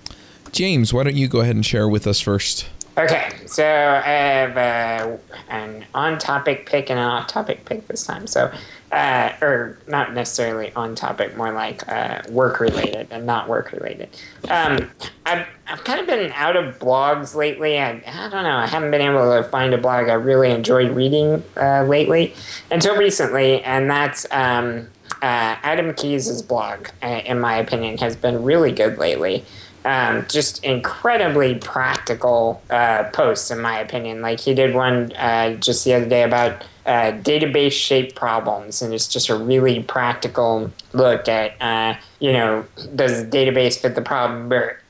James, 0.53 0.93
why 0.93 1.05
don't 1.05 1.17
you 1.17 1.29
go 1.29 1.41
ahead 1.41 1.55
and 1.55 1.65
share 1.65 1.89
with 1.89 2.07
us 2.07 2.21
first? 2.21 2.69
Okay, 2.99 3.29
so 3.45 3.63
I 3.63 4.09
have 4.09 4.57
uh, 4.57 5.17
an 5.51 5.85
on-topic 5.93 6.65
pick 6.65 6.89
and 6.89 6.99
an 6.99 7.05
off-topic 7.05 7.67
pick 7.67 7.87
this 7.89 8.07
time. 8.07 8.27
So, 8.27 8.51
uh, 8.91 9.33
or 9.43 9.79
not 9.87 10.15
necessarily 10.15 10.73
on-topic, 10.75 11.37
more 11.37 11.53
like 11.53 11.87
uh, 11.93 12.23
work-related 12.31 13.09
and 13.11 13.27
not 13.27 13.51
work-related. 13.51 14.09
Um, 14.49 14.91
I've 15.27 15.47
I've 15.67 15.85
kind 15.85 16.01
of 16.01 16.07
been 16.07 16.33
out 16.33 16.57
of 16.57 16.79
blogs 16.79 17.35
lately. 17.35 17.79
I, 17.79 18.03
I 18.07 18.31
don't 18.31 18.45
know. 18.45 18.57
I 18.57 18.67
haven't 18.67 18.93
been 18.93 19.03
able 19.03 19.43
to 19.43 19.47
find 19.47 19.75
a 19.75 19.79
blog 19.79 20.09
I 20.09 20.15
really 20.15 20.51
enjoyed 20.51 20.93
reading 20.93 21.45
uh, 21.55 21.85
lately 21.87 22.35
until 22.71 22.97
recently, 22.97 23.63
and 23.63 23.91
that's 23.91 24.27
um, 24.31 24.89
uh, 25.21 25.61
Adam 25.63 25.93
Keys' 25.93 26.41
blog. 26.41 26.89
uh, 27.03 27.21
In 27.27 27.41
my 27.41 27.57
opinion, 27.57 27.99
has 27.99 28.17
been 28.17 28.43
really 28.43 28.73
good 28.73 28.97
lately 28.97 29.45
um, 29.87 30.27
just 30.29 30.65
incredibly 30.65 31.55
practical 31.55 32.61
uh, 32.71 33.05
posts, 33.13 33.51
in 33.53 33.61
my 33.61 33.79
opinion. 33.79 34.21
Like 34.21 34.41
he 34.41 34.53
did 34.53 34.75
one 34.75 35.13
uh, 35.13 35.55
just 35.55 35.85
the 35.85 35.95
other 35.95 36.09
day 36.09 36.25
about 36.25 36.65
uh, 36.85 37.13
database 37.23 37.73
shape 37.73 38.17
problems, 38.17 38.83
and 38.83 38.93
it's 38.93 39.07
just 39.07 39.29
a 39.29 39.37
really 39.37 39.83
practical 39.83 40.73
look 40.93 41.29
at, 41.29 41.55
uh, 41.63 41.99
you 42.19 42.33
know, 42.33 42.67
does 42.95 43.23
the 43.23 43.31
database 43.31 43.79
fit 43.79 43.95
the 43.95 44.03
problem? 44.03 44.53
Or, 44.53 44.81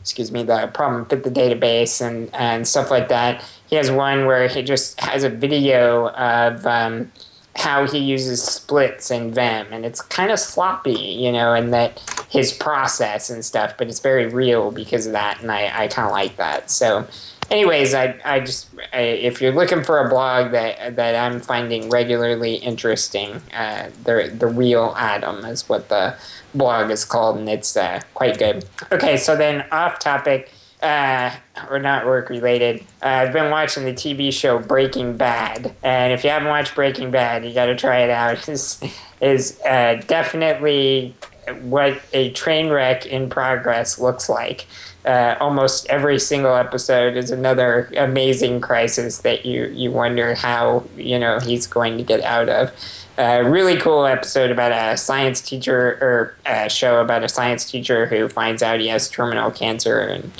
excuse 0.00 0.30
me, 0.30 0.44
the 0.44 0.68
problem 0.72 1.04
fit 1.06 1.24
the 1.24 1.30
database 1.30 2.00
and, 2.00 2.32
and 2.32 2.68
stuff 2.68 2.90
like 2.90 3.08
that. 3.08 3.44
He 3.68 3.74
has 3.76 3.90
one 3.90 4.26
where 4.26 4.46
he 4.46 4.62
just 4.62 5.00
has 5.00 5.24
a 5.24 5.28
video 5.28 6.10
of. 6.10 6.64
Um, 6.64 7.10
how 7.56 7.86
he 7.86 7.98
uses 7.98 8.42
splits 8.42 9.10
in 9.10 9.32
Vim, 9.32 9.68
and 9.72 9.86
it's 9.86 10.02
kind 10.02 10.30
of 10.30 10.38
sloppy, 10.38 10.92
you 10.92 11.30
know, 11.30 11.54
and 11.54 11.72
that 11.72 12.02
his 12.28 12.52
process 12.52 13.30
and 13.30 13.44
stuff, 13.44 13.74
but 13.78 13.88
it's 13.88 14.00
very 14.00 14.26
real 14.26 14.70
because 14.70 15.06
of 15.06 15.12
that, 15.12 15.40
and 15.40 15.50
I, 15.50 15.84
I 15.84 15.88
kind 15.88 16.06
of 16.06 16.12
like 16.12 16.36
that. 16.36 16.70
So, 16.70 17.06
anyways, 17.50 17.94
I, 17.94 18.18
I 18.24 18.40
just 18.40 18.68
I, 18.92 19.00
if 19.00 19.40
you're 19.40 19.52
looking 19.52 19.84
for 19.84 20.04
a 20.04 20.08
blog 20.08 20.50
that 20.50 20.96
that 20.96 21.14
I'm 21.14 21.40
finding 21.40 21.90
regularly 21.90 22.56
interesting, 22.56 23.40
uh, 23.52 23.90
the 24.02 24.34
the 24.36 24.48
real 24.48 24.94
Adam 24.96 25.44
is 25.44 25.68
what 25.68 25.88
the 25.88 26.16
blog 26.54 26.90
is 26.90 27.04
called, 27.04 27.38
and 27.38 27.48
it's 27.48 27.76
uh, 27.76 28.00
quite 28.14 28.38
good. 28.38 28.64
Okay, 28.90 29.16
so 29.16 29.36
then 29.36 29.64
off 29.70 30.00
topic 30.00 30.50
uh, 30.84 31.34
or 31.70 31.78
not 31.78 32.04
work 32.04 32.28
related. 32.28 32.80
Uh, 33.02 33.06
I've 33.06 33.32
been 33.32 33.50
watching 33.50 33.84
the 33.84 33.92
TV 33.92 34.32
show 34.32 34.58
Breaking 34.58 35.16
Bad, 35.16 35.74
and 35.82 36.12
if 36.12 36.22
you 36.22 36.30
haven't 36.30 36.48
watched 36.48 36.74
Breaking 36.74 37.10
Bad, 37.10 37.44
you 37.44 37.54
got 37.54 37.66
to 37.66 37.76
try 37.76 38.00
it 38.00 38.10
out. 38.10 38.48
It's 38.48 38.80
is 39.20 39.58
uh, 39.62 40.02
definitely 40.06 41.14
what 41.62 41.98
a 42.12 42.30
train 42.32 42.68
wreck 42.68 43.06
in 43.06 43.30
progress 43.30 43.98
looks 43.98 44.28
like. 44.28 44.66
Uh, 45.04 45.36
almost 45.40 45.86
every 45.86 46.18
single 46.18 46.54
episode 46.54 47.16
is 47.16 47.30
another 47.30 47.90
amazing 47.96 48.60
crisis 48.60 49.18
that 49.18 49.44
you 49.46 49.66
you 49.66 49.90
wonder 49.90 50.34
how 50.34 50.84
you 50.96 51.18
know 51.18 51.38
he's 51.40 51.66
going 51.66 51.96
to 51.96 52.04
get 52.04 52.22
out 52.22 52.48
of. 52.48 52.70
A 53.16 53.38
uh, 53.38 53.42
really 53.42 53.76
cool 53.76 54.06
episode 54.06 54.50
about 54.50 54.72
a 54.72 54.96
science 54.96 55.40
teacher 55.40 55.98
or 56.00 56.34
a 56.46 56.68
show 56.68 57.00
about 57.00 57.22
a 57.22 57.28
science 57.28 57.70
teacher 57.70 58.06
who 58.06 58.28
finds 58.28 58.60
out 58.60 58.80
he 58.80 58.88
has 58.88 59.08
terminal 59.08 59.52
cancer 59.52 60.00
and 60.00 60.32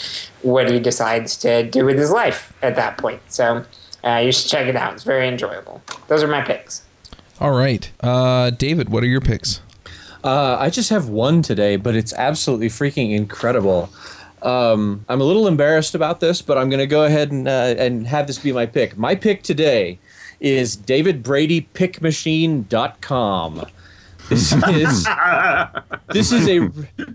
what 0.42 0.68
he 0.68 0.80
decides 0.80 1.36
to 1.36 1.62
do 1.62 1.84
with 1.84 1.96
his 1.96 2.10
life 2.10 2.52
at 2.62 2.74
that 2.74 2.98
point. 2.98 3.22
So 3.28 3.64
uh, 4.02 4.16
you 4.16 4.32
should 4.32 4.50
check 4.50 4.66
it 4.66 4.74
out. 4.74 4.94
It's 4.94 5.04
very 5.04 5.28
enjoyable. 5.28 5.82
Those 6.08 6.24
are 6.24 6.26
my 6.26 6.40
picks. 6.40 6.82
All 7.40 7.52
right, 7.52 7.90
uh, 8.00 8.50
David, 8.50 8.88
what 8.88 9.04
are 9.04 9.08
your 9.08 9.20
picks? 9.20 9.60
Uh, 10.24 10.56
I 10.58 10.68
just 10.70 10.90
have 10.90 11.08
one 11.08 11.42
today, 11.42 11.76
but 11.76 11.94
it's 11.94 12.12
absolutely 12.14 12.68
freaking 12.68 13.14
incredible. 13.14 13.88
Um, 14.42 15.04
I'm 15.08 15.20
a 15.20 15.24
little 15.24 15.46
embarrassed 15.46 15.94
about 15.94 16.20
this, 16.20 16.42
but 16.42 16.58
I'm 16.58 16.68
going 16.70 16.80
to 16.80 16.86
go 16.86 17.04
ahead 17.04 17.30
and 17.30 17.46
uh, 17.46 17.74
and 17.78 18.06
have 18.06 18.26
this 18.26 18.38
be 18.38 18.52
my 18.52 18.66
pick. 18.66 18.96
My 18.96 19.14
pick 19.14 19.42
today 19.42 19.98
is 20.44 20.76
davidbradypickmachine.com. 20.76 23.66
This 24.28 24.52
is 24.52 25.08
this 26.08 26.32
is 26.32 26.48
a 26.48 26.68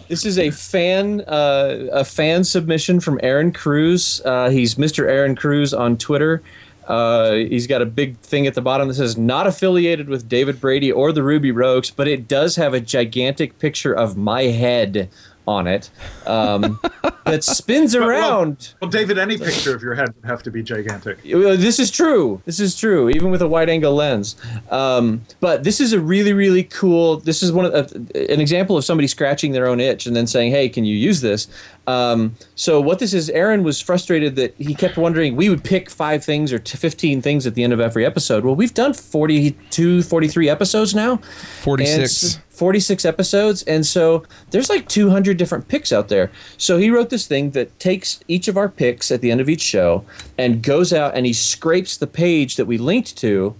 this 0.07 0.25
is 0.25 0.37
a 0.37 0.51
fan 0.51 1.21
uh, 1.21 1.87
a 1.91 2.05
fan 2.05 2.43
submission 2.43 2.99
from 2.99 3.19
Aaron 3.23 3.51
Cruz. 3.51 4.21
Uh, 4.25 4.49
he's 4.49 4.75
Mr. 4.75 5.07
Aaron 5.07 5.35
Cruz 5.35 5.73
on 5.73 5.97
Twitter. 5.97 6.43
Uh, 6.87 7.33
he's 7.33 7.67
got 7.67 7.81
a 7.83 7.85
big 7.85 8.17
thing 8.19 8.47
at 8.47 8.55
the 8.55 8.61
bottom 8.61 8.87
that 8.87 8.95
says 8.95 9.15
not 9.15 9.45
affiliated 9.45 10.09
with 10.09 10.27
David 10.27 10.59
Brady 10.59 10.91
or 10.91 11.11
the 11.11 11.21
Ruby 11.21 11.51
Rogues, 11.51 11.91
but 11.91 12.07
it 12.07 12.27
does 12.27 12.55
have 12.55 12.73
a 12.73 12.79
gigantic 12.79 13.59
picture 13.59 13.93
of 13.93 14.17
my 14.17 14.43
head 14.43 15.07
on 15.49 15.65
it 15.65 15.89
um, 16.27 16.79
that 17.25 17.43
spins 17.43 17.95
around. 18.03 18.75
Well, 18.79 18.89
well, 18.89 18.91
David, 18.91 19.17
any 19.17 19.37
picture 19.37 19.75
of 19.75 19.81
your 19.81 19.95
head 19.95 20.13
would 20.15 20.25
have 20.25 20.43
to 20.43 20.51
be 20.51 20.61
gigantic. 20.61 21.23
This 21.23 21.79
is 21.79 21.89
true. 21.89 22.41
This 22.45 22.59
is 22.59 22.77
true, 22.77 23.09
even 23.09 23.31
with 23.31 23.41
a 23.41 23.47
wide 23.47 23.67
angle 23.67 23.95
lens. 23.95 24.35
Um, 24.69 25.25
but 25.39 25.63
this 25.63 25.81
is 25.81 25.91
a 25.91 25.99
really, 25.99 26.33
really 26.33 26.63
cool. 26.63 27.17
This 27.17 27.41
is 27.41 27.51
one 27.51 27.65
of 27.65 27.73
uh, 27.73 27.87
an 28.15 28.39
example 28.39 28.77
of 28.77 28.85
somebody 28.85 29.07
scratching 29.07 29.51
their 29.51 29.67
own 29.67 29.79
itch 29.79 30.05
and 30.05 30.15
then 30.15 30.27
saying, 30.27 30.51
"Hey, 30.51 30.69
can 30.69 30.85
you 30.85 30.95
use 30.95 31.21
this?" 31.21 31.47
Um, 31.89 32.35
so 32.53 32.79
what 32.79 32.99
this 32.99 33.15
is, 33.15 33.31
Aaron 33.31 33.63
was 33.63 33.81
frustrated 33.81 34.35
that 34.35 34.53
he 34.59 34.75
kept 34.75 34.95
wondering 34.95 35.35
we 35.35 35.49
would 35.49 35.63
pick 35.63 35.89
five 35.89 36.23
things 36.23 36.53
or 36.53 36.59
15 36.59 37.23
things 37.23 37.47
at 37.47 37.55
the 37.55 37.63
end 37.63 37.73
of 37.73 37.79
every 37.79 38.05
episode. 38.05 38.45
Well, 38.45 38.55
we've 38.55 38.75
done 38.75 38.93
42, 38.93 40.03
43 40.03 40.49
episodes 40.49 40.93
now. 40.93 41.17
46. 41.61 42.39
46 42.51 43.05
episodes. 43.05 43.63
And 43.63 43.85
so 43.87 44.23
there's 44.51 44.69
like 44.69 44.87
200 44.87 45.37
different 45.37 45.67
picks 45.67 45.91
out 45.91 46.09
there. 46.09 46.29
So 46.57 46.77
he 46.77 46.91
wrote 46.91 47.09
this 47.09 47.25
thing 47.25 47.51
that 47.51 47.79
takes 47.79 48.19
each 48.27 48.47
of 48.47 48.55
our 48.55 48.69
picks 48.69 49.09
at 49.11 49.21
the 49.21 49.31
end 49.31 49.41
of 49.41 49.49
each 49.49 49.61
show 49.61 50.05
and 50.37 50.61
goes 50.61 50.93
out 50.93 51.15
and 51.15 51.25
he 51.25 51.33
scrapes 51.33 51.97
the 51.97 52.05
page 52.05 52.55
that 52.57 52.65
we 52.65 52.77
linked 52.77 53.17
to 53.17 53.55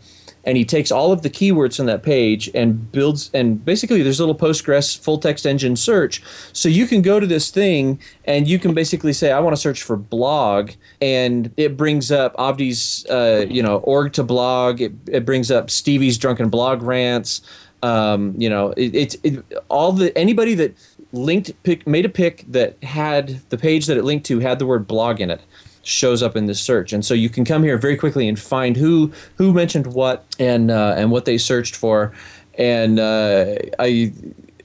and 0.45 0.57
he 0.57 0.65
takes 0.65 0.91
all 0.91 1.11
of 1.11 1.21
the 1.21 1.29
keywords 1.29 1.77
from 1.77 1.85
that 1.87 2.03
page 2.03 2.49
and 2.53 2.91
builds 2.91 3.29
and 3.33 3.63
basically 3.63 4.01
there's 4.01 4.19
a 4.19 4.25
little 4.25 4.39
postgres 4.39 4.97
full 4.97 5.17
text 5.17 5.45
engine 5.45 5.75
search. 5.75 6.21
So 6.53 6.69
you 6.69 6.87
can 6.87 7.01
go 7.01 7.19
to 7.19 7.27
this 7.27 7.51
thing 7.51 7.99
and 8.25 8.47
you 8.47 8.59
can 8.59 8.73
basically 8.73 9.13
say 9.13 9.31
i 9.31 9.39
want 9.39 9.55
to 9.55 9.61
search 9.61 9.83
for 9.83 9.95
blog 9.95 10.71
and 11.01 11.51
it 11.57 11.77
brings 11.77 12.11
up 12.11 12.35
avdi's 12.37 13.05
uh, 13.09 13.45
you 13.49 13.61
know 13.61 13.77
org 13.77 14.13
to 14.13 14.23
blog. 14.23 14.81
It, 14.81 14.93
it 15.07 15.25
brings 15.25 15.51
up 15.51 15.69
stevey's 15.69 16.17
drunken 16.17 16.49
blog 16.49 16.81
rants. 16.81 17.41
Um, 17.81 18.33
you 18.37 18.49
know 18.49 18.73
it's 18.75 19.15
it, 19.23 19.35
it, 19.35 19.63
all 19.69 19.93
the 19.93 20.17
anybody 20.17 20.53
that 20.55 20.75
linked 21.13 21.51
pick 21.63 21.87
made 21.87 22.05
a 22.05 22.09
pick 22.09 22.43
that 22.49 22.81
had 22.83 23.39
the 23.49 23.57
page 23.57 23.85
that 23.87 23.97
it 23.97 24.03
linked 24.03 24.25
to 24.27 24.39
had 24.39 24.59
the 24.59 24.65
word 24.65 24.85
blog 24.85 25.21
in 25.21 25.31
it 25.31 25.41
shows 25.83 26.21
up 26.21 26.35
in 26.35 26.45
this 26.45 26.59
search 26.59 26.93
and 26.93 27.05
so 27.05 27.13
you 27.13 27.29
can 27.29 27.45
come 27.45 27.63
here 27.63 27.77
very 27.77 27.97
quickly 27.97 28.27
and 28.27 28.39
find 28.39 28.75
who 28.77 29.11
who 29.37 29.53
mentioned 29.53 29.87
what 29.87 30.25
and 30.37 30.69
uh, 30.69 30.93
and 30.97 31.11
what 31.11 31.25
they 31.25 31.37
searched 31.37 31.75
for 31.75 32.13
and 32.57 32.99
uh, 32.99 33.55
i 33.79 34.13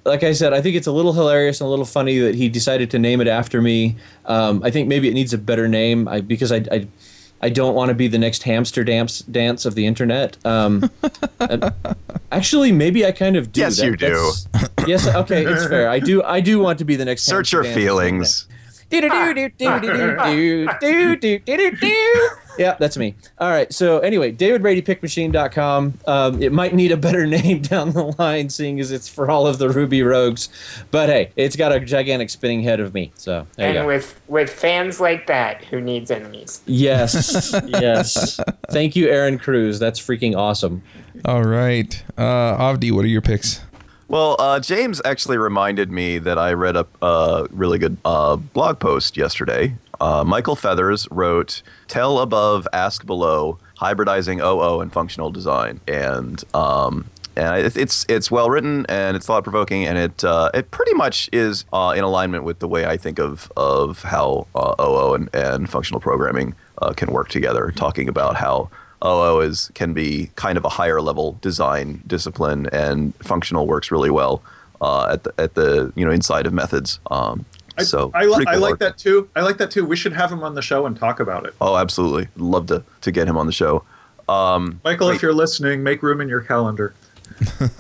like 0.05 0.23
I 0.23 0.33
said, 0.33 0.53
I 0.53 0.61
think 0.61 0.77
it's 0.77 0.87
a 0.87 0.93
little 0.93 1.13
hilarious 1.13 1.61
and 1.61 1.67
a 1.67 1.71
little 1.71 1.85
funny 1.85 2.19
that 2.19 2.35
he 2.35 2.49
decided 2.49 2.91
to 2.91 2.99
name 2.99 3.21
it 3.21 3.27
after 3.27 3.63
me. 3.63 3.97
Um, 4.27 4.63
I 4.63 4.71
think 4.71 4.89
maybe 4.89 5.09
it 5.09 5.15
needs 5.15 5.33
a 5.33 5.39
better 5.39 5.67
name 5.67 6.09
I, 6.09 6.21
because 6.21 6.53
I, 6.53 6.57
I, 6.71 6.87
I 7.41 7.49
don't 7.49 7.75
want 7.75 7.89
to 7.89 7.95
be 7.95 8.09
the 8.09 8.19
next 8.19 8.43
hamster 8.43 8.85
dance 8.85 9.21
dance 9.21 9.65
of 9.65 9.75
the 9.75 9.87
internet. 9.87 10.37
Um, 10.47 10.91
actually, 12.33 12.73
maybe 12.73 13.05
I 13.05 13.13
kind 13.13 13.37
of 13.37 13.53
do. 13.53 13.61
Yes, 13.61 13.79
that, 13.79 13.87
you 13.87 13.97
do. 13.97 14.33
yes, 14.87 15.07
okay, 15.07 15.45
it's 15.45 15.67
fair. 15.67 15.89
I 15.89 15.99
do. 15.99 16.23
I 16.23 16.41
do 16.41 16.59
want 16.59 16.79
to 16.79 16.85
be 16.85 16.97
the 16.97 17.05
next. 17.05 17.25
Search 17.25 17.53
your 17.53 17.65
feelings 17.65 18.47
yeah, 22.59 22.77
that's 22.79 22.97
me. 22.97 23.15
All 23.39 23.51
right. 23.51 23.73
So 23.73 23.99
anyway, 24.01 24.33
DavidBradyPickMachine.com. 24.33 25.99
Um, 26.07 26.43
it 26.43 26.53
might 26.53 26.75
need 26.75 26.93
a 26.93 26.97
better 26.97 27.27
name 27.27 27.63
down 27.63 27.91
the 27.93 28.15
line, 28.19 28.49
seeing 28.51 28.81
as 28.81 28.93
it's 28.93 29.09
for 29.09 29.31
all 29.31 29.47
of 29.47 29.59
the 29.59 29.69
Ruby 29.69 30.03
Rogues. 30.03 30.49
But 30.91 31.09
hey, 31.09 31.31
it's 31.37 31.57
got 31.57 31.73
a 31.73 31.81
gigantic 31.81 32.31
spinning 32.31 32.63
head 32.63 32.81
of 32.81 32.95
me. 32.95 33.13
So 33.17 33.47
and 33.59 33.87
with 33.87 34.21
with 34.29 34.51
fans 34.51 35.01
like 35.01 35.27
that, 35.27 35.65
who 35.65 35.81
needs 35.81 36.11
enemies? 36.11 36.63
Yes, 36.67 37.55
yes. 37.67 38.41
Thank 38.71 38.97
you, 38.97 39.09
Aaron 39.09 39.39
Cruz. 39.39 39.79
That's 39.79 40.01
freaking 40.01 40.37
awesome. 40.37 40.83
All 41.25 41.45
right, 41.45 42.03
uh, 42.19 42.57
Avdi, 42.59 42.91
what 42.93 43.05
are 43.05 43.09
your 43.09 43.23
picks? 43.23 43.64
Well, 44.09 44.37
uh, 44.39 44.61
James 44.61 45.01
actually 45.05 45.39
reminded 45.39 45.91
me 45.91 46.19
that 46.19 46.39
I 46.39 46.53
read 46.53 46.77
a 46.77 46.87
uh, 47.01 47.47
really 47.51 47.79
good 47.79 47.97
uh, 48.05 48.37
blog 48.37 48.79
post 48.79 49.17
yesterday. 49.17 49.77
Uh, 50.01 50.25
Michael 50.25 50.57
Feathers 50.57 51.09
wrote 51.11 51.63
"Tell 51.89 52.19
Above, 52.19 52.69
Ask 52.73 53.07
Below: 53.07 53.59
Hybridizing 53.79 54.41
OO 54.41 54.81
and 54.81 54.93
Functional 54.93 55.31
Design," 55.31 55.81
and 55.89 56.43
um, 56.55 57.07
and 57.37 57.77
it's 57.77 58.07
it's 58.09 58.31
well 58.31 58.51
written 58.51 58.87
and 58.89 59.17
it's 59.17 59.27
thought 59.27 59.43
provoking 59.43 59.85
and 59.85 59.99
it 59.99 60.25
uh, 60.25 60.51
it 60.55 60.71
pretty 60.71 60.95
much 60.95 61.29
is 61.33 61.65
uh, 61.73 61.93
in 61.97 62.05
alignment 62.05 62.45
with 62.45 62.59
the 62.61 62.69
way 62.69 62.87
I 62.87 62.97
think 62.97 63.19
of 63.19 63.51
of 63.57 64.03
how 64.03 64.47
uh, 64.55 64.75
OO 64.81 65.15
and, 65.15 65.35
and 65.35 65.69
functional 65.69 66.01
programming 66.01 66.55
uh, 66.79 66.93
can 66.93 67.11
work 67.11 67.29
together. 67.29 67.73
Talking 67.75 68.09
about 68.09 68.37
how 68.37 68.71
OO 69.05 69.41
is 69.41 69.71
can 69.75 69.93
be 69.93 70.31
kind 70.37 70.57
of 70.57 70.65
a 70.65 70.69
higher 70.69 71.01
level 71.01 71.39
design 71.41 72.03
discipline, 72.07 72.69
and 72.73 73.15
functional 73.17 73.67
works 73.67 73.91
really 73.91 74.11
well 74.11 74.43
uh, 74.81 75.09
at 75.13 75.25
the 75.25 75.35
at 75.39 75.55
the 75.55 75.93
you 75.95 76.05
know 76.05 76.11
inside 76.11 76.47
of 76.47 76.53
methods. 76.53 77.01
Um, 77.11 77.45
so 77.83 78.11
I, 78.15 78.23
I, 78.23 78.25
li- 78.27 78.45
I 78.47 78.55
like 78.57 78.79
that 78.79 78.99
too. 78.99 79.29
I 79.35 79.43
like 79.43 79.59
that 79.59 79.71
too. 79.71 79.85
We 79.85 79.97
should 79.97 80.13
have 80.13 80.31
him 80.31 80.43
on 80.43 80.55
the 80.55 80.63
show 80.63 80.87
and 80.87 80.97
talk 80.97 81.21
about 81.21 81.45
it. 81.47 81.55
Oh, 81.61 81.77
absolutely. 81.77 82.29
Love 82.37 82.67
to 82.69 82.85
to 83.01 83.13
get 83.13 83.29
him 83.29 83.37
on 83.37 83.47
the 83.47 83.53
show. 83.53 83.85
Um, 84.29 84.81
Michael, 84.85 85.09
wait. 85.09 85.17
if 85.17 85.23
you're 85.23 85.35
listening, 85.35 85.83
make 85.83 86.03
room 86.03 86.21
in 86.21 86.29
your 86.29 86.41
calendar. 86.41 86.95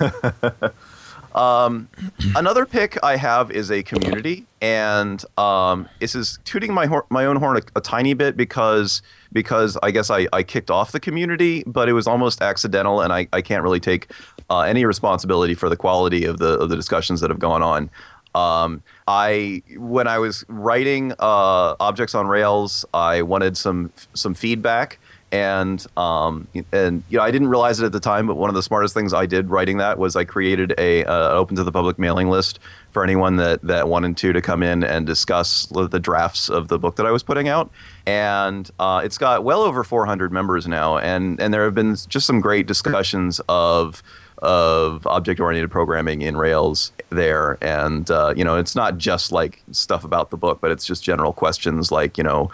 Um, 1.34 1.88
another 2.36 2.64
pick 2.64 2.96
I 3.02 3.16
have 3.16 3.50
is 3.50 3.70
a 3.70 3.82
community, 3.82 4.46
and 4.60 5.22
um, 5.36 5.88
this 5.98 6.14
is 6.14 6.38
tooting 6.44 6.72
my 6.72 6.86
hor- 6.86 7.06
my 7.10 7.26
own 7.26 7.36
horn 7.36 7.56
a, 7.56 7.78
a, 7.78 7.80
tiny 7.80 8.14
bit 8.14 8.36
because 8.36 9.02
because 9.32 9.76
I 9.82 9.90
guess 9.90 10.10
I, 10.10 10.28
I 10.32 10.44
kicked 10.44 10.70
off 10.70 10.92
the 10.92 11.00
community, 11.00 11.64
but 11.66 11.88
it 11.88 11.92
was 11.92 12.06
almost 12.06 12.40
accidental, 12.40 13.00
and 13.00 13.12
I, 13.12 13.26
I 13.32 13.42
can't 13.42 13.64
really 13.64 13.80
take 13.80 14.12
uh, 14.48 14.60
any 14.60 14.84
responsibility 14.84 15.54
for 15.54 15.68
the 15.68 15.76
quality 15.76 16.24
of 16.24 16.38
the 16.38 16.58
of 16.58 16.68
the 16.68 16.76
discussions 16.76 17.20
that 17.20 17.30
have 17.30 17.40
gone 17.40 17.62
on. 17.62 17.90
Um, 18.36 18.82
I 19.08 19.62
when 19.76 20.06
I 20.06 20.18
was 20.18 20.44
writing 20.48 21.12
uh, 21.18 21.74
objects 21.80 22.14
on 22.14 22.28
Rails, 22.28 22.84
I 22.94 23.22
wanted 23.22 23.56
some 23.56 23.92
some 24.14 24.34
feedback 24.34 25.00
and 25.34 25.84
um, 25.96 26.46
and 26.70 27.02
you 27.08 27.18
know 27.18 27.24
I 27.24 27.32
didn't 27.32 27.48
realize 27.48 27.80
it 27.80 27.84
at 27.84 27.90
the 27.90 27.98
time, 27.98 28.28
but 28.28 28.36
one 28.36 28.50
of 28.50 28.54
the 28.54 28.62
smartest 28.62 28.94
things 28.94 29.12
I 29.12 29.26
did 29.26 29.50
writing 29.50 29.78
that 29.78 29.98
was 29.98 30.14
I 30.14 30.22
created 30.22 30.72
a 30.78 31.04
uh, 31.04 31.30
open 31.30 31.56
to 31.56 31.64
the 31.64 31.72
public 31.72 31.98
mailing 31.98 32.28
list 32.28 32.60
for 32.92 33.02
anyone 33.02 33.34
that 33.36 33.60
that 33.62 33.88
wanted 33.88 34.16
to 34.18 34.32
to 34.32 34.40
come 34.40 34.62
in 34.62 34.84
and 34.84 35.04
discuss 35.04 35.66
the 35.66 35.98
drafts 35.98 36.48
of 36.48 36.68
the 36.68 36.78
book 36.78 36.94
that 36.96 37.06
I 37.06 37.10
was 37.10 37.24
putting 37.24 37.48
out, 37.48 37.72
and 38.06 38.70
uh, 38.78 39.02
it's 39.04 39.18
got 39.18 39.42
well 39.42 39.62
over 39.62 39.82
400 39.82 40.32
members 40.32 40.68
now, 40.68 40.98
and 40.98 41.40
and 41.40 41.52
there 41.52 41.64
have 41.64 41.74
been 41.74 41.96
just 42.08 42.26
some 42.26 42.40
great 42.40 42.68
discussions 42.68 43.40
of 43.48 44.04
of 44.38 45.04
object 45.04 45.40
oriented 45.40 45.70
programming 45.72 46.22
in 46.22 46.36
Rails 46.36 46.92
there, 47.10 47.58
and 47.60 48.08
uh, 48.08 48.34
you 48.36 48.44
know 48.44 48.56
it's 48.56 48.76
not 48.76 48.98
just 48.98 49.32
like 49.32 49.64
stuff 49.72 50.04
about 50.04 50.30
the 50.30 50.36
book, 50.36 50.60
but 50.60 50.70
it's 50.70 50.86
just 50.86 51.02
general 51.02 51.32
questions 51.32 51.90
like 51.90 52.16
you 52.16 52.22
know 52.22 52.52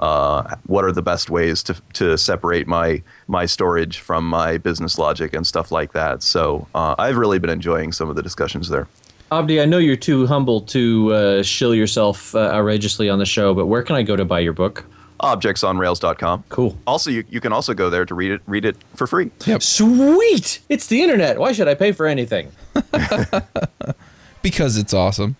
uh, 0.00 0.56
what 0.66 0.84
are 0.84 0.92
the 0.92 1.02
best 1.02 1.30
ways 1.30 1.62
to, 1.62 1.76
to 1.92 2.16
separate 2.18 2.66
my 2.66 3.02
my 3.28 3.46
storage 3.46 3.98
from 3.98 4.28
my 4.28 4.58
business 4.58 4.98
logic 4.98 5.34
and 5.34 5.46
stuff 5.46 5.70
like 5.70 5.92
that. 5.92 6.22
So 6.22 6.66
uh, 6.74 6.94
I've 6.98 7.16
really 7.16 7.38
been 7.38 7.50
enjoying 7.50 7.92
some 7.92 8.08
of 8.08 8.16
the 8.16 8.22
discussions 8.22 8.68
there. 8.68 8.88
Avdi, 9.30 9.62
I 9.62 9.64
know 9.64 9.78
you're 9.78 9.94
too 9.94 10.26
humble 10.26 10.62
to 10.62 11.14
uh, 11.14 11.42
shill 11.44 11.74
yourself 11.74 12.34
uh, 12.34 12.50
outrageously 12.50 13.08
on 13.08 13.20
the 13.20 13.26
show, 13.26 13.54
but 13.54 13.66
where 13.66 13.82
can 13.82 13.94
I 13.94 14.02
go 14.02 14.16
to 14.16 14.24
buy 14.24 14.40
your 14.40 14.52
book? 14.52 14.84
objectsonrails.com. 15.20 16.44
Cool. 16.48 16.78
Also, 16.86 17.10
you, 17.10 17.24
you 17.28 17.40
can 17.40 17.52
also 17.52 17.74
go 17.74 17.90
there 17.90 18.04
to 18.06 18.14
read 18.14 18.32
it 18.32 18.40
read 18.46 18.64
it 18.64 18.76
for 18.94 19.06
free. 19.06 19.30
Sweet! 19.60 20.60
It's 20.68 20.86
the 20.86 21.02
internet. 21.02 21.38
Why 21.38 21.52
should 21.52 21.68
I 21.68 21.74
pay 21.74 21.92
for 21.92 22.06
anything? 22.06 22.50
because 24.42 24.78
it's 24.78 24.94
awesome. 24.94 25.36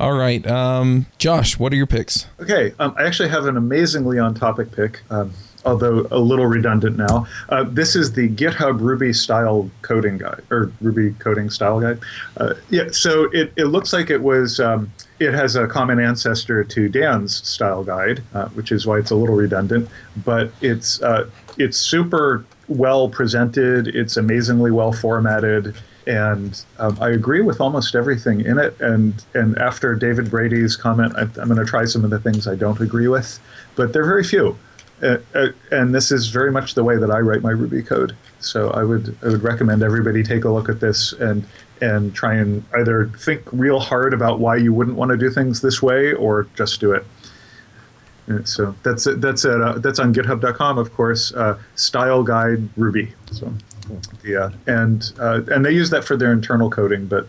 All 0.00 0.14
right, 0.14 0.44
um, 0.46 1.04
Josh, 1.18 1.58
what 1.58 1.74
are 1.74 1.76
your 1.76 1.86
picks? 1.86 2.24
Okay, 2.40 2.72
um, 2.78 2.94
I 2.96 3.04
actually 3.04 3.28
have 3.28 3.44
an 3.44 3.58
amazingly 3.58 4.18
on-topic 4.18 4.72
pick, 4.72 5.02
um, 5.10 5.34
although 5.66 6.08
a 6.10 6.18
little 6.18 6.46
redundant 6.46 6.96
now. 6.96 7.26
Uh, 7.50 7.64
this 7.64 7.94
is 7.94 8.14
the 8.14 8.30
GitHub 8.30 8.80
Ruby 8.80 9.12
style 9.12 9.70
coding 9.82 10.16
guide 10.16 10.40
or 10.50 10.72
Ruby 10.80 11.12
coding 11.18 11.50
style 11.50 11.80
guide. 11.80 11.98
Uh, 12.38 12.54
yeah, 12.70 12.84
so 12.92 13.24
it, 13.24 13.52
it 13.56 13.66
looks 13.66 13.92
like 13.92 14.08
it 14.08 14.22
was. 14.22 14.58
Um, 14.58 14.90
it 15.18 15.34
has 15.34 15.54
a 15.54 15.66
common 15.66 16.00
ancestor 16.00 16.64
to 16.64 16.88
Dan's 16.88 17.46
style 17.46 17.84
guide, 17.84 18.22
uh, 18.32 18.48
which 18.48 18.72
is 18.72 18.86
why 18.86 19.00
it's 19.00 19.10
a 19.10 19.14
little 19.14 19.36
redundant. 19.36 19.86
But 20.24 20.50
it's 20.62 21.02
uh, 21.02 21.28
it's 21.58 21.76
super 21.76 22.46
well 22.68 23.10
presented. 23.10 23.88
It's 23.88 24.16
amazingly 24.16 24.70
well 24.70 24.92
formatted 24.92 25.76
and 26.10 26.60
um, 26.78 26.98
I 27.00 27.10
agree 27.10 27.40
with 27.40 27.60
almost 27.60 27.94
everything 27.94 28.40
in 28.40 28.58
it. 28.58 28.78
And 28.80 29.24
and 29.32 29.56
after 29.58 29.94
David 29.94 30.28
Brady's 30.28 30.74
comment, 30.76 31.14
I, 31.16 31.22
I'm 31.40 31.48
going 31.48 31.56
to 31.56 31.64
try 31.64 31.84
some 31.84 32.04
of 32.04 32.10
the 32.10 32.18
things 32.18 32.48
I 32.48 32.56
don't 32.56 32.80
agree 32.80 33.06
with, 33.06 33.38
but 33.76 33.92
they're 33.92 34.04
very 34.04 34.24
few. 34.24 34.58
Uh, 35.02 35.18
uh, 35.34 35.48
and 35.70 35.94
this 35.94 36.10
is 36.10 36.26
very 36.26 36.50
much 36.50 36.74
the 36.74 36.84
way 36.84 36.96
that 36.96 37.10
I 37.10 37.20
write 37.20 37.42
my 37.42 37.52
Ruby 37.52 37.82
code. 37.82 38.16
So 38.40 38.70
I 38.70 38.82
would 38.82 39.16
I 39.22 39.28
would 39.28 39.44
recommend 39.44 39.82
everybody 39.84 40.22
take 40.24 40.44
a 40.44 40.50
look 40.50 40.68
at 40.68 40.80
this 40.80 41.12
and 41.12 41.44
and 41.80 42.12
try 42.12 42.34
and 42.34 42.64
either 42.74 43.06
think 43.16 43.42
real 43.52 43.78
hard 43.78 44.12
about 44.12 44.40
why 44.40 44.56
you 44.56 44.74
wouldn't 44.74 44.96
want 44.96 45.12
to 45.12 45.16
do 45.16 45.30
things 45.30 45.60
this 45.62 45.80
way 45.80 46.12
or 46.12 46.48
just 46.56 46.80
do 46.80 46.92
it. 46.92 47.06
Uh, 48.28 48.42
So 48.44 48.74
that's 48.82 49.04
that's 49.24 49.44
at, 49.44 49.60
uh, 49.60 49.78
that's 49.78 50.00
on 50.00 50.12
GitHub.com, 50.12 50.76
of 50.76 50.92
course. 50.92 51.32
Uh, 51.32 51.56
style 51.76 52.22
guide 52.24 52.68
Ruby. 52.76 53.14
So 53.30 53.52
yeah, 54.24 54.50
and 54.66 55.12
uh, 55.18 55.42
and 55.48 55.64
they 55.64 55.72
use 55.72 55.90
that 55.90 56.04
for 56.04 56.16
their 56.16 56.32
internal 56.32 56.70
coding, 56.70 57.06
but 57.06 57.28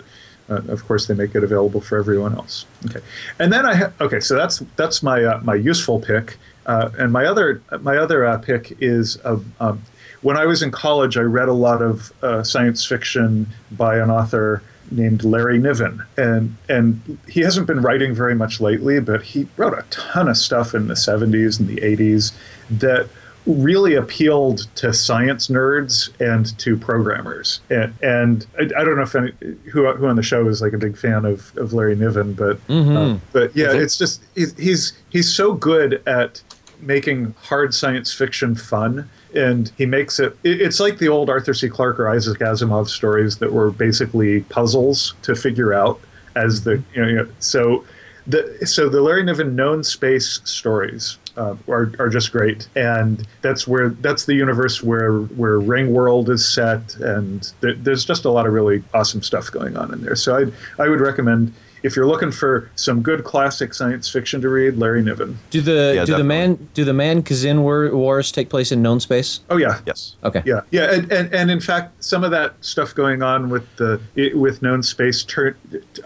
uh, 0.49 0.61
of 0.67 0.85
course 0.85 1.07
they 1.07 1.13
make 1.13 1.35
it 1.35 1.43
available 1.43 1.81
for 1.81 1.97
everyone 1.97 2.35
else. 2.35 2.65
Okay, 2.87 3.01
and 3.39 3.51
then 3.51 3.65
I 3.65 3.75
ha- 3.75 3.91
okay, 4.01 4.19
so 4.19 4.35
that's 4.35 4.59
that's 4.75 5.01
my 5.01 5.23
uh, 5.23 5.39
my 5.43 5.55
useful 5.55 5.99
pick, 5.99 6.37
uh, 6.65 6.89
and 6.97 7.11
my 7.11 7.25
other 7.25 7.61
my 7.81 7.97
other 7.97 8.25
uh, 8.25 8.37
pick 8.37 8.77
is 8.79 9.17
uh, 9.23 9.39
um, 9.59 9.81
when 10.21 10.37
I 10.37 10.45
was 10.45 10.61
in 10.61 10.71
college, 10.71 11.17
I 11.17 11.21
read 11.21 11.49
a 11.49 11.53
lot 11.53 11.81
of 11.81 12.13
uh, 12.21 12.43
science 12.43 12.85
fiction 12.85 13.47
by 13.71 13.97
an 13.97 14.11
author 14.11 14.61
named 14.91 15.23
Larry 15.23 15.57
Niven, 15.57 16.03
and 16.17 16.55
and 16.69 17.17
he 17.27 17.41
hasn't 17.41 17.67
been 17.67 17.81
writing 17.81 18.13
very 18.13 18.35
much 18.35 18.59
lately, 18.59 18.99
but 18.99 19.23
he 19.23 19.47
wrote 19.57 19.73
a 19.73 19.85
ton 19.89 20.27
of 20.27 20.37
stuff 20.37 20.75
in 20.75 20.87
the 20.87 20.93
'70s 20.93 21.59
and 21.59 21.67
the 21.67 21.77
'80s 21.77 22.33
that 22.69 23.09
really 23.47 23.95
appealed 23.95 24.67
to 24.75 24.93
science 24.93 25.47
nerds 25.47 26.09
and 26.19 26.57
to 26.59 26.77
programmers. 26.77 27.59
And, 27.69 27.93
and 28.01 28.45
I, 28.59 28.63
I 28.79 28.83
don't 28.83 28.95
know 28.97 29.01
if 29.03 29.15
any, 29.15 29.31
who 29.71 29.91
who 29.93 30.07
on 30.07 30.15
the 30.15 30.23
show 30.23 30.47
is 30.47 30.61
like 30.61 30.73
a 30.73 30.77
big 30.77 30.97
fan 30.97 31.25
of, 31.25 31.55
of 31.57 31.73
Larry 31.73 31.95
Niven, 31.95 32.33
but 32.33 32.57
uh, 32.69 33.17
but 33.31 33.55
yeah, 33.55 33.73
it's 33.73 33.97
just 33.97 34.21
he's, 34.35 34.55
he's 34.57 34.93
he's 35.09 35.33
so 35.33 35.53
good 35.53 36.01
at 36.07 36.41
making 36.79 37.33
hard 37.43 37.73
science 37.73 38.13
fiction 38.13 38.55
fun. 38.55 39.09
And 39.33 39.71
he 39.77 39.85
makes 39.85 40.19
it, 40.19 40.35
it- 40.43 40.61
it's 40.61 40.79
like 40.79 40.97
the 40.97 41.07
old 41.07 41.29
Arthur 41.29 41.53
C. 41.53 41.69
Clarke 41.69 41.99
or 41.99 42.09
Isaac 42.09 42.39
Asimov 42.39 42.89
stories 42.89 43.37
that 43.37 43.53
were 43.53 43.71
basically 43.71 44.41
puzzles 44.41 45.13
to 45.21 45.35
figure 45.35 45.73
out 45.73 45.99
as 46.35 46.63
the, 46.63 46.83
you 46.93 47.01
know, 47.01 47.07
you 47.07 47.15
know 47.15 47.27
so 47.39 47.85
the, 48.31 48.65
so 48.65 48.89
the 48.89 49.01
Larry 49.01 49.23
Niven 49.23 49.55
known 49.55 49.83
space 49.83 50.41
stories 50.43 51.17
uh, 51.37 51.55
are, 51.67 51.91
are 51.99 52.09
just 52.09 52.31
great, 52.31 52.67
and 52.75 53.27
that's 53.41 53.67
where 53.67 53.89
that's 53.89 54.25
the 54.25 54.33
universe 54.33 54.81
where 54.81 55.19
where 55.19 55.59
Ringworld 55.59 56.29
is 56.29 56.47
set, 56.47 56.95
and 56.95 57.51
there, 57.61 57.73
there's 57.73 58.05
just 58.05 58.25
a 58.25 58.29
lot 58.29 58.47
of 58.47 58.53
really 58.53 58.83
awesome 58.93 59.21
stuff 59.21 59.51
going 59.51 59.77
on 59.77 59.93
in 59.93 60.01
there. 60.01 60.15
So 60.15 60.37
I 60.37 60.83
I 60.83 60.87
would 60.87 61.01
recommend 61.01 61.53
if 61.83 61.95
you're 61.95 62.05
looking 62.07 62.31
for 62.31 62.69
some 62.75 63.01
good 63.01 63.23
classic 63.23 63.73
science 63.73 64.09
fiction 64.09 64.41
to 64.41 64.49
read, 64.49 64.77
Larry 64.77 65.01
Niven. 65.01 65.37
Do 65.49 65.61
the 65.61 65.93
Yeah, 65.95 66.05
do 66.05 66.15
the 66.15 66.23
man 66.23 66.69
do 66.73 66.83
the 66.85 66.93
Man-Kzin 66.93 67.61
war, 67.61 67.89
wars 67.95 68.31
take 68.31 68.49
place 68.49 68.71
in 68.71 68.81
known 68.81 68.99
space? 68.99 69.41
Oh 69.49 69.57
yeah, 69.57 69.79
Yes. 69.85 70.15
Okay. 70.23 70.41
Yeah, 70.45 70.61
yeah, 70.71 70.93
and, 70.93 71.11
and, 71.11 71.33
and 71.33 71.49
in 71.51 71.59
fact, 71.59 72.03
some 72.03 72.23
of 72.23 72.31
that 72.31 72.53
stuff 72.61 72.93
going 72.93 73.21
on 73.23 73.49
with 73.49 73.63
the 73.77 73.99
it, 74.15 74.37
with 74.37 74.61
known 74.61 74.83
space. 74.83 75.23
Turn, 75.23 75.55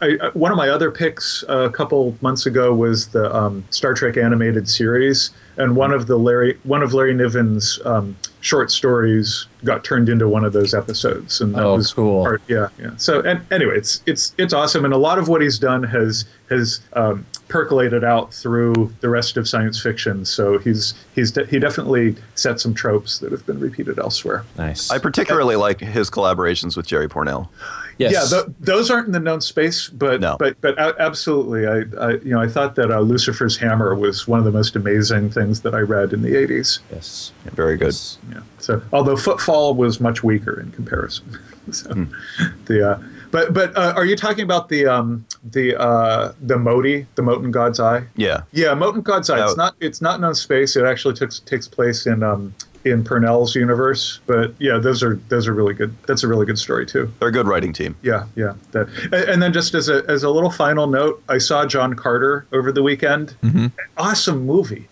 I, 0.01 0.17
I- 0.21 0.29
one 0.33 0.51
of 0.51 0.57
my 0.57 0.69
other 0.69 0.91
picks 0.91 1.43
uh, 1.49 1.59
a 1.59 1.69
couple 1.71 2.15
months 2.21 2.45
ago 2.45 2.73
was 2.73 3.07
the 3.07 3.33
um, 3.35 3.63
Star 3.69 3.93
Trek 3.93 4.17
animated 4.17 4.67
series, 4.69 5.31
and 5.57 5.75
one 5.75 5.91
of 5.91 6.07
the 6.07 6.17
Larry 6.17 6.57
one 6.63 6.83
of 6.83 6.93
Larry 6.93 7.13
Niven's 7.13 7.79
um, 7.85 8.15
short 8.41 8.69
stories 8.71 9.47
got 9.63 9.83
turned 9.83 10.09
into 10.09 10.27
one 10.27 10.45
of 10.45 10.53
those 10.53 10.73
episodes, 10.73 11.41
and 11.41 11.55
that 11.55 11.63
Oh, 11.63 11.75
was 11.75 11.93
cool. 11.93 12.23
part- 12.23 12.41
yeah, 12.47 12.67
yeah. 12.79 12.91
So 12.97 13.21
and 13.21 13.41
anyway, 13.51 13.77
it's 13.77 14.01
it's 14.05 14.33
it's 14.37 14.53
awesome, 14.53 14.85
and 14.85 14.93
a 14.93 14.97
lot 14.97 15.17
of 15.19 15.27
what 15.27 15.41
he's 15.41 15.57
done 15.59 15.83
has 15.83 16.25
has 16.49 16.81
um, 16.93 17.25
percolated 17.47 18.03
out 18.03 18.33
through 18.33 18.93
the 19.01 19.09
rest 19.09 19.37
of 19.37 19.47
science 19.47 19.81
fiction. 19.81 20.25
So 20.25 20.57
he's 20.59 20.93
he's 21.15 21.31
de- 21.31 21.45
he 21.45 21.57
definitely 21.59 22.15
set 22.35 22.59
some 22.59 22.73
tropes 22.73 23.19
that 23.19 23.31
have 23.31 23.45
been 23.45 23.59
repeated 23.59 23.97
elsewhere. 23.99 24.43
Nice. 24.57 24.91
I 24.91 24.97
particularly 24.99 25.55
like 25.55 25.79
his 25.79 26.09
collaborations 26.09 26.75
with 26.77 26.85
Jerry 26.87 27.07
Pournelle. 27.07 27.47
Yes. 27.97 28.31
Yeah, 28.31 28.39
th- 28.41 28.55
those 28.59 28.91
aren't 28.91 29.07
in 29.07 29.13
the 29.13 29.19
known 29.19 29.39
space, 29.41 29.87
but 29.89 30.19
No. 30.19 30.35
but 30.37 30.59
but 30.59 30.77
absolutely, 30.99 31.65
I, 31.65 31.83
I 31.99 32.11
you 32.15 32.31
know 32.33 32.41
I 32.41 32.47
thought 32.47 32.75
that 32.75 32.91
uh, 32.91 32.99
Lucifer's 32.99 33.57
Hammer 33.57 33.95
was 33.95 34.27
one 34.27 34.39
of 34.39 34.45
the 34.45 34.51
most 34.51 34.75
amazing 34.75 35.29
things 35.29 35.61
that 35.61 35.73
I 35.73 35.79
read 35.79 36.11
in 36.11 36.21
the 36.21 36.33
'80s. 36.35 36.79
yes. 36.91 37.31
Very 37.53 37.77
good. 37.77 37.95
Yeah. 38.31 38.41
So 38.59 38.81
although 38.91 39.15
Footfall 39.15 39.75
was 39.75 40.01
much 40.01 40.23
weaker 40.23 40.59
in 40.59 40.71
comparison, 40.71 41.39
so 41.71 41.89
Hmm. 41.93 42.03
the 42.65 42.91
uh, 42.91 42.99
but 43.31 43.53
but 43.53 43.75
uh, 43.77 43.93
are 43.95 44.05
you 44.05 44.15
talking 44.15 44.43
about 44.43 44.67
the 44.69 44.85
um 44.87 45.25
the 45.43 45.79
uh 45.79 46.33
the 46.41 46.57
Modi 46.57 47.07
the 47.15 47.21
Mote 47.21 47.43
in 47.45 47.51
God's 47.51 47.79
Eye? 47.79 48.03
Yeah. 48.15 48.41
Yeah, 48.51 48.73
Mote 48.73 48.95
in 48.95 49.01
God's 49.01 49.29
Eye. 49.29 49.43
It's 49.45 49.55
not 49.57 49.75
it's 49.79 50.01
not 50.01 50.19
known 50.19 50.35
space. 50.35 50.75
It 50.75 50.83
actually 50.85 51.15
takes 51.15 51.39
takes 51.39 51.67
place 51.67 52.05
in 52.05 52.23
um 52.23 52.53
in 52.85 53.03
Pournelle's 53.03 53.55
universe. 53.55 54.19
But 54.25 54.53
yeah, 54.59 54.77
those 54.77 55.03
are 55.03 55.15
those 55.29 55.47
are 55.47 55.53
really 55.53 55.73
good. 55.73 55.95
That's 56.07 56.23
a 56.23 56.27
really 56.27 56.45
good 56.45 56.59
story 56.59 56.85
too. 56.85 57.11
They're 57.19 57.29
a 57.29 57.31
good 57.31 57.47
writing 57.47 57.73
team. 57.73 57.97
Yeah, 58.01 58.27
yeah. 58.35 58.53
That, 58.71 58.87
and, 59.11 59.41
then 59.41 59.51
just 59.51 59.73
as 59.73 59.89
a 59.89 60.05
as 60.07 60.23
a 60.23 60.29
little 60.29 60.51
final 60.51 60.87
note, 60.87 61.21
I 61.27 61.39
saw 61.39 61.65
John 61.65 61.95
Carter 61.95 62.45
over 62.53 62.71
the 62.71 62.83
weekend. 62.83 63.35
Mm-hmm. 63.41 63.67
Awesome 63.97 64.45
movie. 64.45 64.87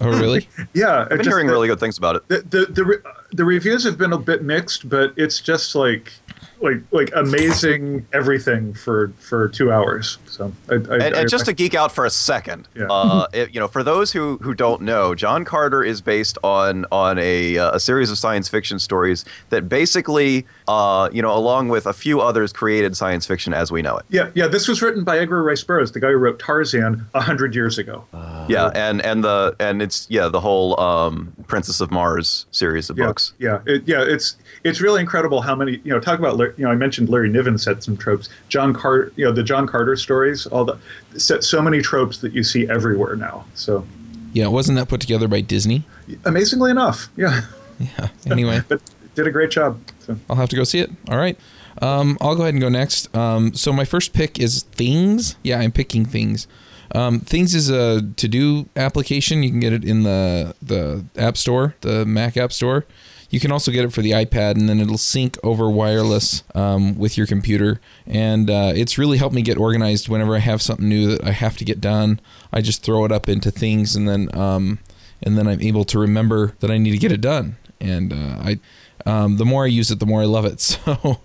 Oh, 0.00 0.10
really? 0.10 0.48
Yeah, 0.74 1.08
I've 1.10 1.18
been 1.18 1.26
hearing 1.26 1.48
really 1.48 1.66
good 1.66 1.80
things 1.80 1.98
about 1.98 2.16
it. 2.16 2.28
The 2.28 2.40
the 2.42 2.66
the, 2.66 3.02
the 3.32 3.44
reviews 3.44 3.84
have 3.84 3.98
been 3.98 4.12
a 4.12 4.18
bit 4.18 4.42
mixed, 4.42 4.88
but 4.88 5.12
it's 5.16 5.40
just 5.40 5.74
like 5.74 6.12
like 6.60 6.78
like 6.90 7.10
amazing 7.14 8.06
everything 8.12 8.74
for 8.74 9.08
for 9.18 9.48
two 9.48 9.70
hours. 9.72 10.18
So 10.26 10.52
I, 10.68 10.74
I, 10.74 10.76
And, 10.76 10.92
I- 11.02 11.20
and 11.20 11.28
just 11.30 11.44
to 11.46 11.52
geek 11.52 11.74
out 11.74 11.92
for 11.92 12.04
a 12.04 12.10
second, 12.10 12.68
Yeah. 12.74 12.86
uh, 12.90 13.26
it, 13.32 13.54
you 13.54 13.60
know, 13.60 13.68
for 13.68 13.82
those 13.82 14.12
who, 14.12 14.38
who 14.42 14.54
don't 14.54 14.82
know, 14.82 15.14
John 15.14 15.44
Carter 15.44 15.82
is 15.82 16.00
based 16.00 16.38
on 16.42 16.84
on 16.92 17.18
a, 17.18 17.58
uh, 17.58 17.72
a 17.76 17.80
series 17.80 18.10
of 18.10 18.18
science 18.18 18.48
fiction 18.48 18.78
stories 18.78 19.24
that 19.50 19.68
basically, 19.68 20.46
uh, 20.66 21.08
you 21.12 21.22
know, 21.22 21.34
along 21.36 21.68
with 21.68 21.86
a 21.86 21.92
few 21.92 22.20
others, 22.20 22.52
created 22.52 22.96
science 22.96 23.26
fiction 23.26 23.52
as 23.54 23.70
we 23.72 23.82
know 23.82 23.96
it. 23.96 24.04
yeah, 24.08 24.30
yeah. 24.34 24.46
This 24.46 24.68
was 24.68 24.82
written 24.82 25.04
by 25.04 25.18
Edgar 25.18 25.42
Rice 25.42 25.62
Burroughs, 25.64 25.92
the 25.92 26.00
guy 26.00 26.08
who 26.10 26.16
wrote 26.16 26.38
Tarzan 26.38 27.06
a 27.14 27.20
hundred 27.20 27.54
years 27.54 27.78
ago. 27.78 28.04
yeah, 28.48 28.70
and 28.74 29.00
and 29.02 29.22
the 29.24 29.54
and 29.60 29.80
it's 29.82 30.06
yeah 30.10 30.28
the 30.28 30.40
whole 30.40 30.78
um, 30.80 31.32
Princess 31.46 31.80
of 31.80 31.90
Mars 31.90 32.46
series 32.50 32.90
of 32.90 32.98
yeah, 32.98 33.06
books. 33.06 33.32
Yeah, 33.38 33.60
it, 33.66 33.82
yeah, 33.86 34.02
it's 34.02 34.36
it's 34.64 34.80
really 34.80 35.00
incredible 35.00 35.42
how 35.42 35.54
many 35.54 35.80
you 35.84 35.92
know. 35.92 36.00
Talk 36.00 36.18
about 36.18 36.36
You 36.56 36.64
know 36.64 36.70
I 36.70 36.74
mentioned 36.74 37.08
Larry 37.08 37.28
Niven 37.28 37.58
set 37.58 37.82
some 37.82 37.96
tropes. 37.96 38.28
John 38.48 38.72
Carter, 38.72 39.12
you 39.16 39.24
know 39.24 39.32
the 39.32 39.42
John 39.42 39.66
Carter 39.66 39.96
stories, 39.96 40.46
all 40.46 40.64
the 40.64 40.78
set 41.16 41.44
so 41.44 41.60
many 41.62 41.80
tropes 41.82 42.18
that 42.18 42.32
you 42.32 42.42
see 42.42 42.68
everywhere 42.68 43.16
now. 43.16 43.44
So 43.54 43.86
Yeah, 44.32 44.48
wasn't 44.48 44.78
that 44.78 44.88
put 44.88 45.00
together 45.00 45.28
by 45.28 45.40
Disney? 45.40 45.84
amazingly 46.24 46.70
enough, 46.70 47.08
yeah, 47.16 47.42
Yeah. 47.78 48.08
Anyway, 48.30 48.62
but 48.68 48.80
did 49.14 49.26
a 49.26 49.30
great 49.30 49.50
job. 49.50 49.80
So. 50.00 50.16
I'll 50.30 50.36
have 50.36 50.48
to 50.50 50.56
go 50.56 50.64
see 50.64 50.78
it. 50.78 50.90
All 51.08 51.18
right. 51.18 51.38
Um, 51.82 52.16
I'll 52.20 52.34
go 52.34 52.42
ahead 52.42 52.54
and 52.54 52.60
go 52.60 52.68
next. 52.68 53.14
Um, 53.16 53.54
so 53.54 53.72
my 53.72 53.84
first 53.84 54.12
pick 54.12 54.38
is 54.40 54.62
Things. 54.62 55.36
Yeah, 55.42 55.58
I'm 55.60 55.70
picking 55.72 56.04
Things. 56.04 56.46
Um, 56.94 57.20
Things 57.20 57.54
is 57.54 57.68
a 57.70 58.00
to-do 58.16 58.68
application. 58.74 59.42
You 59.42 59.50
can 59.50 59.60
get 59.60 59.72
it 59.72 59.84
in 59.84 60.02
the 60.02 60.54
the 60.62 61.04
App 61.16 61.36
Store, 61.36 61.74
the 61.82 62.04
Mac 62.06 62.36
App 62.36 62.52
Store. 62.52 62.84
You 63.30 63.40
can 63.40 63.52
also 63.52 63.70
get 63.70 63.84
it 63.84 63.92
for 63.92 64.00
the 64.02 64.12
iPad, 64.12 64.52
and 64.56 64.68
then 64.68 64.80
it'll 64.80 64.98
sync 64.98 65.36
over 65.44 65.68
wireless 65.68 66.42
um, 66.54 66.96
with 66.98 67.18
your 67.18 67.26
computer. 67.26 67.80
And 68.06 68.48
uh, 68.48 68.72
it's 68.74 68.96
really 68.96 69.18
helped 69.18 69.34
me 69.34 69.42
get 69.42 69.58
organized. 69.58 70.08
Whenever 70.08 70.34
I 70.34 70.38
have 70.38 70.62
something 70.62 70.88
new 70.88 71.08
that 71.08 71.24
I 71.24 71.32
have 71.32 71.56
to 71.58 71.64
get 71.64 71.80
done, 71.80 72.20
I 72.52 72.62
just 72.62 72.82
throw 72.82 73.04
it 73.04 73.12
up 73.12 73.28
into 73.28 73.50
Things, 73.50 73.94
and 73.96 74.08
then 74.08 74.34
um, 74.36 74.78
and 75.22 75.36
then 75.36 75.46
I'm 75.46 75.60
able 75.60 75.84
to 75.84 75.98
remember 75.98 76.54
that 76.60 76.70
I 76.70 76.78
need 76.78 76.92
to 76.92 76.98
get 76.98 77.12
it 77.12 77.20
done. 77.20 77.56
And 77.80 78.12
uh, 78.12 78.16
I, 78.42 78.60
um, 79.04 79.36
the 79.36 79.44
more 79.44 79.64
I 79.64 79.68
use 79.68 79.90
it, 79.90 80.00
the 80.00 80.06
more 80.06 80.22
I 80.22 80.26
love 80.26 80.44
it. 80.44 80.60
So 80.84 81.20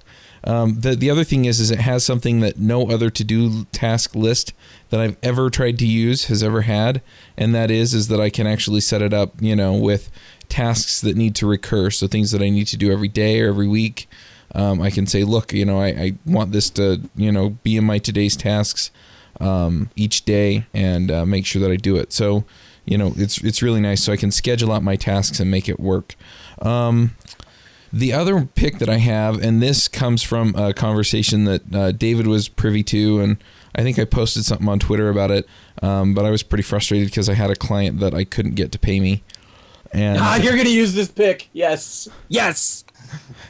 Um, 0.45 0.81
the 0.81 0.95
the 0.95 1.09
other 1.09 1.23
thing 1.23 1.45
is, 1.45 1.59
is 1.59 1.71
it 1.71 1.79
has 1.79 2.03
something 2.03 2.41
that 2.41 2.57
no 2.59 2.89
other 2.89 3.09
to 3.09 3.23
do 3.23 3.63
task 3.71 4.13
list 4.13 4.53
that 4.93 5.01
I've 5.01 5.17
ever 5.23 5.49
tried 5.49 5.79
to 5.79 5.87
use 5.87 6.25
has 6.25 6.43
ever 6.43 6.61
had, 6.61 7.01
and 7.35 7.55
that 7.55 7.71
is, 7.71 7.95
is 7.95 8.09
that 8.09 8.21
I 8.21 8.29
can 8.29 8.45
actually 8.45 8.79
set 8.79 9.01
it 9.01 9.11
up, 9.11 9.33
you 9.39 9.55
know, 9.55 9.73
with 9.73 10.11
tasks 10.49 11.01
that 11.01 11.17
need 11.17 11.33
to 11.37 11.47
recur. 11.47 11.89
So 11.89 12.05
things 12.05 12.29
that 12.29 12.43
I 12.43 12.51
need 12.51 12.67
to 12.67 12.77
do 12.77 12.91
every 12.91 13.07
day 13.07 13.41
or 13.41 13.47
every 13.47 13.67
week. 13.67 14.07
Um, 14.53 14.83
I 14.83 14.91
can 14.91 15.07
say, 15.07 15.23
look, 15.23 15.51
you 15.51 15.65
know, 15.65 15.81
I, 15.81 15.87
I 15.87 16.13
want 16.27 16.51
this 16.51 16.69
to, 16.71 17.01
you 17.15 17.31
know, 17.31 17.57
be 17.63 17.75
in 17.75 17.85
my 17.85 17.97
today's 17.97 18.37
tasks 18.37 18.91
um, 19.41 19.89
each 19.95 20.25
day 20.25 20.67
and 20.75 21.09
uh, 21.09 21.25
make 21.25 21.47
sure 21.47 21.59
that 21.63 21.71
I 21.71 21.75
do 21.75 21.95
it. 21.95 22.13
So, 22.13 22.43
you 22.85 22.95
know, 22.95 23.13
it's 23.15 23.43
it's 23.43 23.63
really 23.63 23.81
nice. 23.81 24.03
So 24.03 24.13
I 24.13 24.17
can 24.17 24.29
schedule 24.29 24.71
out 24.71 24.83
my 24.83 24.95
tasks 24.95 25.39
and 25.39 25.49
make 25.49 25.67
it 25.67 25.79
work. 25.79 26.13
Um, 26.61 27.15
the 27.91 28.13
other 28.13 28.45
pick 28.45 28.77
that 28.77 28.89
I 28.89 28.97
have, 28.97 29.41
and 29.41 29.59
this 29.59 29.87
comes 29.87 30.21
from 30.21 30.53
a 30.53 30.71
conversation 30.71 31.45
that 31.45 31.73
uh, 31.73 31.91
David 31.93 32.27
was 32.27 32.47
privy 32.47 32.83
to, 32.83 33.21
and 33.21 33.37
I 33.75 33.81
think 33.83 33.97
I 33.99 34.05
posted 34.05 34.45
something 34.45 34.67
on 34.69 34.79
Twitter 34.79 35.09
about 35.09 35.31
it. 35.31 35.47
Um, 35.81 36.13
but 36.13 36.25
I 36.25 36.29
was 36.29 36.43
pretty 36.43 36.63
frustrated 36.63 37.07
because 37.09 37.27
I 37.29 37.33
had 37.33 37.49
a 37.49 37.55
client 37.55 37.99
that 37.99 38.13
I 38.13 38.23
couldn't 38.23 38.55
get 38.55 38.71
to 38.73 38.79
pay 38.79 38.99
me. 38.99 39.23
And 39.91 40.17
Ah, 40.19 40.35
you're 40.37 40.55
gonna 40.57 40.69
use 40.69 40.93
this 40.93 41.09
pick. 41.09 41.49
Yes. 41.53 42.07
Yes. 42.27 42.83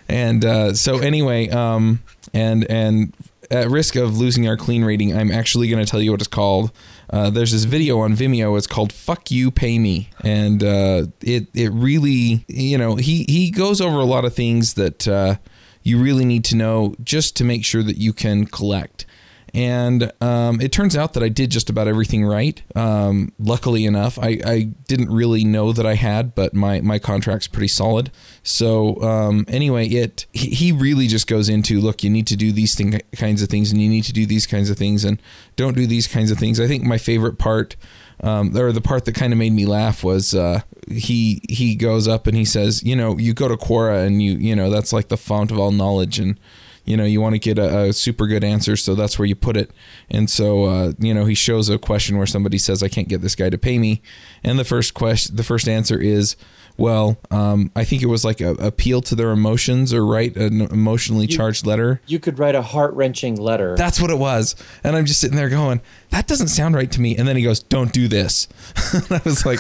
and 0.09 0.43
uh, 0.43 0.74
so 0.74 0.97
anyway, 0.99 1.49
um, 1.49 2.01
and 2.34 2.69
and 2.69 3.13
at 3.51 3.69
risk 3.69 3.95
of 3.95 4.17
losing 4.17 4.47
our 4.47 4.57
clean 4.57 4.84
rating, 4.84 5.15
I'm 5.15 5.32
actually 5.32 5.69
going 5.69 5.84
to 5.84 5.89
tell 5.89 6.01
you 6.01 6.11
what 6.11 6.21
it's 6.21 6.28
called. 6.28 6.71
Uh, 7.09 7.30
there's 7.30 7.51
this 7.51 7.65
video 7.65 7.99
on 7.99 8.15
Vimeo. 8.15 8.57
It's 8.57 8.67
called 8.67 8.91
"Fuck 8.91 9.30
You, 9.32 9.51
Pay 9.51 9.78
Me," 9.80 10.09
and 10.21 10.63
uh, 10.63 11.05
it 11.21 11.47
it 11.53 11.69
really, 11.71 12.43
you 12.47 12.78
know, 12.78 12.95
he 12.95 13.26
he 13.30 13.51
goes 13.51 13.80
over 13.80 13.97
a 13.97 14.05
lot 14.05 14.26
of 14.26 14.34
things 14.34 14.74
that 14.74 15.07
uh, 15.07 15.36
you 15.84 16.01
really 16.01 16.26
need 16.26 16.43
to 16.45 16.55
know 16.55 16.95
just 17.03 17.36
to 17.38 17.43
make 17.43 17.63
sure 17.63 17.84
that 17.84 17.97
you 17.97 18.11
can 18.11 18.45
collect. 18.45 19.05
And 19.54 20.12
um, 20.20 20.60
it 20.62 20.72
turns 20.72 20.97
out 20.97 21.14
that 21.14 21.22
I 21.22 21.30
did 21.30 21.51
just 21.51 21.70
about 21.70 21.88
everything 21.88 22.26
right. 22.26 22.60
Um, 22.76 23.34
luckily 23.38 23.86
enough, 23.86 24.18
I, 24.18 24.39
I 24.43 24.62
didn't 24.88 25.12
really 25.12 25.43
know 25.43 25.72
that 25.72 25.86
I 25.86 25.93
had, 25.93 26.34
but 26.34 26.56
my, 26.56 26.82
my 26.82 26.97
contract's 26.97 27.47
pretty 27.47 27.68
solid. 27.68 28.10
So 28.41 28.99
um, 29.04 29.45
anyway, 29.47 29.88
it 29.88 30.26
he 30.32 30.72
really 30.72 31.06
just 31.06 31.28
goes 31.28 31.49
into 31.49 31.80
look, 31.80 32.04
you 32.04 32.10
need 32.10 32.26
to 32.28 32.36
do 32.36 32.51
these 32.51 32.74
thing, 32.74 32.99
kinds 33.16 33.43
of 33.43 33.49
things, 33.49 33.72
and 33.72 33.80
you 33.80 33.89
need 33.89 34.06
to 34.06 34.14
do 34.14 34.26
these 34.26 34.47
kinds 34.47 34.72
of 34.72 34.78
things, 34.78 35.04
and 35.04 35.22
don't 35.56 35.76
do 35.76 35.86
these 35.86 36.08
kinds 36.08 36.32
of 36.32 36.39
things. 36.39 36.60
I 36.60 36.68
think 36.68 36.84
my 36.84 36.97
favorite 36.97 37.38
part, 37.38 37.76
um, 38.22 38.58
or 38.58 38.72
the 38.72 38.82
part 38.82 39.06
that 39.06 39.14
kind 39.14 39.34
of 39.34 39.39
made 39.39 39.54
me 39.54 39.68
laugh, 39.68 40.04
was 40.04 40.34
uh, 40.34 40.62
he 40.91 41.41
he 41.47 41.76
goes 41.76 42.08
up 42.08 42.26
and 42.26 42.36
he 42.36 42.45
says, 42.45 42.82
you 42.82 42.95
know, 42.95 43.20
you 43.20 43.36
go 43.36 43.47
to 43.47 43.56
Quora 43.56 44.06
and 44.06 44.22
you 44.22 44.34
you 44.34 44.56
know 44.56 44.72
that's 44.72 44.91
like 44.91 45.10
the 45.10 45.18
font 45.18 45.51
of 45.51 45.60
all 45.60 45.72
knowledge 45.72 46.18
and 46.18 46.39
you 46.86 46.98
know 46.98 47.06
you 47.06 47.22
want 47.22 47.36
to 47.36 47.40
get 47.40 47.58
a, 47.58 47.84
a, 47.84 47.94
super 47.94 48.28
good 48.28 48.44
answer 48.44 48.76
so 48.76 48.96
that's 48.96 49.18
where 49.18 49.26
you 49.26 49.36
put 49.36 49.58
it. 49.58 49.72
And 50.10 50.30
so 50.30 50.66
uh, 50.66 50.94
you 51.00 51.14
know 51.14 51.26
he 51.26 51.36
shows 51.36 51.70
a 51.70 51.78
question 51.78 52.18
where 52.18 52.28
somebody 52.28 52.58
says 52.58 52.84
i 52.84 52.88
can't 52.88 53.08
get 53.08 53.22
this 53.22 53.36
guy 53.36 53.50
to 53.50 53.58
pay 53.58 53.78
me. 53.78 54.02
And 54.44 54.60
the 54.60 54.66
first 54.66 54.94
question 54.94 55.36
the 55.36 55.44
first 55.44 55.68
answer 55.68 56.00
is 56.00 56.36
well 56.76 57.18
um, 57.32 57.72
i 57.76 57.84
think 57.84 58.02
it 58.02 58.08
was 58.08 58.26
like 58.26 58.42
a 58.42 58.52
appeal 58.54 59.02
to 59.02 59.16
their 59.16 59.30
emotions 59.32 59.94
or 59.94 60.06
write 60.06 60.36
an 60.36 60.62
emotionally 60.62 61.28
charged 61.28 61.66
letter. 61.66 62.02
You 62.06 62.20
could 62.20 62.40
write 62.40 62.56
a 62.56 62.62
heart 62.62 62.94
wrenching 62.94 63.36
letter. 63.36 63.76
that's 63.76 64.02
what 64.02 64.12
it 64.12 64.18
was. 64.18 64.56
And 64.84 64.96
i'm 64.96 65.06
just 65.06 65.22
sitting 65.22 65.38
there 65.38 65.50
going 65.50 65.82
that 66.10 66.28
doesn't 66.28 66.50
sound 66.50 66.76
right 66.76 66.92
to 66.92 67.02
me. 67.02 67.16
And 67.16 67.28
then 67.28 67.38
he 67.38 67.44
goes 67.44 67.62
don't 67.64 67.94
do 67.94 68.08
this. 68.08 68.48
And 68.94 69.12
i 69.12 69.22
was 69.24 69.46
like 69.46 69.60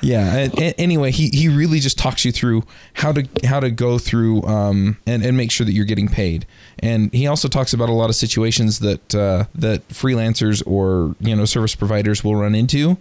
yeah. 0.00 0.48
Anyway, 0.78 1.10
he, 1.10 1.28
he 1.28 1.48
really 1.48 1.80
just 1.80 1.98
talks 1.98 2.24
you 2.24 2.32
through 2.32 2.64
how 2.94 3.12
to 3.12 3.26
how 3.44 3.60
to 3.60 3.70
go 3.70 3.98
through 3.98 4.42
um, 4.44 4.96
and 5.06 5.24
and 5.24 5.36
make 5.36 5.50
sure 5.50 5.64
that 5.66 5.72
you're 5.72 5.84
getting 5.84 6.08
paid. 6.08 6.46
And 6.78 7.12
he 7.12 7.26
also 7.26 7.48
talks 7.48 7.72
about 7.72 7.88
a 7.88 7.92
lot 7.92 8.10
of 8.10 8.16
situations 8.16 8.78
that 8.80 9.14
uh, 9.14 9.44
that 9.54 9.88
freelancers 9.88 10.62
or 10.66 11.16
you 11.20 11.34
know 11.34 11.44
service 11.44 11.74
providers 11.74 12.22
will 12.22 12.36
run 12.36 12.54
into, 12.54 12.98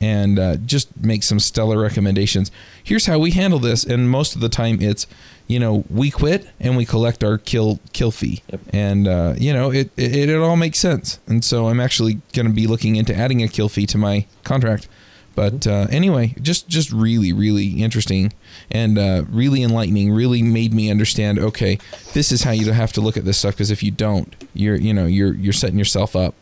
and 0.00 0.38
uh, 0.38 0.56
just 0.56 0.88
make 1.00 1.22
some 1.22 1.38
stellar 1.40 1.78
recommendations. 1.78 2.50
Here's 2.82 3.06
how 3.06 3.18
we 3.18 3.30
handle 3.32 3.58
this, 3.58 3.84
and 3.84 4.10
most 4.10 4.34
of 4.34 4.40
the 4.40 4.48
time 4.48 4.80
it's 4.80 5.06
you 5.46 5.58
know 5.58 5.84
we 5.90 6.10
quit 6.10 6.48
and 6.60 6.76
we 6.76 6.84
collect 6.84 7.24
our 7.24 7.36
kill 7.36 7.80
kill 7.92 8.12
fee 8.12 8.40
Yep. 8.50 8.60
and 8.72 9.08
uh, 9.08 9.34
you 9.36 9.52
know 9.52 9.72
it, 9.72 9.90
it 9.96 10.28
it 10.28 10.38
all 10.38 10.56
makes 10.56 10.78
sense 10.78 11.18
and 11.26 11.44
so 11.44 11.66
i'm 11.66 11.80
actually 11.80 12.20
going 12.34 12.46
to 12.46 12.52
be 12.52 12.68
looking 12.68 12.94
into 12.94 13.12
adding 13.16 13.42
a 13.42 13.48
kill 13.48 13.68
fee 13.68 13.84
to 13.86 13.98
my 13.98 14.26
contract 14.44 14.86
but 15.34 15.66
uh, 15.66 15.86
anyway 15.90 16.34
just 16.42 16.68
just 16.68 16.90
really 16.92 17.32
really 17.32 17.82
interesting 17.82 18.32
and 18.70 18.98
uh, 18.98 19.24
really 19.30 19.62
enlightening 19.62 20.12
really 20.12 20.42
made 20.42 20.72
me 20.74 20.90
understand 20.90 21.38
okay 21.38 21.78
this 22.14 22.32
is 22.32 22.42
how 22.42 22.50
you 22.50 22.70
have 22.72 22.92
to 22.92 23.00
look 23.00 23.16
at 23.16 23.24
this 23.24 23.38
stuff 23.38 23.54
because 23.54 23.70
if 23.70 23.82
you 23.82 23.90
don't 23.90 24.34
you're 24.54 24.76
you 24.76 24.92
know 24.92 25.06
you're 25.06 25.34
you're 25.34 25.52
setting 25.52 25.78
yourself 25.78 26.14
up 26.16 26.34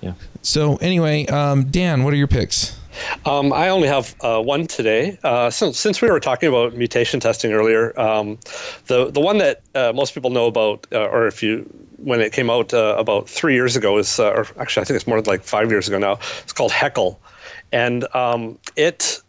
Yeah. 0.00 0.14
so 0.42 0.76
anyway 0.76 1.26
um, 1.26 1.64
dan 1.70 2.02
what 2.04 2.12
are 2.12 2.16
your 2.16 2.28
picks 2.28 2.78
Um, 3.24 3.52
I 3.52 3.68
only 3.68 3.88
have 3.88 4.14
uh, 4.20 4.40
one 4.40 4.66
today. 4.66 5.18
Uh, 5.22 5.50
so, 5.50 5.72
since 5.72 6.02
we 6.02 6.10
were 6.10 6.20
talking 6.20 6.48
about 6.48 6.74
mutation 6.74 7.20
testing 7.20 7.52
earlier, 7.52 7.98
um, 7.98 8.38
the 8.86 9.10
the 9.10 9.20
one 9.20 9.38
that 9.38 9.62
uh, 9.74 9.92
most 9.94 10.14
people 10.14 10.30
know 10.30 10.46
about, 10.46 10.86
uh, 10.92 11.06
or 11.06 11.26
if 11.26 11.42
you 11.42 11.62
when 11.98 12.20
it 12.20 12.32
came 12.32 12.50
out 12.50 12.74
uh, 12.74 12.96
about 12.98 13.28
three 13.28 13.54
years 13.54 13.76
ago, 13.76 13.98
is 13.98 14.18
uh, 14.18 14.30
or 14.30 14.46
actually 14.58 14.82
I 14.82 14.84
think 14.84 14.96
it's 14.96 15.06
more 15.06 15.20
like 15.22 15.42
five 15.42 15.70
years 15.70 15.88
ago 15.88 15.98
now. 15.98 16.18
It's 16.42 16.52
called 16.52 16.72
Heckle, 16.72 17.20
and 17.70 18.04
um, 18.14 18.58
it 18.76 19.20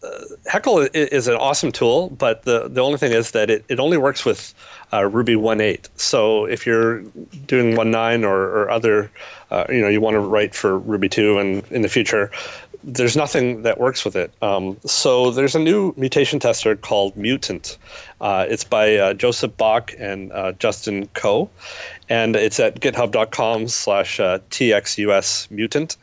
Heckle 0.48 0.88
is 0.94 1.28
an 1.28 1.36
awesome 1.36 1.72
tool, 1.72 2.10
but 2.10 2.44
the 2.44 2.68
the 2.68 2.82
only 2.82 2.98
thing 2.98 3.12
is 3.12 3.32
that 3.32 3.50
it, 3.50 3.64
it 3.70 3.80
only 3.80 3.98
works 3.98 4.26
with 4.26 4.54
Ruby 4.92 5.36
1.8. 5.36 5.90
So 5.96 6.46
if 6.46 6.68
you're 6.68 7.02
doing 7.48 7.76
1.9 7.76 8.24
or, 8.24 8.44
or 8.44 8.70
other, 8.70 9.10
you 9.70 9.82
know, 9.82 9.88
you 9.88 10.00
want 10.00 10.14
to 10.14 10.20
write 10.20 10.54
for 10.54 10.78
Ruby 10.78 11.10
2 11.10 11.40
and 11.40 11.64
in 11.72 11.82
the 11.82 11.90
future, 11.90 12.30
there's 12.84 13.16
nothing 13.16 13.64
that 13.64 13.80
works 13.80 14.04
with 14.04 14.16
it. 14.16 14.32
Um, 14.42 14.78
so 14.86 15.32
there's 15.32 15.56
a 15.56 15.60
new 15.60 15.94
mutation 15.98 16.40
tester 16.40 16.76
called 16.76 17.16
Mutant. 17.16 17.78
Uh, 18.22 18.46
it's 18.48 18.64
by 18.64 18.96
uh, 18.96 19.14
Joseph 19.14 19.56
Bach 19.58 19.94
and 20.00 20.32
uh, 20.32 20.52
Justin 20.54 21.08
Ko, 21.14 21.50
and 22.10 22.36
it's 22.36 22.60
at 22.60 22.80
github.com 22.80 23.68
slash 23.68 24.20
uh, 24.20 24.40
txus 24.50 25.50
mutant. 25.50 25.98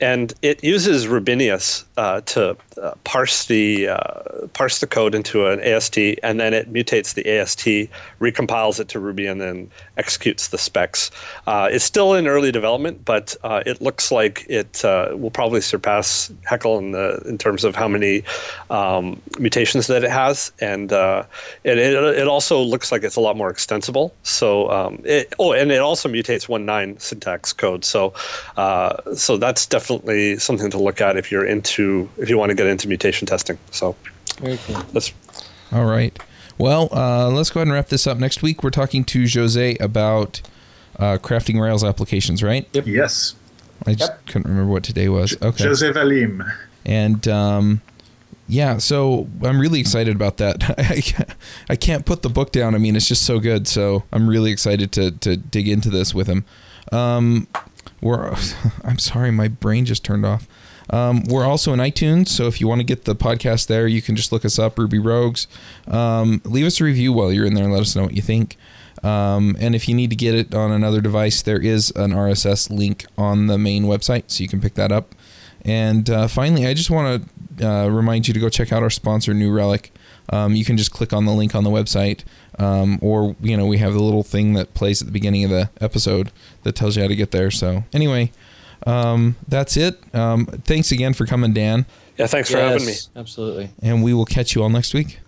And 0.00 0.34
it 0.42 0.64
uses 0.64 1.06
Rubinius 1.06 1.84
uh, 1.96 2.22
to 2.22 2.56
uh, 2.78 2.94
parse 3.04 3.46
the 3.46 3.88
uh, 3.88 4.46
parse 4.54 4.78
the 4.78 4.86
code 4.86 5.14
into 5.14 5.46
an 5.46 5.60
AST, 5.60 5.98
and 6.22 6.40
then 6.40 6.54
it 6.54 6.72
mutates 6.72 7.14
the 7.14 7.38
AST, 7.38 7.90
recompiles 8.20 8.80
it 8.80 8.88
to 8.88 9.00
Ruby, 9.00 9.26
and 9.26 9.40
then 9.40 9.70
executes 9.96 10.48
the 10.48 10.58
specs. 10.58 11.10
Uh, 11.46 11.68
it's 11.70 11.84
still 11.84 12.14
in 12.14 12.26
early 12.26 12.52
development, 12.52 13.04
but 13.04 13.36
uh, 13.44 13.62
it 13.66 13.80
looks 13.80 14.10
like 14.10 14.46
it 14.48 14.84
uh, 14.84 15.10
will 15.12 15.30
probably 15.30 15.60
surpass 15.60 16.32
Heckle 16.44 16.78
in 16.78 16.92
the 16.92 17.22
in 17.26 17.38
terms 17.38 17.64
of 17.64 17.74
how 17.74 17.88
many 17.88 18.22
um, 18.70 19.20
mutations 19.38 19.86
that 19.86 20.04
it 20.04 20.10
has, 20.10 20.52
and 20.60 20.92
it, 20.92 21.76
it 21.76 22.28
also 22.28 22.60
looks 22.60 22.90
like 22.92 23.02
it's 23.02 23.16
a 23.16 23.20
lot 23.20 23.36
more 23.36 23.50
extensible. 23.50 24.14
So 24.22 24.70
um, 24.70 25.00
it, 25.04 25.32
oh, 25.38 25.52
and 25.52 25.70
it 25.70 25.80
also 25.80 26.08
mutates 26.08 26.48
1.9 26.48 27.00
syntax 27.00 27.52
code. 27.52 27.84
So 27.84 28.14
so 29.14 29.36
that's 29.36 29.66
definitely 29.66 30.38
something 30.38 30.70
to 30.70 30.78
look 30.78 31.00
at 31.00 31.16
if 31.16 31.30
you're 31.30 31.44
into 31.44 32.08
if 32.18 32.28
you 32.28 32.38
want 32.38 32.50
to 32.50 32.54
get 32.54 32.61
into 32.66 32.88
mutation 32.88 33.26
testing. 33.26 33.58
So 33.70 33.96
Very 34.40 34.58
cool. 34.66 34.76
that's 34.92 35.12
All 35.72 35.84
right. 35.86 36.18
Well, 36.58 36.88
uh, 36.92 37.28
let's 37.30 37.50
go 37.50 37.60
ahead 37.60 37.68
and 37.68 37.74
wrap 37.74 37.88
this 37.88 38.06
up. 38.06 38.18
Next 38.18 38.42
week, 38.42 38.62
we're 38.62 38.70
talking 38.70 39.04
to 39.04 39.26
Jose 39.26 39.76
about 39.76 40.42
uh, 40.98 41.18
crafting 41.18 41.60
Rails 41.60 41.82
applications, 41.82 42.42
right? 42.42 42.68
Yes. 42.86 43.34
I 43.86 43.94
just 43.94 44.12
couldn't 44.26 44.48
remember 44.48 44.70
what 44.70 44.84
today 44.84 45.08
was. 45.08 45.36
Okay. 45.42 45.64
Jose 45.64 45.90
Valim. 45.90 46.48
And 46.84 47.26
um, 47.26 47.80
yeah, 48.46 48.78
so 48.78 49.28
I'm 49.42 49.58
really 49.60 49.80
excited 49.80 50.14
about 50.14 50.36
that. 50.36 50.78
I 50.78 51.00
can't- 51.00 51.28
I 51.68 51.76
can't 51.76 52.04
put 52.04 52.22
the 52.22 52.28
book 52.28 52.52
down. 52.52 52.74
I 52.74 52.78
mean, 52.78 52.94
it's 52.96 53.08
just 53.08 53.22
so 53.24 53.40
good. 53.40 53.66
So 53.66 54.04
I'm 54.12 54.28
really 54.28 54.52
excited 54.52 54.92
to 54.92 55.10
to 55.10 55.36
dig 55.36 55.66
into 55.68 55.90
this 55.90 56.14
with 56.14 56.26
him. 56.28 56.44
Um, 56.92 57.48
we're 58.00 58.34
I'm 58.84 58.98
sorry, 58.98 59.30
my 59.30 59.48
brain 59.48 59.84
just 59.84 60.04
turned 60.04 60.26
off. 60.26 60.46
Um, 60.90 61.22
we're 61.24 61.44
also 61.44 61.72
in 61.72 61.80
iTunes, 61.80 62.28
so 62.28 62.46
if 62.46 62.60
you 62.60 62.68
want 62.68 62.80
to 62.80 62.84
get 62.84 63.04
the 63.04 63.14
podcast 63.14 63.66
there, 63.66 63.86
you 63.86 64.02
can 64.02 64.16
just 64.16 64.32
look 64.32 64.44
us 64.44 64.58
up, 64.58 64.78
Ruby 64.78 64.98
Rogues. 64.98 65.46
Um, 65.86 66.42
leave 66.44 66.66
us 66.66 66.80
a 66.80 66.84
review 66.84 67.12
while 67.12 67.32
you're 67.32 67.46
in 67.46 67.54
there 67.54 67.64
and 67.64 67.72
let 67.72 67.82
us 67.82 67.96
know 67.96 68.02
what 68.04 68.14
you 68.14 68.22
think. 68.22 68.56
Um, 69.02 69.56
and 69.58 69.74
if 69.74 69.88
you 69.88 69.94
need 69.94 70.10
to 70.10 70.16
get 70.16 70.34
it 70.34 70.54
on 70.54 70.70
another 70.70 71.00
device, 71.00 71.42
there 71.42 71.60
is 71.60 71.90
an 71.96 72.12
RSS 72.12 72.70
link 72.70 73.04
on 73.18 73.46
the 73.46 73.58
main 73.58 73.84
website, 73.84 74.24
so 74.26 74.42
you 74.42 74.48
can 74.48 74.60
pick 74.60 74.74
that 74.74 74.92
up. 74.92 75.14
And 75.64 76.08
uh, 76.10 76.28
finally, 76.28 76.66
I 76.66 76.74
just 76.74 76.90
want 76.90 77.28
to 77.58 77.68
uh, 77.68 77.88
remind 77.88 78.28
you 78.28 78.34
to 78.34 78.40
go 78.40 78.48
check 78.48 78.72
out 78.72 78.82
our 78.82 78.90
sponsor, 78.90 79.34
New 79.34 79.52
Relic. 79.52 79.92
Um, 80.30 80.54
you 80.54 80.64
can 80.64 80.76
just 80.76 80.92
click 80.92 81.12
on 81.12 81.24
the 81.24 81.32
link 81.32 81.54
on 81.54 81.64
the 81.64 81.70
website, 81.70 82.24
um, 82.58 82.98
or 83.02 83.36
you 83.40 83.56
know 83.56 83.66
we 83.66 83.78
have 83.78 83.92
the 83.92 84.02
little 84.02 84.22
thing 84.22 84.54
that 84.54 84.72
plays 84.74 85.02
at 85.02 85.06
the 85.06 85.12
beginning 85.12 85.44
of 85.44 85.50
the 85.50 85.70
episode 85.80 86.30
that 86.62 86.74
tells 86.74 86.96
you 86.96 87.02
how 87.02 87.08
to 87.08 87.16
get 87.16 87.32
there. 87.32 87.50
So 87.50 87.84
anyway, 87.92 88.30
um, 88.86 89.36
that's 89.48 89.76
it. 89.76 89.98
Um, 90.14 90.46
thanks 90.64 90.92
again 90.92 91.14
for 91.14 91.26
coming, 91.26 91.52
Dan, 91.52 91.86
yeah. 92.16 92.26
Thanks 92.26 92.50
for 92.50 92.58
having 92.58 92.86
me. 92.86 92.94
Absolutely. 93.16 93.70
and 93.82 94.02
we 94.02 94.12
will 94.14 94.24
catch 94.26 94.54
you 94.54 94.62
all 94.62 94.68
next 94.68 94.94
week. 94.94 95.18